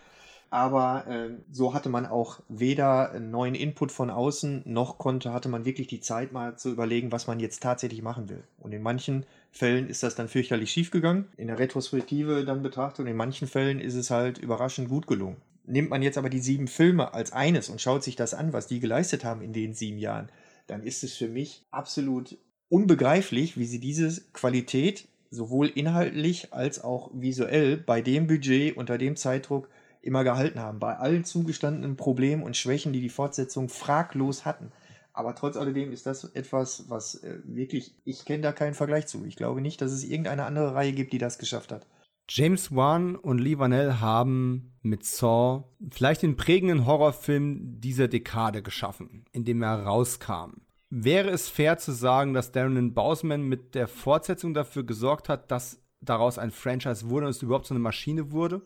aber 0.54 1.08
äh, 1.08 1.30
so 1.50 1.74
hatte 1.74 1.88
man 1.88 2.06
auch 2.06 2.38
weder 2.48 3.18
neuen 3.18 3.56
Input 3.56 3.90
von 3.90 4.08
außen, 4.08 4.62
noch 4.66 4.98
konnte, 4.98 5.32
hatte 5.32 5.48
man 5.48 5.64
wirklich 5.64 5.88
die 5.88 5.98
Zeit 5.98 6.30
mal 6.30 6.56
zu 6.56 6.70
überlegen, 6.70 7.10
was 7.10 7.26
man 7.26 7.40
jetzt 7.40 7.60
tatsächlich 7.60 8.02
machen 8.02 8.28
will. 8.28 8.44
Und 8.58 8.70
in 8.70 8.80
manchen 8.80 9.26
Fällen 9.50 9.88
ist 9.88 10.04
das 10.04 10.14
dann 10.14 10.28
fürchterlich 10.28 10.70
schief 10.70 10.92
gegangen, 10.92 11.26
in 11.36 11.48
der 11.48 11.58
Retrospektive 11.58 12.44
dann 12.44 12.62
betrachtet, 12.62 13.00
und 13.00 13.08
in 13.08 13.16
manchen 13.16 13.48
Fällen 13.48 13.80
ist 13.80 13.96
es 13.96 14.10
halt 14.10 14.38
überraschend 14.38 14.88
gut 14.88 15.08
gelungen. 15.08 15.38
Nimmt 15.66 15.90
man 15.90 16.02
jetzt 16.02 16.18
aber 16.18 16.30
die 16.30 16.38
sieben 16.38 16.68
Filme 16.68 17.14
als 17.14 17.32
eines 17.32 17.68
und 17.68 17.80
schaut 17.80 18.04
sich 18.04 18.14
das 18.14 18.32
an, 18.32 18.52
was 18.52 18.68
die 18.68 18.78
geleistet 18.78 19.24
haben 19.24 19.42
in 19.42 19.52
den 19.52 19.74
sieben 19.74 19.98
Jahren, 19.98 20.28
dann 20.68 20.84
ist 20.84 21.02
es 21.02 21.14
für 21.14 21.28
mich 21.28 21.66
absolut 21.72 22.38
unbegreiflich, 22.68 23.58
wie 23.58 23.66
sie 23.66 23.80
diese 23.80 24.22
Qualität 24.32 25.08
sowohl 25.34 25.66
inhaltlich 25.66 26.52
als 26.52 26.82
auch 26.82 27.10
visuell 27.12 27.76
bei 27.76 28.00
dem 28.00 28.26
Budget 28.26 28.76
unter 28.76 28.98
dem 28.98 29.16
Zeitdruck 29.16 29.68
immer 30.00 30.24
gehalten 30.24 30.60
haben, 30.60 30.78
bei 30.78 30.96
allen 30.96 31.24
zugestandenen 31.24 31.96
Problemen 31.96 32.42
und 32.42 32.56
Schwächen, 32.56 32.92
die 32.92 33.00
die 33.00 33.08
Fortsetzung 33.08 33.68
fraglos 33.68 34.44
hatten. 34.44 34.70
Aber 35.12 35.34
trotz 35.34 35.56
alledem 35.56 35.92
ist 35.92 36.06
das 36.06 36.24
etwas, 36.24 36.88
was 36.88 37.22
äh, 37.22 37.38
wirklich, 37.44 37.94
ich 38.04 38.24
kenne 38.24 38.42
da 38.42 38.52
keinen 38.52 38.74
Vergleich 38.74 39.06
zu. 39.06 39.24
Ich 39.24 39.36
glaube 39.36 39.60
nicht, 39.60 39.80
dass 39.80 39.92
es 39.92 40.04
irgendeine 40.04 40.44
andere 40.44 40.74
Reihe 40.74 40.92
gibt, 40.92 41.12
die 41.12 41.18
das 41.18 41.38
geschafft 41.38 41.72
hat. 41.72 41.86
James 42.28 42.74
Wan 42.74 43.16
und 43.16 43.38
Lee 43.38 43.58
Vanell 43.58 43.94
haben 44.00 44.72
mit 44.82 45.04
Saw 45.04 45.64
vielleicht 45.90 46.22
den 46.22 46.36
prägenden 46.36 46.86
Horrorfilm 46.86 47.80
dieser 47.80 48.08
Dekade 48.08 48.62
geschaffen, 48.62 49.24
in 49.32 49.44
dem 49.44 49.62
er 49.62 49.84
rauskam. 49.84 50.63
Wäre 50.96 51.30
es 51.30 51.48
fair 51.48 51.76
zu 51.76 51.90
sagen, 51.90 52.34
dass 52.34 52.52
Darren 52.52 52.94
Bausman 52.94 53.42
mit 53.42 53.74
der 53.74 53.88
Fortsetzung 53.88 54.54
dafür 54.54 54.84
gesorgt 54.84 55.28
hat, 55.28 55.50
dass 55.50 55.80
daraus 56.00 56.38
ein 56.38 56.52
Franchise 56.52 57.08
wurde 57.08 57.26
und 57.26 57.30
es 57.30 57.42
überhaupt 57.42 57.66
so 57.66 57.74
eine 57.74 57.80
Maschine 57.80 58.30
wurde? 58.30 58.62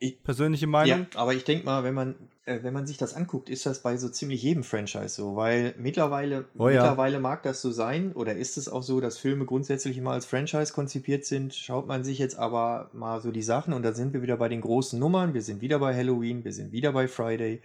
Ich, 0.00 0.20
Persönliche 0.24 0.66
Meinung? 0.66 1.06
Ja, 1.12 1.20
aber 1.20 1.34
ich 1.34 1.44
denke 1.44 1.64
mal, 1.64 1.84
wenn 1.84 1.94
man, 1.94 2.16
äh, 2.46 2.64
wenn 2.64 2.74
man 2.74 2.88
sich 2.88 2.96
das 2.96 3.14
anguckt, 3.14 3.48
ist 3.48 3.64
das 3.64 3.80
bei 3.80 3.96
so 3.96 4.08
ziemlich 4.08 4.42
jedem 4.42 4.64
Franchise 4.64 5.10
so, 5.10 5.36
weil 5.36 5.72
mittlerweile, 5.78 6.46
Oh 6.58 6.68
ja. 6.68 6.82
mittlerweile 6.82 7.20
mag 7.20 7.44
das 7.44 7.62
so 7.62 7.70
sein 7.70 8.10
oder 8.12 8.34
ist 8.34 8.58
es 8.58 8.68
auch 8.68 8.82
so, 8.82 9.00
dass 9.00 9.16
Filme 9.16 9.44
grundsätzlich 9.44 9.96
immer 9.98 10.10
als 10.10 10.26
Franchise 10.26 10.72
konzipiert 10.72 11.26
sind. 11.26 11.54
Schaut 11.54 11.86
man 11.86 12.02
sich 12.02 12.18
jetzt 12.18 12.36
aber 12.40 12.90
mal 12.92 13.20
so 13.20 13.30
die 13.30 13.42
Sachen 13.42 13.72
und 13.72 13.84
da 13.84 13.92
sind 13.92 14.12
wir 14.14 14.22
wieder 14.22 14.36
bei 14.36 14.48
den 14.48 14.62
großen 14.62 14.98
Nummern. 14.98 15.32
Wir 15.32 15.42
sind 15.42 15.60
wieder 15.60 15.78
bei 15.78 15.94
Halloween, 15.94 16.44
wir 16.44 16.52
sind 16.52 16.72
wieder 16.72 16.90
bei 16.92 17.06
Friday, 17.06 17.62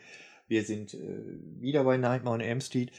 wir 0.47 0.64
sind 0.64 0.93
äh, 0.93 0.99
wieder 1.59 1.84
bei 1.84 1.97
Nightmare 1.97 2.36
on 2.36 2.41
Elm 2.41 2.61
Street. 2.61 2.91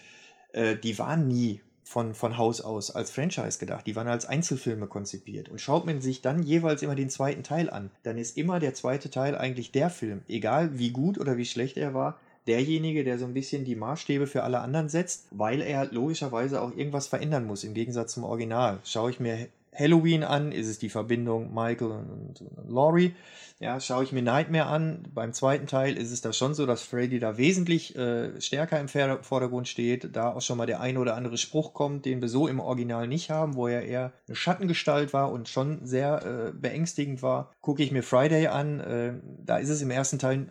Äh, 0.55 0.76
die 0.76 0.98
waren 0.98 1.28
nie 1.28 1.61
von, 1.82 2.14
von 2.14 2.38
Haus 2.38 2.61
aus 2.61 2.90
als 2.90 3.11
Franchise 3.11 3.59
gedacht. 3.59 3.86
Die 3.86 3.94
waren 3.94 4.09
als 4.09 4.24
Einzelfilme 4.24 4.86
konzipiert. 4.86 5.48
Und 5.48 5.61
schaut 5.61 5.84
man 5.84 6.00
sich 6.00 6.22
dann 6.22 6.42
jeweils 6.42 6.82
immer 6.82 6.94
den 6.94 7.11
zweiten 7.11 7.42
Teil 7.42 7.68
an, 7.68 7.90
dann 8.02 8.16
ist 8.16 8.36
immer 8.36 8.59
der 8.59 8.74
zweite 8.74 9.11
Teil 9.11 9.36
eigentlich 9.36 9.70
der 9.72 9.90
Film, 9.90 10.22
egal 10.28 10.78
wie 10.78 10.90
gut 10.90 11.18
oder 11.18 11.36
wie 11.36 11.44
schlecht 11.44 11.76
er 11.76 11.92
war, 11.92 12.18
derjenige, 12.46 13.05
der 13.05 13.18
so 13.18 13.24
ein 13.24 13.34
bisschen 13.34 13.64
die 13.64 13.76
Maßstäbe 13.76 14.26
für 14.26 14.42
alle 14.42 14.61
anderen 14.61 14.88
setzt, 14.88 15.26
weil 15.30 15.61
er 15.61 15.86
logischerweise 15.86 16.61
auch 16.62 16.74
irgendwas 16.76 17.07
verändern 17.07 17.46
muss 17.46 17.64
im 17.64 17.74
Gegensatz 17.74 18.14
zum 18.14 18.24
Original. 18.24 18.80
Schaue 18.84 19.11
ich 19.11 19.20
mir 19.20 19.48
Halloween 19.75 20.22
an, 20.22 20.53
ist 20.53 20.68
es 20.68 20.79
die 20.79 20.89
Verbindung 20.89 21.53
Michael 21.53 21.91
und, 21.91 22.45
Laurie. 22.68 23.14
Ja, 23.61 23.79
schaue 23.79 24.03
ich 24.03 24.12
mir 24.12 24.20
Nightmare 24.20 24.66
an, 24.66 25.05
beim 25.14 25.33
zweiten 25.33 25.66
Teil 25.66 25.97
ist 25.97 26.11
es 26.11 26.20
da 26.20 26.33
schon 26.33 26.55
so, 26.55 26.66
dass 26.66 26.83
Freddy 26.83 27.20
da 27.20 27.39
wesentlich 27.39 27.97
äh, 27.97 28.41
stärker 28.41 28.81
im 28.81 28.89
Vordergrund 28.89 29.68
steht, 29.68 30.14
da 30.16 30.33
auch 30.33 30.43
schon 30.43 30.59
mal 30.59 30.66
der 30.66 30.81
ein 30.81 30.99
oder 30.99 31.14
andere 31.14 31.39
Spruch 31.39 31.72
kommt, 31.72 32.05
den 32.05 32.20
wir 32.20 32.29
so 32.29 32.49
im 32.49 32.59
Original 32.59 33.07
nicht 33.07 33.31
haben, 33.31 33.55
wo 33.55 33.68
er 33.68 33.83
eher 33.83 34.12
eine 34.27 34.35
Schattengestalt 34.35 35.12
war 35.12 35.31
und 35.31 35.49
schon 35.49 35.87
sehr 35.87 36.25
äh, 36.27 36.53
beängstigend 36.53 37.22
war. 37.22 37.53
Gucke 37.61 37.85
ich 37.85 37.93
mir 37.93 38.03
Friday 38.03 38.49
an, 38.49 38.81
äh, 38.81 39.14
da 39.45 39.59
ist 39.59 39.70
es 39.70 39.83
im 39.83 39.91
ersten 39.91 40.18
Teil 40.18 40.47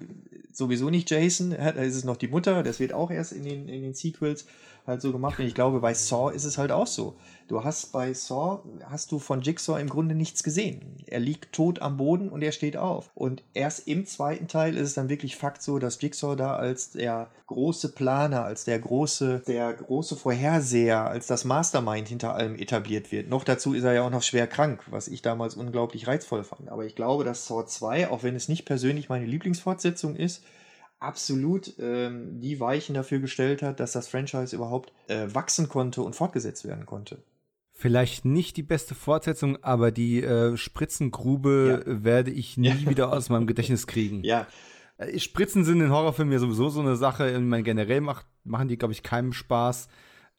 sowieso 0.53 0.89
nicht 0.89 1.09
Jason, 1.09 1.51
ja, 1.51 1.71
da 1.71 1.81
ist 1.81 1.95
es 1.95 2.03
noch 2.03 2.17
die 2.17 2.27
Mutter, 2.27 2.63
das 2.63 2.79
wird 2.79 2.93
auch 2.93 3.11
erst 3.11 3.33
in 3.33 3.43
den, 3.43 3.67
in 3.67 3.81
den 3.81 3.93
Sequels 3.93 4.45
halt 4.85 5.01
so 5.01 5.11
gemacht. 5.11 5.39
Und 5.39 5.45
ich 5.45 5.55
glaube, 5.55 5.79
bei 5.79 5.93
Saw 5.93 6.33
ist 6.33 6.43
es 6.43 6.57
halt 6.57 6.71
auch 6.71 6.87
so. 6.87 7.15
Du 7.47 7.63
hast 7.63 7.91
bei 7.91 8.13
Saw, 8.13 8.59
hast 8.85 9.11
du 9.11 9.19
von 9.19 9.41
Jigsaw 9.41 9.79
im 9.79 9.89
Grunde 9.89 10.15
nichts 10.15 10.43
gesehen. 10.43 10.97
Er 11.07 11.19
liegt 11.19 11.53
tot 11.53 11.81
am 11.81 11.97
Boden 11.97 12.29
und 12.29 12.41
er 12.41 12.51
steht 12.51 12.77
auf. 12.77 13.11
Und 13.13 13.43
erst 13.53 13.87
im 13.87 14.05
zweiten 14.05 14.47
Teil 14.47 14.75
ist 14.75 14.89
es 14.89 14.93
dann 14.93 15.09
wirklich 15.09 15.35
Fakt 15.35 15.61
so, 15.61 15.79
dass 15.79 16.01
Jigsaw 16.01 16.35
da 16.35 16.55
als 16.55 16.91
der 16.91 17.29
große 17.47 17.89
Planer, 17.89 18.43
als 18.45 18.65
der 18.65 18.79
große, 18.79 19.43
der 19.45 19.73
große 19.73 20.15
Vorherseher, 20.15 21.05
als 21.05 21.27
das 21.27 21.45
Mastermind 21.45 22.07
hinter 22.07 22.33
allem 22.33 22.55
etabliert 22.55 23.11
wird. 23.11 23.29
Noch 23.29 23.43
dazu 23.43 23.73
ist 23.73 23.83
er 23.83 23.93
ja 23.93 24.05
auch 24.05 24.09
noch 24.09 24.23
schwer 24.23 24.47
krank, 24.47 24.81
was 24.89 25.07
ich 25.07 25.21
damals 25.21 25.55
unglaublich 25.55 26.07
reizvoll 26.07 26.43
fand. 26.43 26.69
Aber 26.69 26.85
ich 26.85 26.95
glaube, 26.95 27.23
dass 27.23 27.45
Saw 27.45 27.65
2, 27.65 28.09
auch 28.09 28.23
wenn 28.23 28.35
es 28.35 28.47
nicht 28.47 28.65
persönlich 28.65 29.09
meine 29.09 29.25
Lieblingsfortsetzung 29.25 30.15
ist, 30.15 30.42
absolut 31.03 31.73
ähm, 31.79 32.39
die 32.39 32.59
Weichen 32.59 32.95
dafür 32.95 33.19
gestellt 33.19 33.61
hat, 33.61 33.79
dass 33.79 33.91
das 33.91 34.07
Franchise 34.07 34.55
überhaupt 34.55 34.91
äh, 35.07 35.27
wachsen 35.33 35.69
konnte 35.69 36.01
und 36.01 36.15
fortgesetzt 36.15 36.65
werden 36.65 36.85
konnte. 36.85 37.17
Vielleicht 37.75 38.23
nicht 38.23 38.55
die 38.57 38.63
beste 38.63 38.95
Fortsetzung, 38.95 39.61
aber 39.63 39.91
die 39.91 40.23
äh, 40.23 40.55
Spritzengrube 40.57 41.83
werde 41.85 42.31
ich 42.31 42.57
nie 42.57 42.67
Ja. 42.69 42.89
wieder 42.89 43.11
aus 43.13 43.29
meinem 43.29 43.47
Gedächtnis 43.53 43.87
kriegen. 43.87 44.23
Ja, 44.23 44.47
Äh, 44.97 45.17
Spritzen 45.19 45.65
sind 45.65 45.81
in 45.81 45.89
Horrorfilmen 45.91 46.31
ja 46.31 46.39
sowieso 46.39 46.69
so 46.69 46.79
eine 46.79 46.95
Sache. 46.95 47.29
Ich 47.31 47.39
meine, 47.39 47.63
generell 47.63 47.99
macht, 48.01 48.25
machen 48.43 48.67
die, 48.67 48.77
glaube 48.77 48.93
ich, 48.93 49.01
keinem 49.03 49.33
Spaß. 49.33 49.87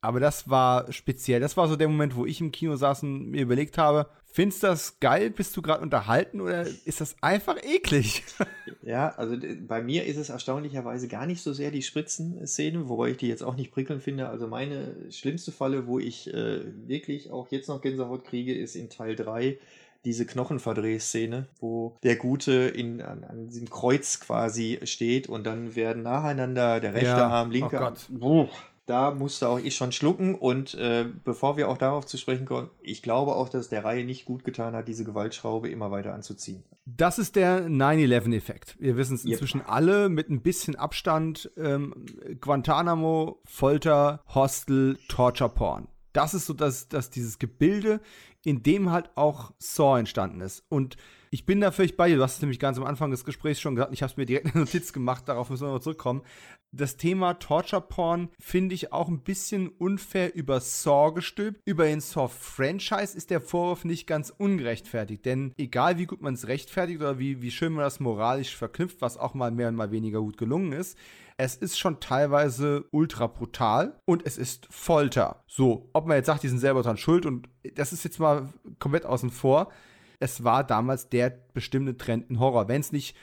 Aber 0.05 0.21
das 0.21 0.51
war 0.51 0.93
speziell. 0.93 1.41
Das 1.41 1.57
war 1.57 1.67
so 1.67 1.77
der 1.77 1.89
Moment, 1.89 2.15
wo 2.15 2.27
ich 2.27 2.39
im 2.39 2.53
Kino 2.53 2.77
saß 2.77 3.05
und 3.05 3.31
mir 3.31 3.41
überlegt 3.41 3.79
habe, 3.79 4.07
findest 4.27 4.63
du 4.63 4.67
das 4.67 5.01
geil? 5.01 5.31
Bist 5.31 5.57
du 5.57 5.63
gerade 5.63 5.83
unterhalten 5.83 6.43
oder 6.43 6.67
ist 6.85 7.01
das 7.01 7.17
einfach 7.23 7.57
eklig? 7.63 8.23
Ja, 8.83 9.15
also 9.17 9.35
bei 9.67 9.83
mir 9.83 10.05
ist 10.05 10.19
es 10.19 10.29
erstaunlicherweise 10.29 11.09
gar 11.09 11.25
nicht 11.25 11.41
so 11.41 11.55
sehr 11.55 11.71
die 11.71 11.81
Spritzenszene, 11.81 12.87
wobei 12.87 13.13
ich 13.13 13.17
die 13.17 13.29
jetzt 13.29 13.43
auch 13.43 13.57
nicht 13.57 13.73
prickelnd 13.73 14.03
finde. 14.03 14.29
Also 14.29 14.47
meine 14.47 15.11
schlimmste 15.11 15.53
Falle, 15.53 15.87
wo 15.87 15.99
ich 15.99 16.29
äh, 16.35 16.61
wirklich 16.87 17.31
auch 17.31 17.51
jetzt 17.51 17.71
noch 17.71 17.81
Gänsehaut 17.81 18.27
kriege, 18.27 18.55
ist 18.55 18.77
in 18.77 18.91
Teil 18.91 19.17
3 19.17 19.57
diese 20.05 20.27
Knochenverdrehszene, 20.27 21.47
wo 21.61 21.97
der 22.03 22.17
Gute 22.17 22.53
in, 22.53 23.01
an, 23.01 23.25
an 23.25 23.49
diesem 23.49 23.71
Kreuz 23.71 24.21
quasi 24.21 24.79
steht 24.83 25.31
und 25.31 25.45
dann 25.45 25.77
werden 25.77 26.03
nacheinander 26.03 26.79
der 26.81 26.93
rechte 26.93 27.07
Ja, 27.07 27.29
Arm, 27.29 27.51
linke 27.51 27.77
oh 27.77 27.85
Arm. 27.85 27.95
Boah, 28.11 28.51
Da 28.87 29.13
musste 29.13 29.49
auch 29.49 29.59
ich 29.59 29.77
schon 29.77 29.93
schlucken 29.93 30.35
und 30.35 30.75
äh, 30.75 31.07
bevor 31.25 31.57
wir 31.57 31.71
auch 31.71 31.79
darauf 31.79 32.05
zu 32.05 32.19
sprechen 32.19 32.45
kommen, 32.45 32.69
ich 32.83 33.03
glaube 33.03 33.35
auch, 33.35 33.49
dass 33.49 33.63
es 33.63 33.69
der 33.71 33.83
Reihe 33.85 34.05
nicht 34.05 34.27
gut 34.27 34.45
getan 34.45 34.75
hat, 34.75 34.89
diese 34.89 35.05
Gewaltschraube 35.05 35.71
immer 35.71 35.91
weiter 35.91 36.13
anzuziehen. 36.13 36.63
Das 36.85 37.19
ist 37.19 37.35
der 37.35 37.67
9-11-Effekt. 37.69 38.77
Wir 38.79 38.97
wissen 38.99 39.15
es 39.15 39.25
Yep. 39.25 39.33
inzwischen 39.33 39.63
alle 39.63 40.11
mit 40.11 40.29
ein 40.29 40.43
bisschen 40.43 40.77
Abstand. 40.77 41.51
Ähm, 41.57 41.95
Guantanamo, 42.43 43.41
Folter, 43.47 44.23
Hostel, 44.35 44.99
Torture 45.09 45.49
Porn. 45.49 45.89
Das 46.13 46.35
ist 46.35 46.45
so 46.45 46.53
das, 46.53 46.89
das, 46.89 47.09
dieses 47.09 47.39
Gebilde, 47.39 48.01
in 48.45 48.63
dem 48.63 48.91
halt 48.91 49.11
auch 49.17 49.53
Saw 49.59 49.99
entstanden 49.99 50.43
ist. 50.43 50.63
Und 50.69 50.97
ich 51.35 51.47
bin 51.47 51.61
da 51.61 51.73
völlig 51.73 51.97
bei 51.97 52.09
dir. 52.09 52.17
Du 52.17 52.23
hast 52.23 52.37
es 52.37 52.43
nämlich 52.43 52.61
ganz 52.61 52.79
am 52.79 52.85
Anfang 52.85 53.11
des 53.11 53.25
Gesprächs 53.25 53.61
schon 53.61 53.75
gesagt. 53.75 53.93
Ich 53.93 54.05
habe 54.05 54.11
es 54.13 54.17
mir 54.17 54.25
direkt 54.25 54.55
eine 54.55 54.65
Notiz 54.65 54.93
gemacht. 54.93 55.29
Darauf 55.29 55.51
müssen 55.51 55.67
wir 55.67 55.73
noch 55.73 55.81
zurückkommen. 55.81 56.23
Das 56.71 56.97
Thema 56.97 57.35
Torture 57.35 57.83
Porn 57.83 58.29
finde 58.39 58.77
ich 58.77 58.93
auch 58.93 59.09
ein 59.09 59.19
bisschen 59.19 59.67
unfair 59.67 60.33
über 60.37 60.61
Saw 60.61 61.13
gestülpt. 61.13 61.61
Über 61.65 61.87
den 61.87 62.01
Saw-Franchise 62.01 63.17
ist 63.17 63.31
der 63.31 63.41
Vorwurf 63.41 63.85
nicht 63.85 64.07
ganz 64.07 64.31
ungerechtfertigt. 64.31 65.27
Denn 65.27 65.53
egal 65.57 65.99
wie 65.99 66.07
gut 66.07 66.23
man 66.23 66.35
es 66.35 66.47
rechtfertigt 66.47 67.01
oder 67.01 67.19
wie, 67.19 67.43
wie 67.43 67.51
schön 67.51 67.73
man 67.73 67.83
das 67.83 67.99
moralisch 67.99 68.55
verknüpft, 68.55 69.01
was 69.01 69.17
auch 69.17 69.35
mal 69.35 69.51
mehr 69.51 69.67
und 69.67 69.75
mal 69.75 69.91
weniger 69.91 70.21
gut 70.21 70.37
gelungen 70.37 70.71
ist, 70.71 70.97
es 71.37 71.57
ist 71.57 71.77
schon 71.81 71.99
teilweise 71.99 72.85
ultra 72.93 73.27
brutal 73.27 73.99
und 74.05 74.25
es 74.25 74.39
ist 74.39 74.69
Folter. 74.71 75.43
So, 75.49 75.91
ob 75.95 76.07
man 76.07 76.17
jetzt 76.17 76.27
sagt, 76.27 76.45
die 76.45 76.49
sind 76.49 76.61
selber 76.61 76.83
dran 76.83 76.97
schuld 76.97 77.27
und 77.27 77.49
das 77.75 77.93
ist 77.93 78.05
jetzt 78.05 78.21
mal 78.21 78.51
komplett 78.79 79.05
außen 79.05 79.33
vor. 79.33 79.73
Es 80.21 80.45
war 80.45 80.65
damals 80.65 81.09
der 81.09 81.31
bestimmte 81.53 81.97
Trend 81.97 82.31
in 82.31 82.41
Horror. 82.41 82.69
Wenn 82.69 82.81
es 82.81 82.93
nicht 82.93 83.17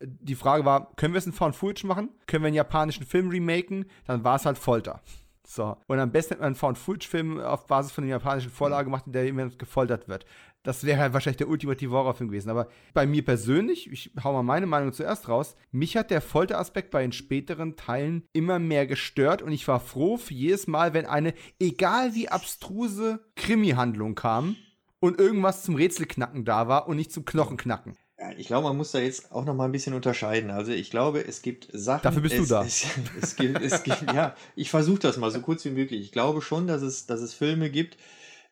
die 0.00 0.34
Frage 0.34 0.64
war, 0.64 0.92
können 0.96 1.14
wir 1.14 1.18
es 1.18 1.26
in 1.26 1.32
Found 1.32 1.56
Footage 1.56 1.86
machen? 1.86 2.10
Können 2.26 2.44
wir 2.44 2.48
einen 2.48 2.56
japanischen 2.56 3.04
Film 3.04 3.30
remaken? 3.30 3.86
Dann 4.06 4.24
war 4.24 4.36
es 4.36 4.46
halt 4.46 4.58
Folter. 4.58 5.02
So. 5.46 5.76
Und 5.86 5.98
am 5.98 6.12
besten 6.12 6.34
hätte 6.34 6.42
man 6.42 6.48
einen 6.48 6.56
Found 6.56 6.76
Footage-Film 6.76 7.40
auf 7.40 7.66
Basis 7.66 7.90
von 7.90 8.04
einer 8.04 8.10
japanischen 8.10 8.50
Vorlage 8.50 8.84
gemacht, 8.84 9.06
in 9.06 9.12
der 9.12 9.24
jemand 9.24 9.58
gefoltert 9.58 10.06
wird. 10.06 10.26
Das 10.62 10.84
wäre 10.84 11.00
halt 11.00 11.14
wahrscheinlich 11.14 11.38
der 11.38 11.48
ultimative 11.48 11.92
Horrorfilm 11.92 12.28
gewesen. 12.28 12.50
Aber 12.50 12.68
bei 12.92 13.06
mir 13.06 13.24
persönlich, 13.24 13.90
ich 13.90 14.10
hau 14.22 14.34
mal 14.34 14.42
meine 14.42 14.66
Meinung 14.66 14.92
zuerst 14.92 15.28
raus, 15.28 15.56
mich 15.70 15.96
hat 15.96 16.10
der 16.10 16.20
Folteraspekt 16.20 16.90
bei 16.90 17.00
den 17.00 17.12
späteren 17.12 17.76
Teilen 17.76 18.24
immer 18.34 18.58
mehr 18.58 18.86
gestört 18.86 19.40
und 19.40 19.52
ich 19.52 19.66
war 19.66 19.80
froh 19.80 20.18
für 20.18 20.34
jedes 20.34 20.66
Mal, 20.66 20.92
wenn 20.92 21.06
eine, 21.06 21.32
egal 21.58 22.14
wie 22.14 22.28
abstruse 22.28 23.24
Krimi-Handlung 23.36 24.14
kam, 24.14 24.56
und 25.00 25.18
irgendwas 25.18 25.62
zum 25.62 25.74
Rätselknacken 25.74 26.44
da 26.44 26.68
war 26.68 26.88
und 26.88 26.96
nicht 26.96 27.12
zum 27.12 27.24
Knochenknacken. 27.24 27.96
Ich 28.36 28.48
glaube, 28.48 28.66
man 28.66 28.76
muss 28.76 28.90
da 28.90 28.98
jetzt 28.98 29.30
auch 29.30 29.44
noch 29.44 29.54
mal 29.54 29.66
ein 29.66 29.72
bisschen 29.72 29.94
unterscheiden. 29.94 30.50
Also 30.50 30.72
ich 30.72 30.90
glaube, 30.90 31.24
es 31.24 31.40
gibt 31.40 31.68
Sachen. 31.72 32.02
Dafür 32.02 32.22
bist 32.22 32.34
es, 32.34 32.48
du 32.48 32.54
da. 32.54 32.64
Es, 32.64 32.84
es, 33.22 33.36
gibt, 33.36 33.60
es 33.62 33.82
gibt, 33.84 34.12
ja, 34.12 34.34
ich 34.56 34.70
versuche 34.70 34.98
das 34.98 35.16
mal 35.18 35.30
so 35.30 35.40
kurz 35.40 35.64
wie 35.64 35.70
möglich. 35.70 36.00
Ich 36.00 36.12
glaube 36.12 36.42
schon, 36.42 36.66
dass 36.66 36.82
es, 36.82 37.06
dass 37.06 37.20
es 37.20 37.32
Filme 37.32 37.70
gibt, 37.70 37.96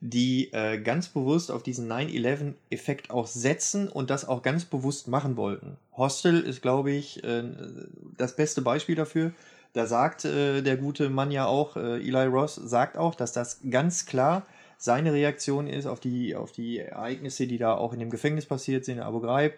die 0.00 0.52
äh, 0.52 0.78
ganz 0.78 1.08
bewusst 1.08 1.50
auf 1.50 1.64
diesen 1.64 1.90
9-11-Effekt 1.90 3.10
auch 3.10 3.26
setzen 3.26 3.88
und 3.88 4.10
das 4.10 4.28
auch 4.28 4.42
ganz 4.42 4.64
bewusst 4.66 5.08
machen 5.08 5.36
wollten. 5.36 5.78
Hostel 5.96 6.40
ist, 6.42 6.62
glaube 6.62 6.92
ich, 6.92 7.24
äh, 7.24 7.42
das 8.16 8.36
beste 8.36 8.62
Beispiel 8.62 8.94
dafür. 8.94 9.32
Da 9.72 9.86
sagt 9.86 10.24
äh, 10.24 10.62
der 10.62 10.76
gute 10.76 11.10
Mann 11.10 11.32
ja 11.32 11.46
auch, 11.46 11.76
äh, 11.76 11.96
Eli 11.96 12.26
Ross 12.26 12.54
sagt 12.54 12.96
auch, 12.96 13.14
dass 13.14 13.32
das 13.32 13.60
ganz 13.68 14.06
klar 14.06 14.46
seine 14.78 15.12
Reaktion 15.12 15.66
ist 15.66 15.86
auf 15.86 16.00
die, 16.00 16.34
auf 16.34 16.52
die 16.52 16.78
Ereignisse, 16.78 17.46
die 17.46 17.58
da 17.58 17.74
auch 17.74 17.92
in 17.92 18.00
dem 18.00 18.10
Gefängnis 18.10 18.46
passiert 18.46 18.84
sind, 18.84 18.98
in 18.98 19.02
Abu 19.02 19.20
Ghraib 19.20 19.54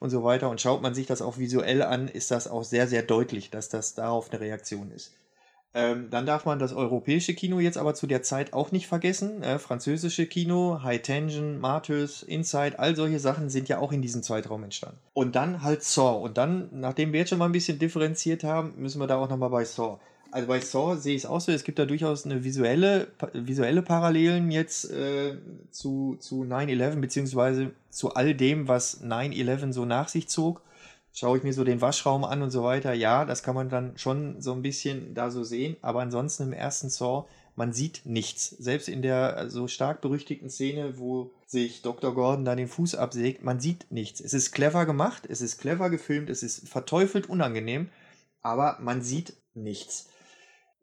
und 0.00 0.10
so 0.10 0.24
weiter. 0.24 0.48
Und 0.50 0.60
schaut 0.60 0.82
man 0.82 0.94
sich 0.94 1.06
das 1.06 1.22
auch 1.22 1.38
visuell 1.38 1.82
an, 1.82 2.08
ist 2.08 2.30
das 2.30 2.48
auch 2.48 2.64
sehr, 2.64 2.86
sehr 2.86 3.02
deutlich, 3.02 3.50
dass 3.50 3.68
das 3.68 3.94
darauf 3.94 4.30
eine 4.30 4.40
Reaktion 4.40 4.90
ist. 4.90 5.14
Ähm, 5.76 6.08
dann 6.08 6.24
darf 6.24 6.46
man 6.46 6.58
das 6.58 6.72
europäische 6.72 7.34
Kino 7.34 7.60
jetzt 7.60 7.76
aber 7.76 7.92
zu 7.92 8.06
der 8.06 8.22
Zeit 8.22 8.54
auch 8.54 8.72
nicht 8.72 8.86
vergessen. 8.86 9.42
Äh, 9.42 9.58
französische 9.58 10.24
Kino, 10.24 10.80
High 10.82 11.02
Tension, 11.02 11.58
Martyrs, 11.58 12.22
Inside, 12.22 12.78
all 12.78 12.96
solche 12.96 13.18
Sachen 13.18 13.50
sind 13.50 13.68
ja 13.68 13.78
auch 13.78 13.92
in 13.92 14.00
diesem 14.00 14.22
Zeitraum 14.22 14.64
entstanden. 14.64 14.98
Und 15.12 15.36
dann 15.36 15.62
halt 15.62 15.82
Saw. 15.82 16.22
Und 16.22 16.38
dann, 16.38 16.70
nachdem 16.72 17.12
wir 17.12 17.20
jetzt 17.20 17.28
schon 17.28 17.38
mal 17.38 17.44
ein 17.44 17.52
bisschen 17.52 17.78
differenziert 17.78 18.42
haben, 18.42 18.72
müssen 18.78 19.00
wir 19.00 19.06
da 19.06 19.18
auch 19.18 19.28
nochmal 19.28 19.50
bei 19.50 19.66
Saw. 19.66 19.98
Also 20.30 20.48
bei 20.48 20.60
Saw 20.60 20.96
sehe 20.96 21.14
ich 21.14 21.22
es 21.22 21.26
auch 21.26 21.40
so, 21.40 21.52
es 21.52 21.64
gibt 21.64 21.78
da 21.78 21.86
durchaus 21.86 22.24
eine 22.24 22.44
visuelle, 22.44 23.08
visuelle 23.32 23.82
Parallelen 23.82 24.50
jetzt 24.50 24.90
äh, 24.90 25.36
zu, 25.70 26.16
zu 26.20 26.42
9-11, 26.42 26.96
beziehungsweise 26.96 27.70
zu 27.90 28.14
all 28.14 28.34
dem, 28.34 28.68
was 28.68 29.02
9-11 29.02 29.72
so 29.72 29.84
nach 29.84 30.08
sich 30.08 30.28
zog 30.28 30.62
schaue 31.16 31.38
ich 31.38 31.44
mir 31.44 31.54
so 31.54 31.64
den 31.64 31.80
Waschraum 31.80 32.24
an 32.24 32.42
und 32.42 32.50
so 32.50 32.62
weiter. 32.62 32.92
Ja, 32.92 33.24
das 33.24 33.42
kann 33.42 33.54
man 33.54 33.70
dann 33.70 33.96
schon 33.96 34.40
so 34.42 34.52
ein 34.52 34.60
bisschen 34.62 35.14
da 35.14 35.30
so 35.30 35.44
sehen, 35.44 35.76
aber 35.80 36.02
ansonsten 36.02 36.44
im 36.44 36.52
ersten 36.52 36.90
Saw, 36.90 37.26
man 37.56 37.72
sieht 37.72 38.02
nichts. 38.04 38.50
Selbst 38.50 38.86
in 38.88 39.00
der 39.00 39.48
so 39.48 39.66
stark 39.66 40.02
berüchtigten 40.02 40.50
Szene, 40.50 40.98
wo 40.98 41.30
sich 41.46 41.80
Dr. 41.80 42.14
Gordon 42.14 42.44
da 42.44 42.54
den 42.54 42.68
Fuß 42.68 42.96
absägt, 42.96 43.42
man 43.42 43.60
sieht 43.60 43.86
nichts. 43.90 44.20
Es 44.20 44.34
ist 44.34 44.52
clever 44.52 44.84
gemacht, 44.84 45.22
es 45.26 45.40
ist 45.40 45.58
clever 45.58 45.88
gefilmt, 45.88 46.28
es 46.28 46.42
ist 46.42 46.68
verteufelt 46.68 47.30
unangenehm, 47.30 47.88
aber 48.42 48.76
man 48.82 49.00
sieht 49.00 49.32
nichts. 49.54 50.10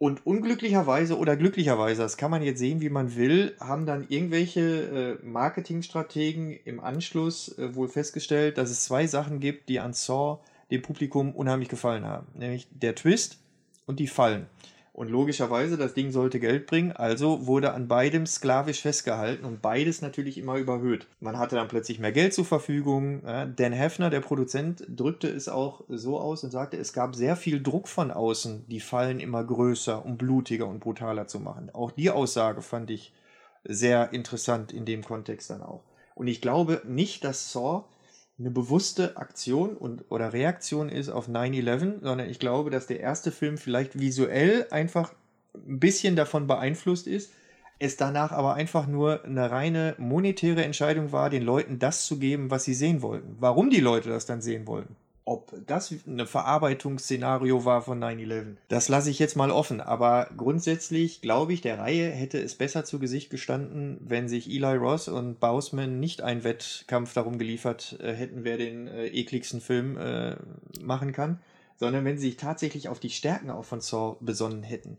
Und 0.03 0.25
unglücklicherweise 0.25 1.17
oder 1.17 1.37
glücklicherweise, 1.37 2.01
das 2.01 2.17
kann 2.17 2.29
man 2.29 2.43
jetzt 2.43 2.59
sehen, 2.59 2.81
wie 2.81 2.89
man 2.89 3.15
will, 3.15 3.55
haben 3.61 3.85
dann 3.85 4.05
irgendwelche 4.09 5.19
äh, 5.23 5.25
Marketingstrategen 5.25 6.59
im 6.65 6.81
Anschluss 6.81 7.57
äh, 7.57 7.73
wohl 7.73 7.87
festgestellt, 7.87 8.57
dass 8.57 8.69
es 8.69 8.83
zwei 8.83 9.07
Sachen 9.07 9.39
gibt, 9.39 9.69
die 9.69 9.79
an 9.79 9.93
Saw 9.93 10.39
dem 10.71 10.81
Publikum 10.81 11.33
unheimlich 11.33 11.69
gefallen 11.69 12.03
haben. 12.03 12.27
Nämlich 12.37 12.67
der 12.69 12.95
Twist 12.95 13.37
und 13.85 14.01
die 14.01 14.07
Fallen. 14.07 14.47
Und 14.93 15.09
logischerweise, 15.09 15.75
das 15.75 15.95
Ding 15.95 16.11
sollte 16.11 16.39
Geld 16.39 16.67
bringen, 16.67 16.91
also 16.91 17.47
wurde 17.47 17.73
an 17.73 17.87
beidem 17.87 18.27
sklavisch 18.27 18.81
festgehalten 18.81 19.43
und 19.43 19.59
beides 19.59 20.03
natürlich 20.03 20.37
immer 20.37 20.57
überhöht. 20.57 21.07
Man 21.19 21.39
hatte 21.39 21.55
dann 21.55 21.67
plötzlich 21.67 21.97
mehr 21.97 22.11
Geld 22.11 22.35
zur 22.35 22.45
Verfügung. 22.45 23.23
Dan 23.23 23.73
Heffner, 23.73 24.11
der 24.11 24.19
Produzent, 24.19 24.85
drückte 24.87 25.29
es 25.29 25.49
auch 25.49 25.83
so 25.89 26.19
aus 26.19 26.43
und 26.43 26.51
sagte, 26.51 26.77
es 26.77 26.93
gab 26.93 27.15
sehr 27.15 27.35
viel 27.35 27.63
Druck 27.63 27.87
von 27.87 28.11
außen, 28.11 28.65
die 28.67 28.79
Fallen 28.79 29.19
immer 29.19 29.43
größer 29.43 30.05
und 30.05 30.17
blutiger 30.17 30.67
und 30.67 30.79
brutaler 30.79 31.25
zu 31.25 31.39
machen. 31.39 31.71
Auch 31.73 31.89
die 31.89 32.11
Aussage 32.11 32.61
fand 32.61 32.91
ich 32.91 33.13
sehr 33.63 34.13
interessant 34.13 34.71
in 34.71 34.85
dem 34.85 35.03
Kontext 35.03 35.49
dann 35.49 35.63
auch. 35.63 35.81
Und 36.13 36.27
ich 36.27 36.39
glaube 36.39 36.83
nicht, 36.85 37.23
dass 37.23 37.51
Saw 37.51 37.85
eine 38.39 38.51
bewusste 38.51 39.17
Aktion 39.17 39.77
und, 39.77 40.05
oder 40.09 40.33
Reaktion 40.33 40.89
ist 40.89 41.09
auf 41.09 41.29
9-11, 41.29 42.01
sondern 42.01 42.29
ich 42.29 42.39
glaube, 42.39 42.69
dass 42.69 42.87
der 42.87 42.99
erste 42.99 43.31
Film 43.31 43.57
vielleicht 43.57 43.99
visuell 43.99 44.67
einfach 44.71 45.13
ein 45.55 45.79
bisschen 45.79 46.15
davon 46.15 46.47
beeinflusst 46.47 47.07
ist, 47.07 47.31
es 47.79 47.97
danach 47.97 48.31
aber 48.31 48.53
einfach 48.53 48.87
nur 48.87 49.23
eine 49.25 49.51
reine 49.51 49.95
monetäre 49.97 50.63
Entscheidung 50.63 51.11
war, 51.11 51.29
den 51.29 51.43
Leuten 51.43 51.79
das 51.79 52.05
zu 52.05 52.17
geben, 52.17 52.49
was 52.49 52.63
sie 52.63 52.73
sehen 52.73 53.01
wollten. 53.01 53.35
Warum 53.39 53.69
die 53.69 53.81
Leute 53.81 54.09
das 54.09 54.25
dann 54.25 54.41
sehen 54.41 54.67
wollten, 54.67 54.95
ob 55.25 55.53
das 55.65 55.91
ein 55.91 56.25
Verarbeitungsszenario 56.27 57.65
war 57.65 57.81
von 57.81 58.03
9-11, 58.03 58.55
das 58.67 58.89
lasse 58.89 59.09
ich 59.09 59.19
jetzt 59.19 59.35
mal 59.35 59.51
offen. 59.51 59.79
Aber 59.81 60.29
grundsätzlich 60.35 61.21
glaube 61.21 61.53
ich, 61.53 61.61
der 61.61 61.79
Reihe 61.79 62.09
hätte 62.09 62.39
es 62.39 62.55
besser 62.55 62.83
zu 62.83 62.99
Gesicht 62.99 63.29
gestanden, 63.29 63.97
wenn 64.01 64.27
sich 64.27 64.49
Eli 64.49 64.75
Ross 64.75 65.07
und 65.07 65.39
Bausman 65.39 65.99
nicht 65.99 66.21
einen 66.21 66.43
Wettkampf 66.43 67.13
darum 67.13 67.37
geliefert 67.37 67.97
äh, 68.01 68.13
hätten, 68.13 68.43
wer 68.43 68.57
den 68.57 68.87
äh, 68.87 69.07
ekligsten 69.07 69.61
Film 69.61 69.97
äh, 69.97 70.35
machen 70.81 71.13
kann, 71.13 71.39
sondern 71.77 72.05
wenn 72.05 72.17
sie 72.17 72.27
sich 72.27 72.37
tatsächlich 72.37 72.89
auf 72.89 72.99
die 72.99 73.09
Stärken 73.09 73.49
auch 73.49 73.65
von 73.65 73.81
Saw 73.81 74.17
besonnen 74.19 74.63
hätten 74.63 74.97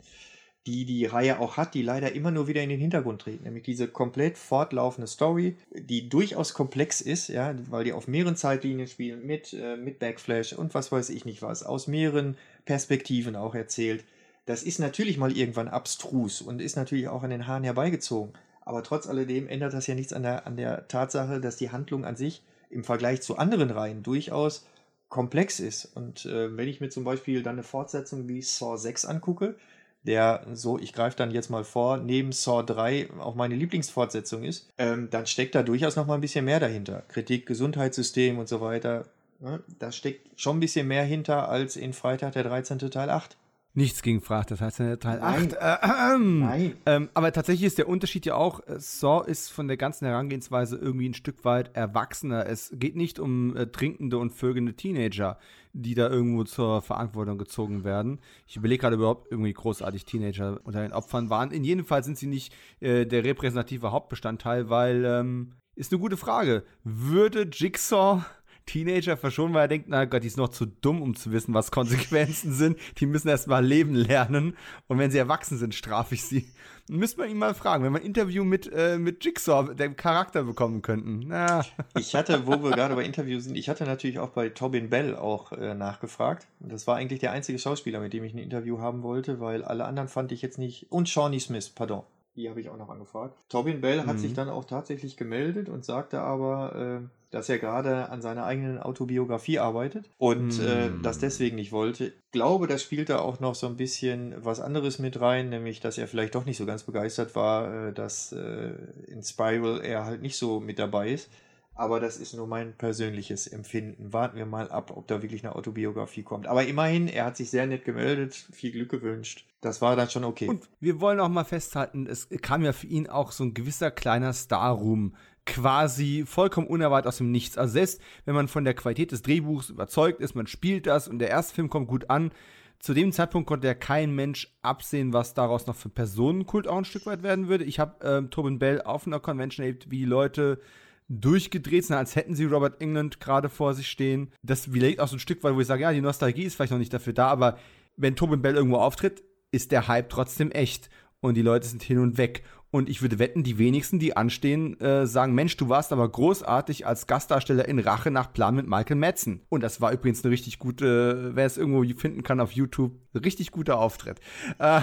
die 0.67 0.87
die 0.87 1.05
Reihe 1.05 1.39
auch 1.41 1.57
hat, 1.57 1.75
die 1.75 1.83
leider 1.83 2.13
immer 2.13 2.31
nur 2.31 2.49
wieder 2.49 2.63
in 2.63 2.71
den 2.71 2.81
Hintergrund 2.81 3.21
treten. 3.21 3.45
Nämlich 3.45 3.65
diese 3.65 3.87
komplett 3.87 4.39
fortlaufende 4.39 5.07
Story, 5.07 5.57
die 5.71 6.09
durchaus 6.09 6.55
komplex 6.55 7.01
ist, 7.01 7.29
ja, 7.29 7.55
weil 7.69 7.85
die 7.85 7.93
auf 7.93 8.09
mehreren 8.09 8.37
Zeitlinien 8.37 8.89
spielen, 8.89 9.27
mit, 9.27 9.53
äh, 9.53 9.77
mit 9.77 9.99
Backflash 9.99 10.55
und 10.55 10.73
was 10.75 10.91
weiß 10.91 11.11
ich 11.11 11.25
nicht 11.27 11.43
was, 11.43 11.63
aus 11.63 11.87
mehreren 11.87 12.37
Perspektiven 12.65 13.37
auch 13.37 13.55
erzählt. 13.55 14.05
Das 14.47 14.63
ist 14.63 14.79
natürlich 14.79 15.19
mal 15.19 15.37
irgendwann 15.37 15.69
abstrus 15.69 16.41
und 16.41 16.61
ist 16.61 16.77
natürlich 16.77 17.09
auch 17.09 17.23
an 17.23 17.31
den 17.31 17.47
Haaren 17.47 17.65
herbeigezogen. 17.65 18.33
Aber 18.63 18.83
trotz 18.83 19.07
alledem 19.07 19.49
ändert 19.49 19.75
das 19.75 19.87
ja 19.87 19.95
nichts 19.95 20.13
an 20.15 20.23
der, 20.23 20.47
an 20.47 20.57
der 20.57 20.89
Tatsache, 20.89 21.41
dass 21.41 21.57
die 21.57 21.71
Handlung 21.71 22.05
an 22.07 22.17
sich 22.17 22.43
im 22.71 22.85
Vergleich 22.85 23.21
zu 23.21 23.37
anderen 23.37 23.71
Reihen 23.71 24.03
durchaus 24.03 24.67
komplex 25.09 25.61
ist. 25.61 25.85
Und 25.85 26.25
äh, 26.25 26.57
wenn 26.57 26.69
ich 26.69 26.81
mir 26.81 26.89
zum 26.89 27.05
Beispiel 27.05 27.43
dann 27.43 27.57
eine 27.57 27.63
Fortsetzung 27.63 28.29
wie 28.29 28.41
Saw 28.41 28.77
6 28.77 29.05
angucke, 29.05 29.57
der 30.05 30.47
so, 30.53 30.79
ich 30.79 30.93
greife 30.93 31.17
dann 31.17 31.31
jetzt 31.31 31.51
mal 31.51 31.65
vor, 31.65 31.97
neben 31.97 32.33
Saw 32.33 32.63
3 32.63 33.09
auch 33.19 33.35
meine 33.35 33.55
Lieblingsfortsetzung 33.55 34.45
ist, 34.45 34.69
ähm, 34.79 35.09
dann 35.11 35.27
steckt 35.27 35.55
da 35.55 35.63
durchaus 35.63 35.97
noch 35.97 36.07
mal 36.07 36.15
ein 36.15 36.21
bisschen 36.21 36.45
mehr 36.45 36.61
dahinter. 36.61 37.03
Kritik, 37.09 37.47
Gesundheitssystem 37.47 38.39
und 38.39 38.49
so 38.49 38.61
weiter. 38.61 39.07
Ne? 39.41 39.61
Da 39.79 39.93
steckt 39.93 40.41
schon 40.41 40.59
ein 40.59 40.61
bisschen 40.61 40.87
mehr 40.89 41.05
hinter 41.05 41.49
als 41.49 41.77
in 41.77 41.93
Freitag 41.93 42.33
der 42.33 42.45
13. 42.45 42.79
Teil 42.79 43.11
8. 43.11 43.37
Nichts 43.77 44.03
gegen 44.03 44.21
Fracht, 44.21 44.53
das 44.53 44.61
heißt 44.61 44.79
ja 44.79 44.95
Teil 44.95 45.19
Nein. 45.19 45.53
8. 45.53 45.83
Äh, 45.83 46.15
ähm. 46.15 46.39
Nein. 46.39 46.77
Ähm, 46.87 47.09
aber 47.13 47.33
tatsächlich 47.33 47.67
ist 47.67 47.79
der 47.79 47.89
Unterschied 47.89 48.25
ja 48.25 48.37
auch, 48.37 48.61
äh, 48.69 48.79
Saw 48.79 49.29
ist 49.29 49.51
von 49.51 49.67
der 49.67 49.77
ganzen 49.77 50.07
Herangehensweise 50.07 50.77
irgendwie 50.77 51.09
ein 51.09 51.15
Stück 51.15 51.45
weit 51.45 51.75
erwachsener. 51.75 52.47
Es 52.47 52.71
geht 52.73 52.95
nicht 52.95 53.19
um 53.19 53.57
äh, 53.57 53.67
trinkende 53.67 54.19
und 54.19 54.31
vögelnde 54.31 54.75
Teenager, 54.75 55.39
die 55.73 55.97
da 55.97 56.09
irgendwo 56.09 56.45
zur 56.45 56.83
Verantwortung 56.83 57.37
gezogen 57.37 57.83
werden. 57.83 58.21
Ich 58.47 58.55
überlege 58.55 58.83
gerade 58.83 58.95
überhaupt 58.95 59.27
irgendwie 59.33 59.53
großartig 59.53 60.05
Teenager 60.05 60.61
unter 60.63 60.83
den 60.83 60.93
Opfern 60.93 61.29
waren. 61.29 61.51
In 61.51 61.65
jedem 61.65 61.85
Fall 61.85 62.05
sind 62.05 62.17
sie 62.17 62.29
nicht 62.29 62.55
äh, 62.79 63.07
der 63.07 63.25
repräsentative 63.25 63.91
Hauptbestandteil, 63.91 64.71
weil 64.71 65.05
ähm, 65.05 65.55
ist 65.75 65.93
eine 65.93 66.01
gute 66.01 66.17
Frage. 66.17 66.63
Würde 66.85 67.49
Jigsaw 67.51 68.25
Teenager 68.67 69.17
verschonen, 69.17 69.55
weil 69.55 69.63
er 69.63 69.69
denkt, 69.69 69.87
na 69.89 70.05
Gott, 70.05 70.23
die 70.23 70.29
ist 70.29 70.37
noch 70.37 70.49
zu 70.49 70.67
dumm, 70.67 71.03
um 71.03 71.15
zu 71.15 71.33
wissen, 71.33 71.55
was 71.55 71.71
Konsequenzen 71.71 72.53
sind. 72.55 72.79
Die 72.99 73.07
müssen 73.07 73.29
erst 73.29 73.47
mal 73.49 73.65
leben 73.65 73.95
lernen. 73.95 74.57
Und 74.87 74.99
wenn 74.99 75.11
sie 75.11 75.19
erwachsen 75.19 75.59
sind, 75.59 75.75
strafe 75.75 76.15
ich 76.15 76.25
sie. 76.25 76.49
Müsste 76.89 77.21
man 77.21 77.31
ihn 77.31 77.39
mal 77.39 77.55
fragen, 77.55 77.83
wenn 77.85 77.93
wir 77.93 78.01
ein 78.01 78.07
Interview 78.07 78.45
mit, 78.45 78.71
äh, 78.73 78.99
mit 78.99 79.25
Jigsaw, 79.25 79.75
dem 79.75 79.97
Charakter 79.97 80.45
bekommen 80.45 80.83
könnten. 80.83 81.25
Na. 81.29 81.65
Ich 81.99 82.15
hatte, 82.15 82.47
wo 82.47 82.63
wir 82.63 82.71
gerade 82.73 82.95
bei 82.95 83.05
Interviews 83.05 83.45
sind, 83.45 83.57
ich 83.57 83.69
hatte 83.69 83.85
natürlich 83.85 84.19
auch 84.19 84.31
bei 84.31 84.51
Tobin 84.51 84.91
Bell 84.91 85.17
auch 85.17 85.53
äh, 85.53 85.75
nachgefragt. 85.75 86.47
Das 86.61 86.87
war 86.87 86.97
eigentlich 86.97 87.21
der 87.21 87.33
einzige 87.33 87.59
Schauspieler, 87.59 88.01
mit 88.01 88.13
dem 88.13 88.25
ich 88.25 88.35
ein 88.35 88.39
Interview 88.39 88.81
haben 88.81 89.03
wollte, 89.03 89.41
weil 89.41 89.65
alle 89.65 89.87
anderen 89.87 90.09
fand 90.09 90.33
ich 90.33 90.43
jetzt 90.43 90.59
nicht. 90.59 90.91
Und 90.91 91.09
Shawnee 91.09 91.39
Smith, 91.39 91.71
pardon. 91.71 92.03
Die 92.37 92.51
habe 92.51 92.61
ich 92.61 92.69
auch 92.69 92.77
noch 92.77 92.89
angefragt. 92.89 93.37
Tobin 93.49 93.81
Bell 93.81 94.07
hat 94.07 94.17
Mhm. 94.17 94.19
sich 94.19 94.35
dann 94.35 94.49
auch 94.49 94.65
tatsächlich 94.65 95.17
gemeldet 95.17 95.69
und 95.69 95.85
sagte 95.85 96.21
aber, 96.21 97.01
äh, 97.05 97.09
dass 97.31 97.49
er 97.49 97.59
gerade 97.59 98.09
an 98.11 98.23
seiner 98.23 98.45
eigenen 98.45 98.79
Autobiografie 98.79 99.59
arbeitet 99.61 100.11
und 100.19 100.59
Mhm. 100.59 100.65
äh, 100.65 100.91
das 101.03 101.19
deswegen 101.19 101.57
nicht 101.57 101.71
wollte. 101.73 102.07
Ich 102.07 102.13
glaube, 102.33 102.67
da 102.67 102.77
spielt 102.79 103.09
da 103.09 103.19
auch 103.21 103.39
noch 103.41 103.55
so 103.55 103.67
ein 103.69 103.77
bisschen 103.77 104.35
was 104.45 104.61
anderes 104.61 104.99
mit 104.99 105.21
rein, 105.21 105.49
nämlich, 105.49 105.79
dass 105.81 105.97
er 105.99 106.09
vielleicht 106.09 106.35
doch 106.35 106.45
nicht 106.45 106.57
so 106.57 106.67
ganz 106.67 106.83
begeistert 106.83 107.35
war, 107.37 107.89
äh, 107.89 107.93
dass 107.93 108.33
äh, 108.33 108.73
in 109.07 109.23
Spiral 109.23 109.81
er 109.85 110.05
halt 110.05 110.23
nicht 110.23 110.37
so 110.37 110.59
mit 110.61 110.79
dabei 110.81 111.11
ist. 111.11 111.31
Aber 111.75 111.99
das 111.99 112.19
ist 112.19 112.35
nur 112.35 112.47
mein 112.47 112.77
persönliches 112.77 113.47
Empfinden. 113.47 114.13
Warten 114.13 114.37
wir 114.37 114.47
mal 114.47 114.71
ab, 114.71 114.93
ob 114.95 115.09
da 115.09 115.23
wirklich 115.23 115.45
eine 115.45 115.57
Autobiografie 115.57 116.23
kommt. 116.23 116.47
Aber 116.47 116.65
immerhin, 116.65 117.09
er 117.09 117.25
hat 117.25 117.37
sich 117.37 117.51
sehr 117.51 117.67
nett 117.67 117.85
gemeldet, 117.85 118.35
viel 118.35 118.71
Glück 118.71 118.91
gewünscht. 118.91 119.47
Das 119.61 119.83
war 119.83 119.97
dann 119.97 120.09
schon 120.09 120.25
okay. 120.25 120.49
Und 120.49 120.69
wir 120.81 121.01
wollen 121.01 121.19
auch 121.19 121.29
mal 121.29 121.45
festhalten, 121.45 122.07
es 122.07 122.29
kam 122.43 122.63
ja 122.63 122.73
für 122.73 122.87
ihn 122.87 123.09
auch 123.09 123.33
so 123.33 123.45
ein 123.45 123.55
gewisser 123.55 123.91
kleiner 123.91 124.33
Star-Ruhm 124.33 125.15
quasi 125.47 126.25
vollkommen 126.27 126.67
unerwartet 126.67 127.09
aus 127.09 127.19
dem 127.19 127.31
Nichts. 127.31 127.59
Also 127.59 127.75
selbst 127.75 128.01
wenn 128.25 128.35
man 128.35 128.49
von 128.49 128.65
der 128.65 128.75
Qualität 128.75 129.13
des 129.13 129.23
Drehbuchs 129.23 129.71
überzeugt 129.71 130.21
ist, 130.21 130.35
man 130.35 130.47
spielt 130.47 130.87
das 130.87 131.09
und 131.09 131.19
der 131.19 131.29
erste 131.29 131.55
Film 131.55 131.69
kommt 131.69 131.89
gut 131.89 132.09
an, 132.09 132.31
zu 132.79 132.93
dem 132.93 133.13
Zeitpunkt 133.13 133.49
konnte 133.49 133.67
ja 133.67 133.75
kein 133.75 134.15
Mensch 134.15 134.55
absehen, 134.61 135.13
was 135.13 135.33
daraus 135.33 135.67
noch 135.67 135.77
für 135.77 135.89
Personenkult 135.89 136.69
auch 136.69 136.77
ein 136.77 136.85
Stück 136.85 137.07
weit 137.07 137.23
werden 137.23 137.49
würde. 137.49 137.65
Ich 137.65 137.79
habe 137.79 137.95
ähm, 138.07 138.31
Tobin 138.31 138.59
Bell 138.59 138.83
auf 138.83 139.07
einer 139.07 139.21
Convention 139.21 139.65
erlebt, 139.65 139.91
wie 139.91 140.01
die 140.01 140.05
Leute 140.05 140.61
durchgedreht 141.09 141.85
sind, 141.85 141.97
als 141.97 142.17
hätten 142.17 142.35
sie 142.35 142.45
Robert 142.45 142.81
England 142.81 143.21
gerade 143.21 143.49
vor 143.49 143.75
sich 143.75 143.89
stehen. 143.89 144.33
Das 144.43 144.73
widerlegt 144.73 145.01
auch 145.01 145.09
so 145.09 145.17
ein 145.17 145.21
Stück 145.21 145.43
weit, 145.43 145.55
wo 145.55 145.61
ich 145.61 145.67
sage, 145.67 145.83
ja, 145.83 145.93
die 145.93 146.01
Nostalgie 146.01 146.45
ist 146.45 146.55
vielleicht 146.55 146.73
noch 146.73 146.79
nicht 146.79 146.93
dafür 146.93 147.13
da, 147.13 147.29
aber 147.29 147.59
wenn 147.97 148.17
Tobin 148.17 148.43
Bell 148.43 148.57
irgendwo 148.57 148.79
auftritt, 148.79 149.23
ist 149.53 149.71
der 149.71 149.87
Hype 149.87 150.09
trotzdem 150.09 150.51
echt 150.51 150.89
und 151.21 151.35
die 151.35 151.43
Leute 151.43 151.67
sind 151.67 151.83
hin 151.83 151.99
und 151.99 152.19
weg. 152.19 152.45
Und 152.71 152.89
ich 152.89 153.03
würde 153.03 153.21
wetten, 153.21 153.45
die 153.45 153.57
wenigsten, 153.57 154.01
die 154.01 154.17
anstehen, 154.17 154.81
äh, 154.81 155.07
sagen, 155.07 155.33
Mensch, 155.33 155.57
du 155.57 155.69
warst 155.69 155.93
aber 155.93 156.09
großartig 156.09 156.89
als 156.89 157.07
Gastdarsteller 157.07 157.69
in 157.69 157.79
Rache 157.79 158.11
nach 158.11 158.33
Plan 158.33 158.57
mit 158.57 158.67
Michael 158.67 158.97
Madsen. 158.97 159.43
Und 159.49 159.63
das 159.63 159.81
war 159.81 159.93
übrigens 159.93 160.25
eine 160.25 160.33
richtig 160.33 160.59
gute, 160.59 161.37
wer 161.37 161.47
es 161.47 161.57
irgendwo 161.57 161.85
finden 161.97 162.25
kann 162.25 162.41
auf 162.41 162.51
YouTube, 162.51 162.99
richtig 163.15 163.53
guter 163.53 163.79
Auftritt. 163.79 164.19
Äh, 164.59 164.81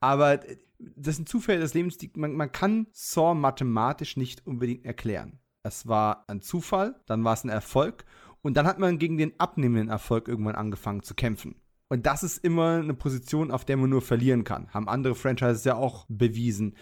aber 0.00 0.40
das 0.78 1.16
sind 1.16 1.28
Zufälle 1.28 1.60
des 1.60 1.74
Lebens, 1.74 1.98
die, 1.98 2.10
man, 2.14 2.34
man 2.34 2.52
kann 2.52 2.86
Saw 2.92 3.34
mathematisch 3.34 4.16
nicht 4.16 4.46
unbedingt 4.46 4.84
erklären. 4.84 5.38
Es 5.62 5.86
war 5.86 6.24
ein 6.28 6.40
Zufall, 6.40 7.00
dann 7.06 7.24
war 7.24 7.34
es 7.34 7.44
ein 7.44 7.50
Erfolg 7.50 8.04
und 8.42 8.56
dann 8.56 8.66
hat 8.66 8.78
man 8.78 8.98
gegen 8.98 9.18
den 9.18 9.38
abnehmenden 9.38 9.88
Erfolg 9.88 10.28
irgendwann 10.28 10.54
angefangen 10.54 11.02
zu 11.02 11.14
kämpfen. 11.14 11.56
Und 11.88 12.06
das 12.06 12.22
ist 12.22 12.44
immer 12.44 12.78
eine 12.78 12.94
Position, 12.94 13.50
auf 13.50 13.64
der 13.64 13.76
man 13.76 13.90
nur 13.90 14.02
verlieren 14.02 14.44
kann. 14.44 14.68
Haben 14.72 14.88
andere 14.88 15.14
Franchises 15.14 15.64
ja 15.64 15.74
auch 15.74 16.06
bewiesen. 16.08 16.76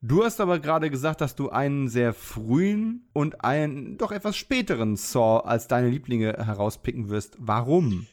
Du 0.00 0.24
hast 0.24 0.40
aber 0.40 0.58
gerade 0.58 0.90
gesagt, 0.90 1.20
dass 1.20 1.34
du 1.34 1.50
einen 1.50 1.88
sehr 1.88 2.14
frühen 2.14 3.08
und 3.12 3.44
einen 3.44 3.98
doch 3.98 4.12
etwas 4.12 4.36
späteren 4.36 4.96
Saw 4.96 5.46
als 5.46 5.68
deine 5.68 5.88
Lieblinge 5.88 6.32
herauspicken 6.32 7.10
wirst. 7.10 7.36
Warum? 7.38 8.06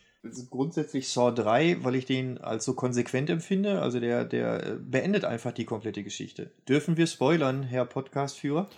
Grundsätzlich 0.49 1.09
Saw 1.09 1.31
3, 1.31 1.83
weil 1.83 1.95
ich 1.95 2.05
den 2.05 2.37
als 2.37 2.65
so 2.65 2.73
konsequent 2.73 3.29
empfinde. 3.29 3.81
Also 3.81 3.99
der, 3.99 4.23
der 4.25 4.77
beendet 4.79 5.25
einfach 5.25 5.51
die 5.51 5.65
komplette 5.65 6.03
Geschichte. 6.03 6.51
Dürfen 6.67 6.97
wir 6.97 7.07
spoilern, 7.07 7.63
Herr 7.63 7.85
Podcastführer? 7.85 8.69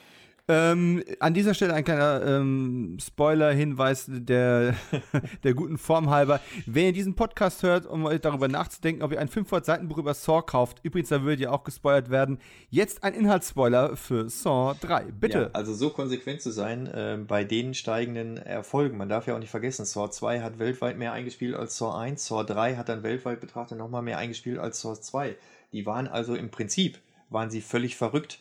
Ähm, 0.47 1.03
an 1.19 1.33
dieser 1.33 1.55
Stelle 1.55 1.73
ein 1.73 1.83
kleiner 1.83 2.23
ähm, 2.23 2.99
Spoiler-Hinweis 3.01 4.05
der, 4.07 4.75
der 5.43 5.53
guten 5.55 5.79
Form 5.79 6.11
halber. 6.11 6.39
Wenn 6.67 6.85
ihr 6.85 6.93
diesen 6.93 7.15
Podcast 7.15 7.63
hört, 7.63 7.87
um 7.87 8.07
darüber 8.21 8.47
nachzudenken, 8.47 9.01
ob 9.01 9.11
ihr 9.11 9.19
ein 9.19 9.27
500-Seiten-Buch 9.27 9.97
über 9.97 10.13
Saw 10.13 10.43
kauft, 10.43 10.81
übrigens, 10.83 11.09
da 11.09 11.23
würde 11.23 11.41
ja 11.41 11.49
auch 11.49 11.63
gespoilert 11.63 12.11
werden, 12.11 12.37
jetzt 12.69 13.03
ein 13.03 13.15
Inhaltsspoiler 13.15 13.97
für 13.97 14.29
Saw 14.29 14.75
3. 14.79 15.05
Bitte. 15.19 15.39
Ja, 15.39 15.49
also 15.53 15.73
so 15.73 15.89
konsequent 15.89 16.41
zu 16.41 16.51
sein 16.51 16.85
äh, 16.85 17.17
bei 17.27 17.43
den 17.43 17.73
steigenden 17.73 18.37
Erfolgen. 18.37 18.97
Man 18.97 19.09
darf 19.09 19.25
ja 19.25 19.33
auch 19.33 19.39
nicht 19.39 19.49
vergessen, 19.49 19.85
Saw 19.85 20.11
2 20.11 20.41
hat 20.41 20.59
weltweit 20.59 20.99
mehr 20.99 21.13
eingespielt 21.13 21.55
als 21.55 21.75
Saw 21.77 21.97
1. 21.97 22.23
Saw 22.23 22.43
3 22.43 22.75
hat 22.75 22.89
dann 22.89 23.01
weltweit 23.01 23.39
betrachtet 23.39 23.79
nochmal 23.79 24.03
mehr 24.03 24.19
eingespielt 24.19 24.59
als 24.59 24.79
Saw 24.79 24.93
2. 24.93 25.35
Die 25.71 25.87
waren 25.87 26.07
also 26.07 26.35
im 26.35 26.51
Prinzip, 26.51 26.99
waren 27.31 27.49
sie 27.49 27.61
völlig 27.61 27.95
verrückt 27.95 28.37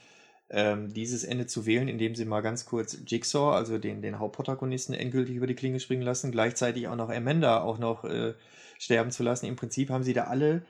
ähm, 0.50 0.92
dieses 0.92 1.24
Ende 1.24 1.46
zu 1.46 1.66
wählen, 1.66 1.88
indem 1.88 2.14
sie 2.14 2.24
mal 2.24 2.40
ganz 2.40 2.66
kurz 2.66 2.98
Jigsaw, 3.06 3.54
also 3.54 3.78
den, 3.78 4.02
den 4.02 4.18
Hauptprotagonisten, 4.18 4.94
endgültig 4.94 5.36
über 5.36 5.46
die 5.46 5.54
Klinge 5.54 5.80
springen 5.80 6.02
lassen, 6.02 6.32
gleichzeitig 6.32 6.88
auch 6.88 6.96
noch 6.96 7.10
Amanda 7.10 7.62
auch 7.62 7.78
noch 7.78 8.04
äh, 8.04 8.34
sterben 8.78 9.10
zu 9.10 9.22
lassen. 9.22 9.46
Im 9.46 9.56
Prinzip 9.56 9.90
haben 9.90 10.04
sie 10.04 10.12
da 10.12 10.24
alle 10.24 10.62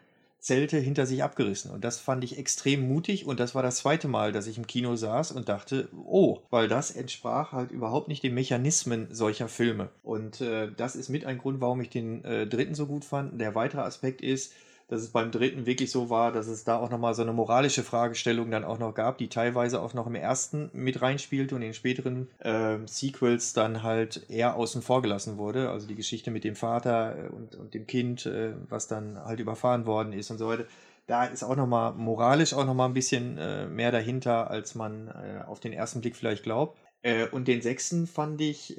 Zelte 0.45 0.77
hinter 0.77 1.07
sich 1.07 1.23
abgerissen. 1.23 1.71
Und 1.71 1.85
das 1.85 1.99
fand 1.99 2.23
ich 2.23 2.39
extrem 2.39 2.87
mutig. 2.87 3.25
Und 3.25 3.41
das 3.41 3.55
war 3.55 3.63
das 3.63 3.79
zweite 3.79 4.09
Mal, 4.09 4.31
dass 4.31 4.47
ich 4.47 4.59
im 4.59 4.67
Kino 4.67 4.95
saß 4.95 5.33
und 5.33 5.49
dachte, 5.49 5.89
oh, 6.05 6.41
weil 6.51 6.69
das 6.69 6.91
entsprach 6.91 7.53
halt 7.53 7.71
überhaupt 7.71 8.09
nicht 8.09 8.23
den 8.23 8.35
Mechanismen 8.35 9.09
solcher 9.11 9.49
Filme. 9.49 9.89
Und 10.03 10.43
äh, 10.43 10.71
das 10.77 10.97
ist 10.97 11.09
mit 11.09 11.25
ein 11.25 11.39
Grund, 11.39 11.63
warum 11.63 11.81
ich 11.81 11.89
den 11.89 12.23
äh, 12.25 12.47
dritten 12.47 12.75
so 12.75 12.87
gut 12.87 13.07
fand. 13.07 13.41
Der 13.41 13.55
weitere 13.55 13.81
Aspekt 13.81 14.21
ist, 14.21 14.53
dass 14.89 15.01
es 15.01 15.11
beim 15.11 15.31
dritten 15.31 15.67
wirklich 15.67 15.91
so 15.91 16.11
war, 16.11 16.33
dass 16.33 16.47
es 16.47 16.65
da 16.65 16.77
auch 16.79 16.91
nochmal 16.91 17.15
so 17.15 17.23
eine 17.23 17.33
moralische 17.33 17.83
Fragestellung 17.83 18.51
dann 18.51 18.65
auch 18.65 18.79
noch 18.79 18.95
gab, 18.95 19.19
die 19.19 19.29
teilweise 19.29 19.81
auch 19.81 19.95
noch 19.95 20.07
im 20.07 20.15
ersten 20.15 20.71
mit 20.73 21.01
reinspielte 21.01 21.55
und 21.55 21.63
in 21.63 21.75
späteren 21.75 22.29
äh, 22.41 22.79
Sequels 22.87 23.55
dann 23.55 23.83
halt 23.83 24.29
eher 24.29 24.57
außen 24.57 24.83
vor 24.83 25.03
gelassen 25.03 25.39
wurde. 25.39 25.71
Also 25.71 25.87
die 25.87 25.95
Geschichte 25.95 26.31
mit 26.31 26.45
dem 26.45 26.57
Vater 26.57 27.17
äh, 27.17 27.29
und, 27.29 27.55
und 27.57 27.75
dem 27.75 27.87
Kind, 27.87 28.27
äh, 28.27 28.53
was 28.69 28.87
dann 28.87 29.19
halt 29.25 29.41
überfahren 29.41 29.87
worden 29.87 30.13
ist 30.13 30.31
und 30.31 30.39
so 30.39 30.49
weiter. 30.49 30.65
Da 31.07 31.25
ist 31.25 31.43
auch 31.43 31.57
nochmal 31.57 31.93
moralisch 31.95 32.55
auch 32.55 32.65
nochmal 32.65 32.89
ein 32.89 32.95
bisschen 32.95 33.37
äh, 33.37 33.67
mehr 33.67 33.93
dahinter, 33.93 34.51
als 34.51 34.75
man 34.75 35.09
äh, 35.09 35.45
auf 35.47 35.61
den 35.61 35.73
ersten 35.73 36.01
Blick 36.01 36.17
vielleicht 36.17 36.43
glaubt. 36.43 36.79
Äh, 37.03 37.27
und 37.29 37.47
den 37.47 37.61
sechsten 37.61 38.07
fand 38.07 38.41
ich 38.41 38.79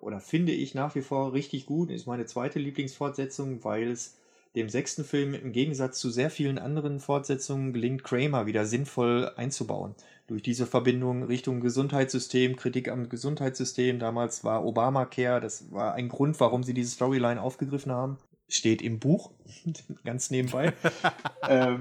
oder 0.00 0.20
finde 0.20 0.52
ich 0.52 0.74
nach 0.74 0.94
wie 0.94 1.02
vor 1.02 1.32
richtig 1.32 1.66
gut. 1.66 1.90
Ist 1.90 2.06
meine 2.06 2.26
zweite 2.26 2.58
Lieblingsfortsetzung, 2.58 3.64
weil 3.64 3.90
es 3.90 4.16
dem 4.54 4.68
sechsten 4.68 5.04
Film 5.04 5.34
im 5.34 5.52
Gegensatz 5.52 5.98
zu 5.98 6.10
sehr 6.10 6.30
vielen 6.30 6.58
anderen 6.58 7.00
Fortsetzungen 7.00 7.72
gelingt 7.72 8.04
Kramer 8.04 8.46
wieder 8.46 8.64
sinnvoll 8.66 9.30
einzubauen. 9.36 9.94
Durch 10.26 10.42
diese 10.42 10.66
Verbindung 10.66 11.22
Richtung 11.22 11.60
Gesundheitssystem, 11.60 12.56
Kritik 12.56 12.88
am 12.88 13.08
Gesundheitssystem, 13.08 13.98
damals 13.98 14.44
war 14.44 14.64
Obamacare, 14.64 15.40
das 15.40 15.72
war 15.72 15.94
ein 15.94 16.08
Grund, 16.08 16.38
warum 16.40 16.62
sie 16.62 16.74
diese 16.74 16.90
Storyline 16.90 17.40
aufgegriffen 17.40 17.92
haben. 17.92 18.18
Steht 18.48 18.80
im 18.80 18.98
Buch, 18.98 19.30
ganz 20.04 20.30
nebenbei. 20.30 20.72
ähm, 21.48 21.80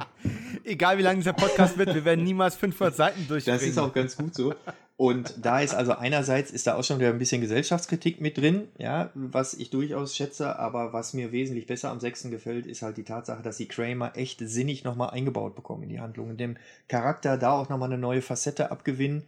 Egal 0.64 0.98
wie 0.98 1.02
lang 1.02 1.16
dieser 1.16 1.34
Podcast 1.34 1.78
wird, 1.78 1.94
wir 1.96 2.04
werden 2.04 2.26
niemals 2.26 2.56
500 2.56 2.96
Seiten 2.96 3.28
durchbringen. 3.28 3.60
Das 3.60 3.68
ist 3.68 3.78
auch 3.78 3.94
ganz 3.94 4.18
gut 4.18 4.36
so. 4.36 4.54
Und 4.98 5.36
da 5.46 5.62
ist 5.62 5.76
also 5.76 5.94
einerseits 5.94 6.52
ist 6.52 6.66
da 6.66 6.76
auch 6.76 6.84
schon 6.84 7.00
wieder 7.00 7.10
ein 7.10 7.20
bisschen 7.20 7.40
Gesellschaftskritik 7.40 8.20
mit 8.20 8.38
drin, 8.38 8.68
ja, 8.80 9.12
was 9.14 9.54
ich 9.54 9.70
durchaus 9.70 10.16
schätze, 10.16 10.58
aber 10.58 10.92
was 10.92 11.14
mir 11.14 11.32
wesentlich 11.32 11.68
besser 11.68 11.92
am 11.92 12.00
sechsten 12.00 12.32
gefällt, 12.32 12.66
ist 12.66 12.82
halt 12.82 12.98
die 12.98 13.04
Tatsache, 13.04 13.44
dass 13.44 13.58
sie 13.58 13.68
Kramer 13.68 14.18
echt 14.18 14.40
sinnig 14.40 14.84
nochmal 14.84 15.12
eingebaut 15.12 15.56
bekommen 15.56 15.84
in 15.84 15.90
die 15.90 16.00
Handlung, 16.00 16.32
in 16.32 16.38
dem 16.38 16.58
Charakter 16.88 17.38
da 17.38 17.52
auch 17.52 17.70
nochmal 17.70 17.92
eine 17.92 18.02
neue 18.02 18.24
Facette 18.24 18.72
abgewinnen 18.72 19.24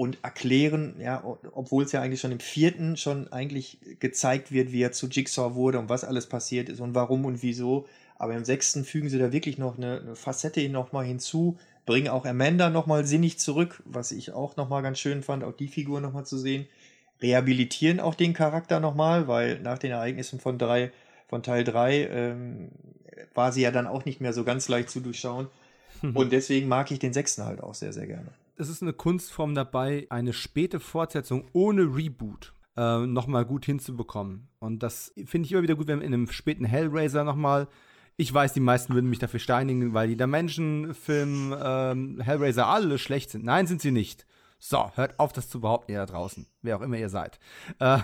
und 0.00 0.16
erklären, 0.22 0.94
ja, 0.98 1.22
obwohl 1.52 1.84
es 1.84 1.92
ja 1.92 2.00
eigentlich 2.00 2.22
schon 2.22 2.32
im 2.32 2.40
vierten 2.40 2.96
schon 2.96 3.30
eigentlich 3.34 3.78
gezeigt 3.98 4.50
wird, 4.50 4.72
wie 4.72 4.80
er 4.80 4.92
zu 4.92 5.08
Jigsaw 5.08 5.54
wurde 5.54 5.78
und 5.78 5.90
was 5.90 6.04
alles 6.04 6.26
passiert 6.26 6.70
ist 6.70 6.80
und 6.80 6.94
warum 6.94 7.26
und 7.26 7.42
wieso. 7.42 7.86
Aber 8.16 8.34
im 8.34 8.46
sechsten 8.46 8.86
fügen 8.86 9.10
sie 9.10 9.18
da 9.18 9.30
wirklich 9.30 9.58
noch 9.58 9.76
eine, 9.76 10.00
eine 10.00 10.16
Facette 10.16 10.66
nochmal 10.70 11.04
hinzu, 11.04 11.58
bringen 11.84 12.08
auch 12.08 12.24
Amanda 12.24 12.70
nochmal 12.70 13.04
sinnig 13.04 13.38
zurück, 13.38 13.82
was 13.84 14.10
ich 14.10 14.32
auch 14.32 14.56
nochmal 14.56 14.80
ganz 14.80 14.98
schön 14.98 15.22
fand, 15.22 15.44
auch 15.44 15.52
die 15.52 15.68
Figur 15.68 16.00
nochmal 16.00 16.24
zu 16.24 16.38
sehen. 16.38 16.66
Rehabilitieren 17.20 18.00
auch 18.00 18.14
den 18.14 18.32
Charakter 18.32 18.80
nochmal, 18.80 19.28
weil 19.28 19.60
nach 19.60 19.78
den 19.78 19.90
Ereignissen 19.90 20.40
von, 20.40 20.56
drei, 20.56 20.92
von 21.28 21.42
Teil 21.42 21.62
3 21.62 22.06
ähm, 22.06 22.70
war 23.34 23.52
sie 23.52 23.60
ja 23.60 23.70
dann 23.70 23.86
auch 23.86 24.06
nicht 24.06 24.22
mehr 24.22 24.32
so 24.32 24.44
ganz 24.44 24.66
leicht 24.70 24.88
zu 24.88 25.00
durchschauen. 25.00 25.48
Und 26.14 26.32
deswegen 26.32 26.68
mag 26.68 26.90
ich 26.90 27.00
den 27.00 27.12
sechsten 27.12 27.44
halt 27.44 27.62
auch 27.62 27.74
sehr, 27.74 27.92
sehr 27.92 28.06
gerne. 28.06 28.32
Es 28.56 28.68
ist 28.68 28.82
eine 28.82 28.92
Kunstform 28.92 29.54
dabei, 29.54 30.06
eine 30.10 30.32
späte 30.32 30.80
Fortsetzung 30.80 31.48
ohne 31.52 31.82
Reboot 31.82 32.52
äh, 32.76 33.06
nochmal 33.06 33.44
gut 33.44 33.64
hinzubekommen. 33.64 34.48
Und 34.58 34.82
das 34.82 35.12
finde 35.24 35.46
ich 35.46 35.52
immer 35.52 35.62
wieder 35.62 35.76
gut, 35.76 35.86
wenn 35.86 36.00
in 36.00 36.12
einem 36.12 36.30
späten 36.30 36.64
Hellraiser 36.64 37.24
nochmal 37.24 37.68
ich 38.20 38.34
weiß, 38.34 38.52
die 38.52 38.60
meisten 38.60 38.92
würden 38.92 39.08
mich 39.08 39.18
dafür 39.18 39.40
steinigen, 39.40 39.94
weil 39.94 40.08
die 40.08 40.16
Dimension-Film 40.16 41.54
ähm, 41.58 42.20
Hellraiser 42.20 42.66
alle 42.66 42.98
schlecht 42.98 43.30
sind. 43.30 43.46
Nein, 43.46 43.66
sind 43.66 43.80
sie 43.80 43.92
nicht. 43.92 44.26
So, 44.58 44.90
hört 44.94 45.18
auf, 45.18 45.32
das 45.32 45.48
zu 45.48 45.62
behaupten, 45.62 45.92
ihr 45.92 45.98
da 45.98 46.04
draußen. 46.04 46.46
Wer 46.60 46.76
auch 46.76 46.82
immer 46.82 46.98
ihr 46.98 47.08
seid. 47.08 47.38
Äh, 47.78 48.00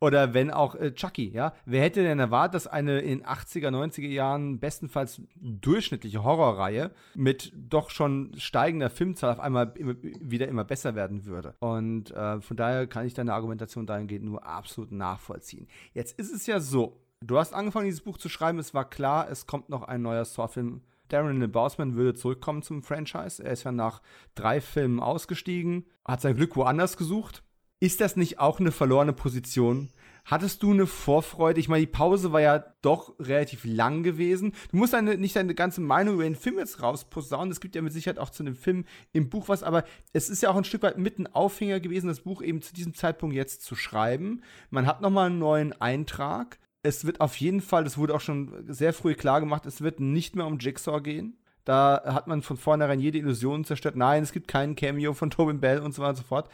oder 0.00 0.34
wenn 0.34 0.50
auch 0.50 0.74
äh, 0.74 0.92
Chucky, 0.92 1.30
ja. 1.30 1.52
Wer 1.66 1.82
hätte 1.82 2.02
denn 2.02 2.18
erwartet, 2.18 2.54
dass 2.54 2.66
eine 2.66 3.00
in 3.00 3.24
80er, 3.24 3.68
90er 3.68 4.08
Jahren 4.08 4.58
bestenfalls 4.58 5.22
durchschnittliche 5.36 6.24
Horrorreihe 6.24 6.90
mit 7.14 7.52
doch 7.54 7.90
schon 7.90 8.32
steigender 8.36 8.90
Filmzahl 8.90 9.30
auf 9.30 9.40
einmal 9.40 9.72
immer, 9.76 9.94
wieder 10.02 10.48
immer 10.48 10.64
besser 10.64 10.94
werden 10.94 11.26
würde? 11.26 11.54
Und 11.60 12.10
äh, 12.12 12.40
von 12.40 12.56
daher 12.56 12.86
kann 12.86 13.06
ich 13.06 13.14
deine 13.14 13.34
Argumentation 13.34 13.86
dahingehend 13.86 14.24
nur 14.24 14.46
absolut 14.46 14.92
nachvollziehen. 14.92 15.68
Jetzt 15.92 16.18
ist 16.18 16.32
es 16.32 16.46
ja 16.46 16.60
so, 16.60 17.00
Du 17.22 17.36
hast 17.36 17.52
angefangen, 17.52 17.84
dieses 17.84 18.00
Buch 18.00 18.16
zu 18.16 18.30
schreiben. 18.30 18.58
Es 18.58 18.72
war 18.72 18.88
klar, 18.88 19.28
es 19.30 19.46
kommt 19.46 19.68
noch 19.68 19.82
ein 19.82 20.00
neuer 20.00 20.24
Saw-Film. 20.24 20.80
Darren 21.08 21.52
Bausman 21.52 21.94
würde 21.94 22.14
zurückkommen 22.14 22.62
zum 22.62 22.82
Franchise. 22.82 23.44
Er 23.44 23.52
ist 23.52 23.64
ja 23.64 23.72
nach 23.72 24.00
drei 24.34 24.62
Filmen 24.62 25.00
ausgestiegen, 25.00 25.84
hat 26.06 26.22
sein 26.22 26.36
Glück 26.36 26.56
woanders 26.56 26.96
gesucht. 26.96 27.42
Ist 27.80 28.00
das 28.00 28.16
nicht 28.16 28.38
auch 28.38 28.60
eine 28.60 28.72
verlorene 28.72 29.12
Position? 29.12 29.90
Hattest 30.26 30.62
du 30.62 30.72
eine 30.72 30.86
Vorfreude? 30.86 31.58
Ich 31.58 31.68
meine, 31.68 31.80
die 31.80 31.90
Pause 31.90 32.30
war 32.30 32.42
ja 32.42 32.58
doch 32.82 33.18
relativ 33.18 33.64
lang 33.64 34.02
gewesen. 34.02 34.52
Du 34.70 34.76
musst 34.76 34.92
deine, 34.92 35.16
nicht 35.16 35.34
deine 35.34 35.54
ganze 35.54 35.80
Meinung 35.80 36.14
über 36.14 36.24
den 36.24 36.36
Film 36.36 36.58
jetzt 36.58 36.82
rausposaunen. 36.82 37.50
Es 37.50 37.60
gibt 37.60 37.74
ja 37.74 37.82
mit 37.82 37.92
Sicherheit 37.92 38.18
auch 38.18 38.30
zu 38.30 38.44
dem 38.44 38.54
Film 38.54 38.84
im 39.12 39.30
Buch 39.30 39.48
was, 39.48 39.62
aber 39.62 39.84
es 40.12 40.28
ist 40.28 40.42
ja 40.42 40.50
auch 40.50 40.56
ein 40.56 40.64
Stück 40.64 40.82
weit 40.82 40.98
mit 40.98 41.18
ein 41.18 41.26
Aufhänger 41.26 41.80
gewesen, 41.80 42.08
das 42.08 42.20
Buch 42.20 42.42
eben 42.42 42.60
zu 42.60 42.74
diesem 42.74 42.94
Zeitpunkt 42.94 43.34
jetzt 43.34 43.62
zu 43.62 43.74
schreiben. 43.74 44.42
Man 44.68 44.86
hat 44.86 45.00
nochmal 45.00 45.26
einen 45.26 45.38
neuen 45.38 45.72
Eintrag 45.80 46.58
es 46.82 47.04
wird 47.04 47.20
auf 47.20 47.36
jeden 47.36 47.60
Fall, 47.60 47.84
das 47.84 47.98
wurde 47.98 48.14
auch 48.14 48.20
schon 48.20 48.64
sehr 48.68 48.92
früh 48.92 49.14
klar 49.14 49.40
gemacht, 49.40 49.66
es 49.66 49.82
wird 49.82 50.00
nicht 50.00 50.34
mehr 50.36 50.46
um 50.46 50.58
Jigsaw 50.58 51.00
gehen. 51.00 51.36
Da 51.64 52.02
hat 52.06 52.26
man 52.26 52.40
von 52.42 52.56
vornherein 52.56 53.00
jede 53.00 53.18
Illusion 53.18 53.64
zerstört. 53.64 53.94
Nein, 53.94 54.22
es 54.22 54.32
gibt 54.32 54.48
keinen 54.48 54.76
Cameo 54.76 55.12
von 55.12 55.30
Tobin 55.30 55.60
Bell 55.60 55.80
und 55.80 55.92
so 55.92 56.00
weiter 56.00 56.10
und 56.10 56.16
so 56.16 56.22
fort. 56.22 56.48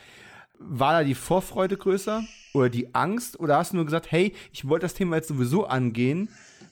War 0.58 0.92
da 0.92 1.04
die 1.04 1.14
Vorfreude 1.14 1.76
größer 1.76 2.22
oder 2.54 2.68
die 2.68 2.94
Angst? 2.94 3.38
Oder 3.38 3.56
hast 3.58 3.72
du 3.72 3.76
nur 3.76 3.84
gesagt, 3.84 4.10
hey, 4.10 4.32
ich 4.52 4.68
wollte 4.68 4.84
das 4.84 4.94
Thema 4.94 5.16
jetzt 5.16 5.28
sowieso 5.28 5.66
angehen, 5.66 6.28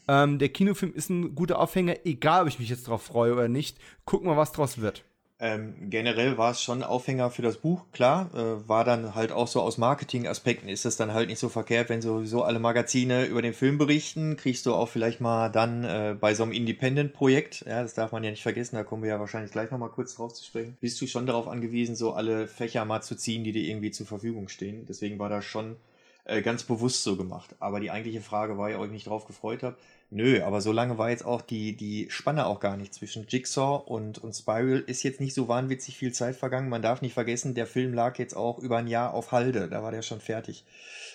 Ähm, 0.06 0.38
der 0.38 0.50
Kinofilm 0.50 0.92
ist 0.92 1.08
ein 1.08 1.34
guter 1.34 1.58
Aufhänger, 1.58 2.04
egal 2.04 2.42
ob 2.42 2.48
ich 2.48 2.58
mich 2.58 2.68
jetzt 2.68 2.86
darauf 2.86 3.02
freue 3.02 3.32
oder 3.32 3.48
nicht. 3.48 3.78
Gucken 4.04 4.28
wir, 4.28 4.36
was 4.36 4.52
draus 4.52 4.78
wird. 4.78 5.02
Ähm, 5.40 5.90
generell 5.90 6.38
war 6.38 6.52
es 6.52 6.62
schon 6.62 6.84
Aufhänger 6.84 7.28
für 7.28 7.42
das 7.42 7.58
Buch, 7.58 7.86
klar. 7.90 8.30
Äh, 8.34 8.68
war 8.68 8.84
dann 8.84 9.16
halt 9.16 9.32
auch 9.32 9.48
so 9.48 9.60
aus 9.60 9.78
Marketing-Aspekten 9.78 10.68
ist 10.68 10.84
es 10.86 10.96
dann 10.96 11.12
halt 11.12 11.28
nicht 11.28 11.40
so 11.40 11.48
verkehrt, 11.48 11.88
wenn 11.88 12.00
sowieso 12.00 12.44
alle 12.44 12.60
Magazine 12.60 13.24
über 13.26 13.42
den 13.42 13.52
Film 13.52 13.76
berichten, 13.76 14.36
kriegst 14.36 14.64
du 14.64 14.74
auch 14.74 14.88
vielleicht 14.88 15.20
mal 15.20 15.48
dann 15.48 15.82
äh, 15.82 16.16
bei 16.18 16.34
so 16.34 16.44
einem 16.44 16.52
Independent-Projekt, 16.52 17.64
ja, 17.66 17.82
das 17.82 17.94
darf 17.94 18.12
man 18.12 18.22
ja 18.22 18.30
nicht 18.30 18.44
vergessen, 18.44 18.76
da 18.76 18.84
kommen 18.84 19.02
wir 19.02 19.10
ja 19.10 19.18
wahrscheinlich 19.18 19.50
gleich 19.50 19.72
nochmal 19.72 19.90
kurz 19.90 20.14
drauf 20.14 20.32
zu 20.34 20.44
sprechen, 20.44 20.76
bist 20.80 21.00
du 21.00 21.06
schon 21.08 21.26
darauf 21.26 21.48
angewiesen, 21.48 21.96
so 21.96 22.12
alle 22.12 22.46
Fächer 22.46 22.84
mal 22.84 23.02
zu 23.02 23.16
ziehen, 23.16 23.42
die 23.42 23.52
dir 23.52 23.68
irgendwie 23.68 23.90
zur 23.90 24.06
Verfügung 24.06 24.48
stehen. 24.48 24.86
Deswegen 24.86 25.18
war 25.18 25.28
das 25.28 25.44
schon 25.44 25.76
äh, 26.24 26.42
ganz 26.42 26.64
bewusst 26.64 27.02
so 27.02 27.16
gemacht. 27.16 27.54
Aber 27.60 27.80
die 27.80 27.90
eigentliche 27.90 28.20
Frage 28.20 28.56
war 28.56 28.70
ja, 28.70 28.78
ob 28.78 28.86
ich 28.86 28.92
mich 28.92 29.04
drauf 29.04 29.26
gefreut 29.26 29.62
habe. 29.62 29.76
Nö, 30.10 30.42
aber 30.44 30.60
so 30.60 30.70
lange 30.70 30.96
war 30.96 31.10
jetzt 31.10 31.24
auch 31.24 31.40
die, 31.40 31.76
die 31.76 32.06
Spanne 32.08 32.46
auch 32.46 32.60
gar 32.60 32.76
nicht 32.76 32.94
zwischen 32.94 33.26
Jigsaw 33.28 33.82
und, 33.84 34.18
und 34.18 34.32
Spiral. 34.32 34.84
Ist 34.86 35.02
jetzt 35.02 35.20
nicht 35.20 35.34
so 35.34 35.48
wahnwitzig 35.48 35.96
viel 35.96 36.12
Zeit 36.12 36.36
vergangen. 36.36 36.68
Man 36.68 36.82
darf 36.82 37.02
nicht 37.02 37.14
vergessen, 37.14 37.54
der 37.54 37.66
Film 37.66 37.94
lag 37.94 38.18
jetzt 38.18 38.36
auch 38.36 38.58
über 38.58 38.78
ein 38.78 38.86
Jahr 38.86 39.14
auf 39.14 39.32
Halde. 39.32 39.68
Da 39.68 39.82
war 39.82 39.90
der 39.90 40.02
schon 40.02 40.20
fertig. 40.20 40.64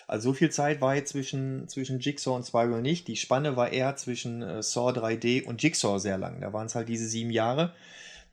Also 0.08 0.30
so 0.30 0.34
viel 0.34 0.50
Zeit 0.50 0.82
war 0.82 0.96
jetzt 0.96 1.12
zwischen, 1.12 1.68
zwischen 1.68 2.00
Jigsaw 2.00 2.36
und 2.36 2.46
Spiral 2.46 2.82
nicht. 2.82 3.08
Die 3.08 3.16
Spanne 3.16 3.56
war 3.56 3.72
eher 3.72 3.96
zwischen 3.96 4.42
äh, 4.42 4.64
Saw 4.64 4.92
3D 4.92 5.46
und 5.46 5.62
Jigsaw 5.62 6.00
sehr 6.00 6.18
lang. 6.18 6.42
Da 6.42 6.52
waren 6.52 6.66
es 6.66 6.76
halt 6.76 6.90
diese 6.90 7.08
sieben 7.08 7.32
Jahre. 7.32 7.74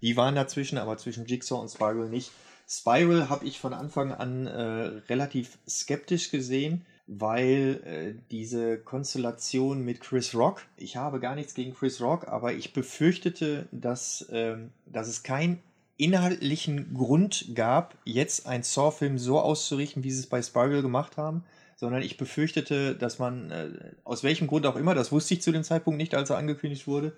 Die 0.02 0.16
waren 0.16 0.34
dazwischen, 0.34 0.78
aber 0.78 0.96
zwischen 0.96 1.26
Jigsaw 1.26 1.60
und 1.60 1.68
Spiral 1.68 2.08
nicht. 2.08 2.30
Spiral 2.68 3.28
habe 3.28 3.46
ich 3.46 3.60
von 3.60 3.72
Anfang 3.72 4.12
an 4.12 4.46
äh, 4.46 4.62
relativ 5.08 5.58
skeptisch 5.68 6.30
gesehen 6.30 6.84
weil 7.06 7.80
äh, 7.84 8.20
diese 8.30 8.78
Konstellation 8.78 9.84
mit 9.84 10.00
Chris 10.00 10.34
Rock, 10.34 10.62
ich 10.76 10.96
habe 10.96 11.20
gar 11.20 11.36
nichts 11.36 11.54
gegen 11.54 11.74
Chris 11.74 12.00
Rock, 12.00 12.26
aber 12.26 12.54
ich 12.54 12.72
befürchtete, 12.72 13.68
dass, 13.70 14.26
ähm, 14.32 14.70
dass 14.86 15.06
es 15.08 15.22
keinen 15.22 15.60
inhaltlichen 15.98 16.94
Grund 16.94 17.54
gab, 17.54 17.96
jetzt 18.04 18.46
einen 18.46 18.64
Saw-Film 18.64 19.18
so 19.18 19.40
auszurichten, 19.40 20.04
wie 20.04 20.10
sie 20.10 20.20
es 20.20 20.26
bei 20.26 20.42
Spiral 20.42 20.82
gemacht 20.82 21.16
haben, 21.16 21.44
sondern 21.76 22.02
ich 22.02 22.16
befürchtete, 22.16 22.94
dass 22.96 23.18
man, 23.18 23.50
äh, 23.50 23.68
aus 24.04 24.24
welchem 24.24 24.46
Grund 24.46 24.66
auch 24.66 24.76
immer, 24.76 24.94
das 24.94 25.12
wusste 25.12 25.34
ich 25.34 25.42
zu 25.42 25.52
dem 25.52 25.62
Zeitpunkt 25.62 25.98
nicht, 25.98 26.14
als 26.14 26.30
er 26.30 26.38
angekündigt 26.38 26.86
wurde, 26.86 27.12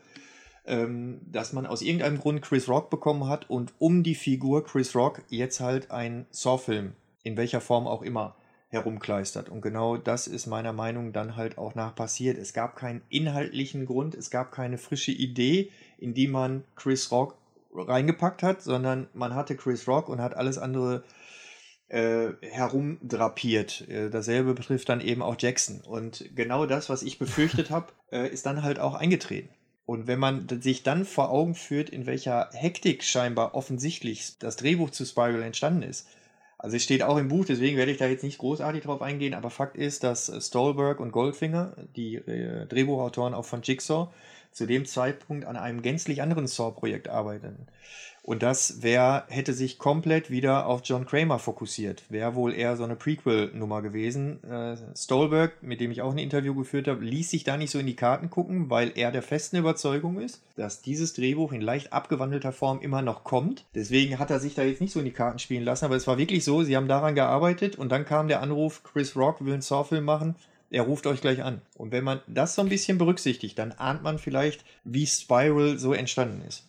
ähm, 0.67 1.21
dass 1.33 1.55
man 1.55 1.67
aus 1.67 1.81
irgendeinem 1.81 2.19
Grund 2.19 2.43
Chris 2.43 2.69
Rock 2.69 2.91
bekommen 2.91 3.27
hat 3.27 3.49
und 3.49 3.73
um 3.79 4.03
die 4.03 4.15
Figur 4.15 4.65
Chris 4.65 4.95
Rock 4.95 5.23
jetzt 5.29 5.61
halt 5.61 5.91
ein 5.91 6.27
Saw-Film, 6.31 6.93
in 7.23 7.37
welcher 7.37 7.63
Form 7.63 7.87
auch 7.87 8.03
immer, 8.03 8.37
herumkleistert. 8.69 9.49
Und 9.49 9.63
genau 9.63 9.97
das 9.97 10.27
ist 10.27 10.47
meiner 10.47 10.73
Meinung 10.73 11.13
dann 11.13 11.37
halt 11.37 11.59
auch 11.59 11.75
nach 11.75 11.95
passiert. 11.95 12.39
Es 12.39 12.53
gab 12.53 12.77
keinen 12.77 13.03
inhaltlichen 13.09 13.87
Grund, 13.87 14.15
es 14.15 14.31
gab 14.31 14.53
keine 14.53 14.79
frische 14.79 15.13
Idee, 15.13 15.71
in 15.99 16.15
die 16.15 16.29
man 16.29 16.65
Chris 16.77 17.11
Rock 17.11 17.37
reingepackt 17.75 18.43
hat, 18.43 18.63
sondern 18.63 19.09
man 19.15 19.35
hatte 19.35 19.57
Chris 19.57 19.89
Rock 19.89 20.09
und 20.09 20.21
hat 20.21 20.37
alles 20.37 20.59
andere 20.59 21.03
äh, 21.89 22.33
herumdrapiert. 22.43 23.89
Äh, 23.89 24.11
dasselbe 24.11 24.55
betrifft 24.55 24.89
dann 24.89 25.01
eben 25.01 25.23
auch 25.23 25.37
Jackson. 25.39 25.81
Und 25.81 26.25
genau 26.35 26.67
das, 26.67 26.89
was 26.89 27.03
ich 27.03 27.19
befürchtet 27.19 27.71
habe, 27.71 27.93
äh, 28.13 28.29
ist 28.29 28.47
dann 28.47 28.63
halt 28.63 28.79
auch 28.79 28.95
eingetreten. 28.95 29.49
Und 29.87 30.07
wenn 30.07 30.19
man 30.19 30.47
sich 30.61 30.83
dann 30.83 31.07
vor 31.07 31.31
Augen 31.31 31.55
führt, 31.55 31.89
in 31.89 32.05
welcher 32.05 32.51
Hektik 32.53 33.03
scheinbar 33.05 33.55
offensichtlich 33.55 34.39
das 34.39 34.57
Drehbuch 34.57 34.91
zu 34.91 35.07
Spiral 35.07 35.43
entstanden 35.43 35.83
ist, 35.83 36.07
also 36.59 36.77
es 36.77 36.83
steht 36.83 37.05
auch 37.05 37.17
im 37.17 37.29
Buch, 37.29 37.45
deswegen 37.45 37.77
werde 37.77 37.93
ich 37.93 37.99
da 37.99 38.07
jetzt 38.07 38.25
nicht 38.25 38.39
großartig 38.39 38.83
drauf 38.83 39.01
eingehen, 39.01 39.35
aber 39.35 39.49
Fakt 39.49 39.77
ist, 39.77 40.03
dass 40.03 40.33
Stolberg 40.45 40.99
und 40.99 41.13
Goldfinger, 41.13 41.77
die 41.95 42.17
äh, 42.17 42.67
Drehbuchautoren 42.67 43.33
auch 43.33 43.45
von 43.45 43.63
Jigsaw, 43.63 44.09
zu 44.51 44.67
dem 44.67 44.85
Zeitpunkt 44.85 45.45
an 45.45 45.57
einem 45.57 45.83
gänzlich 45.83 46.21
anderen 46.21 46.49
Saw-Projekt 46.49 47.09
arbeiteten. 47.09 47.69
Und 48.29 48.43
das 48.43 48.83
wär, 48.83 49.25
hätte 49.29 49.55
sich 49.55 49.79
komplett 49.79 50.29
wieder 50.31 50.67
auf 50.67 50.83
John 50.85 51.07
Kramer 51.07 51.39
fokussiert. 51.39 52.03
Wäre 52.11 52.35
wohl 52.35 52.53
eher 52.53 52.77
so 52.77 52.85
eine 52.85 52.95
Prequel-Nummer 52.95 53.81
gewesen. 53.81 54.45
Äh, 54.45 54.77
Stolberg, 54.95 55.63
mit 55.63 55.81
dem 55.81 55.91
ich 55.91 56.03
auch 56.03 56.13
ein 56.13 56.19
Interview 56.19 56.55
geführt 56.55 56.89
habe, 56.89 57.03
ließ 57.03 57.31
sich 57.31 57.45
da 57.45 57.57
nicht 57.57 57.71
so 57.71 57.79
in 57.79 57.87
die 57.87 57.97
Karten 57.97 58.29
gucken, 58.29 58.69
weil 58.69 58.93
er 58.97 59.13
der 59.13 59.23
festen 59.23 59.57
Überzeugung 59.57 60.21
ist, 60.21 60.43
dass 60.57 60.83
dieses 60.83 61.15
Drehbuch 61.15 61.53
in 61.53 61.63
leicht 61.63 61.95
abgewandelter 61.95 62.53
Form 62.53 62.83
immer 62.83 63.01
noch 63.01 63.25
kommt. 63.25 63.65
Deswegen 63.75 64.19
hat 64.19 64.31
er 64.31 64.41
sich 64.41 64.55
da 64.55 64.63
jetzt 64.63 64.83
nicht 64.83 64.93
so 64.93 64.99
in 64.99 65.07
die 65.07 65.13
Karten 65.13 65.39
spielen 65.39 65.65
lassen. 65.65 65.87
Aber 65.87 65.97
es 65.97 66.07
war 66.07 66.19
wirklich 66.19 66.45
so, 66.45 66.63
sie 66.63 66.77
haben 66.77 66.87
daran 66.87 67.15
gearbeitet 67.15 67.77
und 67.77 67.91
dann 67.91 68.05
kam 68.05 68.29
der 68.29 68.43
Anruf, 68.43 68.83
Chris 68.83 69.17
Rock 69.17 69.43
will 69.43 69.55
einen 69.55 69.63
Saw-Film 69.63 70.05
machen 70.05 70.35
er 70.71 70.83
ruft 70.83 71.07
euch 71.07 71.23
gleich 71.23 71.43
an. 71.43 71.63
Und 71.77 71.93
wenn 71.93 72.05
man 72.05 72.21
das 72.27 72.55
so 72.55 72.61
ein 72.61 72.69
bisschen 72.69 72.99
berücksichtigt, 72.99 73.59
dann 73.59 73.73
ahnt 73.73 74.03
man 74.03 74.19
vielleicht, 74.19 74.67
wie 74.85 75.07
Spiral 75.07 75.79
so 75.79 75.95
entstanden 75.95 76.43
ist. 76.47 76.68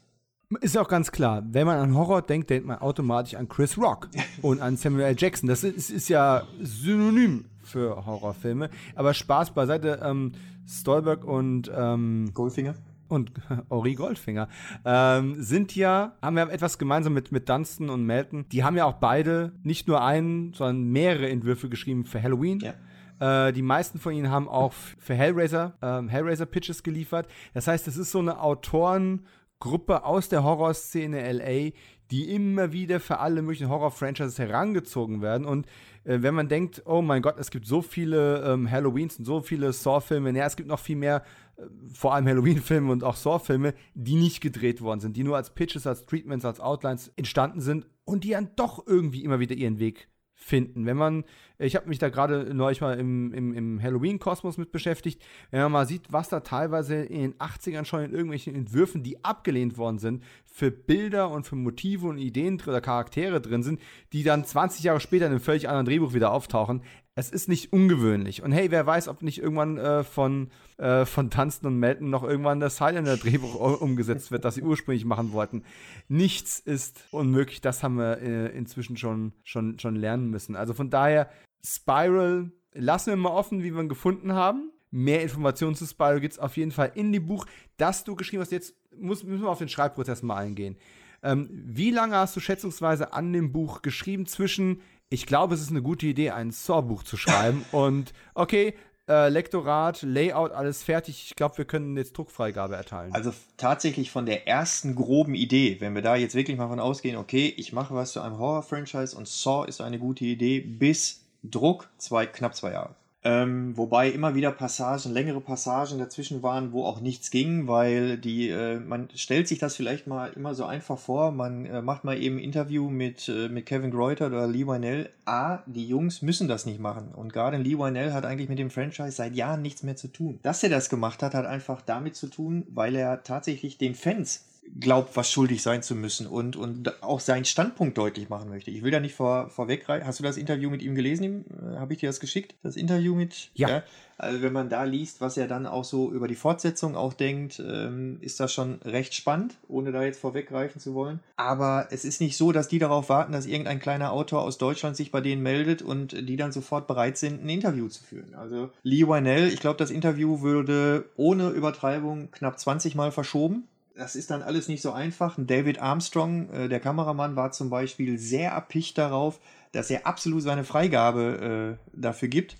Ist 0.61 0.75
auch 0.79 0.87
ganz 0.87 1.11
klar, 1.11 1.43
wenn 1.51 1.67
man 1.67 1.77
an 1.77 1.93
Horror 1.93 2.23
denkt, 2.23 2.49
denkt 2.49 2.65
man 2.65 2.79
automatisch 2.79 3.35
an 3.35 3.47
Chris 3.47 3.77
Rock 3.77 4.09
und 4.41 4.59
an 4.61 4.77
Samuel 4.77 5.05
L. 5.05 5.15
Jackson. 5.15 5.47
Das 5.47 5.63
ist, 5.63 5.91
ist 5.91 6.09
ja 6.09 6.41
synonym 6.59 7.45
für 7.61 8.03
Horrorfilme. 8.03 8.71
Aber 8.95 9.13
Spaß 9.13 9.51
beiseite, 9.51 9.99
ähm, 10.03 10.31
Stolberg 10.67 11.23
und 11.23 11.71
ähm, 11.75 12.31
Goldfinger 12.33 12.73
und 13.09 13.31
Ori 13.69 13.93
Goldfinger 13.93 14.47
ähm, 14.85 15.35
sind 15.37 15.75
ja, 15.75 16.13
haben 16.19 16.37
ja 16.37 16.47
etwas 16.49 16.79
gemeinsam 16.79 17.13
mit, 17.13 17.31
mit 17.31 17.47
Dunstan 17.47 17.91
und 17.91 18.03
Melton. 18.03 18.49
Die 18.49 18.63
haben 18.63 18.75
ja 18.75 18.85
auch 18.85 18.93
beide 18.93 19.51
nicht 19.61 19.87
nur 19.87 20.03
einen, 20.03 20.53
sondern 20.53 20.85
mehrere 20.85 21.29
Entwürfe 21.29 21.69
geschrieben 21.69 22.05
für 22.05 22.23
Halloween. 22.23 22.59
Ja. 22.59 23.47
Äh, 23.47 23.53
die 23.53 23.61
meisten 23.61 23.99
von 23.99 24.13
ihnen 24.13 24.31
haben 24.31 24.49
auch 24.49 24.73
für 24.73 25.13
Hellraiser, 25.13 25.73
ähm, 25.83 26.09
Hellraiser-Pitches 26.09 26.81
geliefert. 26.81 27.27
Das 27.53 27.67
heißt, 27.67 27.87
es 27.87 27.97
ist 27.97 28.09
so 28.09 28.17
eine 28.17 28.41
Autoren- 28.41 29.27
Gruppe 29.59 30.05
aus 30.05 30.29
der 30.29 30.43
Horrorszene 30.43 31.31
LA, 31.31 31.71
die 32.11 32.33
immer 32.33 32.71
wieder 32.71 32.99
für 32.99 33.19
alle 33.19 33.41
möglichen 33.41 33.69
Horror-Franchises 33.69 34.39
herangezogen 34.39 35.21
werden. 35.21 35.45
Und 35.45 35.67
äh, 36.05 36.21
wenn 36.21 36.33
man 36.33 36.47
denkt, 36.47 36.81
oh 36.85 37.01
mein 37.01 37.21
Gott, 37.21 37.37
es 37.37 37.51
gibt 37.51 37.67
so 37.67 37.81
viele 37.81 38.43
ähm, 38.43 38.69
Halloweens 38.69 39.19
und 39.19 39.25
so 39.25 39.41
viele 39.41 39.71
Saw-Filme, 39.73 40.33
naja, 40.33 40.47
es 40.47 40.55
gibt 40.55 40.69
noch 40.69 40.79
viel 40.79 40.95
mehr, 40.95 41.23
äh, 41.57 41.63
vor 41.93 42.13
allem 42.13 42.25
Halloween-Filme 42.27 42.91
und 42.91 43.03
auch 43.03 43.15
Saw-Filme, 43.15 43.73
die 43.93 44.15
nicht 44.15 44.41
gedreht 44.41 44.81
worden 44.81 45.01
sind, 45.01 45.17
die 45.17 45.23
nur 45.23 45.35
als 45.35 45.53
Pitches, 45.53 45.85
als 45.85 46.05
Treatments, 46.05 46.45
als 46.45 46.59
Outlines 46.59 47.11
entstanden 47.15 47.61
sind 47.61 47.85
und 48.05 48.23
die 48.23 48.31
dann 48.31 48.49
doch 48.55 48.87
irgendwie 48.87 49.23
immer 49.23 49.39
wieder 49.39 49.55
ihren 49.55 49.79
Weg 49.79 50.07
finden. 50.33 50.85
Wenn 50.85 50.97
man, 50.97 51.25
ich 51.59 51.75
habe 51.75 51.89
mich 51.89 51.99
da 51.99 52.09
gerade 52.09 52.53
neulich 52.53 52.79
mal 52.79 52.97
im, 52.97 53.33
im, 53.33 53.53
im 53.53 53.81
Halloween-Kosmos 53.81 54.57
mit 54.57 54.71
beschäftigt, 54.71 55.21
wenn 55.51 55.61
man 55.61 55.71
mal 55.73 55.85
sieht, 55.85 56.03
was 56.09 56.29
da 56.29 56.39
teilweise 56.39 56.95
in 56.95 57.21
den 57.21 57.33
80ern 57.35 57.85
schon 57.85 58.01
in 58.01 58.11
irgendwelchen 58.11 58.55
Entwürfen, 58.55 59.03
die 59.03 59.23
abgelehnt 59.25 59.77
worden 59.77 59.99
sind, 59.99 60.23
für 60.45 60.71
Bilder 60.71 61.29
und 61.29 61.45
für 61.45 61.55
Motive 61.55 62.07
und 62.07 62.17
Ideen 62.17 62.61
oder 62.65 62.81
Charaktere 62.81 63.41
drin 63.41 63.63
sind, 63.63 63.79
die 64.13 64.23
dann 64.23 64.45
20 64.45 64.83
Jahre 64.83 64.99
später 65.01 65.25
in 65.25 65.31
einem 65.31 65.41
völlig 65.41 65.67
anderen 65.67 65.85
Drehbuch 65.85 66.13
wieder 66.13 66.31
auftauchen. 66.31 66.81
Es 67.15 67.29
ist 67.29 67.49
nicht 67.49 67.73
ungewöhnlich. 67.73 68.43
Und 68.43 68.53
hey, 68.53 68.71
wer 68.71 68.85
weiß, 68.85 69.09
ob 69.09 69.21
nicht 69.21 69.41
irgendwann 69.41 69.77
äh, 69.77 70.05
von, 70.05 70.51
äh, 70.77 71.05
von 71.05 71.29
Tanzen 71.29 71.67
und 71.67 71.77
Melton 71.77 72.09
noch 72.09 72.23
irgendwann 72.23 72.61
das 72.61 72.79
Highlander-Drehbuch 72.79 73.55
umgesetzt 73.81 74.31
wird, 74.31 74.45
das 74.45 74.55
sie 74.55 74.61
ursprünglich 74.61 75.03
machen 75.03 75.33
wollten. 75.33 75.63
Nichts 76.07 76.59
ist 76.59 77.03
unmöglich. 77.11 77.59
Das 77.59 77.83
haben 77.83 77.97
wir 77.97 78.19
äh, 78.21 78.47
inzwischen 78.57 78.95
schon, 78.95 79.33
schon, 79.43 79.77
schon 79.79 79.97
lernen 79.97 80.29
müssen. 80.29 80.55
Also 80.55 80.73
von 80.73 80.89
daher, 80.89 81.29
Spiral 81.65 82.51
lassen 82.73 83.11
wir 83.11 83.17
mal 83.17 83.29
offen, 83.29 83.63
wie 83.63 83.73
wir 83.73 83.81
ihn 83.81 83.89
gefunden 83.89 84.33
haben. 84.33 84.71
Mehr 84.91 85.21
Informationen 85.21 85.75
zu 85.75 85.85
Spiral 85.85 86.19
gibt 86.19 86.33
es 86.33 86.39
auf 86.39 86.57
jeden 86.57 86.71
Fall 86.71 86.91
in 86.95 87.11
dem 87.11 87.27
Buch, 87.27 87.45
das 87.77 88.03
du 88.03 88.15
geschrieben 88.15 88.41
hast. 88.41 88.51
Jetzt 88.51 88.75
muss, 88.97 89.23
müssen 89.23 89.43
wir 89.43 89.49
auf 89.49 89.59
den 89.59 89.69
Schreibprozess 89.69 90.23
mal 90.23 90.37
eingehen. 90.37 90.77
Ähm, 91.21 91.49
wie 91.51 91.91
lange 91.91 92.15
hast 92.15 92.35
du 92.35 92.39
schätzungsweise 92.39 93.13
an 93.13 93.33
dem 93.33 93.51
Buch 93.51 93.81
geschrieben 93.81 94.25
zwischen 94.25 94.81
ich 95.09 95.25
glaube, 95.25 95.55
es 95.55 95.61
ist 95.61 95.71
eine 95.71 95.81
gute 95.81 96.05
Idee, 96.05 96.31
ein 96.31 96.51
Saw-Buch 96.51 97.03
zu 97.03 97.17
schreiben. 97.17 97.65
und 97.71 98.13
okay, 98.35 98.75
äh, 99.07 99.29
Lektorat, 99.29 100.03
Layout, 100.03 100.51
alles 100.51 100.83
fertig. 100.83 101.25
Ich 101.25 101.35
glaube, 101.35 101.57
wir 101.57 101.65
können 101.65 101.97
jetzt 101.97 102.15
Druckfreigabe 102.15 102.75
erteilen. 102.75 103.11
Also 103.13 103.33
tatsächlich 103.57 104.11
von 104.11 104.27
der 104.27 104.47
ersten 104.47 104.93
groben 104.93 105.33
Idee, 105.33 105.77
wenn 105.79 105.95
wir 105.95 106.03
da 106.03 106.15
jetzt 106.15 106.35
wirklich 106.35 106.57
mal 106.57 106.67
von 106.67 106.79
ausgehen, 106.79 107.17
okay, 107.17 107.51
ich 107.57 107.73
mache 107.73 107.95
was 107.95 108.11
zu 108.13 108.21
einem 108.21 108.37
Horror-Franchise 108.37 109.17
und 109.17 109.27
Saw 109.27 109.67
ist 109.67 109.81
eine 109.81 109.97
gute 109.97 110.25
Idee, 110.25 110.59
bis 110.59 111.18
Druck 111.43 111.89
zwei, 111.97 112.25
knapp 112.25 112.55
zwei 112.55 112.71
Jahre. 112.71 112.95
Ähm, 113.21 113.75
wobei 113.75 114.09
immer 114.09 114.33
wieder 114.33 114.51
Passagen, 114.51 115.11
längere 115.11 115.41
Passagen 115.41 115.99
dazwischen 115.99 116.41
waren, 116.41 116.71
wo 116.71 116.85
auch 116.85 117.01
nichts 117.01 117.31
ging, 117.31 117.67
weil 117.67 118.17
die, 118.17 118.47
äh, 118.47 118.79
man 118.79 119.09
stellt 119.13 119.49
sich 119.49 119.59
das 119.59 119.75
vielleicht 119.75 120.07
mal 120.07 120.31
immer 120.37 120.55
so 120.55 120.63
einfach 120.63 120.97
vor, 120.97 121.33
man 121.33 121.65
äh, 121.65 121.81
macht 121.81 122.05
mal 122.05 122.17
eben 122.17 122.37
ein 122.37 122.43
Interview 122.43 122.89
mit, 122.89 123.27
äh, 123.27 123.49
mit 123.49 123.65
Kevin 123.65 123.91
Greuter 123.91 124.27
oder 124.27 124.47
Lee 124.47 124.65
Wynell. 124.65 125.09
A, 125.25 125.59
die 125.65 125.85
Jungs 125.85 126.21
müssen 126.21 126.47
das 126.47 126.65
nicht 126.65 126.79
machen. 126.79 127.09
Und 127.13 127.33
gerade 127.33 127.57
Lee 127.57 127.77
Wynell 127.77 128.13
hat 128.13 128.25
eigentlich 128.25 128.47
mit 128.47 128.57
dem 128.57 128.71
Franchise 128.71 129.11
seit 129.11 129.35
Jahren 129.35 129.61
nichts 129.61 129.83
mehr 129.83 129.97
zu 129.97 130.07
tun. 130.07 130.39
Dass 130.41 130.63
er 130.63 130.69
das 130.69 130.89
gemacht 130.89 131.21
hat, 131.21 131.33
hat 131.33 131.45
einfach 131.45 131.81
damit 131.81 132.15
zu 132.15 132.27
tun, 132.27 132.65
weil 132.69 132.95
er 132.95 133.23
tatsächlich 133.23 133.77
den 133.77 133.95
Fans 133.95 134.45
glaubt, 134.79 135.15
was 135.15 135.31
schuldig 135.31 135.61
sein 135.61 135.83
zu 135.83 135.95
müssen 135.95 136.27
und, 136.27 136.55
und 136.55 137.03
auch 137.03 137.19
seinen 137.19 137.45
Standpunkt 137.45 137.97
deutlich 137.97 138.29
machen 138.29 138.49
möchte. 138.49 138.71
Ich 138.71 138.83
will 138.83 138.91
da 138.91 138.99
nicht 138.99 139.15
vor, 139.15 139.49
vorweggreifen. 139.49 140.07
Hast 140.07 140.19
du 140.19 140.23
das 140.23 140.37
Interview 140.37 140.69
mit 140.69 140.81
ihm 140.81 140.95
gelesen? 140.95 141.45
Äh, 141.49 141.77
Habe 141.77 141.93
ich 141.93 141.99
dir 141.99 142.09
das 142.09 142.19
geschickt? 142.19 142.55
Das 142.63 142.75
Interview 142.75 143.15
mit? 143.15 143.49
Ja. 143.55 143.69
ja. 143.69 143.83
Also 144.17 144.41
wenn 144.41 144.51
man 144.51 144.69
da 144.69 144.83
liest, 144.83 145.21
was 145.21 145.37
er 145.37 145.47
dann 145.47 145.65
auch 145.65 145.85
so 145.85 146.11
über 146.11 146.27
die 146.27 146.35
Fortsetzung 146.35 146.97
auch 146.97 147.13
denkt, 147.13 147.63
ähm, 147.65 148.17
ist 148.19 148.39
das 148.41 148.51
schon 148.53 148.79
recht 148.83 149.13
spannend, 149.13 149.55
ohne 149.69 149.93
da 149.93 150.03
jetzt 150.03 150.19
vorweggreifen 150.19 150.81
zu 150.81 150.93
wollen. 150.93 151.21
Aber 151.37 151.87
es 151.91 152.03
ist 152.03 152.19
nicht 152.19 152.35
so, 152.35 152.51
dass 152.51 152.67
die 152.67 152.79
darauf 152.79 153.07
warten, 153.07 153.31
dass 153.31 153.45
irgendein 153.45 153.79
kleiner 153.79 154.11
Autor 154.11 154.41
aus 154.41 154.57
Deutschland 154.57 154.97
sich 154.97 155.11
bei 155.11 155.21
denen 155.21 155.41
meldet 155.41 155.81
und 155.81 156.27
die 156.27 156.35
dann 156.35 156.51
sofort 156.51 156.85
bereit 156.85 157.17
sind, 157.17 157.43
ein 157.43 157.49
Interview 157.49 157.87
zu 157.87 158.03
führen. 158.03 158.35
Also 158.35 158.69
Lee 158.83 159.07
Wynell, 159.07 159.47
ich 159.47 159.61
glaube, 159.61 159.77
das 159.77 159.89
Interview 159.89 160.41
würde 160.41 161.05
ohne 161.15 161.49
Übertreibung 161.49 162.29
knapp 162.31 162.59
20 162.59 162.95
Mal 162.95 163.11
verschoben 163.11 163.69
das 163.99 164.15
ist 164.15 164.31
dann 164.31 164.41
alles 164.41 164.67
nicht 164.67 164.81
so 164.81 164.91
einfach. 164.91 165.35
David 165.37 165.79
Armstrong, 165.79 166.49
äh, 166.51 166.69
der 166.69 166.79
Kameramann, 166.79 167.35
war 167.35 167.51
zum 167.51 167.69
Beispiel 167.69 168.17
sehr 168.17 168.51
erpicht 168.51 168.97
darauf, 168.97 169.39
dass 169.73 169.89
er 169.89 170.07
absolut 170.07 170.41
seine 170.41 170.63
Freigabe 170.63 171.77
äh, 171.77 171.99
dafür 171.99 172.29
gibt. 172.29 172.55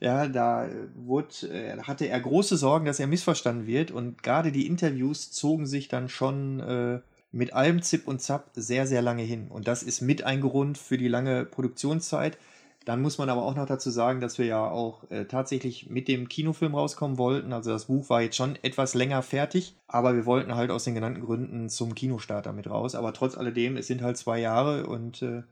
Ja, 0.00 0.28
da 0.28 0.68
wurde, 0.94 1.48
äh, 1.48 1.78
hatte 1.82 2.06
er 2.06 2.20
große 2.20 2.58
Sorgen, 2.58 2.84
dass 2.84 3.00
er 3.00 3.06
missverstanden 3.06 3.66
wird. 3.66 3.90
Und 3.90 4.22
gerade 4.22 4.52
die 4.52 4.66
Interviews 4.66 5.32
zogen 5.32 5.66
sich 5.66 5.88
dann 5.88 6.08
schon 6.08 6.60
äh, 6.60 7.00
mit 7.32 7.54
allem 7.54 7.80
Zip 7.82 8.06
und 8.06 8.20
Zap 8.20 8.50
sehr, 8.54 8.86
sehr 8.86 9.00
lange 9.00 9.22
hin. 9.22 9.48
Und 9.48 9.66
das 9.66 9.82
ist 9.82 10.02
mit 10.02 10.24
ein 10.24 10.42
Grund 10.42 10.76
für 10.76 10.98
die 10.98 11.08
lange 11.08 11.46
Produktionszeit. 11.46 12.36
Dann 12.84 13.00
muss 13.00 13.16
man 13.16 13.30
aber 13.30 13.42
auch 13.42 13.54
noch 13.54 13.66
dazu 13.66 13.90
sagen, 13.90 14.20
dass 14.20 14.38
wir 14.38 14.44
ja 14.44 14.70
auch 14.70 15.10
äh, 15.10 15.24
tatsächlich 15.24 15.88
mit 15.88 16.06
dem 16.06 16.28
Kinofilm 16.28 16.74
rauskommen 16.74 17.16
wollten. 17.16 17.52
Also 17.52 17.70
das 17.70 17.86
Buch 17.86 18.10
war 18.10 18.20
jetzt 18.20 18.36
schon 18.36 18.56
etwas 18.62 18.94
länger 18.94 19.22
fertig, 19.22 19.74
aber 19.86 20.14
wir 20.14 20.26
wollten 20.26 20.54
halt 20.54 20.70
aus 20.70 20.84
den 20.84 20.94
genannten 20.94 21.22
Gründen 21.22 21.70
zum 21.70 21.94
Kinostart 21.94 22.46
damit 22.46 22.68
raus. 22.68 22.94
Aber 22.94 23.14
trotz 23.14 23.36
alledem, 23.38 23.76
es 23.76 23.86
sind 23.86 24.02
halt 24.02 24.18
zwei 24.18 24.38
Jahre 24.38 24.86
und 24.86 25.22
äh, 25.22 25.42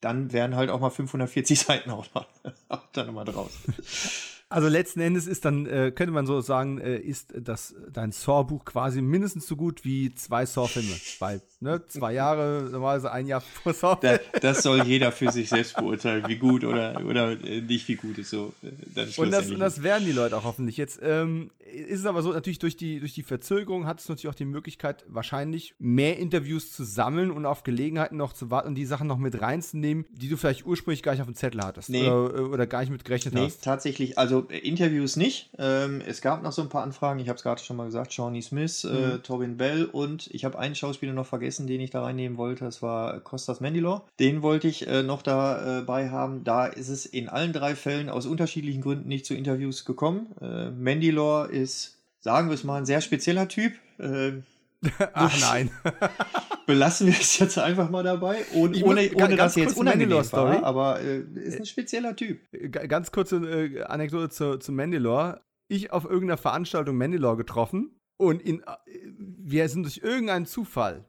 dann 0.00 0.32
wären 0.32 0.56
halt 0.56 0.70
auch 0.70 0.80
mal 0.80 0.90
540 0.90 1.58
Seiten 1.60 1.90
auch, 1.90 2.06
noch, 2.14 2.26
auch 2.68 2.82
dann 2.92 3.06
nochmal 3.06 3.26
draus. 3.26 3.50
Also 4.50 4.68
letzten 4.68 5.00
Endes 5.00 5.26
ist 5.26 5.44
dann, 5.44 5.66
äh, 5.66 5.92
könnte 5.94 6.12
man 6.12 6.26
so 6.26 6.40
sagen, 6.40 6.78
äh, 6.78 6.96
ist 6.96 7.34
das 7.38 7.74
dein 7.92 8.12
Saw-Buch 8.12 8.64
quasi 8.64 9.02
mindestens 9.02 9.46
so 9.46 9.56
gut 9.56 9.84
wie 9.84 10.14
zwei 10.14 10.46
Saw-Filme. 10.46 10.94
Weil, 11.18 11.42
ne, 11.60 11.82
zwei 11.86 12.14
Jahre, 12.14 12.68
normalerweise 12.70 13.12
ein 13.12 13.26
Jahr 13.26 13.42
vor 13.42 13.74
Saw. 13.74 13.98
Da, 14.00 14.18
das 14.40 14.62
soll 14.62 14.84
jeder 14.84 15.12
für 15.12 15.30
sich 15.30 15.50
selbst 15.50 15.76
beurteilen, 15.76 16.24
wie 16.28 16.36
gut 16.36 16.64
oder, 16.64 17.04
oder 17.04 17.32
äh, 17.44 17.60
nicht 17.60 17.88
wie 17.88 17.96
gut 17.96 18.16
ist 18.16 18.30
so. 18.30 18.54
Äh, 18.62 19.06
und 19.20 19.30
das, 19.30 19.50
das 19.50 19.82
werden 19.82 20.06
die 20.06 20.12
Leute 20.12 20.36
auch 20.36 20.44
hoffentlich. 20.44 20.78
Jetzt 20.78 21.00
ähm, 21.02 21.50
ist 21.68 22.00
es 22.00 22.06
aber 22.06 22.22
so, 22.22 22.32
natürlich 22.32 22.58
durch 22.58 22.76
die, 22.76 23.00
durch 23.00 23.14
die 23.14 23.22
Verzögerung 23.22 23.86
hat 23.86 24.00
es 24.00 24.08
natürlich 24.08 24.28
auch 24.28 24.34
die 24.34 24.44
Möglichkeit, 24.44 25.04
wahrscheinlich 25.08 25.74
mehr 25.78 26.18
Interviews 26.18 26.72
zu 26.72 26.84
sammeln 26.84 27.30
und 27.30 27.46
auf 27.46 27.62
Gelegenheiten 27.62 28.16
noch 28.16 28.32
zu 28.32 28.50
warten 28.50 28.68
und 28.68 28.74
die 28.74 28.86
Sachen 28.86 29.06
noch 29.06 29.18
mit 29.18 29.40
reinzunehmen, 29.40 30.06
die 30.10 30.28
du 30.28 30.36
vielleicht 30.36 30.66
ursprünglich 30.66 31.02
gar 31.02 31.12
nicht 31.12 31.20
auf 31.20 31.26
dem 31.26 31.34
Zettel 31.34 31.60
hattest. 31.62 31.90
Nee. 31.90 32.08
Oder, 32.08 32.48
oder 32.50 32.66
gar 32.66 32.80
nicht 32.80 32.90
mit 32.90 33.04
gerechnet 33.04 33.34
nee, 33.34 33.46
hast. 33.46 33.62
tatsächlich. 33.62 34.16
Also 34.18 34.37
also 34.38 34.48
Interviews 34.48 35.16
nicht. 35.16 35.50
Ähm, 35.58 36.02
es 36.06 36.20
gab 36.20 36.42
noch 36.42 36.52
so 36.52 36.62
ein 36.62 36.68
paar 36.68 36.82
Anfragen. 36.82 37.18
Ich 37.20 37.28
habe 37.28 37.36
es 37.36 37.42
gerade 37.42 37.62
schon 37.62 37.76
mal 37.76 37.86
gesagt. 37.86 38.12
Shawnee 38.12 38.40
Smith, 38.40 38.84
äh, 38.84 38.88
mhm. 38.88 39.10
äh, 39.12 39.18
Tobin 39.18 39.56
Bell 39.56 39.84
und 39.84 40.28
ich 40.32 40.44
habe 40.44 40.58
einen 40.58 40.74
Schauspieler 40.74 41.12
noch 41.12 41.26
vergessen, 41.26 41.66
den 41.66 41.80
ich 41.80 41.90
da 41.90 42.02
reinnehmen 42.02 42.38
wollte. 42.38 42.64
Das 42.64 42.82
war 42.82 43.20
Costas 43.20 43.60
Mandylor. 43.60 44.06
Den 44.20 44.42
wollte 44.42 44.68
ich 44.68 44.86
äh, 44.86 45.02
noch 45.02 45.22
dabei 45.22 46.04
äh, 46.04 46.08
haben. 46.10 46.44
Da 46.44 46.66
ist 46.66 46.88
es 46.88 47.06
in 47.06 47.28
allen 47.28 47.52
drei 47.52 47.74
Fällen 47.74 48.08
aus 48.08 48.26
unterschiedlichen 48.26 48.82
Gründen 48.82 49.08
nicht 49.08 49.26
zu 49.26 49.34
Interviews 49.34 49.84
gekommen. 49.84 50.34
Äh, 50.40 50.70
Mandylor 50.70 51.50
ist, 51.50 51.98
sagen 52.20 52.48
wir 52.48 52.54
es 52.54 52.64
mal, 52.64 52.78
ein 52.78 52.86
sehr 52.86 53.00
spezieller 53.00 53.48
Typ. 53.48 53.72
Äh, 54.84 55.06
Ach 55.12 55.40
nein. 55.40 55.70
belassen 56.66 57.06
wir 57.06 57.14
es 57.14 57.38
jetzt 57.38 57.58
einfach 57.58 57.90
mal 57.90 58.04
dabei, 58.04 58.44
ohne, 58.54 58.84
ohne, 58.84 59.10
ohne 59.14 59.36
dass 59.36 59.56
jetzt 59.56 59.76
unangenehm 59.76 60.18
war, 60.32 60.62
aber 60.62 61.00
äh, 61.00 61.20
ist 61.34 61.58
ein 61.58 61.66
spezieller 61.66 62.14
Typ. 62.14 62.40
Ganz 62.70 63.10
kurze 63.10 63.36
äh, 63.36 63.82
Anekdote 63.84 64.28
zu, 64.28 64.58
zu 64.58 64.72
Mandalore. 64.72 65.40
Ich 65.68 65.92
auf 65.92 66.04
irgendeiner 66.04 66.36
Veranstaltung 66.36 66.96
Mandalore 66.96 67.38
getroffen 67.38 67.98
und 68.18 68.42
in, 68.42 68.60
äh, 68.60 68.64
wir 69.16 69.68
sind 69.68 69.84
durch 69.84 69.98
irgendeinen 69.98 70.46
Zufall 70.46 71.04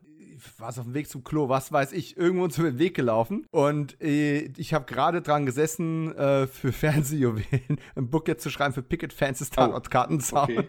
war 0.58 0.70
es 0.70 0.80
auf 0.80 0.86
dem 0.86 0.94
Weg 0.94 1.10
zum 1.10 1.24
Klo, 1.24 1.50
was 1.50 1.72
weiß 1.72 1.92
ich, 1.92 2.18
irgendwo 2.18 2.46
uns 2.46 2.58
über 2.58 2.72
den 2.72 2.80
Weg 2.80 2.96
gelaufen. 2.96 3.46
Und 3.52 4.02
äh, 4.02 4.52
ich 4.58 4.74
habe 4.74 4.86
gerade 4.86 5.22
dran 5.22 5.46
gesessen, 5.46 6.16
äh, 6.16 6.48
für 6.48 6.72
Fernsehjuwelen 6.72 7.80
ein 7.96 8.10
Book 8.10 8.28
jetzt 8.28 8.44
zu 8.44 8.50
schreiben 8.50 8.74
für 8.74 8.84
Picket-Fans 8.84 9.40
des 9.40 9.50
Tatortkartenzaun. 9.50 10.50
Oh, 10.50 10.60
okay. 10.60 10.68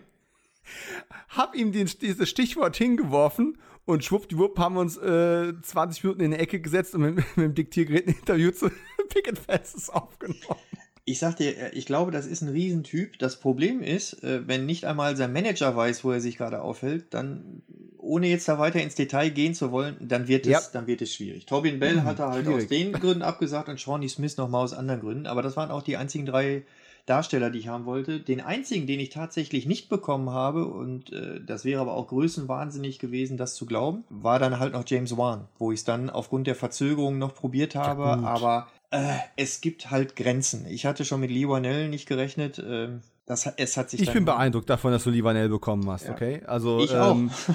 Hab 1.29 1.55
ihm 1.55 1.73
den, 1.73 1.89
dieses 2.01 2.29
Stichwort 2.29 2.77
hingeworfen 2.77 3.59
und 3.85 4.05
schwuppdiwupp 4.05 4.59
haben 4.59 4.75
wir 4.75 4.81
uns 4.81 4.97
äh, 4.97 5.53
20 5.61 6.05
Minuten 6.05 6.23
in 6.23 6.31
die 6.33 6.39
Ecke 6.39 6.61
gesetzt 6.61 6.95
und 6.95 7.03
mit, 7.03 7.17
mit 7.37 7.37
dem 7.37 7.55
Diktiergerät 7.55 8.07
ein 8.07 8.15
Interview 8.15 8.51
zu 8.51 8.71
Picket 9.09 9.39
Fences 9.39 9.91
aufgenommen. 9.91 10.61
Ich 11.05 11.19
sag 11.19 11.37
dir, 11.37 11.57
äh, 11.57 11.71
ich 11.73 11.87
glaube, 11.87 12.13
das 12.13 12.27
ist 12.27 12.43
ein 12.43 12.49
Riesentyp. 12.49 13.19
Das 13.19 13.41
Problem 13.41 13.83
ist, 13.83 14.23
äh, 14.23 14.47
wenn 14.47 14.67
nicht 14.67 14.85
einmal 14.85 15.17
sein 15.17 15.33
Manager 15.33 15.75
weiß, 15.75 16.05
wo 16.05 16.13
er 16.13 16.21
sich 16.21 16.37
gerade 16.37 16.63
aufhält, 16.63 17.13
dann, 17.15 17.63
ohne 17.99 18.29
jetzt 18.29 18.49
da 18.49 18.59
weiter 18.59 18.81
ins 18.81 18.95
Detail 18.95 19.31
gehen 19.31 19.55
zu 19.55 19.73
wollen, 19.73 19.97
dann 20.01 20.29
wird 20.29 20.47
es, 20.47 20.53
ja. 20.53 20.61
dann 20.73 20.87
wird 20.87 21.03
es 21.03 21.13
schwierig. 21.13 21.47
Tobin 21.47 21.81
Bell 21.81 21.97
mhm, 21.97 22.05
hat 22.05 22.21
er 22.21 22.31
halt 22.31 22.45
schwierig. 22.45 22.65
aus 22.65 22.69
den 22.69 22.93
Gründen 22.93 23.23
abgesagt 23.23 23.69
und 23.69 23.81
Shawnee 23.81 24.09
Smith 24.09 24.37
nochmal 24.37 24.63
aus 24.63 24.73
anderen 24.73 25.01
Gründen. 25.01 25.27
Aber 25.27 25.43
das 25.43 25.57
waren 25.57 25.71
auch 25.71 25.83
die 25.83 25.97
einzigen 25.97 26.27
drei 26.27 26.65
Darsteller, 27.11 27.51
die 27.51 27.59
ich 27.59 27.69
haben 27.69 27.87
wollte. 27.87 28.21
Den 28.21 28.41
einzigen, 28.41 28.87
den 28.87 29.01
ich 29.01 29.11
tatsächlich 29.11 29.67
nicht 29.67 29.89
bekommen 29.89 30.31
habe, 30.31 30.67
und 30.67 31.13
äh, 31.13 31.41
das 31.45 31.65
wäre 31.65 31.81
aber 31.81 31.95
auch 31.95 32.07
größenwahnsinnig 32.07 32.99
gewesen, 32.99 33.37
das 33.37 33.55
zu 33.55 33.67
glauben, 33.67 34.05
war 34.09 34.39
dann 34.39 34.59
halt 34.59 34.73
noch 34.73 34.85
James 34.87 35.17
Wan, 35.17 35.49
wo 35.59 35.73
ich 35.73 35.81
es 35.81 35.85
dann 35.85 36.09
aufgrund 36.09 36.47
der 36.47 36.55
Verzögerung 36.55 37.19
noch 37.19 37.35
probiert 37.35 37.75
habe, 37.75 38.03
ja, 38.03 38.21
aber 38.23 38.69
äh, 38.91 39.15
es 39.37 39.61
gibt 39.61 39.91
halt 39.91 40.17
Grenzen. 40.17 40.67
Ich 40.69 40.87
hatte 40.87 41.05
schon 41.05 41.21
mit 41.21 41.31
Lee 41.31 41.49
Wanell 41.49 41.89
nicht 41.89 42.07
gerechnet. 42.07 42.59
Äh, 42.59 42.89
das, 43.27 43.47
es 43.57 43.77
hat 43.77 43.91
sich 43.91 44.01
ich 44.01 44.13
bin 44.13 44.25
beeindruckt 44.25 44.71
davon, 44.71 44.93
dass 44.93 45.05
du 45.05 45.11
Lee 45.11 45.25
Wanell 45.25 45.49
bekommen 45.49 45.89
hast, 45.91 46.07
ja. 46.07 46.13
okay? 46.13 46.43
Also, 46.47 46.81
ich 46.81 46.93
ähm, 46.93 47.31
auch. 47.31 47.55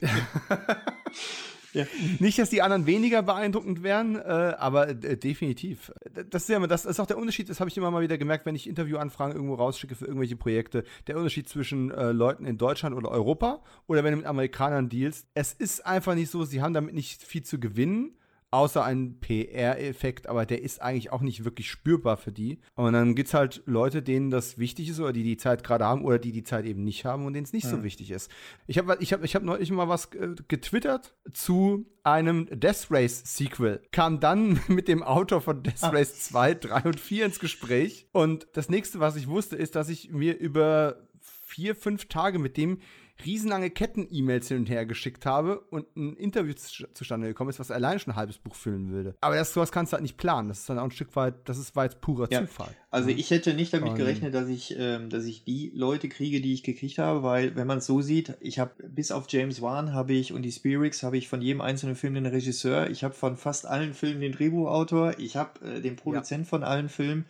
Ja. 1.78 1.86
Nicht, 2.18 2.40
dass 2.40 2.50
die 2.50 2.60
anderen 2.60 2.86
weniger 2.86 3.22
beeindruckend 3.22 3.84
wären, 3.84 4.16
äh, 4.16 4.18
aber 4.58 4.88
äh, 4.88 5.16
definitiv. 5.16 5.92
Das 6.28 6.42
ist, 6.42 6.48
ja, 6.48 6.66
das 6.66 6.84
ist 6.84 6.98
auch 6.98 7.06
der 7.06 7.18
Unterschied, 7.18 7.48
das 7.48 7.60
habe 7.60 7.70
ich 7.70 7.76
immer 7.76 7.92
mal 7.92 8.02
wieder 8.02 8.18
gemerkt, 8.18 8.46
wenn 8.46 8.56
ich 8.56 8.68
Interviewanfragen 8.68 9.36
irgendwo 9.36 9.54
rausschicke 9.54 9.94
für 9.94 10.06
irgendwelche 10.06 10.34
Projekte. 10.34 10.82
Der 11.06 11.16
Unterschied 11.16 11.48
zwischen 11.48 11.92
äh, 11.92 12.10
Leuten 12.10 12.46
in 12.46 12.58
Deutschland 12.58 12.96
oder 12.96 13.12
Europa 13.12 13.62
oder 13.86 14.02
wenn 14.02 14.10
du 14.10 14.16
mit 14.16 14.26
Amerikanern 14.26 14.88
dealst. 14.88 15.28
Es 15.34 15.52
ist 15.52 15.86
einfach 15.86 16.16
nicht 16.16 16.32
so, 16.32 16.44
sie 16.44 16.62
haben 16.62 16.74
damit 16.74 16.94
nicht 16.94 17.22
viel 17.22 17.44
zu 17.44 17.60
gewinnen 17.60 18.16
außer 18.50 18.82
ein 18.82 19.20
PR-Effekt, 19.20 20.26
aber 20.26 20.46
der 20.46 20.62
ist 20.62 20.80
eigentlich 20.80 21.12
auch 21.12 21.20
nicht 21.20 21.44
wirklich 21.44 21.70
spürbar 21.70 22.16
für 22.16 22.32
die. 22.32 22.60
Und 22.74 22.94
dann 22.94 23.14
gibt 23.14 23.28
es 23.28 23.34
halt 23.34 23.62
Leute, 23.66 24.02
denen 24.02 24.30
das 24.30 24.58
wichtig 24.58 24.88
ist 24.88 25.00
oder 25.00 25.12
die 25.12 25.22
die 25.22 25.36
Zeit 25.36 25.62
gerade 25.64 25.84
haben 25.84 26.04
oder 26.04 26.18
die 26.18 26.32
die 26.32 26.44
Zeit 26.44 26.64
eben 26.64 26.84
nicht 26.84 27.04
haben 27.04 27.26
und 27.26 27.34
denen 27.34 27.44
es 27.44 27.52
nicht 27.52 27.64
ja. 27.64 27.70
so 27.70 27.82
wichtig 27.82 28.10
ist. 28.10 28.30
Ich 28.66 28.78
habe 28.78 28.96
ich 29.00 29.12
hab, 29.12 29.22
ich 29.22 29.34
hab 29.34 29.42
neulich 29.42 29.70
mal 29.70 29.88
was 29.88 30.06
äh, 30.14 30.34
getwittert 30.48 31.14
zu 31.32 31.86
einem 32.04 32.46
Death 32.50 32.86
Race 32.90 33.22
Sequel. 33.24 33.82
Kam 33.92 34.20
dann 34.20 34.60
mit 34.68 34.88
dem 34.88 35.02
Autor 35.02 35.40
von 35.40 35.62
Death 35.62 35.82
ah. 35.82 35.90
Race 35.90 36.18
2, 36.20 36.54
3 36.54 36.82
und 36.84 37.00
4 37.00 37.26
ins 37.26 37.40
Gespräch. 37.40 38.08
Und 38.12 38.48
das 38.54 38.68
nächste, 38.68 39.00
was 39.00 39.16
ich 39.16 39.28
wusste, 39.28 39.56
ist, 39.56 39.74
dass 39.74 39.88
ich 39.88 40.10
mir 40.10 40.38
über 40.38 41.06
vier, 41.20 41.74
fünf 41.74 42.06
Tage 42.06 42.38
mit 42.38 42.56
dem 42.56 42.78
riesenlange 43.24 43.70
Ketten-E-Mails 43.70 44.48
hin 44.48 44.58
und 44.58 44.70
her 44.70 44.86
geschickt 44.86 45.26
habe 45.26 45.60
und 45.70 45.84
ein 45.96 46.14
Interview 46.16 46.54
zustande 46.54 47.28
gekommen 47.28 47.50
ist, 47.50 47.58
was 47.58 47.70
alleine 47.70 47.98
schon 47.98 48.12
ein 48.12 48.16
halbes 48.16 48.38
Buch 48.38 48.54
füllen 48.54 48.90
würde. 48.90 49.16
Aber 49.20 49.34
das 49.34 49.52
sowas 49.52 49.72
kannst 49.72 49.92
du 49.92 49.94
halt 49.94 50.02
nicht 50.02 50.16
planen. 50.16 50.48
Das 50.48 50.60
ist 50.60 50.68
dann 50.68 50.78
auch 50.78 50.84
ein 50.84 50.90
Stück 50.90 51.14
weit, 51.16 51.34
das 51.44 51.58
ist, 51.58 51.74
war 51.76 51.84
jetzt 51.84 52.00
purer 52.00 52.28
ja. 52.30 52.40
Zufall. 52.40 52.74
Also 52.90 53.10
ich 53.10 53.30
hätte 53.30 53.54
nicht 53.54 53.72
damit 53.72 53.96
gerechnet, 53.96 54.34
dass 54.34 54.48
ich, 54.48 54.74
ähm, 54.78 55.10
dass 55.10 55.24
ich 55.24 55.44
die 55.44 55.70
Leute 55.74 56.08
kriege, 56.08 56.40
die 56.40 56.54
ich 56.54 56.62
gekriegt 56.62 56.98
habe, 56.98 57.22
weil 57.22 57.54
wenn 57.56 57.66
man 57.66 57.78
es 57.78 57.86
so 57.86 58.00
sieht, 58.00 58.36
ich 58.40 58.58
habe 58.58 58.72
bis 58.88 59.10
auf 59.10 59.26
James 59.28 59.60
Wan 59.60 59.92
habe 59.92 60.14
ich 60.14 60.32
und 60.32 60.42
die 60.42 60.52
Spirits 60.52 61.02
habe 61.02 61.18
ich 61.18 61.28
von 61.28 61.42
jedem 61.42 61.60
einzelnen 61.60 61.96
Film 61.96 62.14
den 62.14 62.26
Regisseur, 62.26 62.88
ich 62.88 63.04
habe 63.04 63.14
von 63.14 63.36
fast 63.36 63.66
allen 63.66 63.94
Filmen 63.94 64.20
den 64.20 64.32
Drehbuchautor, 64.32 65.18
ich 65.18 65.36
habe 65.36 65.60
äh, 65.66 65.80
den 65.80 65.96
Produzent 65.96 66.46
ja. 66.46 66.48
von 66.48 66.62
allen 66.62 66.88
Filmen 66.88 67.26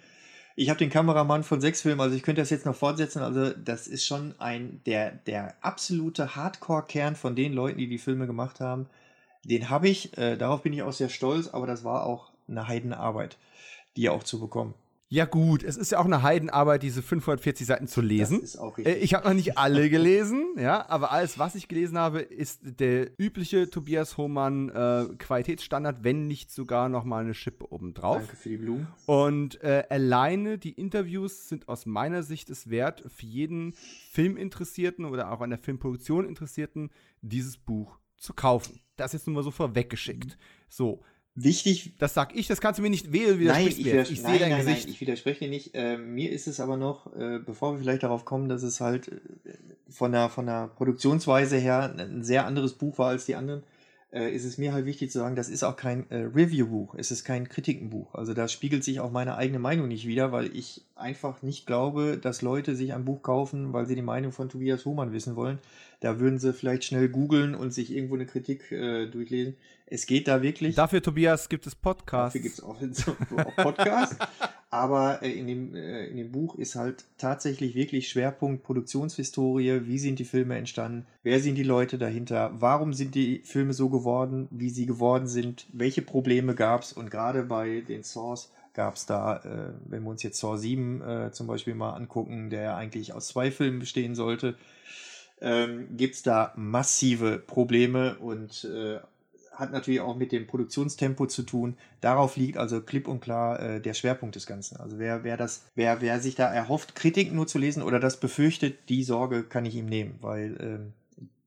ich 0.58 0.70
habe 0.70 0.78
den 0.78 0.90
Kameramann 0.90 1.44
von 1.44 1.60
sechs 1.60 1.82
Filmen, 1.82 2.00
also 2.00 2.16
ich 2.16 2.24
könnte 2.24 2.42
das 2.42 2.50
jetzt 2.50 2.66
noch 2.66 2.74
fortsetzen. 2.74 3.22
Also 3.22 3.50
das 3.50 3.86
ist 3.86 4.04
schon 4.04 4.34
ein 4.40 4.80
der 4.86 5.12
der 5.12 5.54
absolute 5.60 6.34
Hardcore-Kern 6.34 7.14
von 7.14 7.36
den 7.36 7.52
Leuten, 7.52 7.78
die 7.78 7.86
die 7.88 7.98
Filme 7.98 8.26
gemacht 8.26 8.58
haben. 8.58 8.88
Den 9.44 9.70
habe 9.70 9.88
ich. 9.88 10.18
Äh, 10.18 10.36
darauf 10.36 10.62
bin 10.62 10.72
ich 10.72 10.82
auch 10.82 10.92
sehr 10.92 11.10
stolz. 11.10 11.46
Aber 11.46 11.68
das 11.68 11.84
war 11.84 12.04
auch 12.04 12.32
eine 12.48 12.66
Heidenarbeit, 12.66 13.36
die 13.96 14.08
auch 14.08 14.24
zu 14.24 14.40
bekommen. 14.40 14.74
Ja 15.10 15.24
gut, 15.24 15.62
es 15.62 15.78
ist 15.78 15.92
ja 15.92 16.00
auch 16.00 16.04
eine 16.04 16.22
Heidenarbeit, 16.22 16.82
diese 16.82 17.00
540 17.00 17.66
Seiten 17.66 17.88
zu 17.88 18.02
lesen. 18.02 18.40
Das 18.42 18.50
ist 18.50 18.58
auch 18.58 18.76
richtig. 18.76 18.94
Äh, 18.94 18.98
ich 18.98 19.14
habe 19.14 19.26
noch 19.26 19.34
nicht 19.34 19.56
alle 19.56 19.88
gelesen, 19.88 20.44
ja, 20.58 20.86
aber 20.90 21.12
alles, 21.12 21.38
was 21.38 21.54
ich 21.54 21.66
gelesen 21.66 21.96
habe, 21.96 22.20
ist 22.20 22.60
der 22.62 23.18
übliche 23.18 23.70
Tobias 23.70 24.18
Hohmann 24.18 24.68
äh, 24.68 25.06
Qualitätsstandard, 25.16 26.04
wenn 26.04 26.26
nicht 26.26 26.50
sogar 26.50 26.90
noch 26.90 27.04
mal 27.04 27.24
eine 27.24 27.32
Schippe 27.32 27.72
obendrauf. 27.72 28.18
Danke 28.18 28.36
für 28.36 28.48
die 28.50 28.58
Blumen. 28.58 28.86
Und 29.06 29.62
äh, 29.62 29.84
alleine 29.88 30.58
die 30.58 30.72
Interviews 30.72 31.48
sind 31.48 31.68
aus 31.68 31.86
meiner 31.86 32.22
Sicht 32.22 32.50
es 32.50 32.68
wert, 32.68 33.02
für 33.08 33.24
jeden 33.24 33.72
Filminteressierten 34.12 35.06
oder 35.06 35.32
auch 35.32 35.40
an 35.40 35.48
der 35.48 35.58
Filmproduktion 35.58 36.28
Interessierten 36.28 36.90
dieses 37.22 37.56
Buch 37.56 37.98
zu 38.18 38.34
kaufen. 38.34 38.80
Das 38.96 39.14
ist 39.14 39.26
nun 39.26 39.36
mal 39.36 39.42
so 39.42 39.50
vorweggeschickt. 39.50 40.36
So. 40.68 41.02
Wichtig. 41.42 41.92
Das 41.98 42.14
sag 42.14 42.34
ich, 42.34 42.48
das 42.48 42.60
kannst 42.60 42.78
du 42.78 42.82
mir 42.82 42.90
nicht 42.90 43.12
wählen, 43.12 43.42
nein, 43.44 43.68
ich, 43.68 43.78
ich 43.78 43.84
sehe 43.84 44.38
dein 44.38 44.50
nein, 44.50 44.58
Gesicht. 44.58 44.84
Nein, 44.84 44.92
ich 44.92 45.00
widerspreche 45.00 45.44
dir 45.44 45.50
nicht. 45.50 45.74
Äh, 45.74 45.96
mir 45.96 46.32
ist 46.32 46.48
es 46.48 46.58
aber 46.58 46.76
noch, 46.76 47.14
äh, 47.14 47.38
bevor 47.38 47.74
wir 47.74 47.80
vielleicht 47.80 48.02
darauf 48.02 48.24
kommen, 48.24 48.48
dass 48.48 48.62
es 48.62 48.80
halt 48.80 49.08
äh, 49.08 49.20
von, 49.88 50.12
der, 50.12 50.30
von 50.30 50.46
der 50.46 50.68
Produktionsweise 50.68 51.56
her 51.56 51.94
ein 51.96 52.24
sehr 52.24 52.46
anderes 52.46 52.74
Buch 52.74 52.98
war 52.98 53.08
als 53.08 53.26
die 53.26 53.36
anderen, 53.36 53.62
äh, 54.10 54.34
ist 54.34 54.44
es 54.44 54.58
mir 54.58 54.72
halt 54.72 54.86
wichtig 54.86 55.10
zu 55.10 55.18
sagen, 55.18 55.36
das 55.36 55.48
ist 55.48 55.62
auch 55.62 55.76
kein 55.76 56.10
äh, 56.10 56.16
Review-Buch, 56.34 56.94
es 56.96 57.10
ist 57.10 57.24
kein 57.24 57.48
Kritikenbuch. 57.48 58.14
Also 58.14 58.32
da 58.32 58.48
spiegelt 58.48 58.82
sich 58.82 59.00
auch 59.00 59.10
meine 59.10 59.36
eigene 59.36 59.58
Meinung 59.58 59.88
nicht 59.88 60.06
wieder, 60.06 60.32
weil 60.32 60.56
ich 60.56 60.82
einfach 60.96 61.42
nicht 61.42 61.66
glaube, 61.66 62.18
dass 62.20 62.42
Leute 62.42 62.74
sich 62.74 62.94
ein 62.94 63.04
Buch 63.04 63.22
kaufen, 63.22 63.72
weil 63.72 63.86
sie 63.86 63.94
die 63.94 64.02
Meinung 64.02 64.32
von 64.32 64.48
Tobias 64.48 64.84
Hohmann 64.86 65.12
wissen 65.12 65.36
wollen. 65.36 65.58
Da 66.00 66.20
würden 66.20 66.38
sie 66.38 66.52
vielleicht 66.52 66.84
schnell 66.84 67.08
googeln 67.08 67.54
und 67.54 67.72
sich 67.72 67.92
irgendwo 67.92 68.14
eine 68.14 68.26
Kritik 68.26 68.72
äh, 68.72 69.06
durchlesen. 69.06 69.56
Es 69.90 70.06
geht 70.06 70.28
da 70.28 70.42
wirklich. 70.42 70.74
Dafür, 70.74 71.02
Tobias, 71.02 71.48
gibt 71.48 71.66
es 71.66 71.74
Podcasts. 71.74 72.34
Dafür 72.34 72.40
gibt 72.40 72.58
es 72.58 73.08
auch, 73.08 73.46
auch 73.46 73.56
Podcasts. 73.56 74.16
Aber 74.70 75.22
äh, 75.22 75.30
in, 75.30 75.46
dem, 75.46 75.74
äh, 75.74 76.06
in 76.06 76.18
dem 76.18 76.30
Buch 76.30 76.56
ist 76.56 76.74
halt 76.74 77.04
tatsächlich 77.16 77.74
wirklich 77.74 78.08
Schwerpunkt 78.08 78.64
Produktionshistorie. 78.64 79.86
Wie 79.86 79.98
sind 79.98 80.18
die 80.18 80.24
Filme 80.24 80.56
entstanden? 80.58 81.06
Wer 81.22 81.40
sind 81.40 81.54
die 81.54 81.62
Leute 81.62 81.96
dahinter? 81.96 82.52
Warum 82.58 82.92
sind 82.92 83.14
die 83.14 83.40
Filme 83.44 83.72
so 83.72 83.88
geworden, 83.88 84.48
wie 84.50 84.68
sie 84.68 84.84
geworden 84.84 85.26
sind? 85.26 85.66
Welche 85.72 86.02
Probleme 86.02 86.54
gab 86.54 86.82
es? 86.82 86.92
Und 86.92 87.10
gerade 87.10 87.44
bei 87.44 87.80
den 87.80 88.04
Source 88.04 88.52
gab 88.74 88.96
es 88.96 89.06
da, 89.06 89.38
äh, 89.38 89.72
wenn 89.86 90.02
wir 90.02 90.10
uns 90.10 90.22
jetzt 90.22 90.38
Saw 90.38 90.58
7 90.58 91.00
äh, 91.00 91.32
zum 91.32 91.46
Beispiel 91.46 91.74
mal 91.74 91.94
angucken, 91.94 92.50
der 92.50 92.62
ja 92.62 92.76
eigentlich 92.76 93.14
aus 93.14 93.28
zwei 93.28 93.50
Filmen 93.50 93.78
bestehen 93.78 94.14
sollte, 94.14 94.54
ähm, 95.40 95.96
gibt 95.96 96.16
es 96.16 96.22
da 96.22 96.52
massive 96.56 97.38
Probleme 97.38 98.18
und 98.18 98.64
äh, 98.64 98.98
hat 99.58 99.72
natürlich 99.72 100.00
auch 100.00 100.16
mit 100.16 100.30
dem 100.30 100.46
Produktionstempo 100.46 101.26
zu 101.26 101.42
tun. 101.42 101.76
Darauf 102.00 102.36
liegt 102.36 102.56
also 102.56 102.80
klipp 102.80 103.08
und 103.08 103.20
klar 103.20 103.60
äh, 103.60 103.80
der 103.80 103.94
Schwerpunkt 103.94 104.36
des 104.36 104.46
Ganzen. 104.46 104.76
Also 104.76 104.98
wer, 104.98 105.24
wer 105.24 105.36
das, 105.36 105.64
wer, 105.74 106.00
wer 106.00 106.20
sich 106.20 106.36
da 106.36 106.46
erhofft, 106.46 106.94
Kritik 106.94 107.32
nur 107.32 107.46
zu 107.48 107.58
lesen 107.58 107.82
oder 107.82 107.98
das 107.98 108.20
befürchtet, 108.20 108.88
die 108.88 109.02
Sorge 109.02 109.42
kann 109.42 109.66
ich 109.66 109.74
ihm 109.74 109.86
nehmen, 109.86 110.18
weil 110.20 110.56
ähm, 110.60 110.92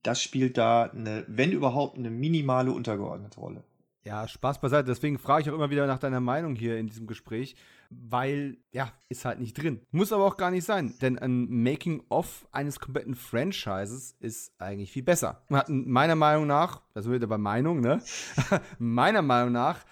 das 0.03 0.21
spielt 0.21 0.57
da 0.57 0.83
eine, 0.83 1.23
wenn 1.27 1.51
überhaupt, 1.51 1.97
eine 1.97 2.09
minimale 2.09 2.73
untergeordnete 2.73 3.39
Rolle. 3.39 3.63
Ja, 4.03 4.27
Spaß 4.27 4.59
beiseite. 4.59 4.89
Deswegen 4.89 5.17
frage 5.17 5.43
ich 5.43 5.49
auch 5.49 5.55
immer 5.55 5.69
wieder 5.69 5.87
nach 5.87 5.99
deiner 5.99 6.19
Meinung 6.19 6.55
hier 6.55 6.77
in 6.77 6.87
diesem 6.87 7.07
Gespräch, 7.07 7.55
weil, 7.91 8.57
ja, 8.71 8.91
ist 9.09 9.25
halt 9.25 9.39
nicht 9.39 9.53
drin. 9.53 9.81
Muss 9.91 10.13
aber 10.13 10.25
auch 10.25 10.37
gar 10.37 10.49
nicht 10.49 10.63
sein, 10.63 10.93
denn 11.01 11.19
ein 11.19 11.63
Making-of 11.63 12.47
eines 12.51 12.79
kompletten 12.79 13.15
Franchises 13.15 14.15
ist 14.19 14.53
eigentlich 14.59 14.91
viel 14.91 15.03
besser. 15.03 15.43
Man 15.49 15.59
hat 15.59 15.69
meiner 15.69 16.15
Meinung 16.15 16.47
nach, 16.47 16.81
das 16.93 17.05
wird 17.05 17.27
bei 17.27 17.37
Meinung, 17.37 17.81
ne? 17.81 18.01
meiner 18.79 19.21
Meinung 19.21 19.51
nach 19.51 19.85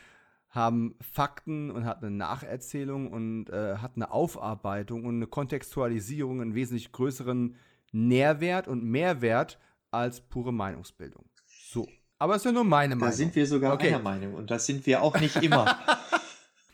haben 0.49 0.95
Fakten 0.99 1.69
und 1.69 1.85
hat 1.85 2.01
eine 2.01 2.09
Nacherzählung 2.09 3.11
und 3.11 3.49
äh, 3.49 3.77
hat 3.77 3.91
eine 3.95 4.11
Aufarbeitung 4.11 5.05
und 5.05 5.15
eine 5.17 5.27
Kontextualisierung 5.27 6.41
einen 6.41 6.55
wesentlich 6.55 6.91
größeren 6.91 7.55
Nährwert 7.91 8.67
und 8.67 8.83
Mehrwert 8.83 9.59
als 9.91 10.21
pure 10.21 10.53
Meinungsbildung. 10.53 11.25
So. 11.45 11.87
Aber 12.17 12.35
es 12.35 12.41
ist 12.41 12.45
ja 12.45 12.51
nur 12.51 12.63
meine 12.63 12.95
Meinung. 12.95 13.11
Da 13.11 13.15
sind 13.15 13.35
wir 13.35 13.45
sogar 13.45 13.73
okay. 13.73 13.89
einer 13.89 13.99
Meinung 13.99 14.33
und 14.33 14.49
das 14.49 14.65
sind 14.65 14.85
wir 14.85 15.01
auch 15.01 15.19
nicht 15.19 15.35
immer. 15.43 15.77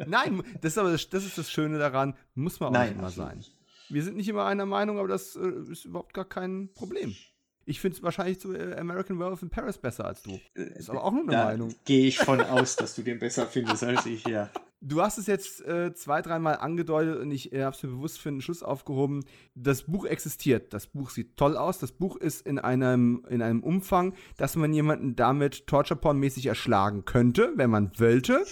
Nein, 0.05 0.43
das 0.61 0.73
ist 0.73 0.77
aber 0.77 0.91
das, 0.91 1.09
das, 1.09 1.25
ist 1.25 1.37
das 1.37 1.51
Schöne 1.51 1.77
daran, 1.79 2.15
muss 2.33 2.59
man 2.59 2.69
auch 2.69 2.73
Nein, 2.73 2.89
nicht 2.89 2.99
immer 2.99 3.09
sein. 3.09 3.43
Wir 3.89 4.03
sind 4.03 4.17
nicht 4.17 4.27
immer 4.27 4.45
einer 4.45 4.65
Meinung, 4.65 4.99
aber 4.99 5.07
das 5.07 5.35
äh, 5.35 5.71
ist 5.71 5.85
überhaupt 5.85 6.13
gar 6.13 6.25
kein 6.25 6.69
Problem. 6.73 7.15
Ich 7.67 7.79
finde 7.79 7.97
es 7.97 8.03
wahrscheinlich 8.03 8.39
zu 8.39 8.53
äh, 8.53 8.75
American 8.75 9.19
Werewolf 9.19 9.41
in 9.41 9.49
Paris 9.49 9.77
besser 9.77 10.05
als 10.05 10.21
du. 10.23 10.39
Ist 10.53 10.89
aber 10.89 11.03
auch 11.03 11.11
nur 11.11 11.23
eine 11.23 11.31
da 11.31 11.45
Meinung. 11.45 11.73
Gehe 11.85 12.07
ich 12.07 12.19
von 12.19 12.39
aus, 12.41 12.75
dass 12.75 12.95
du 12.95 13.01
den 13.01 13.19
besser 13.19 13.47
findest 13.47 13.83
als 13.83 14.05
ich, 14.05 14.25
ja. 14.27 14.49
Du 14.87 15.01
hast 15.01 15.17
es 15.17 15.25
jetzt 15.25 15.65
äh, 15.65 15.95
zwei, 15.95 16.21
dreimal 16.21 16.57
angedeutet 16.57 17.17
und 17.19 17.31
ich 17.31 17.51
äh, 17.51 17.63
habe 17.63 17.75
es 17.75 17.81
mir 17.81 17.89
bewusst 17.89 18.19
für 18.19 18.29
einen 18.29 18.41
Schluss 18.41 18.61
aufgehoben. 18.61 19.25
Das 19.55 19.83
Buch 19.83 20.05
existiert. 20.05 20.75
Das 20.75 20.85
Buch 20.85 21.09
sieht 21.09 21.37
toll 21.37 21.57
aus. 21.57 21.79
Das 21.79 21.91
Buch 21.91 22.17
ist 22.17 22.45
in 22.45 22.59
einem, 22.59 23.25
in 23.27 23.41
einem 23.41 23.63
Umfang, 23.63 24.13
dass 24.37 24.55
man 24.55 24.71
jemanden 24.73 25.15
damit 25.15 25.65
Torture-Porn-mäßig 25.65 26.45
erschlagen 26.45 27.03
könnte, 27.03 27.53
wenn 27.55 27.71
man 27.71 27.97
wollte. 27.97 28.45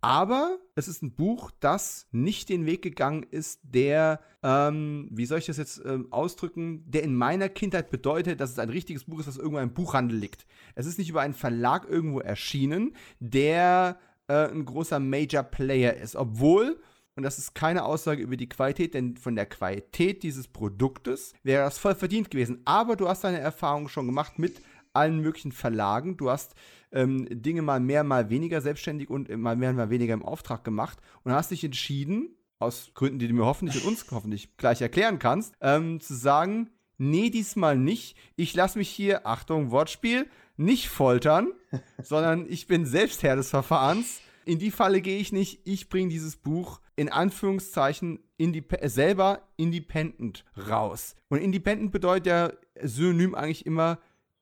Aber 0.00 0.58
es 0.76 0.86
ist 0.86 1.02
ein 1.02 1.14
Buch, 1.14 1.50
das 1.58 2.06
nicht 2.12 2.48
den 2.48 2.66
Weg 2.66 2.82
gegangen 2.82 3.24
ist, 3.24 3.60
der, 3.64 4.20
ähm, 4.44 5.08
wie 5.10 5.26
soll 5.26 5.38
ich 5.38 5.46
das 5.46 5.56
jetzt 5.56 5.82
ähm, 5.84 6.06
ausdrücken, 6.12 6.84
der 6.88 7.02
in 7.02 7.16
meiner 7.16 7.48
Kindheit 7.48 7.90
bedeutet, 7.90 8.40
dass 8.40 8.50
es 8.50 8.58
ein 8.60 8.68
richtiges 8.68 9.04
Buch 9.04 9.18
ist, 9.18 9.26
das 9.26 9.38
irgendwo 9.38 9.58
im 9.58 9.74
Buchhandel 9.74 10.16
liegt. 10.16 10.46
Es 10.76 10.86
ist 10.86 10.98
nicht 10.98 11.10
über 11.10 11.22
einen 11.22 11.34
Verlag 11.34 11.88
irgendwo 11.88 12.20
erschienen, 12.20 12.94
der 13.18 13.98
äh, 14.28 14.48
ein 14.48 14.64
großer 14.64 15.00
Major 15.00 15.42
Player 15.42 15.94
ist. 15.96 16.14
Obwohl, 16.14 16.80
und 17.16 17.24
das 17.24 17.38
ist 17.38 17.56
keine 17.56 17.84
Aussage 17.84 18.22
über 18.22 18.36
die 18.36 18.48
Qualität, 18.48 18.94
denn 18.94 19.16
von 19.16 19.34
der 19.34 19.46
Qualität 19.46 20.22
dieses 20.22 20.46
Produktes 20.46 21.32
wäre 21.42 21.64
das 21.64 21.78
voll 21.78 21.96
verdient 21.96 22.30
gewesen. 22.30 22.62
Aber 22.64 22.94
du 22.94 23.08
hast 23.08 23.24
deine 23.24 23.40
Erfahrung 23.40 23.88
schon 23.88 24.06
gemacht 24.06 24.38
mit 24.38 24.60
allen 24.92 25.20
möglichen 25.20 25.52
Verlagen. 25.52 26.16
Du 26.16 26.30
hast 26.30 26.54
ähm, 26.92 27.26
Dinge 27.30 27.62
mal 27.62 27.80
mehr, 27.80 28.04
mal 28.04 28.30
weniger 28.30 28.60
selbstständig 28.60 29.10
und 29.10 29.28
mal 29.36 29.56
mehr, 29.56 29.72
mal 29.72 29.90
weniger 29.90 30.14
im 30.14 30.24
Auftrag 30.24 30.64
gemacht 30.64 30.98
und 31.24 31.32
hast 31.32 31.50
dich 31.50 31.64
entschieden, 31.64 32.34
aus 32.58 32.90
Gründen, 32.94 33.18
die 33.18 33.28
du 33.28 33.34
mir 33.34 33.44
hoffentlich 33.44 33.82
und 33.84 33.90
uns 33.90 34.06
hoffentlich 34.10 34.56
gleich 34.56 34.80
erklären 34.80 35.18
kannst, 35.18 35.54
ähm, 35.60 36.00
zu 36.00 36.14
sagen, 36.14 36.70
nee, 36.96 37.30
diesmal 37.30 37.78
nicht. 37.78 38.16
Ich 38.36 38.54
lasse 38.54 38.78
mich 38.78 38.88
hier, 38.88 39.26
Achtung, 39.26 39.70
Wortspiel, 39.70 40.26
nicht 40.56 40.88
foltern, 40.88 41.52
sondern 42.02 42.46
ich 42.48 42.66
bin 42.66 42.84
selbst 42.84 43.22
Herr 43.22 43.36
des 43.36 43.50
Verfahrens. 43.50 44.20
In 44.44 44.58
die 44.58 44.70
Falle 44.70 45.00
gehe 45.00 45.18
ich 45.18 45.30
nicht. 45.30 45.60
Ich 45.64 45.88
bringe 45.88 46.08
dieses 46.08 46.36
Buch 46.36 46.80
in 46.96 47.10
Anführungszeichen 47.10 48.18
indip 48.38 48.76
selber 48.84 49.42
independent 49.56 50.44
raus. 50.68 51.14
Und 51.28 51.38
independent 51.38 51.92
bedeutet 51.92 52.26
ja 52.26 52.52
Synonym 52.82 53.34
eigentlich 53.34 53.66
immer, 53.66 53.98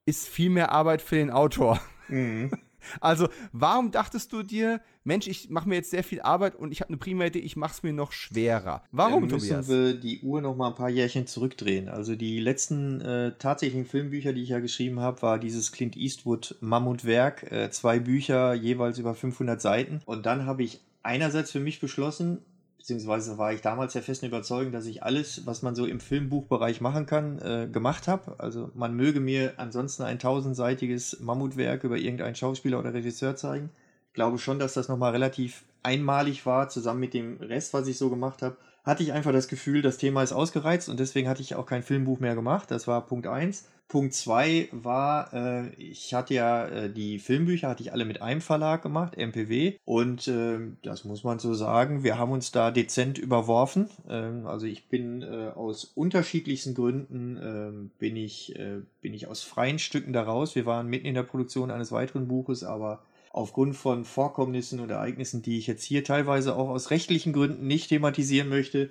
ist 0.07 0.29
viel 0.29 0.51
mehr 0.51 0.73
Arbeit 0.73 1.03
für 1.03 1.17
den 1.17 1.31
Autor. 1.31 1.81
Mhm. 2.09 2.51
Also, 3.01 3.29
warum 3.51 3.91
dachtest 3.91 4.33
du 4.33 4.45
dir, 4.45 4.81
Mensch, 5.03 5.27
ich 5.27 5.51
mache 5.51 5.69
mir 5.69 5.75
jetzt 5.75 5.91
sehr 5.91 6.05
viel 6.05 6.21
Arbeit 6.21 6.55
und 6.55 6.71
ich 6.71 6.81
habe 6.81 6.91
eine 6.91 6.97
prima 6.99 7.25
Idee, 7.25 7.41
ich 7.41 7.57
mache 7.57 7.73
es 7.73 7.83
mir 7.83 7.93
noch 7.93 8.13
schwerer? 8.13 8.85
Warum, 8.93 9.29
Dann 9.29 9.39
müssen 9.39 9.49
Tobias? 9.49 9.69
wir 9.69 9.95
die 9.95 10.21
Uhr 10.21 10.41
noch 10.41 10.57
mal 10.57 10.69
ein 10.69 10.75
paar 10.77 10.89
Jährchen 10.89 11.27
zurückdrehen. 11.27 11.89
Also 11.89 12.15
die 12.15 12.39
letzten 12.39 13.01
äh, 13.01 13.33
tatsächlichen 13.39 13.87
Filmbücher, 13.87 14.33
die 14.33 14.43
ich 14.43 14.51
ja 14.51 14.61
geschrieben 14.61 15.01
habe, 15.01 15.21
war 15.23 15.41
dieses 15.41 15.73
Clint 15.73 15.97
Eastwood 15.97 16.57
Mammutwerk, 16.61 17.51
äh, 17.51 17.71
zwei 17.71 17.99
Bücher, 17.99 18.55
jeweils 18.55 18.99
über 18.99 19.15
500 19.15 19.61
Seiten. 19.61 20.01
Und 20.05 20.27
dann 20.27 20.47
habe 20.47 20.63
ich 20.63 20.81
einerseits 21.03 21.51
für 21.51 21.61
mich 21.61 21.81
beschlossen, 21.81 22.39
beziehungsweise 22.87 23.37
war 23.37 23.53
ich 23.53 23.62
damals 23.62 23.95
der 23.95 24.03
festen 24.05 24.26
Überzeugung, 24.26 24.70
dass 24.70 24.87
ich 24.87 25.03
alles, 25.03 25.45
was 25.45 25.61
man 25.61 25.74
so 25.74 25.87
im 25.87 25.99
Filmbuchbereich 25.99 26.80
machen 26.80 27.05
kann, 27.05 27.41
äh, 27.41 27.66
gemacht 27.66 28.07
habe. 28.07 28.37
Also 28.39 28.70
man 28.74 28.95
möge 28.95 29.18
mir 29.18 29.55
ansonsten 29.57 30.05
ein 30.05 30.20
tausendseitiges 30.20 31.18
Mammutwerk 31.18 31.82
über 31.82 31.97
irgendeinen 31.97 32.37
Schauspieler 32.37 32.78
oder 32.78 32.95
Regisseur 32.95 33.34
zeigen. 33.34 33.70
Ich 34.07 34.14
glaube 34.14 34.39
schon, 34.39 34.61
dass 34.61 34.74
das 34.74 34.87
nochmal 34.87 35.11
relativ 35.11 35.64
einmalig 35.82 36.47
war, 36.47 36.68
zusammen 36.68 37.01
mit 37.01 37.12
dem 37.12 37.39
Rest, 37.39 37.74
was 37.74 37.89
ich 37.89 37.99
so 37.99 38.09
gemacht 38.09 38.41
habe. 38.41 38.57
Hatte 38.87 39.03
ich 39.03 39.12
einfach 39.12 39.32
das 39.32 39.49
Gefühl, 39.49 39.82
das 39.82 39.99
Thema 39.99 40.22
ist 40.22 40.32
ausgereizt 40.32 40.89
und 40.89 41.01
deswegen 41.01 41.28
hatte 41.28 41.43
ich 41.43 41.57
auch 41.57 41.66
kein 41.66 41.82
Filmbuch 41.82 42.20
mehr 42.20 42.37
gemacht. 42.37 42.70
Das 42.70 42.87
war 42.87 43.05
Punkt 43.05 43.26
eins. 43.26 43.66
Punkt 43.89 44.14
zwei 44.14 44.68
war, 44.70 45.32
äh, 45.34 45.68
ich 45.74 46.14
hatte 46.14 46.34
ja 46.34 46.66
äh, 46.66 46.91
die 46.91 47.18
Filmbücher, 47.18 47.68
hatte 47.68 47.82
ich 47.82 47.93
alle 47.93 48.05
mit 48.05 48.22
einem 48.22 48.41
Verlag 48.41 48.82
gemacht, 48.82 49.16
MPW. 49.16 49.74
Und 49.84 50.28
äh, 50.28 50.59
das 50.82 51.05
muss 51.05 51.24
man 51.24 51.41
so 51.41 51.53
sagen, 51.55 52.05
wir 52.05 52.16
haben 52.16 52.30
uns 52.30 52.53
da 52.53 52.70
dezent 52.70 53.18
überworfen. 53.18 53.89
Ähm, 54.09 54.47
also 54.47 54.66
ich 54.66 54.89
bin 54.89 55.22
äh, 55.22 55.51
aus 55.55 55.84
unterschiedlichsten 55.84 56.74
Gründen, 56.74 57.39
ähm, 57.43 57.91
bin, 57.99 58.16
ich, 58.16 58.57
äh, 58.57 58.82
bin 59.01 59.14
ich 59.14 59.26
aus 59.26 59.43
freien 59.43 59.80
Stücken 59.80 60.12
daraus. 60.12 60.55
Wir 60.55 60.66
waren 60.66 60.87
mitten 60.87 61.07
in 61.07 61.14
der 61.14 61.24
Produktion 61.24 61.72
eines 61.72 61.91
weiteren 61.91 62.28
Buches, 62.28 62.62
aber 62.62 63.03
aufgrund 63.37 63.76
von 63.76 64.05
Vorkommnissen 64.05 64.80
und 64.80 64.91
Ereignissen, 64.91 65.43
die 65.43 65.59
ich 65.59 65.66
jetzt 65.66 65.84
hier 65.84 66.05
teilweise 66.05 66.57
auch 66.57 66.70
aus 66.70 66.91
rechtlichen 66.91 67.32
Gründen 67.32 67.66
nicht 67.66 67.89
thematisieren 67.89 68.49
möchte, 68.49 68.91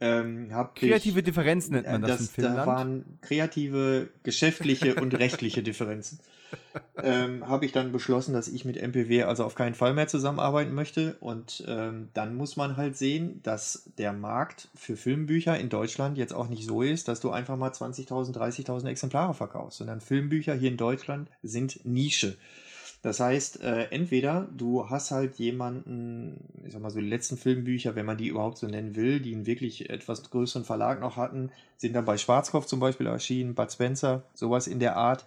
ähm, 0.00 0.48
kreative 0.74 1.20
ich, 1.20 1.24
Differenzen 1.24 1.74
nennt 1.74 1.86
man 1.86 2.00
das, 2.00 2.10
das 2.10 2.20
in 2.20 2.26
Finnland. 2.28 2.58
Da 2.58 2.66
waren 2.66 3.18
kreative, 3.20 4.08
geschäftliche 4.24 4.96
und 4.96 5.14
rechtliche 5.14 5.62
Differenzen. 5.62 6.18
ähm, 7.02 7.46
habe 7.46 7.66
ich 7.66 7.72
dann 7.72 7.92
beschlossen, 7.92 8.32
dass 8.32 8.48
ich 8.48 8.64
mit 8.64 8.76
MPW 8.76 9.22
also 9.24 9.44
auf 9.44 9.54
keinen 9.54 9.74
Fall 9.74 9.94
mehr 9.94 10.08
zusammenarbeiten 10.08 10.74
möchte. 10.74 11.16
Und 11.20 11.62
ähm, 11.68 12.08
dann 12.14 12.34
muss 12.34 12.56
man 12.56 12.76
halt 12.76 12.96
sehen, 12.96 13.40
dass 13.42 13.90
der 13.98 14.12
Markt 14.12 14.68
für 14.74 14.96
Filmbücher 14.96 15.58
in 15.58 15.68
Deutschland 15.68 16.18
jetzt 16.18 16.34
auch 16.34 16.48
nicht 16.48 16.66
so 16.66 16.82
ist, 16.82 17.08
dass 17.08 17.20
du 17.20 17.30
einfach 17.30 17.56
mal 17.56 17.70
20.000, 17.70 18.34
30.000 18.34 18.88
Exemplare 18.88 19.34
verkaufst, 19.34 19.78
sondern 19.78 20.00
Filmbücher 20.00 20.54
hier 20.54 20.70
in 20.70 20.78
Deutschland 20.78 21.28
sind 21.42 21.84
Nische. 21.84 22.36
Das 23.02 23.18
heißt, 23.18 23.62
äh, 23.62 23.88
entweder 23.90 24.48
du 24.56 24.88
hast 24.88 25.10
halt 25.10 25.34
jemanden, 25.34 26.36
ich 26.64 26.72
sag 26.72 26.80
mal 26.80 26.90
so 26.90 27.00
die 27.00 27.08
letzten 27.08 27.36
Filmbücher, 27.36 27.96
wenn 27.96 28.06
man 28.06 28.16
die 28.16 28.28
überhaupt 28.28 28.58
so 28.58 28.68
nennen 28.68 28.94
will, 28.94 29.18
die 29.18 29.34
einen 29.34 29.44
wirklich 29.44 29.90
etwas 29.90 30.30
größeren 30.30 30.64
Verlag 30.64 31.00
noch 31.00 31.16
hatten, 31.16 31.50
sind 31.76 31.94
dann 31.94 32.04
bei 32.04 32.16
Schwarzkopf 32.16 32.66
zum 32.66 32.78
Beispiel 32.78 33.08
erschienen, 33.08 33.56
Bud 33.56 33.72
Spencer, 33.72 34.22
sowas 34.34 34.68
in 34.68 34.78
der 34.78 34.96
Art. 34.96 35.24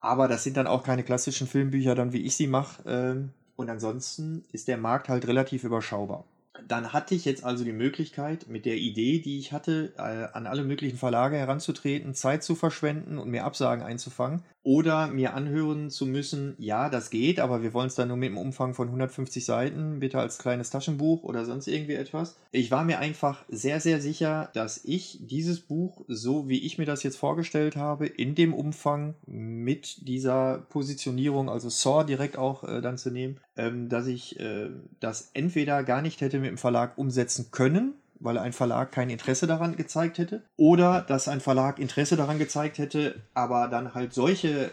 Aber 0.00 0.28
das 0.28 0.44
sind 0.44 0.58
dann 0.58 0.66
auch 0.66 0.84
keine 0.84 1.02
klassischen 1.02 1.46
Filmbücher, 1.46 1.94
dann 1.94 2.12
wie 2.12 2.22
ich 2.22 2.36
sie 2.36 2.46
mache. 2.46 2.82
Ähm, 2.86 3.30
und 3.56 3.70
ansonsten 3.70 4.44
ist 4.52 4.68
der 4.68 4.76
Markt 4.76 5.08
halt 5.08 5.26
relativ 5.26 5.64
überschaubar. 5.64 6.24
Dann 6.66 6.92
hatte 6.92 7.14
ich 7.14 7.24
jetzt 7.24 7.44
also 7.44 7.64
die 7.64 7.72
Möglichkeit, 7.72 8.48
mit 8.48 8.66
der 8.66 8.76
Idee, 8.76 9.18
die 9.18 9.38
ich 9.38 9.52
hatte, 9.52 9.92
äh, 9.96 10.28
an 10.32 10.46
alle 10.46 10.64
möglichen 10.64 10.98
Verlage 10.98 11.36
heranzutreten, 11.36 12.14
Zeit 12.14 12.42
zu 12.42 12.54
verschwenden 12.54 13.18
und 13.18 13.30
mir 13.30 13.44
Absagen 13.44 13.84
einzufangen 13.84 14.42
oder 14.66 15.06
mir 15.06 15.34
anhören 15.34 15.90
zu 15.90 16.06
müssen, 16.06 16.56
ja, 16.58 16.88
das 16.88 17.10
geht, 17.10 17.38
aber 17.38 17.62
wir 17.62 17.72
wollen 17.72 17.86
es 17.86 17.94
dann 17.94 18.08
nur 18.08 18.16
mit 18.16 18.30
einem 18.30 18.38
Umfang 18.38 18.74
von 18.74 18.88
150 18.88 19.44
Seiten, 19.44 20.00
bitte 20.00 20.18
als 20.18 20.38
kleines 20.38 20.70
Taschenbuch 20.70 21.22
oder 21.22 21.44
sonst 21.44 21.68
irgendwie 21.68 21.94
etwas. 21.94 22.36
Ich 22.50 22.72
war 22.72 22.82
mir 22.82 22.98
einfach 22.98 23.44
sehr, 23.48 23.78
sehr 23.78 24.00
sicher, 24.00 24.50
dass 24.54 24.84
ich 24.84 25.20
dieses 25.22 25.60
Buch, 25.60 26.04
so 26.08 26.48
wie 26.48 26.66
ich 26.66 26.78
mir 26.78 26.84
das 26.84 27.04
jetzt 27.04 27.16
vorgestellt 27.16 27.76
habe, 27.76 28.08
in 28.08 28.34
dem 28.34 28.52
Umfang 28.52 29.14
mit 29.26 30.08
dieser 30.08 30.66
Positionierung, 30.68 31.48
also 31.48 31.68
Saw 31.68 32.02
direkt 32.02 32.36
auch 32.36 32.64
äh, 32.64 32.80
dann 32.80 32.98
zu 32.98 33.12
nehmen, 33.12 33.38
ähm, 33.56 33.88
dass 33.88 34.06
ich 34.06 34.38
äh, 34.40 34.70
das 35.00 35.30
entweder 35.34 35.82
gar 35.82 36.02
nicht 36.02 36.20
hätte 36.20 36.38
mit 36.38 36.50
dem 36.50 36.58
Verlag 36.58 36.98
umsetzen 36.98 37.50
können, 37.50 37.94
weil 38.20 38.38
ein 38.38 38.52
Verlag 38.52 38.92
kein 38.92 39.10
Interesse 39.10 39.46
daran 39.46 39.76
gezeigt 39.76 40.18
hätte. 40.18 40.42
Oder 40.56 41.02
dass 41.02 41.28
ein 41.28 41.40
Verlag 41.40 41.78
Interesse 41.78 42.16
daran 42.16 42.38
gezeigt 42.38 42.78
hätte, 42.78 43.22
aber 43.34 43.68
dann 43.68 43.94
halt 43.94 44.12
solche 44.12 44.66
äh, 44.66 44.70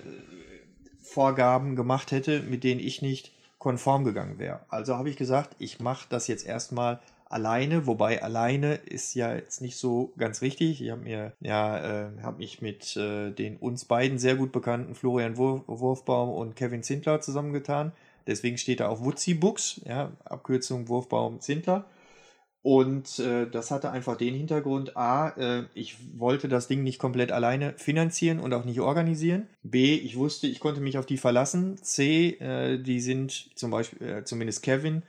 Vorgaben 1.02 1.76
gemacht 1.76 2.12
hätte, 2.12 2.42
mit 2.42 2.64
denen 2.64 2.80
ich 2.80 3.02
nicht 3.02 3.32
konform 3.60 4.04
gegangen 4.04 4.40
wäre. 4.40 4.62
Also 4.70 4.98
habe 4.98 5.10
ich 5.10 5.16
gesagt, 5.16 5.56
ich 5.60 5.80
mache 5.80 6.06
das 6.10 6.28
jetzt 6.28 6.46
erstmal 6.46 7.00
alleine, 7.34 7.88
wobei 7.88 8.22
alleine 8.22 8.76
ist 8.76 9.16
ja 9.16 9.34
jetzt 9.34 9.62
nicht 9.62 9.78
so 9.78 10.14
ganz 10.18 10.42
richtig. 10.42 10.82
Ich 10.82 10.92
habe 10.92 11.02
mir 11.02 11.34
ja 11.40 12.08
äh, 12.08 12.10
habe 12.22 12.38
mich 12.38 12.62
mit 12.62 12.96
äh, 12.96 13.32
den 13.32 13.58
uns 13.58 13.86
beiden 13.86 14.20
sehr 14.20 14.36
gut 14.36 14.52
bekannten 14.52 14.96
Florian 14.96 15.38
Wurf, 15.38 15.64
Wurfbaum 15.68 16.30
und 16.30 16.56
Kevin 16.56 16.84
Zindler 16.84 17.22
zusammengetan. 17.22 17.92
Deswegen 18.28 18.58
steht 18.58 18.80
da 18.80 18.88
auch 18.88 19.04
Wutzi 19.04 19.34
Books, 19.34 19.82
ja, 19.86 20.12
Abkürzung 20.26 20.88
Wurfbaum 20.88 21.40
Zindler. 21.42 21.86
Und 22.64 23.20
äh, 23.20 23.46
das 23.50 23.72
hatte 23.72 23.92
einfach 23.92 24.16
den 24.16 24.34
Hintergrund, 24.34 24.96
a, 24.96 25.30
äh, 25.32 25.66
ich 25.74 25.98
wollte 26.18 26.48
das 26.48 26.70
Ding 26.70 26.82
nicht 26.82 26.98
komplett 26.98 27.34
alleine 27.34 27.74
finanzieren 27.78 28.40
und 28.40 28.54
auch 28.54 28.64
nicht 28.64 28.80
organisieren. 28.80 29.48
B, 29.64 29.96
ich 29.96 30.16
wusste, 30.16 30.48
ich 30.48 30.62
konnte 30.62 30.80
mich 30.80 30.98
auf 30.98 31.06
die 31.06 31.18
verlassen. 31.18 31.78
C, 31.84 32.38
äh, 32.40 32.82
die 32.82 33.02
sind 33.02 33.50
zum 33.56 33.70
Beispiel, 33.70 34.08
äh, 34.08 34.24
zumindest 34.24 34.64
Kevin, 34.64 35.04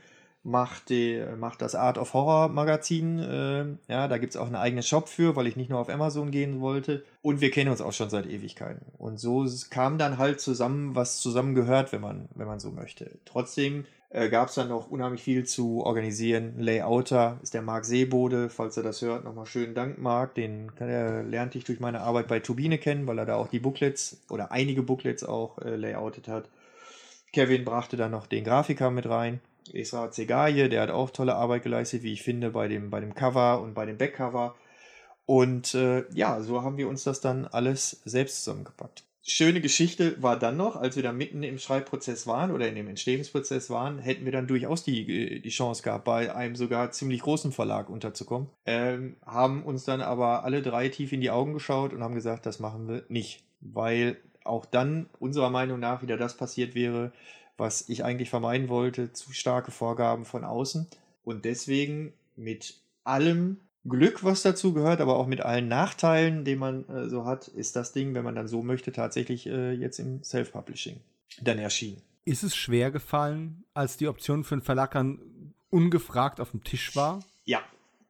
macht, 0.44 0.90
die, 0.90 1.24
macht 1.38 1.62
das 1.62 1.74
Art 1.74 1.98
of 1.98 2.12
Horror 2.12 2.48
Magazin. 2.48 3.18
Äh, 3.18 3.92
ja, 3.92 4.08
da 4.08 4.18
gibt 4.18 4.34
es 4.34 4.36
auch 4.36 4.46
einen 4.46 4.56
eigenen 4.56 4.82
Shop 4.82 5.08
für, 5.08 5.34
weil 5.36 5.46
ich 5.46 5.56
nicht 5.56 5.70
nur 5.70 5.80
auf 5.80 5.88
Amazon 5.88 6.30
gehen 6.30 6.60
wollte. 6.60 7.02
Und 7.22 7.40
wir 7.40 7.50
kennen 7.50 7.70
uns 7.70 7.80
auch 7.80 7.92
schon 7.92 8.10
seit 8.10 8.26
Ewigkeiten. 8.26 8.84
Und 8.98 9.18
so 9.18 9.46
kam 9.70 9.98
dann 9.98 10.18
halt 10.18 10.40
zusammen, 10.40 10.94
was 10.94 11.18
zusammengehört, 11.18 11.92
wenn 11.92 12.02
man, 12.02 12.28
wenn 12.34 12.46
man 12.46 12.60
so 12.60 12.70
möchte. 12.70 13.10
Trotzdem 13.24 13.86
äh, 14.10 14.28
gab 14.28 14.48
es 14.48 14.54
dann 14.54 14.68
noch 14.68 14.90
unheimlich 14.90 15.22
viel 15.22 15.44
zu 15.44 15.82
organisieren. 15.82 16.54
Layouter 16.58 17.38
ist 17.42 17.54
der 17.54 17.62
Marc 17.62 17.86
Seebode, 17.86 18.50
falls 18.50 18.76
er 18.76 18.82
das 18.82 19.00
hört, 19.00 19.24
nochmal 19.24 19.46
schönen 19.46 19.74
Dank, 19.74 19.98
Marc. 19.98 20.34
Den 20.34 20.70
äh, 20.78 21.22
lernte 21.22 21.56
ich 21.56 21.64
durch 21.64 21.80
meine 21.80 22.02
Arbeit 22.02 22.28
bei 22.28 22.38
Turbine 22.38 22.76
kennen, 22.76 23.06
weil 23.06 23.18
er 23.18 23.26
da 23.26 23.36
auch 23.36 23.48
die 23.48 23.58
Booklets 23.60 24.18
oder 24.28 24.52
einige 24.52 24.82
Booklets 24.82 25.24
auch 25.24 25.58
äh, 25.58 25.74
layoutet 25.74 26.28
hat. 26.28 26.50
Kevin 27.32 27.64
brachte 27.64 27.96
dann 27.96 28.12
noch 28.12 28.26
den 28.26 28.44
Grafiker 28.44 28.90
mit 28.90 29.08
rein. 29.08 29.40
Esra 29.72 30.10
Zegaye, 30.10 30.68
der 30.68 30.82
hat 30.82 30.90
auch 30.90 31.10
tolle 31.10 31.34
Arbeit 31.34 31.62
geleistet, 31.62 32.02
wie 32.02 32.12
ich 32.12 32.22
finde, 32.22 32.50
bei 32.50 32.68
dem, 32.68 32.90
bei 32.90 33.00
dem 33.00 33.14
Cover 33.14 33.60
und 33.60 33.74
bei 33.74 33.86
dem 33.86 33.98
Backcover. 33.98 34.54
Und 35.26 35.74
äh, 35.74 36.04
ja, 36.12 36.40
so 36.42 36.62
haben 36.62 36.76
wir 36.76 36.88
uns 36.88 37.04
das 37.04 37.20
dann 37.20 37.46
alles 37.46 38.02
selbst 38.04 38.44
zusammengepackt 38.44 39.04
schöne 39.26 39.60
Geschichte 39.60 40.22
war 40.22 40.38
dann 40.38 40.56
noch, 40.56 40.76
als 40.76 40.96
wir 40.96 41.02
da 41.02 41.12
mitten 41.12 41.42
im 41.42 41.58
Schreibprozess 41.58 42.26
waren 42.26 42.50
oder 42.50 42.68
in 42.68 42.74
dem 42.74 42.88
Entstehungsprozess 42.88 43.70
waren, 43.70 43.98
hätten 43.98 44.24
wir 44.24 44.32
dann 44.32 44.46
durchaus 44.46 44.84
die, 44.84 45.40
die 45.40 45.48
Chance 45.48 45.82
gehabt, 45.82 46.04
bei 46.04 46.34
einem 46.34 46.56
sogar 46.56 46.90
ziemlich 46.90 47.22
großen 47.22 47.50
Verlag 47.50 47.88
unterzukommen. 47.88 48.50
Ähm, 48.66 49.16
haben 49.24 49.64
uns 49.64 49.84
dann 49.84 50.02
aber 50.02 50.44
alle 50.44 50.62
drei 50.62 50.88
tief 50.88 51.12
in 51.12 51.22
die 51.22 51.30
Augen 51.30 51.54
geschaut 51.54 51.92
und 51.92 52.02
haben 52.02 52.14
gesagt, 52.14 52.44
das 52.44 52.60
machen 52.60 52.86
wir 52.86 53.04
nicht, 53.08 53.42
weil 53.60 54.18
auch 54.44 54.66
dann 54.66 55.08
unserer 55.18 55.48
Meinung 55.48 55.80
nach 55.80 56.02
wieder 56.02 56.18
das 56.18 56.36
passiert 56.36 56.74
wäre, 56.74 57.12
was 57.56 57.88
ich 57.88 58.04
eigentlich 58.04 58.30
vermeiden 58.30 58.68
wollte, 58.68 59.12
zu 59.12 59.32
starke 59.32 59.70
Vorgaben 59.70 60.24
von 60.24 60.44
außen. 60.44 60.86
Und 61.24 61.44
deswegen 61.44 62.12
mit 62.36 62.80
allem 63.04 63.58
Glück, 63.86 64.24
was 64.24 64.42
dazu 64.42 64.72
gehört, 64.72 65.00
aber 65.00 65.16
auch 65.16 65.26
mit 65.26 65.42
allen 65.42 65.68
Nachteilen, 65.68 66.44
die 66.44 66.56
man 66.56 66.88
äh, 66.88 67.08
so 67.08 67.26
hat, 67.26 67.48
ist 67.48 67.76
das 67.76 67.92
Ding, 67.92 68.14
wenn 68.14 68.24
man 68.24 68.34
dann 68.34 68.48
so 68.48 68.62
möchte, 68.62 68.92
tatsächlich 68.92 69.46
äh, 69.46 69.72
jetzt 69.72 69.98
im 69.98 70.22
Self-Publishing 70.22 71.00
dann 71.42 71.58
erschienen. 71.58 72.00
Ist 72.24 72.42
es 72.42 72.56
schwer 72.56 72.90
gefallen, 72.90 73.64
als 73.74 73.98
die 73.98 74.08
Option 74.08 74.44
für 74.44 74.56
den 74.56 74.62
Verlag 74.62 74.92
dann 74.92 75.18
ungefragt 75.68 76.40
auf 76.40 76.52
dem 76.52 76.64
Tisch 76.64 76.96
war? 76.96 77.22
Ja, 77.44 77.60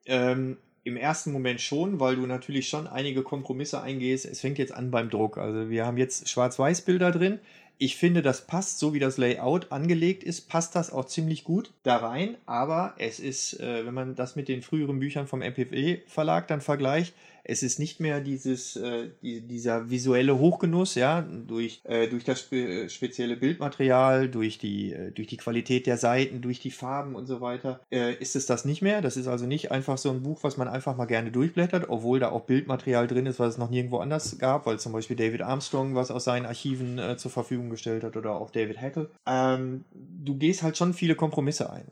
ähm, 0.06 0.58
im 0.84 0.96
ersten 0.96 1.32
Moment 1.32 1.60
schon, 1.60 1.98
weil 1.98 2.16
du 2.16 2.26
natürlich 2.26 2.68
schon 2.68 2.86
einige 2.86 3.22
Kompromisse 3.22 3.80
eingehst. 3.80 4.26
Es 4.26 4.40
fängt 4.40 4.58
jetzt 4.58 4.72
an 4.72 4.90
beim 4.90 5.10
Druck. 5.10 5.38
Also 5.38 5.70
wir 5.70 5.86
haben 5.86 5.96
jetzt 5.96 6.28
Schwarz-Weiß-Bilder 6.28 7.10
drin. 7.10 7.40
Ich 7.78 7.96
finde, 7.96 8.22
das 8.22 8.46
passt, 8.46 8.78
so 8.78 8.94
wie 8.94 9.00
das 9.00 9.18
Layout 9.18 9.72
angelegt 9.72 10.22
ist, 10.22 10.48
passt 10.48 10.76
das 10.76 10.92
auch 10.92 11.06
ziemlich 11.06 11.44
gut 11.44 11.72
da 11.82 11.96
rein. 11.96 12.36
Aber 12.46 12.94
es 12.98 13.18
ist, 13.18 13.58
äh, 13.60 13.84
wenn 13.84 13.94
man 13.94 14.14
das 14.14 14.36
mit 14.36 14.48
den 14.48 14.62
früheren 14.62 15.00
Büchern 15.00 15.26
vom 15.26 15.42
MPW 15.42 15.98
Verlag 16.06 16.46
dann 16.48 16.60
vergleicht, 16.60 17.14
es 17.44 17.62
ist 17.62 17.78
nicht 17.78 18.00
mehr 18.00 18.20
dieses, 18.20 18.76
äh, 18.76 19.10
die, 19.22 19.42
dieser 19.42 19.90
visuelle 19.90 20.38
Hochgenuss, 20.38 20.94
ja, 20.94 21.22
durch, 21.22 21.80
äh, 21.84 22.08
durch 22.08 22.24
das 22.24 22.40
spe 22.40 22.88
spezielle 22.88 23.36
Bildmaterial, 23.36 24.28
durch 24.28 24.58
die, 24.58 24.92
äh, 24.92 25.10
durch 25.10 25.28
die 25.28 25.36
Qualität 25.36 25.86
der 25.86 25.98
Seiten, 25.98 26.40
durch 26.40 26.58
die 26.58 26.70
Farben 26.70 27.14
und 27.14 27.26
so 27.26 27.40
weiter, 27.40 27.80
äh, 27.90 28.14
ist 28.14 28.34
es 28.34 28.46
das 28.46 28.64
nicht 28.64 28.80
mehr. 28.80 29.02
Das 29.02 29.16
ist 29.16 29.26
also 29.26 29.46
nicht 29.46 29.70
einfach 29.70 29.98
so 29.98 30.10
ein 30.10 30.22
Buch, 30.22 30.42
was 30.42 30.56
man 30.56 30.68
einfach 30.68 30.96
mal 30.96 31.04
gerne 31.04 31.30
durchblättert, 31.30 31.88
obwohl 31.88 32.18
da 32.18 32.30
auch 32.30 32.46
Bildmaterial 32.46 33.06
drin 33.06 33.26
ist, 33.26 33.38
was 33.38 33.54
es 33.54 33.58
noch 33.58 33.70
nirgendwo 33.70 33.98
anders 33.98 34.38
gab, 34.38 34.66
weil 34.66 34.78
zum 34.78 34.92
Beispiel 34.92 35.16
David 35.16 35.42
Armstrong 35.42 35.94
was 35.94 36.10
aus 36.10 36.24
seinen 36.24 36.46
Archiven 36.46 36.98
äh, 36.98 37.16
zur 37.18 37.30
Verfügung 37.30 37.68
gestellt 37.68 38.04
hat 38.04 38.16
oder 38.16 38.36
auch 38.36 38.50
David 38.50 38.80
Hackle. 38.80 39.10
Ähm, 39.26 39.84
du 39.92 40.36
gehst 40.36 40.62
halt 40.62 40.78
schon 40.78 40.94
viele 40.94 41.14
Kompromisse 41.14 41.70
ein 41.70 41.84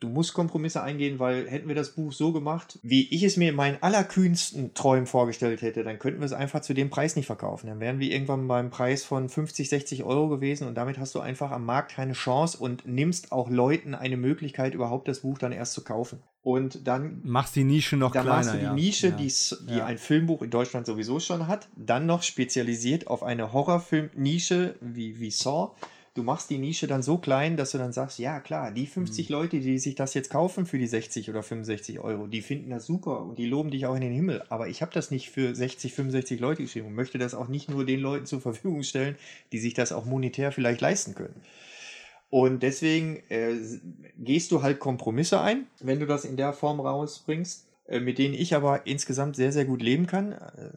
du 0.00 0.08
musst 0.08 0.34
Kompromisse 0.34 0.82
eingehen, 0.82 1.18
weil 1.18 1.48
hätten 1.48 1.68
wir 1.68 1.74
das 1.74 1.90
Buch 1.90 2.12
so 2.12 2.32
gemacht, 2.32 2.78
wie 2.82 3.08
ich 3.14 3.22
es 3.22 3.36
mir 3.36 3.50
in 3.50 3.54
meinen 3.54 3.78
allerkühnsten 3.82 4.74
Träumen 4.74 5.06
vorgestellt 5.06 5.62
hätte, 5.62 5.84
dann 5.84 5.98
könnten 5.98 6.20
wir 6.20 6.26
es 6.26 6.32
einfach 6.32 6.60
zu 6.62 6.74
dem 6.74 6.90
Preis 6.90 7.16
nicht 7.16 7.26
verkaufen. 7.26 7.68
Dann 7.68 7.80
wären 7.80 8.00
wir 8.00 8.10
irgendwann 8.10 8.48
beim 8.48 8.70
Preis 8.70 9.04
von 9.04 9.28
50, 9.28 9.68
60 9.68 10.04
Euro 10.04 10.28
gewesen 10.28 10.66
und 10.66 10.74
damit 10.74 10.98
hast 10.98 11.14
du 11.14 11.20
einfach 11.20 11.50
am 11.50 11.64
Markt 11.64 11.92
keine 11.92 12.14
Chance 12.14 12.58
und 12.58 12.86
nimmst 12.86 13.30
auch 13.30 13.50
Leuten 13.50 13.94
eine 13.94 14.16
Möglichkeit, 14.16 14.74
überhaupt 14.74 15.06
das 15.06 15.20
Buch 15.20 15.38
dann 15.38 15.52
erst 15.52 15.74
zu 15.74 15.84
kaufen. 15.84 16.22
Und 16.42 16.86
dann 16.86 17.20
machst 17.22 17.54
die 17.54 17.64
Nische 17.64 17.98
noch 17.98 18.12
dann 18.12 18.24
kleiner. 18.24 18.36
Dann 18.36 18.46
machst 18.46 18.54
du 18.54 18.58
die 18.58 18.64
ja. 18.64 18.74
Nische, 18.74 19.08
ja. 19.08 19.16
die, 19.16 19.32
die 19.68 19.78
ja. 19.78 19.84
ein 19.84 19.98
Filmbuch 19.98 20.40
in 20.40 20.50
Deutschland 20.50 20.86
sowieso 20.86 21.20
schon 21.20 21.46
hat, 21.46 21.68
dann 21.76 22.06
noch 22.06 22.22
spezialisiert 22.22 23.08
auf 23.08 23.22
eine 23.22 23.52
Horrorfilm-Nische 23.52 24.76
wie, 24.80 25.20
wie 25.20 25.30
Saw 25.30 25.72
du 26.14 26.22
machst 26.22 26.50
die 26.50 26.58
Nische 26.58 26.86
dann 26.86 27.02
so 27.02 27.18
klein, 27.18 27.56
dass 27.56 27.70
du 27.70 27.78
dann 27.78 27.92
sagst, 27.92 28.18
ja 28.18 28.40
klar, 28.40 28.72
die 28.72 28.86
50 28.86 29.28
mhm. 29.28 29.34
Leute, 29.34 29.60
die 29.60 29.78
sich 29.78 29.94
das 29.94 30.14
jetzt 30.14 30.30
kaufen 30.30 30.66
für 30.66 30.78
die 30.78 30.86
60 30.86 31.30
oder 31.30 31.42
65 31.42 32.00
Euro, 32.00 32.26
die 32.26 32.42
finden 32.42 32.70
das 32.70 32.86
super 32.86 33.22
und 33.22 33.38
die 33.38 33.46
loben 33.46 33.70
dich 33.70 33.86
auch 33.86 33.94
in 33.94 34.00
den 34.00 34.12
Himmel. 34.12 34.42
Aber 34.48 34.68
ich 34.68 34.82
habe 34.82 34.92
das 34.92 35.10
nicht 35.10 35.30
für 35.30 35.54
60, 35.54 35.92
65 35.94 36.40
Leute 36.40 36.62
geschrieben 36.62 36.88
und 36.88 36.94
möchte 36.94 37.18
das 37.18 37.34
auch 37.34 37.48
nicht 37.48 37.70
nur 37.70 37.84
den 37.86 38.00
Leuten 38.00 38.26
zur 38.26 38.40
Verfügung 38.40 38.82
stellen, 38.82 39.16
die 39.52 39.58
sich 39.58 39.74
das 39.74 39.92
auch 39.92 40.04
monetär 40.04 40.52
vielleicht 40.52 40.80
leisten 40.80 41.14
können. 41.14 41.40
Und 42.28 42.62
deswegen 42.62 43.22
äh, 43.28 43.56
gehst 44.18 44.52
du 44.52 44.62
halt 44.62 44.78
Kompromisse 44.78 45.40
ein, 45.40 45.66
wenn 45.80 45.98
du 45.98 46.06
das 46.06 46.24
in 46.24 46.36
der 46.36 46.52
Form 46.52 46.78
rausbringst, 46.80 47.66
äh, 47.88 48.00
mit 48.00 48.18
denen 48.18 48.34
ich 48.34 48.54
aber 48.54 48.86
insgesamt 48.86 49.34
sehr, 49.34 49.52
sehr 49.52 49.64
gut 49.64 49.82
leben 49.82 50.06
kann. 50.06 50.32
Äh, 50.32 50.70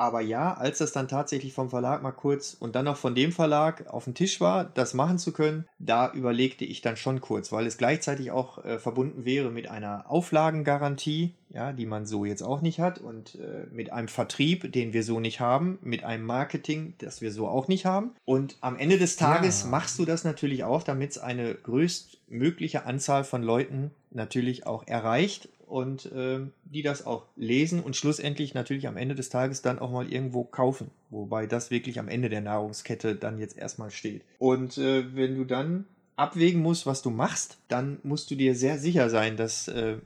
aber 0.00 0.22
ja, 0.22 0.54
als 0.54 0.78
das 0.78 0.92
dann 0.92 1.08
tatsächlich 1.08 1.52
vom 1.52 1.68
Verlag 1.68 2.02
mal 2.02 2.10
kurz 2.10 2.56
und 2.58 2.74
dann 2.74 2.86
noch 2.86 2.96
von 2.96 3.14
dem 3.14 3.32
Verlag 3.32 3.86
auf 3.88 4.04
dem 4.04 4.14
Tisch 4.14 4.40
war, 4.40 4.64
das 4.64 4.94
machen 4.94 5.18
zu 5.18 5.30
können, 5.30 5.66
da 5.78 6.10
überlegte 6.10 6.64
ich 6.64 6.80
dann 6.80 6.96
schon 6.96 7.20
kurz, 7.20 7.52
weil 7.52 7.66
es 7.66 7.76
gleichzeitig 7.76 8.30
auch 8.30 8.64
äh, 8.64 8.78
verbunden 8.78 9.26
wäre 9.26 9.50
mit 9.50 9.68
einer 9.68 10.10
Auflagengarantie, 10.10 11.34
ja, 11.50 11.74
die 11.74 11.84
man 11.84 12.06
so 12.06 12.24
jetzt 12.24 12.40
auch 12.40 12.62
nicht 12.62 12.80
hat 12.80 12.98
und 12.98 13.34
äh, 13.34 13.66
mit 13.72 13.92
einem 13.92 14.08
Vertrieb, 14.08 14.72
den 14.72 14.94
wir 14.94 15.02
so 15.02 15.20
nicht 15.20 15.40
haben, 15.40 15.78
mit 15.82 16.02
einem 16.02 16.24
Marketing, 16.24 16.94
das 16.96 17.20
wir 17.20 17.30
so 17.30 17.46
auch 17.46 17.68
nicht 17.68 17.84
haben. 17.84 18.12
Und 18.24 18.56
am 18.62 18.78
Ende 18.78 18.96
des 18.96 19.16
Tages 19.16 19.64
ja. 19.64 19.68
machst 19.68 19.98
du 19.98 20.06
das 20.06 20.24
natürlich 20.24 20.64
auch, 20.64 20.82
damit 20.82 21.10
es 21.10 21.18
eine 21.18 21.54
größtmögliche 21.54 22.86
Anzahl 22.86 23.22
von 23.22 23.42
Leuten 23.42 23.90
natürlich 24.10 24.66
auch 24.66 24.86
erreicht 24.86 25.50
und 25.70 26.06
äh, 26.12 26.40
die 26.64 26.82
das 26.82 27.06
auch 27.06 27.26
lesen 27.36 27.80
und 27.80 27.96
schlussendlich 27.96 28.54
natürlich 28.54 28.88
am 28.88 28.96
Ende 28.96 29.14
des 29.14 29.30
Tages 29.30 29.62
dann 29.62 29.78
auch 29.78 29.90
mal 29.90 30.12
irgendwo 30.12 30.44
kaufen. 30.44 30.90
Wobei 31.10 31.46
das 31.46 31.70
wirklich 31.70 31.98
am 31.98 32.08
Ende 32.08 32.28
der 32.28 32.40
Nahrungskette 32.40 33.14
dann 33.14 33.38
jetzt 33.38 33.56
erstmal 33.56 33.90
steht. 33.90 34.22
Und 34.38 34.78
äh, 34.78 35.14
wenn 35.14 35.36
du 35.36 35.44
dann 35.44 35.86
abwägen 36.16 36.60
musst, 36.60 36.86
was 36.86 37.02
du 37.02 37.10
machst, 37.10 37.58
dann 37.68 37.98
musst 38.02 38.30
du 38.30 38.34
dir 38.34 38.54
sehr 38.54 38.78
sicher 38.78 39.08
sein, 39.08 39.36
dass, 39.36 39.68
äh, 39.68 39.98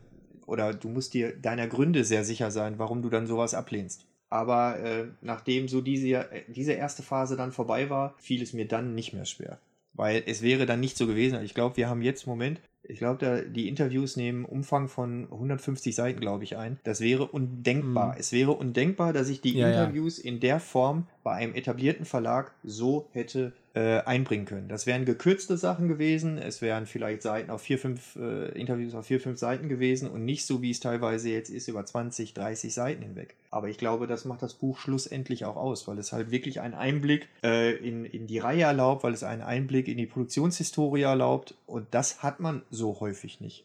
oder 0.47 0.75
du 0.75 0.89
musst 0.89 1.15
dir 1.15 1.35
deiner 1.35 1.67
Gründe 1.67 2.05
sehr 2.05 2.25
sicher 2.25 2.51
sein, 2.51 2.79
warum 2.79 3.03
du 3.03 3.09
dann 3.09 3.27
sowas 3.27 3.55
ablehnst. 3.55 4.07
Aber 4.31 4.79
äh, 4.81 5.07
nachdem 5.23 5.69
so 5.69 5.81
diese, 5.81 6.29
diese 6.49 6.73
erste 6.73 7.03
Phase 7.03 7.37
dann 7.37 7.53
vorbei 7.53 7.89
war, 7.89 8.15
fiel 8.19 8.43
es 8.43 8.53
mir 8.53 8.67
dann 8.67 8.95
nicht 8.95 9.13
mehr 9.13 9.25
schwer. 9.25 9.59
Weil 9.93 10.25
es 10.27 10.43
wäre 10.43 10.67
dann 10.67 10.81
nicht 10.81 10.97
so 10.97 11.07
gewesen. 11.07 11.43
Ich 11.43 11.55
glaube, 11.55 11.77
wir 11.77 11.89
haben 11.89 12.03
jetzt 12.03 12.27
im 12.27 12.31
Moment 12.31 12.61
ich 12.87 12.99
glaube, 12.99 13.47
die 13.49 13.69
Interviews 13.69 14.17
nehmen 14.17 14.45
Umfang 14.45 14.89
von 14.89 15.25
150 15.31 15.95
Seiten, 15.95 16.21
glaube 16.21 16.45
ich, 16.45 16.57
ein. 16.57 16.79
Das 16.85 17.01
wäre 17.01 17.27
undenkbar. 17.27 18.13
Mhm. 18.13 18.19
Es 18.19 18.33
wäre 18.33 18.53
undenkbar, 18.53 19.13
dass 19.13 19.29
ich 19.29 19.41
die 19.41 19.57
ja, 19.57 19.69
Interviews 19.69 20.23
ja. 20.23 20.31
in 20.31 20.41
der 20.41 20.61
Form 20.61 21.07
bei 21.23 21.33
einem 21.33 21.55
etablierten 21.55 22.05
Verlag 22.05 22.53
so 22.63 23.09
hätte 23.13 23.53
äh, 23.75 24.01
einbringen 24.03 24.47
können. 24.47 24.69
Das 24.69 24.87
wären 24.87 25.05
gekürzte 25.05 25.57
Sachen 25.57 25.89
gewesen, 25.89 26.39
es 26.39 26.63
wären 26.63 26.87
vielleicht 26.87 27.23
Seiten 27.23 27.51
auf 27.51 27.63
vier, 27.63 27.79
fünf 27.79 28.17
äh, 28.17 28.49
Interviews 28.59 28.95
auf 28.95 29.07
vier, 29.07 29.21
fünf 29.21 29.39
Seiten 29.39 29.69
gewesen 29.69 30.09
und 30.09 30.25
nicht 30.25 30.47
so, 30.47 30.63
wie 30.63 30.71
es 30.71 30.81
teilweise 30.81 31.31
jetzt 31.31 31.51
ist, 31.51 31.67
über 31.67 31.85
20, 31.85 32.35
30 32.35 32.73
Seiten 32.73 33.03
hinweg. 33.03 33.35
Aber 33.51 33.69
ich 33.69 33.77
glaube, 33.77 34.07
das 34.07 34.25
macht 34.25 34.43
das 34.43 34.55
Buch 34.55 34.79
schlussendlich 34.79 35.45
auch 35.45 35.57
aus, 35.57 35.89
weil 35.89 35.99
es 35.99 36.13
halt 36.13 36.31
wirklich 36.31 36.61
einen 36.61 36.75
Einblick 36.75 37.29
äh, 37.43 37.73
in, 37.77 38.05
in 38.05 38.27
die 38.27 38.39
Reihe 38.39 38.63
erlaubt, 38.63 39.03
weil 39.03 39.13
es 39.13 39.25
einen 39.25 39.43
Einblick 39.43 39.89
in 39.89 39.97
die 39.97 40.07
Produktionshistorie 40.07 41.03
erlaubt 41.03 41.55
und 41.67 41.87
das 41.91 42.23
hat 42.23 42.39
man 42.39 42.63
so 42.71 43.01
häufig 43.01 43.41
nicht. 43.41 43.65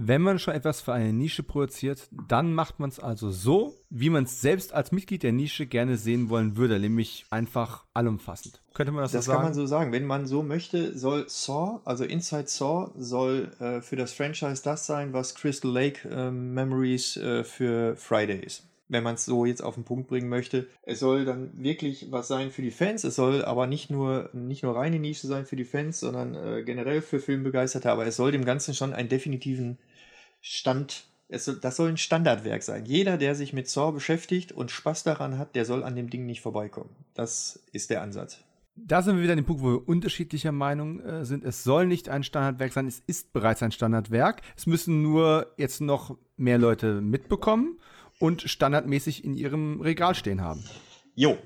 Wenn 0.00 0.22
man 0.22 0.38
schon 0.38 0.54
etwas 0.54 0.80
für 0.80 0.92
eine 0.92 1.12
Nische 1.12 1.42
produziert, 1.42 2.08
dann 2.28 2.54
macht 2.54 2.78
man 2.78 2.88
es 2.88 3.00
also 3.00 3.32
so, 3.32 3.74
wie 3.90 4.10
man 4.10 4.24
es 4.24 4.40
selbst 4.40 4.72
als 4.72 4.92
Mitglied 4.92 5.24
der 5.24 5.32
Nische 5.32 5.66
gerne 5.66 5.96
sehen 5.96 6.30
wollen 6.30 6.56
würde, 6.56 6.78
nämlich 6.78 7.26
einfach 7.30 7.84
allumfassend. 7.94 8.62
Könnte 8.74 8.92
man 8.92 9.02
das, 9.02 9.10
das 9.10 9.24
so 9.24 9.32
sagen? 9.32 9.38
Das 9.38 9.42
kann 9.42 9.50
man 9.50 9.54
so 9.54 9.66
sagen. 9.66 9.92
Wenn 9.92 10.06
man 10.06 10.26
so 10.28 10.44
möchte, 10.44 10.96
soll 10.96 11.28
Saw, 11.28 11.80
also 11.84 12.04
Inside 12.04 12.46
Saw, 12.46 12.92
soll 12.96 13.50
äh, 13.58 13.80
für 13.80 13.96
das 13.96 14.12
Franchise 14.12 14.62
das 14.62 14.86
sein, 14.86 15.12
was 15.12 15.34
Crystal 15.34 15.72
Lake 15.72 16.08
äh, 16.08 16.30
Memories 16.30 17.16
äh, 17.16 17.42
für 17.42 17.96
Friday 17.96 18.38
ist 18.38 18.68
wenn 18.88 19.04
man 19.04 19.14
es 19.14 19.24
so 19.24 19.44
jetzt 19.44 19.62
auf 19.62 19.74
den 19.74 19.84
Punkt 19.84 20.08
bringen 20.08 20.28
möchte. 20.28 20.66
Es 20.82 21.00
soll 21.00 21.24
dann 21.24 21.50
wirklich 21.62 22.10
was 22.10 22.26
sein 22.28 22.50
für 22.50 22.62
die 22.62 22.70
Fans. 22.70 23.04
Es 23.04 23.16
soll 23.16 23.44
aber 23.44 23.66
nicht 23.66 23.90
nur, 23.90 24.30
nicht 24.32 24.62
nur 24.62 24.74
reine 24.74 24.98
Nische 24.98 25.26
sein 25.26 25.46
für 25.46 25.56
die 25.56 25.64
Fans, 25.64 26.00
sondern 26.00 26.34
äh, 26.34 26.62
generell 26.62 27.02
für 27.02 27.20
Filmbegeisterte. 27.20 27.90
Aber 27.90 28.06
es 28.06 28.16
soll 28.16 28.32
dem 28.32 28.44
Ganzen 28.44 28.74
schon 28.74 28.94
einen 28.94 29.08
definitiven 29.08 29.78
Stand, 30.40 31.04
es 31.28 31.50
das 31.60 31.76
soll 31.76 31.90
ein 31.90 31.96
Standardwerk 31.96 32.62
sein. 32.62 32.86
Jeder, 32.86 33.18
der 33.18 33.34
sich 33.34 33.52
mit 33.52 33.68
Saw 33.68 33.92
beschäftigt 33.92 34.52
und 34.52 34.70
Spaß 34.70 35.02
daran 35.04 35.38
hat, 35.38 35.54
der 35.54 35.64
soll 35.64 35.84
an 35.84 35.96
dem 35.96 36.10
Ding 36.10 36.26
nicht 36.26 36.40
vorbeikommen. 36.40 36.90
Das 37.14 37.60
ist 37.72 37.90
der 37.90 38.02
Ansatz. 38.02 38.38
Da 38.76 39.02
sind 39.02 39.16
wir 39.16 39.22
wieder 39.22 39.32
an 39.32 39.38
dem 39.38 39.44
Punkt, 39.44 39.62
wo 39.62 39.72
wir 39.72 39.88
unterschiedlicher 39.88 40.52
Meinung 40.52 41.00
äh, 41.00 41.24
sind. 41.24 41.44
Es 41.44 41.64
soll 41.64 41.86
nicht 41.86 42.08
ein 42.08 42.22
Standardwerk 42.22 42.72
sein, 42.72 42.86
es 42.86 43.02
ist 43.06 43.32
bereits 43.32 43.62
ein 43.62 43.72
Standardwerk. 43.72 44.42
Es 44.56 44.66
müssen 44.66 45.02
nur 45.02 45.52
jetzt 45.56 45.80
noch 45.80 46.16
mehr 46.36 46.58
Leute 46.58 47.00
mitbekommen 47.00 47.80
und 48.20 48.42
standardmäßig 48.42 49.24
in 49.24 49.34
ihrem 49.34 49.80
Regal 49.80 50.14
stehen 50.14 50.40
haben. 50.40 50.64
Jo, 51.14 51.36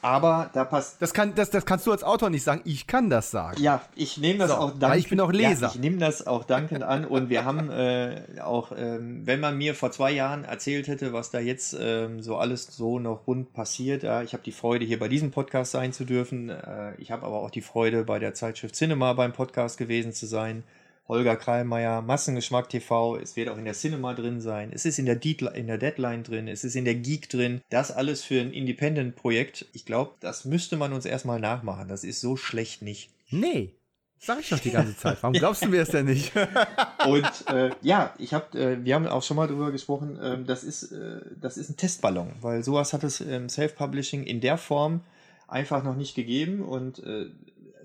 aber 0.00 0.50
da 0.52 0.64
passt. 0.64 1.02
Das, 1.02 1.12
kann, 1.12 1.34
das, 1.34 1.50
das 1.50 1.66
kannst 1.66 1.86
du 1.86 1.92
als 1.92 2.04
Autor 2.04 2.30
nicht 2.30 2.44
sagen. 2.44 2.60
Ich 2.64 2.86
kann 2.86 3.10
das 3.10 3.30
sagen. 3.30 3.60
Ja, 3.60 3.82
ich 3.96 4.18
nehme 4.18 4.38
das 4.38 4.50
so, 4.50 4.56
auch 4.56 4.70
dankend. 4.70 4.82
Weil 4.82 4.98
ich 4.98 5.08
bin 5.08 5.20
auch 5.20 5.32
Leser. 5.32 5.66
Ja, 5.66 5.72
ich 5.74 5.80
nehme 5.80 5.98
das 5.98 6.26
auch 6.26 6.44
dankend 6.44 6.84
an. 6.84 7.04
Und 7.04 7.30
wir 7.30 7.44
haben 7.44 7.70
äh, 7.70 8.22
auch, 8.42 8.72
ähm, 8.76 9.22
wenn 9.24 9.40
man 9.40 9.58
mir 9.58 9.74
vor 9.74 9.90
zwei 9.90 10.12
Jahren 10.12 10.44
erzählt 10.44 10.86
hätte, 10.86 11.12
was 11.12 11.30
da 11.30 11.40
jetzt 11.40 11.76
ähm, 11.78 12.22
so 12.22 12.36
alles 12.36 12.66
so 12.66 12.98
noch 12.98 13.26
rund 13.26 13.52
passiert, 13.52 14.04
ja, 14.04 14.22
ich 14.22 14.32
habe 14.34 14.42
die 14.44 14.52
Freude, 14.52 14.84
hier 14.84 14.98
bei 14.98 15.08
diesem 15.08 15.30
Podcast 15.32 15.72
sein 15.72 15.92
zu 15.92 16.04
dürfen. 16.04 16.48
Äh, 16.50 16.94
ich 16.98 17.10
habe 17.10 17.26
aber 17.26 17.40
auch 17.40 17.50
die 17.50 17.62
Freude, 17.62 18.04
bei 18.04 18.18
der 18.18 18.34
Zeitschrift 18.34 18.76
Cinema 18.76 19.14
beim 19.14 19.32
Podcast 19.32 19.78
gewesen 19.78 20.12
zu 20.12 20.26
sein. 20.26 20.62
Holger 21.08 21.36
Kreilmeier, 21.36 22.02
Massengeschmack 22.02 22.68
TV, 22.68 23.16
es 23.16 23.34
wird 23.34 23.48
auch 23.48 23.56
in 23.56 23.64
der 23.64 23.72
Cinema 23.72 24.12
drin 24.12 24.42
sein, 24.42 24.70
es 24.72 24.84
ist 24.84 24.98
in 24.98 25.06
der, 25.06 25.16
Deadline, 25.16 25.54
in 25.54 25.66
der 25.66 25.78
Deadline 25.78 26.22
drin, 26.22 26.48
es 26.48 26.64
ist 26.64 26.76
in 26.76 26.84
der 26.84 26.96
Geek 26.96 27.30
drin. 27.30 27.62
Das 27.70 27.90
alles 27.90 28.22
für 28.22 28.40
ein 28.40 28.52
Independent-Projekt. 28.52 29.66
Ich 29.72 29.86
glaube, 29.86 30.12
das 30.20 30.44
müsste 30.44 30.76
man 30.76 30.92
uns 30.92 31.06
erstmal 31.06 31.40
nachmachen. 31.40 31.88
Das 31.88 32.04
ist 32.04 32.20
so 32.20 32.36
schlecht 32.36 32.82
nicht. 32.82 33.10
Nee. 33.30 33.72
Sag 34.20 34.40
ich 34.40 34.50
doch 34.50 34.58
die 34.58 34.70
ganze 34.70 34.96
Zeit. 34.96 35.18
Warum 35.22 35.32
glaubst 35.32 35.64
du 35.64 35.68
mir 35.68 35.78
das 35.78 35.90
denn 35.90 36.06
nicht? 36.06 36.32
Und 37.06 37.30
äh, 37.46 37.70
ja, 37.82 38.12
ich 38.18 38.34
hab, 38.34 38.54
äh, 38.54 38.84
wir 38.84 38.94
haben 38.94 39.06
auch 39.06 39.22
schon 39.22 39.36
mal 39.36 39.46
drüber 39.46 39.70
gesprochen, 39.70 40.18
äh, 40.18 40.42
das, 40.44 40.64
ist, 40.64 40.92
äh, 40.92 41.20
das 41.40 41.56
ist 41.56 41.70
ein 41.70 41.76
Testballon, 41.76 42.32
weil 42.40 42.64
sowas 42.64 42.92
hat 42.92 43.04
es 43.04 43.20
im 43.20 43.48
Self-Publishing 43.48 44.24
in 44.24 44.40
der 44.40 44.58
Form 44.58 45.02
einfach 45.46 45.82
noch 45.84 45.96
nicht 45.96 46.14
gegeben 46.14 46.62
und 46.62 46.98
äh, 46.98 47.30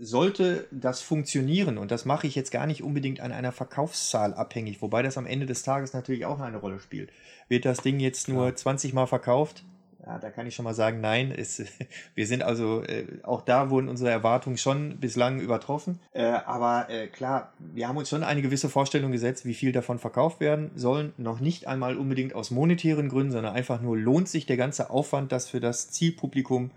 sollte 0.03 0.67
das 0.71 1.01
funktionieren, 1.01 1.77
und 1.77 1.91
das 1.91 2.05
mache 2.05 2.27
ich 2.27 2.35
jetzt 2.35 2.51
gar 2.51 2.67
nicht 2.67 2.83
unbedingt 2.83 3.19
an 3.19 3.31
einer 3.31 3.51
Verkaufszahl 3.51 4.33
abhängig, 4.33 4.81
wobei 4.81 5.01
das 5.01 5.17
am 5.17 5.25
Ende 5.25 5.45
des 5.45 5.63
Tages 5.63 5.93
natürlich 5.93 6.25
auch 6.25 6.39
eine 6.39 6.57
Rolle 6.57 6.79
spielt. 6.79 7.11
Wird 7.47 7.65
das 7.65 7.79
Ding 7.79 7.99
jetzt 7.99 8.27
nur 8.27 8.47
ja. 8.47 8.55
20 8.55 8.93
Mal 8.93 9.07
verkauft? 9.07 9.63
Ja, 10.05 10.19
da 10.19 10.29
kann 10.29 10.45
ich 10.45 10.53
schon 10.53 10.65
mal 10.65 10.73
sagen, 10.73 10.99
nein. 10.99 11.31
Es, 11.31 11.63
wir 12.15 12.27
sind 12.27 12.43
also, 12.43 12.83
äh, 12.83 13.05
auch 13.23 13.41
da 13.41 13.69
wurden 13.69 13.87
unsere 13.87 14.09
Erwartungen 14.09 14.57
schon 14.57 14.97
bislang 14.99 15.39
übertroffen. 15.39 15.99
Äh, 16.11 16.23
aber 16.23 16.89
äh, 16.89 17.07
klar, 17.07 17.53
wir 17.59 17.87
haben 17.87 17.97
uns 17.97 18.09
schon 18.09 18.23
eine 18.23 18.41
gewisse 18.41 18.69
Vorstellung 18.69 19.11
gesetzt, 19.11 19.45
wie 19.45 19.53
viel 19.53 19.71
davon 19.71 19.99
verkauft 19.99 20.41
werden 20.41 20.71
sollen. 20.75 21.13
Noch 21.17 21.39
nicht 21.39 21.67
einmal 21.67 21.97
unbedingt 21.97 22.35
aus 22.35 22.51
monetären 22.51 23.07
Gründen, 23.07 23.31
sondern 23.31 23.55
einfach 23.55 23.81
nur 23.81 23.97
lohnt 23.97 24.27
sich 24.27 24.45
der 24.45 24.57
ganze 24.57 24.89
Aufwand, 24.89 25.31
das 25.31 25.49
für 25.49 25.61
das 25.61 25.89
Zielpublikum 25.91 26.71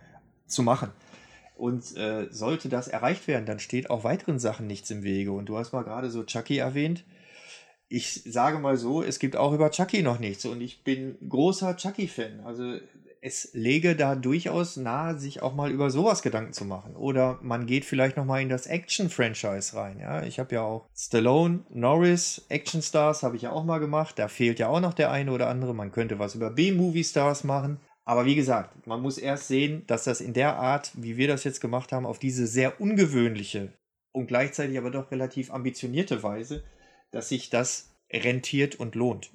zu 0.46 0.62
machen. 0.62 0.90
Und 1.56 1.96
äh, 1.96 2.28
sollte 2.30 2.68
das 2.68 2.86
erreicht 2.86 3.26
werden, 3.28 3.46
dann 3.46 3.58
steht 3.58 3.88
auch 3.88 4.04
weiteren 4.04 4.38
Sachen 4.38 4.66
nichts 4.66 4.90
im 4.90 5.02
Wege. 5.02 5.32
Und 5.32 5.46
du 5.46 5.56
hast 5.56 5.72
mal 5.72 5.84
gerade 5.84 6.10
so 6.10 6.22
Chucky 6.22 6.58
erwähnt. 6.58 7.04
Ich 7.88 8.22
sage 8.24 8.58
mal 8.58 8.76
so, 8.76 9.02
es 9.02 9.18
gibt 9.18 9.36
auch 9.36 9.52
über 9.52 9.70
Chucky 9.70 10.02
noch 10.02 10.18
nichts. 10.18 10.44
Und 10.44 10.60
ich 10.60 10.84
bin 10.84 11.16
großer 11.26 11.76
Chucky-Fan. 11.76 12.40
Also 12.44 12.78
es 13.22 13.50
lege 13.54 13.96
da 13.96 14.14
durchaus 14.14 14.76
nahe, 14.76 15.18
sich 15.18 15.42
auch 15.42 15.54
mal 15.54 15.72
über 15.72 15.90
sowas 15.90 16.22
Gedanken 16.22 16.52
zu 16.52 16.64
machen. 16.64 16.94
Oder 16.94 17.38
man 17.42 17.66
geht 17.66 17.84
vielleicht 17.84 18.16
noch 18.16 18.24
mal 18.24 18.40
in 18.40 18.48
das 18.48 18.66
Action-Franchise 18.66 19.74
rein. 19.74 19.98
Ja, 19.98 20.22
ich 20.22 20.38
habe 20.38 20.54
ja 20.54 20.62
auch 20.62 20.86
Stallone, 20.94 21.64
Norris, 21.70 22.44
Action-Stars 22.50 23.22
habe 23.22 23.36
ich 23.36 23.42
ja 23.42 23.50
auch 23.50 23.64
mal 23.64 23.78
gemacht. 23.78 24.18
Da 24.18 24.28
fehlt 24.28 24.58
ja 24.58 24.68
auch 24.68 24.80
noch 24.80 24.94
der 24.94 25.10
eine 25.10 25.32
oder 25.32 25.48
andere. 25.48 25.74
Man 25.74 25.90
könnte 25.90 26.18
was 26.18 26.34
über 26.34 26.50
B-Movie-Stars 26.50 27.44
machen. 27.44 27.80
Aber 28.06 28.24
wie 28.24 28.36
gesagt, 28.36 28.86
man 28.86 29.02
muss 29.02 29.18
erst 29.18 29.48
sehen, 29.48 29.82
dass 29.88 30.04
das 30.04 30.20
in 30.20 30.32
der 30.32 30.56
Art, 30.56 30.92
wie 30.94 31.16
wir 31.16 31.26
das 31.26 31.42
jetzt 31.42 31.60
gemacht 31.60 31.90
haben, 31.90 32.06
auf 32.06 32.20
diese 32.20 32.46
sehr 32.46 32.80
ungewöhnliche 32.80 33.72
und 34.12 34.28
gleichzeitig 34.28 34.78
aber 34.78 34.92
doch 34.92 35.10
relativ 35.10 35.52
ambitionierte 35.52 36.22
Weise, 36.22 36.62
dass 37.10 37.28
sich 37.28 37.50
das 37.50 37.90
rentiert 38.12 38.76
und 38.76 38.94
lohnt. 38.94 39.32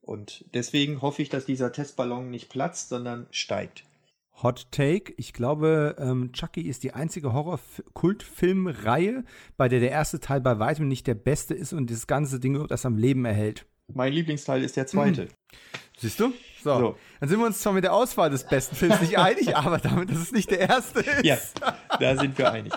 Und 0.00 0.46
deswegen 0.54 1.02
hoffe 1.02 1.20
ich, 1.20 1.28
dass 1.28 1.44
dieser 1.44 1.70
Testballon 1.70 2.30
nicht 2.30 2.48
platzt, 2.48 2.88
sondern 2.88 3.26
steigt. 3.30 3.84
Hot 4.42 4.70
Take. 4.70 5.12
Ich 5.18 5.34
glaube, 5.34 5.94
ähm, 5.98 6.32
Chucky 6.32 6.62
ist 6.62 6.82
die 6.82 6.92
einzige 6.92 7.34
Horror-Kultfilmreihe, 7.34 9.24
bei 9.58 9.68
der 9.68 9.80
der 9.80 9.90
erste 9.90 10.18
Teil 10.18 10.40
bei 10.40 10.58
weitem 10.58 10.88
nicht 10.88 11.06
der 11.06 11.14
beste 11.14 11.54
ist 11.54 11.74
und 11.74 11.90
das 11.90 12.06
ganze 12.06 12.40
Ding 12.40 12.66
das 12.68 12.86
am 12.86 12.96
Leben 12.96 13.26
erhält. 13.26 13.66
Mein 13.92 14.14
Lieblingsteil 14.14 14.64
ist 14.64 14.76
der 14.76 14.86
zweite. 14.86 15.24
Mhm. 15.24 15.28
Siehst 15.98 16.20
du? 16.20 16.32
So. 16.64 16.78
so. 16.78 16.96
Dann 17.20 17.28
sind 17.28 17.38
wir 17.38 17.46
uns 17.46 17.60
zwar 17.60 17.74
mit 17.74 17.84
der 17.84 17.92
Auswahl 17.92 18.30
des 18.30 18.44
besten 18.44 18.74
Films 18.74 19.00
nicht 19.00 19.18
einig, 19.18 19.54
aber 19.56 19.78
damit, 19.78 20.10
dass 20.10 20.18
es 20.18 20.32
nicht 20.32 20.50
der 20.50 20.60
erste 20.60 21.00
ist. 21.00 21.24
Ja, 21.24 21.38
da 22.00 22.16
sind 22.16 22.36
wir 22.38 22.50
einig. 22.50 22.72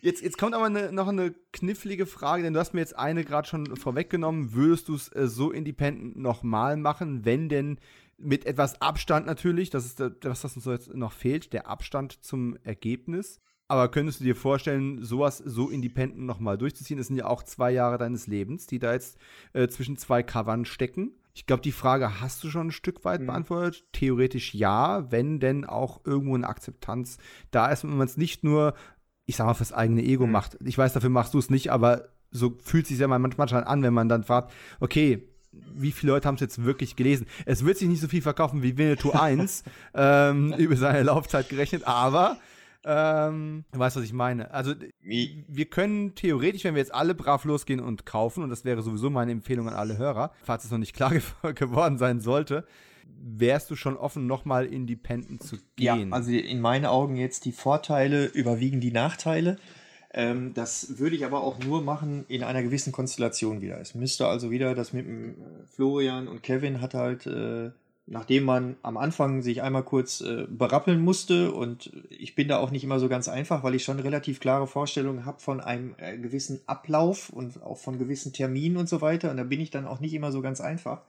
Jetzt, 0.00 0.22
jetzt 0.22 0.38
kommt 0.38 0.54
aber 0.54 0.66
eine, 0.66 0.92
noch 0.92 1.08
eine 1.08 1.34
knifflige 1.52 2.06
Frage, 2.06 2.42
denn 2.42 2.52
du 2.52 2.60
hast 2.60 2.74
mir 2.74 2.80
jetzt 2.80 2.98
eine 2.98 3.24
gerade 3.24 3.48
schon 3.48 3.76
vorweggenommen. 3.76 4.52
Würdest 4.52 4.88
du 4.88 4.94
es 4.94 5.08
äh, 5.08 5.26
so 5.26 5.50
independent 5.50 6.16
nochmal 6.16 6.76
machen, 6.76 7.24
wenn 7.24 7.48
denn 7.48 7.78
mit 8.18 8.46
etwas 8.46 8.80
Abstand 8.80 9.26
natürlich, 9.26 9.70
das 9.70 9.84
ist 9.84 10.00
das, 10.00 10.44
was 10.44 10.56
uns 10.56 10.64
jetzt 10.64 10.94
noch 10.94 11.12
fehlt, 11.12 11.52
der 11.52 11.66
Abstand 11.66 12.24
zum 12.24 12.56
Ergebnis. 12.62 13.40
Aber 13.68 13.90
könntest 13.90 14.20
du 14.20 14.24
dir 14.24 14.36
vorstellen, 14.36 15.02
sowas 15.02 15.38
so 15.38 15.70
independent 15.70 16.24
nochmal 16.24 16.56
durchzuziehen? 16.56 16.98
Das 16.98 17.08
sind 17.08 17.16
ja 17.16 17.26
auch 17.26 17.42
zwei 17.42 17.72
Jahre 17.72 17.98
deines 17.98 18.26
Lebens, 18.26 18.66
die 18.66 18.78
da 18.78 18.92
jetzt 18.92 19.18
äh, 19.54 19.66
zwischen 19.68 19.96
zwei 19.96 20.22
Covern 20.22 20.64
stecken. 20.64 21.12
Ich 21.36 21.44
glaube, 21.44 21.60
die 21.60 21.70
Frage 21.70 22.22
hast 22.22 22.42
du 22.42 22.48
schon 22.48 22.68
ein 22.68 22.72
Stück 22.72 23.04
weit 23.04 23.20
mhm. 23.20 23.26
beantwortet. 23.26 23.84
Theoretisch 23.92 24.54
ja, 24.54 25.10
wenn 25.12 25.38
denn 25.38 25.66
auch 25.66 26.00
irgendwo 26.06 26.34
eine 26.34 26.48
Akzeptanz 26.48 27.18
da 27.50 27.68
ist, 27.68 27.84
wenn 27.84 27.94
man 27.94 28.06
es 28.06 28.16
nicht 28.16 28.42
nur, 28.42 28.72
ich 29.26 29.36
sag 29.36 29.44
mal, 29.44 29.52
fürs 29.52 29.74
eigene 29.74 30.02
Ego 30.02 30.26
mhm. 30.26 30.32
macht. 30.32 30.56
Ich 30.64 30.78
weiß, 30.78 30.94
dafür 30.94 31.10
machst 31.10 31.34
du 31.34 31.38
es 31.38 31.50
nicht, 31.50 31.70
aber 31.70 32.08
so 32.30 32.56
fühlt 32.64 32.86
sich 32.86 32.98
ja 32.98 33.06
manchmal 33.06 33.52
an, 33.52 33.82
wenn 33.82 33.92
man 33.92 34.08
dann 34.08 34.24
fragt, 34.24 34.50
okay, 34.80 35.28
wie 35.52 35.92
viele 35.92 36.12
Leute 36.12 36.26
haben 36.26 36.36
es 36.36 36.40
jetzt 36.40 36.64
wirklich 36.64 36.96
gelesen? 36.96 37.26
Es 37.44 37.66
wird 37.66 37.76
sich 37.76 37.88
nicht 37.88 38.00
so 38.00 38.08
viel 38.08 38.22
verkaufen 38.22 38.62
wie 38.62 38.78
Winnetou 38.78 39.10
1 39.12 39.62
ähm, 39.94 40.54
über 40.54 40.76
seine 40.76 41.02
Laufzeit 41.02 41.50
gerechnet, 41.50 41.86
aber 41.86 42.38
ähm, 42.88 43.64
du 43.72 43.80
weißt, 43.80 43.96
was 43.96 44.04
ich 44.04 44.12
meine. 44.12 44.52
Also, 44.52 44.74
Wie? 45.02 45.44
wir 45.48 45.64
können 45.64 46.14
theoretisch, 46.14 46.62
wenn 46.62 46.74
wir 46.74 46.80
jetzt 46.80 46.94
alle 46.94 47.16
brav 47.16 47.44
losgehen 47.44 47.80
und 47.80 48.06
kaufen, 48.06 48.44
und 48.44 48.50
das 48.50 48.64
wäre 48.64 48.80
sowieso 48.82 49.10
meine 49.10 49.32
Empfehlung 49.32 49.66
an 49.66 49.74
alle 49.74 49.98
Hörer, 49.98 50.30
falls 50.44 50.64
es 50.64 50.70
noch 50.70 50.78
nicht 50.78 50.94
klar 50.94 51.12
geworden 51.54 51.98
sein 51.98 52.20
sollte, 52.20 52.64
wärst 53.04 53.70
du 53.70 53.76
schon 53.76 53.96
offen, 53.96 54.28
nochmal 54.28 54.66
independent 54.66 55.42
zu 55.42 55.56
gehen? 55.74 56.10
Ja, 56.10 56.14
also 56.14 56.30
in 56.30 56.60
meinen 56.60 56.86
Augen 56.86 57.16
jetzt 57.16 57.44
die 57.44 57.52
Vorteile 57.52 58.26
überwiegen 58.26 58.80
die 58.80 58.92
Nachteile. 58.92 59.58
Ähm, 60.14 60.54
das 60.54 60.98
würde 60.98 61.16
ich 61.16 61.24
aber 61.24 61.42
auch 61.42 61.58
nur 61.58 61.82
machen 61.82 62.24
in 62.28 62.44
einer 62.44 62.62
gewissen 62.62 62.92
Konstellation 62.92 63.62
wieder. 63.62 63.80
Es 63.80 63.96
müsste 63.96 64.28
also 64.28 64.50
wieder, 64.52 64.76
das 64.76 64.92
mit 64.92 65.06
dem 65.06 65.34
Florian 65.74 66.28
und 66.28 66.44
Kevin 66.44 66.80
hat 66.80 66.94
halt 66.94 67.26
äh, 67.26 67.70
nachdem 68.06 68.44
man 68.44 68.76
am 68.82 68.96
Anfang 68.96 69.42
sich 69.42 69.62
einmal 69.62 69.82
kurz 69.82 70.20
äh, 70.20 70.46
berappeln 70.48 71.00
musste 71.00 71.52
und 71.52 71.90
ich 72.08 72.34
bin 72.34 72.48
da 72.48 72.58
auch 72.58 72.70
nicht 72.70 72.84
immer 72.84 73.00
so 73.00 73.08
ganz 73.08 73.28
einfach, 73.28 73.64
weil 73.64 73.74
ich 73.74 73.84
schon 73.84 73.98
relativ 73.98 74.38
klare 74.38 74.66
Vorstellungen 74.66 75.26
habe 75.26 75.40
von 75.40 75.60
einem 75.60 75.94
äh, 75.98 76.16
gewissen 76.16 76.60
Ablauf 76.66 77.30
und 77.30 77.62
auch 77.62 77.78
von 77.78 77.98
gewissen 77.98 78.32
Terminen 78.32 78.76
und 78.76 78.88
so 78.88 79.00
weiter 79.00 79.30
und 79.30 79.36
da 79.36 79.44
bin 79.44 79.60
ich 79.60 79.70
dann 79.70 79.86
auch 79.86 80.00
nicht 80.00 80.14
immer 80.14 80.30
so 80.30 80.40
ganz 80.40 80.60
einfach. 80.60 81.02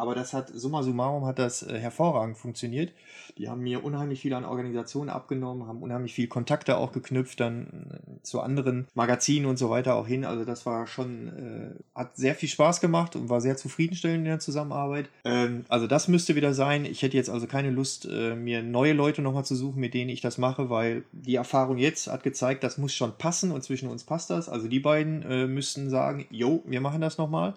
Aber 0.00 0.14
das 0.14 0.32
hat, 0.32 0.48
summa 0.48 0.82
summarum 0.82 1.26
hat 1.26 1.38
das 1.38 1.62
äh, 1.62 1.78
hervorragend 1.78 2.38
funktioniert. 2.38 2.90
Die 3.36 3.50
haben 3.50 3.60
mir 3.60 3.84
unheimlich 3.84 4.22
viel 4.22 4.32
an 4.32 4.46
Organisationen 4.46 5.10
abgenommen, 5.10 5.68
haben 5.68 5.82
unheimlich 5.82 6.14
viel 6.14 6.26
Kontakte 6.26 6.78
auch 6.78 6.92
geknüpft, 6.92 7.38
dann 7.38 7.66
äh, 7.66 8.22
zu 8.22 8.40
anderen 8.40 8.88
Magazinen 8.94 9.44
und 9.44 9.58
so 9.58 9.68
weiter 9.68 9.96
auch 9.96 10.06
hin. 10.06 10.24
Also 10.24 10.46
das 10.46 10.64
war 10.64 10.86
schon, 10.86 11.28
äh, 11.28 11.98
hat 11.98 12.16
sehr 12.16 12.34
viel 12.34 12.48
Spaß 12.48 12.80
gemacht 12.80 13.14
und 13.14 13.28
war 13.28 13.42
sehr 13.42 13.58
zufriedenstellend 13.58 14.20
in 14.20 14.24
der 14.24 14.38
Zusammenarbeit. 14.38 15.10
Ähm, 15.26 15.66
also 15.68 15.86
das 15.86 16.08
müsste 16.08 16.34
wieder 16.34 16.54
sein. 16.54 16.86
Ich 16.86 17.02
hätte 17.02 17.18
jetzt 17.18 17.28
also 17.28 17.46
keine 17.46 17.70
Lust, 17.70 18.08
äh, 18.10 18.34
mir 18.34 18.62
neue 18.62 18.94
Leute 18.94 19.20
nochmal 19.20 19.44
zu 19.44 19.54
suchen, 19.54 19.80
mit 19.80 19.92
denen 19.92 20.08
ich 20.08 20.22
das 20.22 20.38
mache, 20.38 20.70
weil 20.70 21.04
die 21.12 21.34
Erfahrung 21.34 21.76
jetzt 21.76 22.06
hat 22.06 22.22
gezeigt, 22.22 22.64
das 22.64 22.78
muss 22.78 22.94
schon 22.94 23.18
passen 23.18 23.52
und 23.52 23.62
zwischen 23.62 23.90
uns 23.90 24.04
passt 24.04 24.30
das. 24.30 24.48
Also 24.48 24.66
die 24.66 24.80
beiden 24.80 25.20
äh, 25.24 25.46
müssten 25.46 25.90
sagen, 25.90 26.24
jo, 26.30 26.62
wir 26.64 26.80
machen 26.80 27.02
das 27.02 27.18
nochmal. 27.18 27.52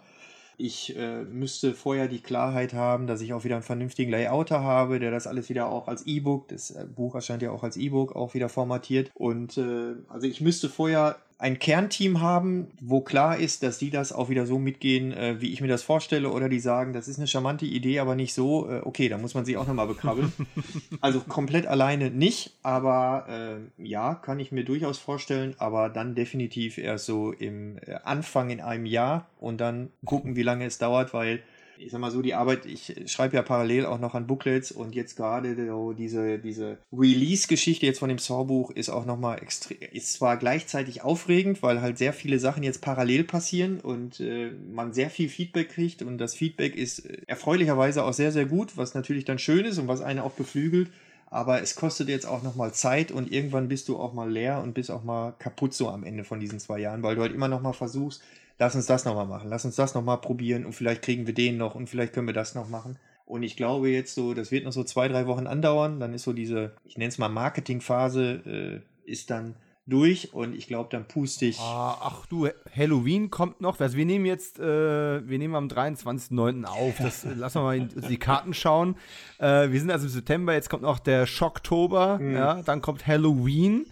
Ich 0.57 0.95
äh, 0.95 1.23
müsste 1.23 1.73
vorher 1.73 2.07
die 2.07 2.21
Klarheit 2.21 2.73
haben, 2.73 3.07
dass 3.07 3.21
ich 3.21 3.33
auch 3.33 3.43
wieder 3.43 3.55
einen 3.55 3.63
vernünftigen 3.63 4.11
Layouter 4.11 4.61
habe, 4.61 4.99
der 4.99 5.11
das 5.11 5.27
alles 5.27 5.49
wieder 5.49 5.67
auch 5.67 5.87
als 5.87 6.05
E-Book, 6.05 6.47
das 6.47 6.71
äh, 6.71 6.85
Buch 6.85 7.15
erscheint 7.15 7.41
ja 7.41 7.51
auch 7.51 7.63
als 7.63 7.77
E-Book, 7.77 8.15
auch 8.15 8.33
wieder 8.33 8.49
formatiert. 8.49 9.11
Und 9.13 9.57
äh, 9.57 9.95
also 10.09 10.27
ich 10.27 10.41
müsste 10.41 10.69
vorher 10.69 11.17
ein 11.43 11.59
Kernteam 11.59 12.21
haben, 12.21 12.67
wo 12.79 13.01
klar 13.01 13.37
ist, 13.37 13.63
dass 13.63 13.77
die 13.77 13.89
das 13.89 14.13
auch 14.13 14.29
wieder 14.29 14.45
so 14.45 14.59
mitgehen, 14.59 15.11
äh, 15.11 15.41
wie 15.41 15.51
ich 15.51 15.59
mir 15.59 15.67
das 15.67 15.83
vorstelle, 15.83 16.31
oder 16.31 16.47
die 16.47 16.61
sagen, 16.61 16.93
das 16.93 17.09
ist 17.09 17.17
eine 17.17 17.27
charmante 17.27 17.65
Idee, 17.65 17.99
aber 17.99 18.15
nicht 18.15 18.33
so, 18.33 18.69
äh, 18.69 18.79
okay, 18.81 19.09
da 19.09 19.17
muss 19.17 19.33
man 19.33 19.43
sich 19.43 19.57
auch 19.57 19.67
nochmal 19.67 19.87
bekrabbeln. 19.87 20.31
also 21.01 21.19
komplett 21.19 21.67
alleine 21.67 22.11
nicht, 22.11 22.53
aber 22.63 23.25
äh, 23.27 23.83
ja, 23.85 24.15
kann 24.15 24.39
ich 24.39 24.53
mir 24.53 24.63
durchaus 24.63 24.99
vorstellen, 24.99 25.53
aber 25.57 25.89
dann 25.89 26.15
definitiv 26.15 26.77
erst 26.77 27.07
so 27.07 27.33
im 27.33 27.77
äh, 27.79 27.95
Anfang 28.05 28.49
in 28.49 28.61
einem 28.61 28.85
Jahr 28.85 29.27
und 29.41 29.59
dann 29.59 29.89
gucken, 30.05 30.37
wie 30.37 30.43
lange 30.43 30.65
es 30.65 30.77
dauert, 30.77 31.13
weil 31.13 31.43
ich 31.77 31.91
sag 31.91 31.99
mal 31.99 32.11
so, 32.11 32.21
die 32.21 32.33
Arbeit, 32.33 32.65
ich 32.65 32.93
schreibe 33.07 33.35
ja 33.35 33.41
parallel 33.41 33.85
auch 33.85 33.99
noch 33.99 34.15
an 34.15 34.27
Booklets 34.27 34.71
und 34.71 34.95
jetzt 34.95 35.15
gerade 35.15 35.55
so 35.55 35.93
diese, 35.93 36.39
diese 36.39 36.77
Release-Geschichte 36.91 37.85
jetzt 37.85 37.99
von 37.99 38.09
dem 38.09 38.19
Saw-Buch 38.19 38.71
ist 38.71 38.89
auch 38.89 39.05
nochmal 39.05 39.41
extrem, 39.41 39.77
ist 39.91 40.13
zwar 40.13 40.37
gleichzeitig 40.37 41.01
aufregend, 41.01 41.63
weil 41.63 41.81
halt 41.81 41.97
sehr 41.97 42.13
viele 42.13 42.39
Sachen 42.39 42.63
jetzt 42.63 42.81
parallel 42.81 43.23
passieren 43.23 43.79
und 43.79 44.19
äh, 44.19 44.51
man 44.71 44.93
sehr 44.93 45.09
viel 45.09 45.29
Feedback 45.29 45.69
kriegt 45.69 46.01
und 46.01 46.17
das 46.17 46.35
Feedback 46.35 46.75
ist 46.75 47.05
erfreulicherweise 47.27 48.03
auch 48.03 48.13
sehr, 48.13 48.31
sehr 48.31 48.45
gut, 48.45 48.77
was 48.77 48.93
natürlich 48.93 49.25
dann 49.25 49.39
schön 49.39 49.65
ist 49.65 49.77
und 49.77 49.87
was 49.87 50.01
einen 50.01 50.19
auch 50.19 50.31
beflügelt. 50.31 50.89
Aber 51.33 51.63
es 51.63 51.75
kostet 51.75 52.09
jetzt 52.09 52.27
auch 52.27 52.43
nochmal 52.43 52.75
Zeit 52.75 53.11
und 53.11 53.31
irgendwann 53.31 53.67
bist 53.67 53.89
du 53.89 53.97
auch 53.97 54.13
mal 54.13 54.31
leer 54.31 54.61
und 54.61 54.75
bist 54.75 54.91
auch 54.91 55.03
mal 55.03 55.33
kaputt 55.39 55.73
so 55.73 55.89
am 55.89 56.03
Ende 56.03 56.23
von 56.23 56.39
diesen 56.39 56.59
zwei 56.59 56.77
Jahren, 56.77 57.01
weil 57.01 57.15
du 57.15 57.21
halt 57.21 57.33
immer 57.33 57.47
nochmal 57.47 57.73
versuchst, 57.73 58.21
lass 58.59 58.75
uns 58.75 58.85
das 58.85 59.05
nochmal 59.05 59.27
machen, 59.27 59.49
lass 59.49 59.65
uns 59.65 59.75
das 59.75 59.93
nochmal 59.93 60.19
probieren 60.21 60.65
und 60.65 60.73
vielleicht 60.73 61.01
kriegen 61.01 61.27
wir 61.27 61.33
den 61.33 61.57
noch 61.57 61.75
und 61.75 61.89
vielleicht 61.89 62.13
können 62.13 62.27
wir 62.27 62.33
das 62.33 62.55
noch 62.55 62.69
machen. 62.69 62.97
Und 63.25 63.43
ich 63.43 63.55
glaube 63.55 63.89
jetzt 63.89 64.15
so, 64.15 64.33
das 64.33 64.51
wird 64.51 64.65
noch 64.65 64.73
so 64.73 64.83
zwei, 64.83 65.07
drei 65.07 65.27
Wochen 65.27 65.47
andauern. 65.47 65.99
Dann 65.99 66.13
ist 66.13 66.23
so 66.23 66.33
diese, 66.33 66.75
ich 66.83 66.97
nenne 66.97 67.09
es 67.09 67.17
mal 67.17 67.29
Marketingphase, 67.29 68.83
äh, 69.05 69.09
ist 69.09 69.29
dann 69.29 69.55
durch 69.85 70.33
und 70.33 70.55
ich 70.55 70.67
glaube, 70.67 70.89
dann 70.91 71.07
puste 71.07 71.45
ich. 71.45 71.59
Ah, 71.59 71.97
ach 72.01 72.25
du, 72.27 72.47
Halloween 72.75 73.29
kommt 73.29 73.59
noch. 73.59 73.79
Also 73.79 73.97
wir 73.97 74.05
nehmen 74.05 74.25
jetzt, 74.25 74.59
äh, 74.59 75.27
wir 75.27 75.37
nehmen 75.37 75.55
am 75.55 75.67
23.09. 75.67 76.65
auf. 76.65 76.97
Das 76.99 77.25
äh, 77.25 77.33
lassen 77.33 77.55
wir 77.59 77.63
mal 77.63 77.77
in 77.77 77.89
die 78.09 78.17
Karten 78.17 78.53
schauen. 78.53 78.95
Äh, 79.39 79.71
wir 79.71 79.79
sind 79.79 79.91
also 79.91 80.05
im 80.05 80.11
September, 80.11 80.53
jetzt 80.53 80.69
kommt 80.69 80.83
noch 80.83 80.99
der 80.99 81.25
Schocktober, 81.25 82.19
mhm. 82.19 82.35
ja, 82.35 82.61
dann 82.61 82.81
kommt 82.81 83.07
Halloween. 83.07 83.85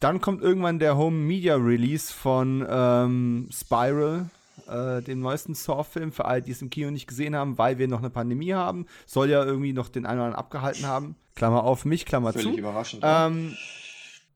Dann 0.00 0.22
kommt 0.22 0.40
irgendwann 0.42 0.78
der 0.78 0.96
Home 0.96 1.16
Media 1.18 1.56
Release 1.56 2.12
von 2.12 2.66
ähm, 2.68 3.48
Spiral, 3.52 4.30
äh, 4.66 5.02
dem 5.02 5.20
neuesten 5.20 5.54
Saw-Film, 5.54 6.10
für 6.10 6.24
alle, 6.24 6.40
die 6.40 6.52
es 6.52 6.62
im 6.62 6.70
Kino 6.70 6.90
nicht 6.90 7.06
gesehen 7.06 7.36
haben, 7.36 7.58
weil 7.58 7.76
wir 7.76 7.86
noch 7.86 7.98
eine 7.98 8.08
Pandemie 8.08 8.54
haben. 8.54 8.86
Soll 9.04 9.28
ja 9.28 9.44
irgendwie 9.44 9.74
noch 9.74 9.90
den 9.90 10.06
einen 10.06 10.18
oder 10.18 10.26
anderen 10.28 10.38
abgehalten 10.38 10.86
haben. 10.86 11.16
Klammer 11.34 11.64
auf 11.64 11.84
mich, 11.84 12.06
Klammer 12.06 12.32
Völlig 12.32 12.54
zu. 12.54 12.58
überraschend. 12.58 13.02
Ähm, 13.04 13.54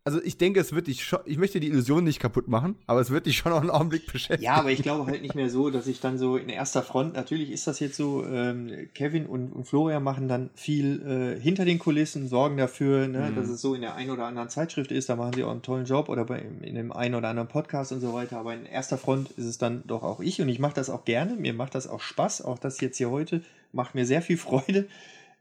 also 0.06 0.20
ich 0.22 0.36
denke, 0.36 0.60
es 0.60 0.74
wird 0.74 0.86
dich 0.86 1.02
schon, 1.02 1.20
ich 1.24 1.38
möchte 1.38 1.60
die 1.60 1.68
Illusion 1.68 2.04
nicht 2.04 2.20
kaputt 2.20 2.46
machen, 2.46 2.76
aber 2.86 3.00
es 3.00 3.10
wird 3.10 3.24
dich 3.24 3.38
schon 3.38 3.52
noch 3.52 3.62
einen 3.62 3.70
Augenblick 3.70 4.12
beschäftigen. 4.12 4.42
Ja, 4.42 4.56
aber 4.56 4.70
ich 4.70 4.82
glaube 4.82 5.06
halt 5.06 5.22
nicht 5.22 5.34
mehr 5.34 5.48
so, 5.48 5.70
dass 5.70 5.86
ich 5.86 6.00
dann 6.00 6.18
so 6.18 6.36
in 6.36 6.50
erster 6.50 6.82
Front, 6.82 7.14
natürlich 7.14 7.50
ist 7.50 7.66
das 7.66 7.80
jetzt 7.80 7.96
so, 7.96 8.22
ähm, 8.26 8.88
Kevin 8.94 9.24
und, 9.24 9.52
und 9.52 9.66
Florian 9.66 10.02
machen 10.02 10.28
dann 10.28 10.50
viel 10.54 11.36
äh, 11.36 11.40
hinter 11.40 11.64
den 11.64 11.78
Kulissen, 11.78 12.28
sorgen 12.28 12.58
dafür, 12.58 13.08
ne, 13.08 13.30
mhm. 13.30 13.34
dass 13.34 13.48
es 13.48 13.62
so 13.62 13.74
in 13.74 13.80
der 13.80 13.94
einen 13.94 14.10
oder 14.10 14.26
anderen 14.26 14.50
Zeitschrift 14.50 14.92
ist, 14.92 15.08
da 15.08 15.16
machen 15.16 15.32
sie 15.32 15.42
auch 15.42 15.50
einen 15.50 15.62
tollen 15.62 15.86
Job 15.86 16.10
oder 16.10 16.26
bei, 16.26 16.38
in 16.60 16.74
dem 16.74 16.92
einen 16.92 17.14
oder 17.14 17.28
anderen 17.28 17.48
Podcast 17.48 17.90
und 17.90 18.00
so 18.00 18.12
weiter, 18.12 18.38
aber 18.38 18.52
in 18.52 18.66
erster 18.66 18.98
Front 18.98 19.30
ist 19.32 19.46
es 19.46 19.56
dann 19.56 19.84
doch 19.86 20.02
auch 20.02 20.20
ich 20.20 20.38
und 20.42 20.50
ich 20.50 20.58
mache 20.58 20.74
das 20.74 20.90
auch 20.90 21.06
gerne, 21.06 21.34
mir 21.34 21.54
macht 21.54 21.74
das 21.74 21.86
auch 21.86 22.00
Spaß, 22.00 22.42
auch 22.42 22.58
das 22.58 22.78
jetzt 22.82 22.98
hier 22.98 23.10
heute 23.10 23.40
macht 23.72 23.94
mir 23.94 24.06
sehr 24.06 24.22
viel 24.22 24.36
Freude. 24.36 24.86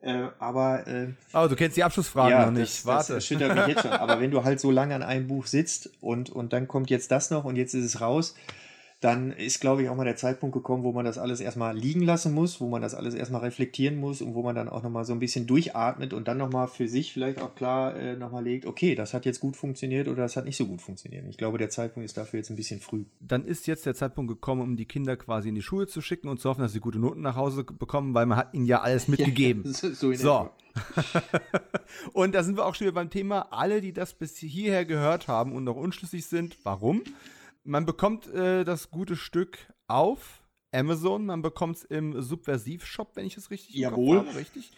Äh, 0.04 0.28
aber. 0.40 0.86
Äh, 0.86 1.08
oh, 1.34 1.48
du 1.48 1.56
kennst 1.56 1.78
die 1.78 1.84
Abschlussfragen 1.84 2.32
ja, 2.32 2.46
noch 2.46 2.52
nicht. 2.52 2.80
Das, 2.80 2.86
Warte. 2.86 3.14
Das 3.16 3.26
schüttert 3.26 3.56
mich 3.56 3.68
jetzt 3.68 3.82
schon. 3.84 3.92
Aber 3.92 4.20
wenn 4.20 4.32
du 4.32 4.44
halt 4.44 4.60
so 4.60 4.70
lange 4.70 4.94
an 4.96 5.04
einem 5.04 5.28
Buch 5.28 5.48
sitzt 5.48 5.90
und, 6.02 6.30
und 6.30 6.54
dann 6.54 6.68
kommt 6.68 6.90
jetzt 6.90 7.12
das 7.12 7.32
noch 7.32 7.46
und 7.46 7.56
jetzt 7.56 7.74
ist 7.74 7.86
es 7.86 8.02
raus, 8.02 8.36
dann 9.04 9.32
ist, 9.32 9.60
glaube 9.60 9.84
ich, 9.84 9.90
auch 9.90 9.96
mal 9.96 10.06
der 10.06 10.16
Zeitpunkt 10.16 10.54
gekommen, 10.54 10.84
wo 10.84 10.94
man 10.94 11.04
das 11.04 11.18
alles 11.18 11.42
erstmal 11.42 11.78
liegen 11.78 12.02
lassen 12.02 12.34
muss, 12.34 12.62
wo 12.62 12.70
man 12.70 12.82
das 12.82 12.96
alles 12.96 13.14
erstmal 13.16 13.42
reflektieren 13.42 13.98
muss 13.98 14.22
und 14.22 14.34
wo 14.34 14.44
man 14.44 14.56
dann 14.56 14.70
auch 14.70 14.82
nochmal 14.82 15.04
so 15.04 15.12
ein 15.12 15.20
bisschen 15.20 15.46
durchatmet 15.46 16.14
und 16.14 16.30
dann 16.30 16.38
nochmal 16.38 16.70
für 16.70 16.88
sich 16.88 17.12
vielleicht 17.12 17.42
auch 17.42 17.54
klar 17.54 17.96
äh, 17.98 18.16
nochmal 18.16 18.46
legt, 18.46 18.66
okay, 18.66 18.96
das 18.96 19.14
hat 19.14 19.26
jetzt 19.26 19.42
gut 19.42 19.58
funktioniert 19.58 20.08
oder 20.08 20.24
das 20.24 20.38
hat 20.38 20.46
nicht 20.46 20.56
so 20.56 20.68
gut 20.68 20.82
funktioniert. 20.82 21.26
Ich 21.30 21.38
glaube, 21.38 21.58
der 21.58 21.70
Zeitpunkt 21.70 22.06
ist 22.06 22.16
dafür 22.16 22.40
jetzt 22.40 22.50
ein 22.50 22.56
bisschen 22.56 22.80
früh. 22.80 23.04
Dann 23.20 23.44
ist 23.44 23.68
jetzt 23.68 23.86
der 23.86 23.94
Zeitpunkt 23.94 24.30
gekommen, 24.30 24.62
um 24.62 24.78
die 24.78 24.86
Kinder 24.86 25.18
quasi 25.18 25.50
in 25.50 25.56
die 25.56 25.62
Schule 25.62 25.88
zu 25.88 26.00
schicken 26.00 26.30
und 26.30 26.40
zu 26.40 26.50
hoffen, 26.50 26.62
dass 26.62 26.72
sie 26.72 26.80
gute 26.80 27.00
Noten 27.00 27.22
nach 27.22 27.36
Hause 27.36 27.66
bekommen, 27.66 28.14
weil 28.14 28.26
man 28.26 28.38
hat 28.38 28.54
ihnen 28.54 28.66
ja 28.66 28.82
alles 28.82 29.08
mitgegeben. 29.10 29.64
Ja, 29.66 29.74
so. 29.74 30.14
so. 30.14 30.50
und 32.14 32.34
da 32.34 32.44
sind 32.44 32.56
wir 32.58 32.66
auch 32.66 32.74
schon 32.74 32.86
wieder 32.86 32.96
beim 32.96 33.10
Thema, 33.10 33.48
alle, 33.52 33.82
die 33.82 33.92
das 33.92 34.14
bis 34.14 34.38
hierher 34.38 34.86
gehört 34.86 35.28
haben 35.28 35.52
und 35.52 35.66
noch 35.66 35.76
unschlüssig 35.76 36.26
sind, 36.26 36.58
warum? 36.64 37.04
Man 37.64 37.86
bekommt 37.86 38.28
äh, 38.28 38.64
das 38.64 38.92
gute 38.92 39.16
Stück 39.16 39.58
auf 39.88 40.44
Amazon, 40.72 41.26
man 41.26 41.42
bekommt 41.42 41.78
es 41.78 41.84
im 41.84 42.22
Subversiv-Shop, 42.22 43.16
wenn 43.16 43.26
ich 43.26 43.38
es 43.38 43.52
richtig 43.52 43.76
Jawohl. 43.76 44.20
habe. 44.20 44.36
Richtig. 44.36 44.72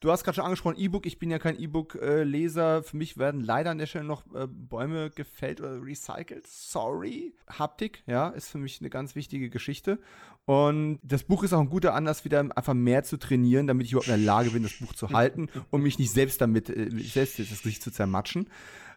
Du 0.00 0.10
hast 0.10 0.24
gerade 0.24 0.36
schon 0.36 0.44
angesprochen, 0.44 0.76
E-Book. 0.78 1.06
Ich 1.06 1.18
bin 1.18 1.30
ja 1.30 1.38
kein 1.38 1.58
E-Book-Leser. 1.58 2.82
Für 2.82 2.96
mich 2.98 3.16
werden 3.16 3.40
leider 3.40 3.70
an 3.70 3.78
der 3.78 3.86
Stelle 3.86 4.04
noch 4.04 4.26
äh, 4.34 4.46
Bäume 4.46 5.08
gefällt 5.08 5.60
oder 5.60 5.82
recycelt. 5.82 6.46
Sorry. 6.46 7.34
Haptik, 7.48 8.02
ja, 8.06 8.28
ist 8.28 8.50
für 8.50 8.58
mich 8.58 8.80
eine 8.80 8.90
ganz 8.90 9.14
wichtige 9.14 9.48
Geschichte. 9.48 9.98
Und 10.44 11.00
das 11.02 11.24
Buch 11.24 11.42
ist 11.44 11.54
auch 11.54 11.60
ein 11.60 11.70
guter 11.70 11.94
Anlass, 11.94 12.26
wieder 12.26 12.40
einfach 12.40 12.74
mehr 12.74 13.04
zu 13.04 13.16
trainieren, 13.16 13.66
damit 13.66 13.86
ich 13.86 13.92
überhaupt 13.92 14.08
in 14.08 14.16
der 14.16 14.24
Lage 14.24 14.50
bin, 14.50 14.62
das 14.62 14.74
Buch 14.74 14.92
zu 14.92 15.10
halten 15.10 15.48
und 15.70 15.80
mich 15.82 15.98
nicht 15.98 16.12
selbst 16.12 16.42
damit, 16.42 16.68
äh, 16.68 16.90
selbst 16.90 17.38
das 17.38 17.62
Gesicht 17.62 17.82
zu 17.82 17.90
zermatschen. 17.90 18.50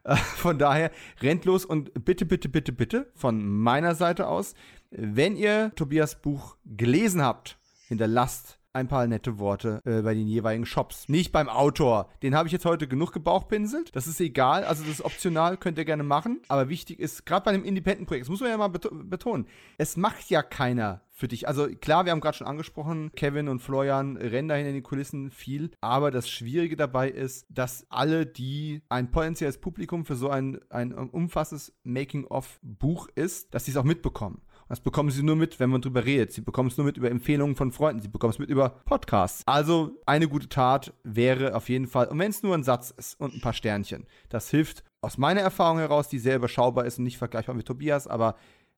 Äh, 0.04 0.16
von 0.16 0.58
daher 0.58 0.92
rennt 1.22 1.46
los 1.46 1.66
und 1.66 2.06
bitte, 2.06 2.26
bitte, 2.26 2.50
bitte, 2.50 2.72
bitte 2.72 3.12
von 3.16 3.46
meiner 3.46 3.96
Seite 3.96 4.28
aus, 4.28 4.54
wenn 4.92 5.36
ihr 5.36 5.72
Tobias 5.76 6.22
Buch 6.22 6.58
gelesen 6.66 7.22
habt, 7.22 7.58
hinterlasst 7.88 8.59
ein 8.80 8.88
paar 8.88 9.06
nette 9.08 9.40
Worte 9.40 9.82
äh, 9.86 10.02
bei 10.02 10.14
den 10.14 10.28
jeweiligen 10.28 10.66
Shops. 10.66 11.10
Nicht 11.10 11.32
beim 11.32 11.50
Autor. 11.50 12.10
Den 12.24 12.36
habe 12.36 12.48
ich 12.48 12.54
jetzt 12.54 12.66
heute 12.66 12.88
genug 12.88 13.12
gebauchpinselt. 13.12 13.96
Das 13.96 14.08
ist 14.08 14.20
egal. 14.20 14.64
Also 14.64 14.84
das 14.84 14.94
ist 14.94 15.06
optional, 15.06 15.58
könnt 15.58 15.78
ihr 15.78 15.86
gerne 15.86 16.04
machen. 16.04 16.42
Aber 16.48 16.70
wichtig 16.70 17.00
ist, 17.00 17.26
gerade 17.26 17.46
bei 17.46 17.52
einem 17.52 17.64
Independent-Projekt, 17.64 18.26
das 18.26 18.30
muss 18.30 18.42
man 18.42 18.50
ja 18.50 18.58
mal 18.58 18.70
betonen, 18.70 19.48
es 19.78 19.98
macht 19.98 20.30
ja 20.30 20.42
keiner 20.42 21.02
für 21.20 21.28
dich? 21.28 21.48
Also 21.48 21.68
klar, 21.68 22.06
wir 22.06 22.14
haben 22.14 22.22
gerade 22.22 22.38
schon 22.38 22.48
angesprochen, 22.48 23.12
Kevin 23.16 23.50
und 23.50 23.60
Florian 23.60 24.18
rennen 24.18 24.48
dahin 24.48 24.66
in 24.66 24.74
die 24.74 24.82
Kulissen 24.82 25.30
viel, 25.30 25.72
aber 25.82 26.12
das 26.12 26.30
Schwierige 26.30 26.78
dabei 26.78 27.10
ist, 27.10 27.46
dass 27.50 27.86
alle, 27.90 28.26
die 28.26 28.82
ein 28.90 29.12
potenzielles 29.12 29.60
Publikum 29.60 30.06
für 30.06 30.16
so 30.16 30.30
ein, 30.30 30.60
ein 30.70 30.94
umfassendes 30.94 31.74
Making-of-Buch 31.84 33.10
ist, 33.16 33.54
dass 33.54 33.66
sie 33.66 33.72
es 33.72 33.78
auch 33.78 33.84
mitbekommen. 33.84 34.42
Das 34.70 34.80
bekommen 34.80 35.10
sie 35.10 35.24
nur 35.24 35.36
mit, 35.36 35.60
wenn 35.60 35.72
man 35.72 35.82
drüber 35.82 36.06
redet. 36.06 36.32
Sie 36.32 36.42
bekommen 36.42 36.70
es 36.70 36.78
nur 36.78 36.86
mit 36.86 36.96
über 36.96 37.10
Empfehlungen 37.10 37.56
von 37.56 37.72
Freunden. 37.72 38.04
Sie 38.04 38.08
bekommen 38.08 38.32
es 38.32 38.38
mit 38.38 38.52
über 38.52 38.70
Podcasts. 38.86 39.42
Also 39.48 39.98
eine 40.06 40.28
gute 40.28 40.48
Tat 40.48 40.94
wäre 41.04 41.56
auf 41.56 41.70
jeden 41.70 41.88
Fall, 41.88 42.08
und 42.08 42.20
wenn 42.20 42.30
es 42.30 42.44
nur 42.44 42.54
ein 42.54 42.64
Satz 42.64 42.92
ist 42.92 43.20
und 43.20 43.34
ein 43.34 43.42
paar 43.42 43.54
Sternchen, 43.54 44.06
das 44.30 44.52
hilft 44.52 44.84
aus 45.02 45.18
meiner 45.18 45.42
Erfahrung 45.42 45.80
heraus, 45.80 46.08
die 46.08 46.20
sehr 46.20 46.36
überschaubar 46.36 46.86
ist 46.86 47.00
und 47.00 47.06
nicht 47.06 47.18
vergleichbar 47.18 47.56
mit 47.56 47.66
Tobias, 47.66 48.08
aber 48.08 48.36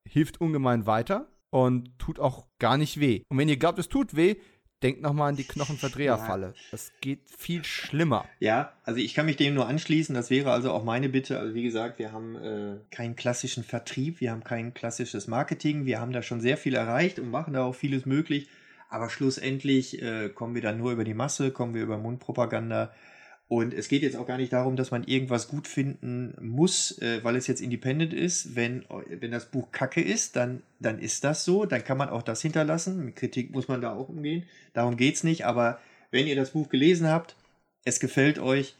hilft 0.07 0.39
ungemein 0.39 0.87
weiter 0.87 1.27
und 1.49 1.99
tut 1.99 2.19
auch 2.19 2.45
gar 2.57 2.77
nicht 2.77 3.01
weh. 3.01 3.23
Und 3.27 3.37
wenn 3.37 3.49
ihr 3.49 3.57
glaubt, 3.57 3.77
es 3.77 3.89
tut 3.89 4.15
weh, 4.15 4.37
denkt 4.83 5.01
nochmal 5.01 5.29
an 5.29 5.35
die 5.35 5.43
Knochenverdreherfalle. 5.43 6.41
Ja. 6.41 6.53
Das 6.71 6.91
geht 7.01 7.19
viel 7.25 7.63
schlimmer. 7.63 8.25
Ja, 8.39 8.73
also 8.83 8.99
ich 8.99 9.13
kann 9.13 9.25
mich 9.25 9.37
dem 9.37 9.53
nur 9.53 9.67
anschließen. 9.67 10.15
Das 10.15 10.29
wäre 10.29 10.51
also 10.51 10.71
auch 10.71 10.83
meine 10.83 11.09
Bitte. 11.09 11.39
Also 11.39 11.53
wie 11.53 11.63
gesagt, 11.63 11.99
wir 11.99 12.11
haben 12.11 12.35
äh, 12.35 12.77
keinen 12.89 13.15
klassischen 13.15 13.63
Vertrieb, 13.63 14.21
wir 14.21 14.31
haben 14.31 14.43
kein 14.43 14.73
klassisches 14.73 15.27
Marketing. 15.27 15.85
Wir 15.85 15.99
haben 15.99 16.11
da 16.11 16.21
schon 16.21 16.41
sehr 16.41 16.57
viel 16.57 16.75
erreicht 16.75 17.19
und 17.19 17.29
machen 17.29 17.53
da 17.53 17.63
auch 17.63 17.75
vieles 17.75 18.05
möglich. 18.05 18.47
Aber 18.89 19.09
schlussendlich 19.09 20.01
äh, 20.01 20.29
kommen 20.29 20.55
wir 20.55 20.61
dann 20.61 20.77
nur 20.77 20.91
über 20.91 21.03
die 21.03 21.13
Masse, 21.13 21.51
kommen 21.51 21.73
wir 21.73 21.83
über 21.83 21.97
Mundpropaganda. 21.97 22.91
Und 23.51 23.73
es 23.73 23.89
geht 23.89 24.01
jetzt 24.01 24.15
auch 24.15 24.25
gar 24.25 24.37
nicht 24.37 24.53
darum, 24.53 24.77
dass 24.77 24.91
man 24.91 25.03
irgendwas 25.03 25.49
gut 25.49 25.67
finden 25.67 26.33
muss, 26.39 26.97
äh, 27.01 27.21
weil 27.21 27.35
es 27.35 27.47
jetzt 27.47 27.59
independent 27.59 28.13
ist. 28.13 28.55
Wenn, 28.55 28.85
wenn 29.09 29.31
das 29.31 29.51
Buch 29.51 29.73
kacke 29.73 29.99
ist, 29.99 30.37
dann, 30.37 30.63
dann 30.79 30.99
ist 30.99 31.25
das 31.25 31.43
so. 31.43 31.65
Dann 31.65 31.83
kann 31.83 31.97
man 31.97 32.07
auch 32.07 32.21
das 32.21 32.41
hinterlassen. 32.41 33.03
Mit 33.03 33.17
Kritik 33.17 33.51
muss 33.51 33.67
man 33.67 33.81
da 33.81 33.93
auch 33.93 34.07
umgehen. 34.07 34.45
Darum 34.71 34.95
geht 34.95 35.15
es 35.15 35.25
nicht. 35.25 35.45
Aber 35.45 35.81
wenn 36.11 36.27
ihr 36.27 36.37
das 36.37 36.51
Buch 36.51 36.69
gelesen 36.69 37.09
habt, 37.09 37.35
es 37.83 37.99
gefällt 37.99 38.39
euch, 38.39 38.73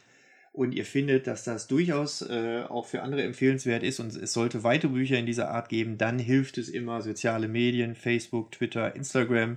und 0.54 0.72
ihr 0.72 0.84
findet, 0.84 1.26
dass 1.26 1.44
das 1.44 1.66
durchaus 1.66 2.20
äh, 2.22 2.64
auch 2.68 2.86
für 2.86 3.02
andere 3.02 3.22
empfehlenswert 3.22 3.82
ist 3.82 4.00
und 4.00 4.14
es 4.14 4.34
sollte 4.34 4.62
weitere 4.62 4.92
Bücher 4.92 5.18
in 5.18 5.24
dieser 5.24 5.50
Art 5.50 5.70
geben, 5.70 5.96
dann 5.96 6.18
hilft 6.18 6.58
es 6.58 6.68
immer 6.68 7.00
soziale 7.00 7.48
Medien, 7.48 7.94
Facebook, 7.94 8.52
Twitter, 8.52 8.94
Instagram, 8.94 9.56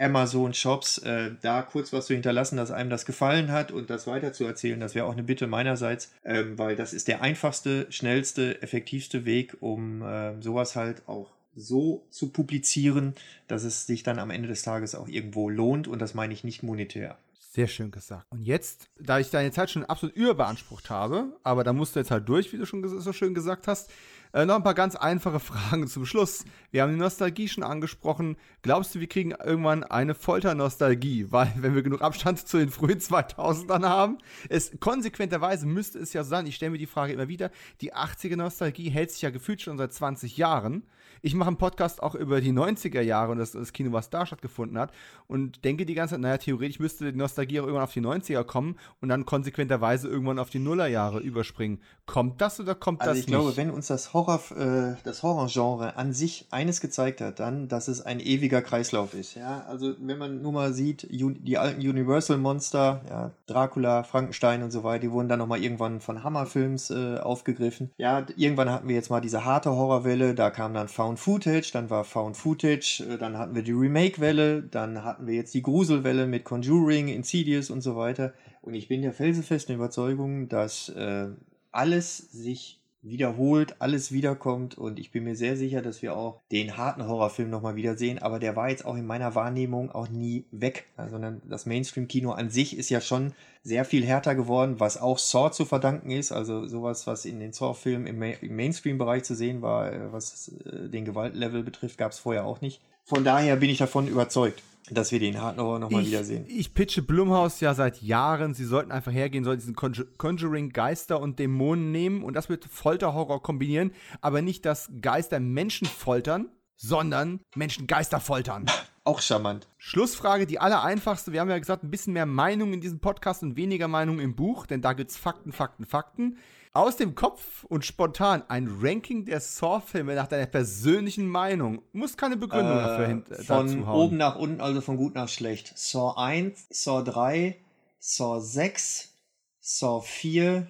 Amazon, 0.00 0.54
Shops, 0.54 0.98
äh, 0.98 1.32
da 1.42 1.62
kurz 1.62 1.92
was 1.92 2.06
zu 2.06 2.14
hinterlassen, 2.14 2.56
dass 2.56 2.70
einem 2.70 2.90
das 2.90 3.04
gefallen 3.04 3.52
hat 3.52 3.70
und 3.70 3.90
das 3.90 4.06
weiter 4.06 4.32
zu 4.32 4.44
erzählen. 4.44 4.80
Das 4.80 4.94
wäre 4.94 5.06
auch 5.06 5.12
eine 5.12 5.22
Bitte 5.22 5.46
meinerseits, 5.46 6.12
ähm, 6.24 6.58
weil 6.58 6.74
das 6.74 6.92
ist 6.92 7.08
der 7.08 7.22
einfachste, 7.22 7.86
schnellste, 7.90 8.62
effektivste 8.62 9.24
Weg, 9.24 9.56
um 9.60 10.02
äh, 10.02 10.40
sowas 10.40 10.74
halt 10.74 11.06
auch 11.06 11.30
so 11.54 12.06
zu 12.10 12.30
publizieren, 12.30 13.14
dass 13.46 13.64
es 13.64 13.86
sich 13.86 14.02
dann 14.02 14.18
am 14.18 14.30
Ende 14.30 14.48
des 14.48 14.62
Tages 14.62 14.94
auch 14.94 15.08
irgendwo 15.08 15.50
lohnt 15.50 15.88
und 15.88 16.00
das 16.00 16.14
meine 16.14 16.32
ich 16.32 16.44
nicht 16.44 16.62
monetär. 16.62 17.18
Sehr 17.52 17.66
schön 17.66 17.90
gesagt. 17.90 18.26
Und 18.30 18.42
jetzt, 18.42 18.88
da 19.00 19.18
ich 19.18 19.30
deine 19.30 19.50
Zeit 19.50 19.70
schon 19.70 19.84
absolut 19.84 20.14
überbeansprucht 20.14 20.88
habe, 20.88 21.36
aber 21.42 21.64
da 21.64 21.72
musst 21.72 21.96
du 21.96 22.00
jetzt 22.00 22.12
halt 22.12 22.28
durch, 22.28 22.52
wie 22.52 22.58
du 22.58 22.64
schon 22.64 22.86
so 23.00 23.12
schön 23.12 23.34
gesagt 23.34 23.66
hast, 23.66 23.90
äh, 24.32 24.46
noch 24.46 24.56
ein 24.56 24.62
paar 24.62 24.74
ganz 24.74 24.96
einfache 24.96 25.40
Fragen 25.40 25.86
zum 25.88 26.06
Schluss. 26.06 26.44
Wir 26.70 26.82
haben 26.82 26.92
die 26.92 26.98
Nostalgie 26.98 27.48
schon 27.48 27.64
angesprochen. 27.64 28.36
Glaubst 28.62 28.94
du, 28.94 29.00
wir 29.00 29.08
kriegen 29.08 29.32
irgendwann 29.32 29.84
eine 29.84 30.14
Folternostalgie? 30.14 31.26
Weil, 31.30 31.52
wenn 31.56 31.74
wir 31.74 31.82
genug 31.82 32.02
Abstand 32.02 32.46
zu 32.46 32.58
den 32.58 32.70
frühen 32.70 33.00
2000ern 33.00 33.88
haben, 33.88 34.18
es 34.48 34.72
konsequenterweise 34.80 35.66
müsste 35.66 35.98
es 35.98 36.12
ja 36.12 36.24
sein, 36.24 36.46
ich 36.46 36.56
stelle 36.56 36.72
mir 36.72 36.78
die 36.78 36.86
Frage 36.86 37.12
immer 37.12 37.28
wieder, 37.28 37.50
die 37.80 37.94
80er-Nostalgie 37.94 38.90
hält 38.90 39.10
sich 39.10 39.22
ja 39.22 39.30
gefühlt 39.30 39.62
schon 39.62 39.78
seit 39.78 39.92
20 39.92 40.36
Jahren. 40.36 40.84
Ich 41.22 41.34
mache 41.34 41.48
einen 41.48 41.58
Podcast 41.58 42.02
auch 42.02 42.14
über 42.14 42.40
die 42.40 42.52
90er 42.52 43.02
Jahre 43.02 43.32
und 43.32 43.38
das, 43.38 43.52
das, 43.52 43.72
Kino, 43.72 43.92
was 43.92 44.08
da 44.08 44.24
stattgefunden 44.24 44.78
hat 44.78 44.90
und 45.26 45.64
denke 45.64 45.84
die 45.84 45.94
ganze 45.94 46.14
Zeit, 46.14 46.20
naja, 46.20 46.38
theoretisch 46.38 46.80
müsste 46.80 47.12
die 47.12 47.18
Nostalgie 47.18 47.60
auch 47.60 47.64
irgendwann 47.64 47.84
auf 47.84 47.92
die 47.92 48.00
90er 48.00 48.42
kommen 48.44 48.76
und 49.00 49.10
dann 49.10 49.26
konsequenterweise 49.26 50.08
irgendwann 50.08 50.38
auf 50.38 50.50
die 50.50 50.58
Nullerjahre 50.58 51.20
überspringen. 51.20 51.80
Kommt 52.06 52.40
das 52.40 52.58
oder 52.58 52.74
kommt 52.74 53.02
also 53.02 53.10
das 53.10 53.16
nicht? 53.18 53.28
ich 53.28 53.32
glaube, 53.32 53.56
wenn 53.56 53.70
uns 53.70 53.88
das 53.88 54.14
Horror, 54.14 54.40
äh, 54.56 54.96
das 55.04 55.22
Horrorgenre 55.22 55.96
an 55.96 56.12
sich 56.12 56.46
eines 56.50 56.80
gezeigt 56.80 57.20
hat, 57.20 57.38
dann, 57.38 57.68
dass 57.68 57.88
es 57.88 58.00
ein 58.00 58.18
ewiger 58.18 58.62
Kreislauf 58.62 59.14
ist. 59.14 59.34
Ja, 59.34 59.64
also 59.68 59.94
wenn 60.00 60.18
man 60.18 60.40
nur 60.40 60.52
mal 60.52 60.72
sieht, 60.72 61.06
die 61.10 61.58
alten 61.58 61.80
Universal 61.80 62.38
Monster, 62.38 63.02
ja, 63.08 63.30
Dracula, 63.46 64.04
Frankenstein 64.04 64.62
und 64.62 64.70
so 64.70 64.84
weiter, 64.84 65.00
die 65.00 65.10
wurden 65.10 65.28
dann 65.28 65.38
nochmal 65.38 65.62
irgendwann 65.62 66.00
von 66.00 66.24
Hammerfilms 66.24 66.90
äh, 66.90 67.18
aufgegriffen. 67.18 67.90
Ja, 67.98 68.24
irgendwann 68.36 68.70
hatten 68.70 68.88
wir 68.88 68.94
jetzt 68.94 69.10
mal 69.10 69.20
diese 69.20 69.44
harte 69.44 69.70
Horrorwelle, 69.70 70.34
da 70.34 70.50
kam 70.50 70.74
dann 70.74 70.88
Found 70.88 71.09
Footage, 71.18 71.70
dann 71.72 71.90
war 71.90 72.04
Found 72.04 72.36
Footage, 72.36 73.04
äh, 73.08 73.18
dann 73.18 73.38
hatten 73.38 73.54
wir 73.54 73.62
die 73.62 73.72
Remake-Welle, 73.72 74.62
dann 74.62 75.04
hatten 75.04 75.26
wir 75.26 75.34
jetzt 75.34 75.54
die 75.54 75.62
Gruselwelle 75.62 76.26
mit 76.26 76.44
Conjuring, 76.44 77.08
Insidious 77.08 77.70
und 77.70 77.80
so 77.80 77.96
weiter. 77.96 78.32
Und 78.62 78.74
ich 78.74 78.88
bin 78.88 79.02
der 79.02 79.12
felsenfesten 79.12 79.74
Überzeugung, 79.74 80.48
dass 80.48 80.90
äh, 80.90 81.28
alles 81.72 82.18
sich 82.18 82.79
wiederholt, 83.02 83.76
alles 83.78 84.12
wiederkommt 84.12 84.76
und 84.76 84.98
ich 84.98 85.10
bin 85.10 85.24
mir 85.24 85.34
sehr 85.34 85.56
sicher, 85.56 85.80
dass 85.80 86.02
wir 86.02 86.16
auch 86.16 86.40
den 86.52 86.76
harten 86.76 87.06
Horrorfilm 87.06 87.48
nochmal 87.48 87.76
wiedersehen, 87.76 88.18
aber 88.18 88.38
der 88.38 88.56
war 88.56 88.68
jetzt 88.68 88.84
auch 88.84 88.96
in 88.96 89.06
meiner 89.06 89.34
Wahrnehmung 89.34 89.90
auch 89.90 90.08
nie 90.08 90.44
weg, 90.50 90.86
sondern 91.08 91.40
das 91.48 91.66
Mainstream-Kino 91.66 92.32
an 92.32 92.50
sich 92.50 92.76
ist 92.76 92.90
ja 92.90 93.00
schon 93.00 93.32
sehr 93.62 93.84
viel 93.84 94.04
härter 94.04 94.34
geworden, 94.34 94.80
was 94.80 95.00
auch 95.00 95.18
Saw 95.18 95.50
zu 95.50 95.64
verdanken 95.64 96.10
ist, 96.10 96.32
also 96.32 96.66
sowas, 96.66 97.06
was 97.06 97.24
in 97.24 97.40
den 97.40 97.52
Saw-Filmen 97.52 98.06
im, 98.06 98.22
im 98.22 98.56
Mainstream-Bereich 98.56 99.24
zu 99.24 99.34
sehen 99.34 99.62
war, 99.62 99.92
äh, 99.92 100.12
was 100.12 100.48
äh, 100.64 100.88
den 100.88 101.04
Gewaltlevel 101.04 101.62
betrifft, 101.62 101.98
gab 101.98 102.12
es 102.12 102.18
vorher 102.18 102.44
auch 102.44 102.60
nicht. 102.60 102.80
Von 103.04 103.24
daher 103.24 103.56
bin 103.56 103.70
ich 103.70 103.78
davon 103.78 104.08
überzeugt 104.08 104.62
dass 104.90 105.12
wir 105.12 105.18
den 105.18 105.40
Harten 105.40 105.60
Horror 105.60 105.78
nochmal 105.78 106.04
wiedersehen. 106.04 106.44
Ich 106.48 106.74
pitche 106.74 107.02
Blumhaus 107.02 107.60
ja 107.60 107.74
seit 107.74 108.02
Jahren, 108.02 108.54
sie 108.54 108.64
sollten 108.64 108.92
einfach 108.92 109.12
hergehen, 109.12 109.44
sollten 109.44 109.60
diesen 109.60 109.76
Conjuring 109.76 110.70
Geister 110.70 111.20
und 111.20 111.38
Dämonen 111.38 111.92
nehmen 111.92 112.22
und 112.22 112.34
das 112.34 112.48
mit 112.48 112.64
Folterhorror 112.64 113.42
kombinieren, 113.42 113.92
aber 114.20 114.42
nicht, 114.42 114.64
dass 114.64 114.90
Geister 115.00 115.40
Menschen 115.40 115.86
foltern, 115.86 116.48
sondern 116.76 117.40
Menschen 117.54 117.86
Geister 117.86 118.20
foltern. 118.20 118.66
Auch 119.04 119.20
charmant. 119.20 119.66
Schlussfrage, 119.78 120.46
die 120.46 120.58
aller 120.58 120.82
einfachste. 120.82 121.32
Wir 121.32 121.40
haben 121.40 121.48
ja 121.48 121.58
gesagt, 121.58 121.82
ein 121.82 121.90
bisschen 121.90 122.12
mehr 122.12 122.26
Meinung 122.26 122.74
in 122.74 122.80
diesem 122.80 123.00
Podcast 123.00 123.42
und 123.42 123.56
weniger 123.56 123.88
Meinung 123.88 124.20
im 124.20 124.36
Buch, 124.36 124.66
denn 124.66 124.82
da 124.82 124.92
gibt 124.92 125.10
es 125.10 125.16
Fakten, 125.16 125.52
Fakten, 125.52 125.86
Fakten 125.86 126.36
aus 126.72 126.96
dem 126.96 127.14
Kopf 127.14 127.64
und 127.64 127.84
spontan 127.84 128.44
ein 128.48 128.68
Ranking 128.80 129.24
der 129.24 129.40
Saw-Filme 129.40 130.14
nach 130.14 130.28
deiner 130.28 130.46
persönlichen 130.46 131.26
Meinung. 131.26 131.82
Muss 131.92 132.16
keine 132.16 132.36
Begründung 132.36 132.78
äh, 132.78 132.82
dafür 132.82 133.06
hin, 133.06 133.24
Von 133.44 133.88
oben 133.88 134.16
nach 134.16 134.36
unten, 134.36 134.60
also 134.60 134.80
von 134.80 134.96
gut 134.96 135.14
nach 135.14 135.28
schlecht. 135.28 135.72
Saw 135.76 136.14
1, 136.16 136.66
Saw 136.70 137.02
3, 137.02 137.56
Saw 137.98 138.40
6, 138.40 139.12
Saw 139.60 140.00
4, 140.00 140.66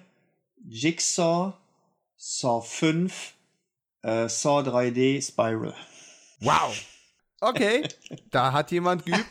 Jigsaw, 0.67 1.53
Saw 2.17 2.61
5, 2.61 3.33
äh, 4.01 4.27
Saw 4.27 4.61
3D, 4.61 5.21
Spiral. 5.25 5.75
Wow. 6.39 6.73
Okay, 7.41 7.87
da 8.31 8.53
hat 8.53 8.71
jemand 8.71 9.05
geübt. 9.05 9.25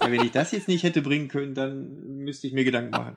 ja, 0.00 0.10
wenn 0.10 0.24
ich 0.24 0.32
das 0.32 0.52
jetzt 0.52 0.68
nicht 0.68 0.84
hätte 0.84 1.02
bringen 1.02 1.28
können, 1.28 1.54
dann 1.54 2.18
müsste 2.18 2.46
ich 2.46 2.52
mir 2.52 2.64
Gedanken 2.64 2.90
machen. 2.90 3.16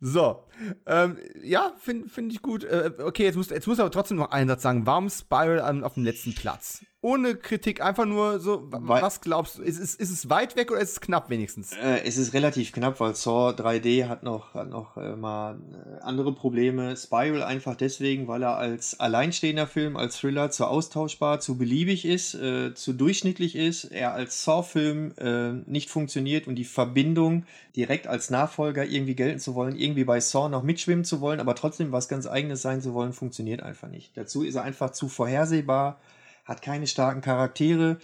So, 0.00 0.44
ähm, 0.86 1.16
ja, 1.42 1.72
finde 1.78 2.08
find 2.08 2.32
ich 2.32 2.42
gut. 2.42 2.64
Äh, 2.64 2.92
okay, 2.98 3.24
jetzt 3.24 3.36
muss, 3.36 3.50
jetzt 3.50 3.66
muss 3.66 3.80
aber 3.80 3.90
trotzdem 3.90 4.18
noch 4.18 4.30
einen 4.30 4.48
Satz 4.48 4.62
sagen. 4.62 4.86
Warum 4.86 5.08
Spiral 5.10 5.84
auf 5.84 5.94
dem 5.94 6.04
letzten 6.04 6.34
Platz? 6.34 6.80
ohne 7.02 7.34
Kritik, 7.34 7.80
einfach 7.80 8.04
nur 8.04 8.40
so, 8.40 8.66
weil, 8.70 9.00
was 9.00 9.22
glaubst 9.22 9.56
du? 9.56 9.62
Ist, 9.62 9.78
ist, 9.78 9.98
ist 9.98 10.10
es 10.10 10.28
weit 10.28 10.56
weg 10.56 10.70
oder 10.70 10.80
ist 10.80 10.92
es 10.92 11.00
knapp 11.00 11.30
wenigstens? 11.30 11.72
Äh, 11.72 12.02
es 12.04 12.18
ist 12.18 12.34
relativ 12.34 12.72
knapp, 12.72 13.00
weil 13.00 13.14
Saw 13.14 13.52
3D 13.52 14.06
hat 14.06 14.22
noch, 14.22 14.52
hat 14.52 14.68
noch 14.68 14.98
äh, 14.98 15.16
mal 15.16 15.58
äh, 15.72 16.02
andere 16.02 16.34
Probleme. 16.34 16.94
Spiral 16.96 17.42
einfach 17.42 17.74
deswegen, 17.74 18.28
weil 18.28 18.42
er 18.42 18.58
als 18.58 19.00
alleinstehender 19.00 19.66
Film, 19.66 19.96
als 19.96 20.18
Thriller 20.18 20.50
zu 20.50 20.66
austauschbar, 20.66 21.40
zu 21.40 21.56
beliebig 21.56 22.04
ist, 22.04 22.34
äh, 22.34 22.74
zu 22.74 22.92
durchschnittlich 22.92 23.56
ist, 23.56 23.84
er 23.84 24.12
als 24.12 24.44
Saw-Film 24.44 25.14
äh, 25.16 25.52
nicht 25.70 25.88
funktioniert 25.88 26.46
und 26.48 26.56
die 26.56 26.64
Verbindung 26.64 27.44
direkt 27.76 28.08
als 28.08 28.28
Nachfolger 28.28 28.84
irgendwie 28.84 29.14
gelten 29.14 29.38
zu 29.38 29.54
wollen, 29.54 29.76
irgendwie 29.76 30.04
bei 30.04 30.20
Saw 30.20 30.49
noch 30.50 30.62
mitschwimmen 30.62 31.04
zu 31.04 31.20
wollen, 31.20 31.40
aber 31.40 31.54
trotzdem 31.54 31.92
was 31.92 32.08
ganz 32.08 32.26
eigenes 32.26 32.62
sein 32.62 32.82
zu 32.82 32.94
wollen, 32.94 33.12
funktioniert 33.12 33.62
einfach 33.62 33.88
nicht. 33.88 34.16
Dazu 34.16 34.42
ist 34.42 34.56
er 34.56 34.62
einfach 34.62 34.90
zu 34.90 35.08
vorhersehbar 35.08 35.98
hat 36.50 36.62
keine 36.62 36.86
starken 36.86 37.20
Charaktere. 37.20 37.98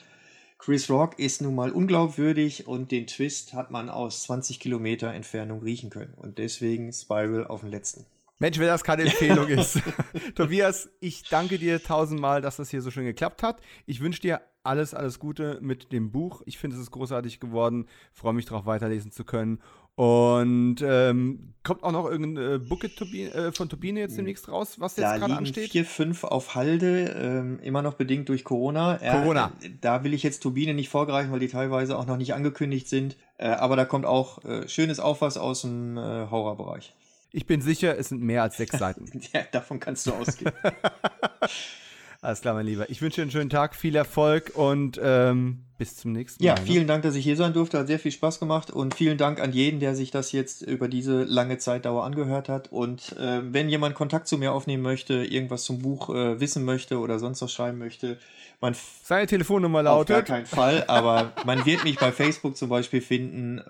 Chris 0.58 0.88
Rock 0.88 1.18
ist 1.18 1.42
nun 1.42 1.54
mal 1.54 1.70
unglaubwürdig 1.70 2.66
und 2.66 2.90
den 2.90 3.06
Twist 3.06 3.52
hat 3.52 3.70
man 3.70 3.90
aus 3.90 4.22
20 4.22 4.58
Kilometer 4.60 5.12
Entfernung 5.12 5.62
riechen 5.62 5.90
können. 5.90 6.14
Und 6.16 6.38
deswegen 6.38 6.92
Spiral 6.92 7.46
auf 7.46 7.60
den 7.60 7.70
letzten. 7.70 8.06
Mensch, 8.38 8.58
wenn 8.58 8.68
das 8.68 8.84
keine 8.84 9.02
Empfehlung 9.06 9.48
ist. 9.48 9.80
Tobias, 10.34 10.88
ich 11.00 11.24
danke 11.28 11.58
dir 11.58 11.82
tausendmal, 11.82 12.40
dass 12.40 12.56
das 12.56 12.70
hier 12.70 12.82
so 12.82 12.90
schön 12.90 13.04
geklappt 13.04 13.42
hat. 13.42 13.60
Ich 13.84 14.00
wünsche 14.00 14.22
dir 14.22 14.40
alles, 14.62 14.94
alles 14.94 15.18
Gute 15.18 15.58
mit 15.60 15.92
dem 15.92 16.10
Buch. 16.10 16.42
Ich 16.46 16.58
finde, 16.58 16.76
es 16.76 16.82
ist 16.82 16.90
großartig 16.90 17.40
geworden. 17.40 17.86
Freue 18.12 18.32
mich 18.32 18.46
darauf, 18.46 18.64
weiterlesen 18.64 19.10
zu 19.10 19.24
können. 19.24 19.60
Und 19.96 20.76
ähm, 20.82 21.54
kommt 21.62 21.82
auch 21.82 21.90
noch 21.90 22.08
irgendein 22.08 22.54
äh, 22.54 22.58
Bucket 22.58 22.96
Turbine, 22.96 23.32
äh, 23.32 23.52
von 23.52 23.68
Turbine 23.70 24.00
jetzt 24.00 24.16
demnächst 24.16 24.48
raus, 24.48 24.78
was 24.78 24.96
jetzt 24.96 25.18
gerade 25.18 25.34
ansteht? 25.34 25.70
vier, 25.70 25.86
fünf 25.86 26.22
auf 26.22 26.54
Halde, 26.54 27.16
ähm, 27.18 27.58
immer 27.60 27.80
noch 27.80 27.94
bedingt 27.94 28.28
durch 28.28 28.44
Corona. 28.44 28.98
Corona. 28.98 29.52
Äh, 29.62 29.70
da 29.80 30.04
will 30.04 30.12
ich 30.12 30.22
jetzt 30.22 30.40
Turbine 30.40 30.74
nicht 30.74 30.90
vorgreifen, 30.90 31.32
weil 31.32 31.40
die 31.40 31.48
teilweise 31.48 31.96
auch 31.96 32.06
noch 32.06 32.18
nicht 32.18 32.34
angekündigt 32.34 32.88
sind. 32.88 33.16
Äh, 33.38 33.48
aber 33.48 33.74
da 33.76 33.86
kommt 33.86 34.04
auch 34.04 34.44
äh, 34.44 34.68
schönes 34.68 35.00
Aufwas 35.00 35.38
aus 35.38 35.62
dem 35.62 35.96
äh, 35.96 36.00
Horrorbereich. 36.30 36.94
Ich 37.32 37.46
bin 37.46 37.62
sicher, 37.62 37.98
es 37.98 38.10
sind 38.10 38.22
mehr 38.22 38.42
als 38.42 38.58
sechs 38.58 38.78
Seiten. 38.78 39.10
ja, 39.32 39.42
davon 39.50 39.80
kannst 39.80 40.06
du 40.06 40.12
ausgehen. 40.12 40.52
Alles 42.26 42.40
klar, 42.40 42.54
mein 42.54 42.66
Lieber. 42.66 42.90
Ich 42.90 43.00
wünsche 43.00 43.16
dir 43.16 43.22
einen 43.22 43.30
schönen 43.30 43.50
Tag, 43.50 43.76
viel 43.76 43.94
Erfolg 43.94 44.50
und 44.56 44.98
ähm, 45.00 45.62
bis 45.78 45.96
zum 45.96 46.10
nächsten 46.10 46.42
Mal. 46.42 46.48
Ja, 46.48 46.54
ne? 46.56 46.66
vielen? 46.66 46.88
Dank, 46.88 47.04
dass 47.04 47.14
ich 47.14 47.22
hier 47.22 47.36
sein 47.36 47.52
durfte. 47.52 47.78
Hat 47.78 47.86
sehr 47.86 48.00
viel 48.00 48.10
Spaß 48.10 48.40
gemacht 48.40 48.72
und 48.72 48.96
vielen 48.96 49.16
Dank 49.16 49.40
an 49.40 49.52
jeden, 49.52 49.78
der 49.78 49.94
sich 49.94 50.10
das 50.10 50.32
jetzt 50.32 50.62
über 50.62 50.88
diese 50.88 51.22
lange 51.22 51.58
Zeitdauer 51.58 52.02
angehört 52.02 52.48
hat. 52.48 52.72
Und 52.72 53.16
äh, 53.16 53.42
wenn 53.52 53.68
jemand 53.68 53.94
Kontakt 53.94 54.26
zu 54.26 54.38
mir 54.38 54.52
aufnehmen 54.52 54.82
möchte, 54.82 55.24
irgendwas 55.24 55.62
zum 55.62 55.78
Buch 55.78 56.10
äh, 56.10 56.40
wissen 56.40 56.64
möchte 56.64 56.98
oder 56.98 57.20
sonst 57.20 57.42
was 57.42 57.52
schreiben 57.52 57.78
möchte, 57.78 58.18
man 58.60 58.74
seine 59.04 59.28
Telefonnummer 59.28 59.84
lautet. 59.84 60.16
Auf 60.16 60.24
gar 60.24 60.36
keinen 60.36 60.46
Fall, 60.46 60.82
aber 60.88 61.32
man 61.44 61.64
wird 61.64 61.84
mich 61.84 61.96
bei 61.96 62.10
Facebook 62.10 62.56
zum 62.56 62.68
Beispiel 62.68 63.02
finden. 63.02 63.62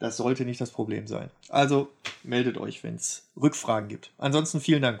Das 0.00 0.18
sollte 0.18 0.44
nicht 0.44 0.60
das 0.60 0.70
Problem 0.70 1.06
sein. 1.06 1.30
Also 1.48 1.88
meldet 2.24 2.58
euch, 2.58 2.84
wenn 2.84 2.96
es 2.96 3.30
Rückfragen 3.40 3.88
gibt. 3.88 4.10
Ansonsten 4.18 4.60
vielen 4.60 4.82
Dank. 4.82 5.00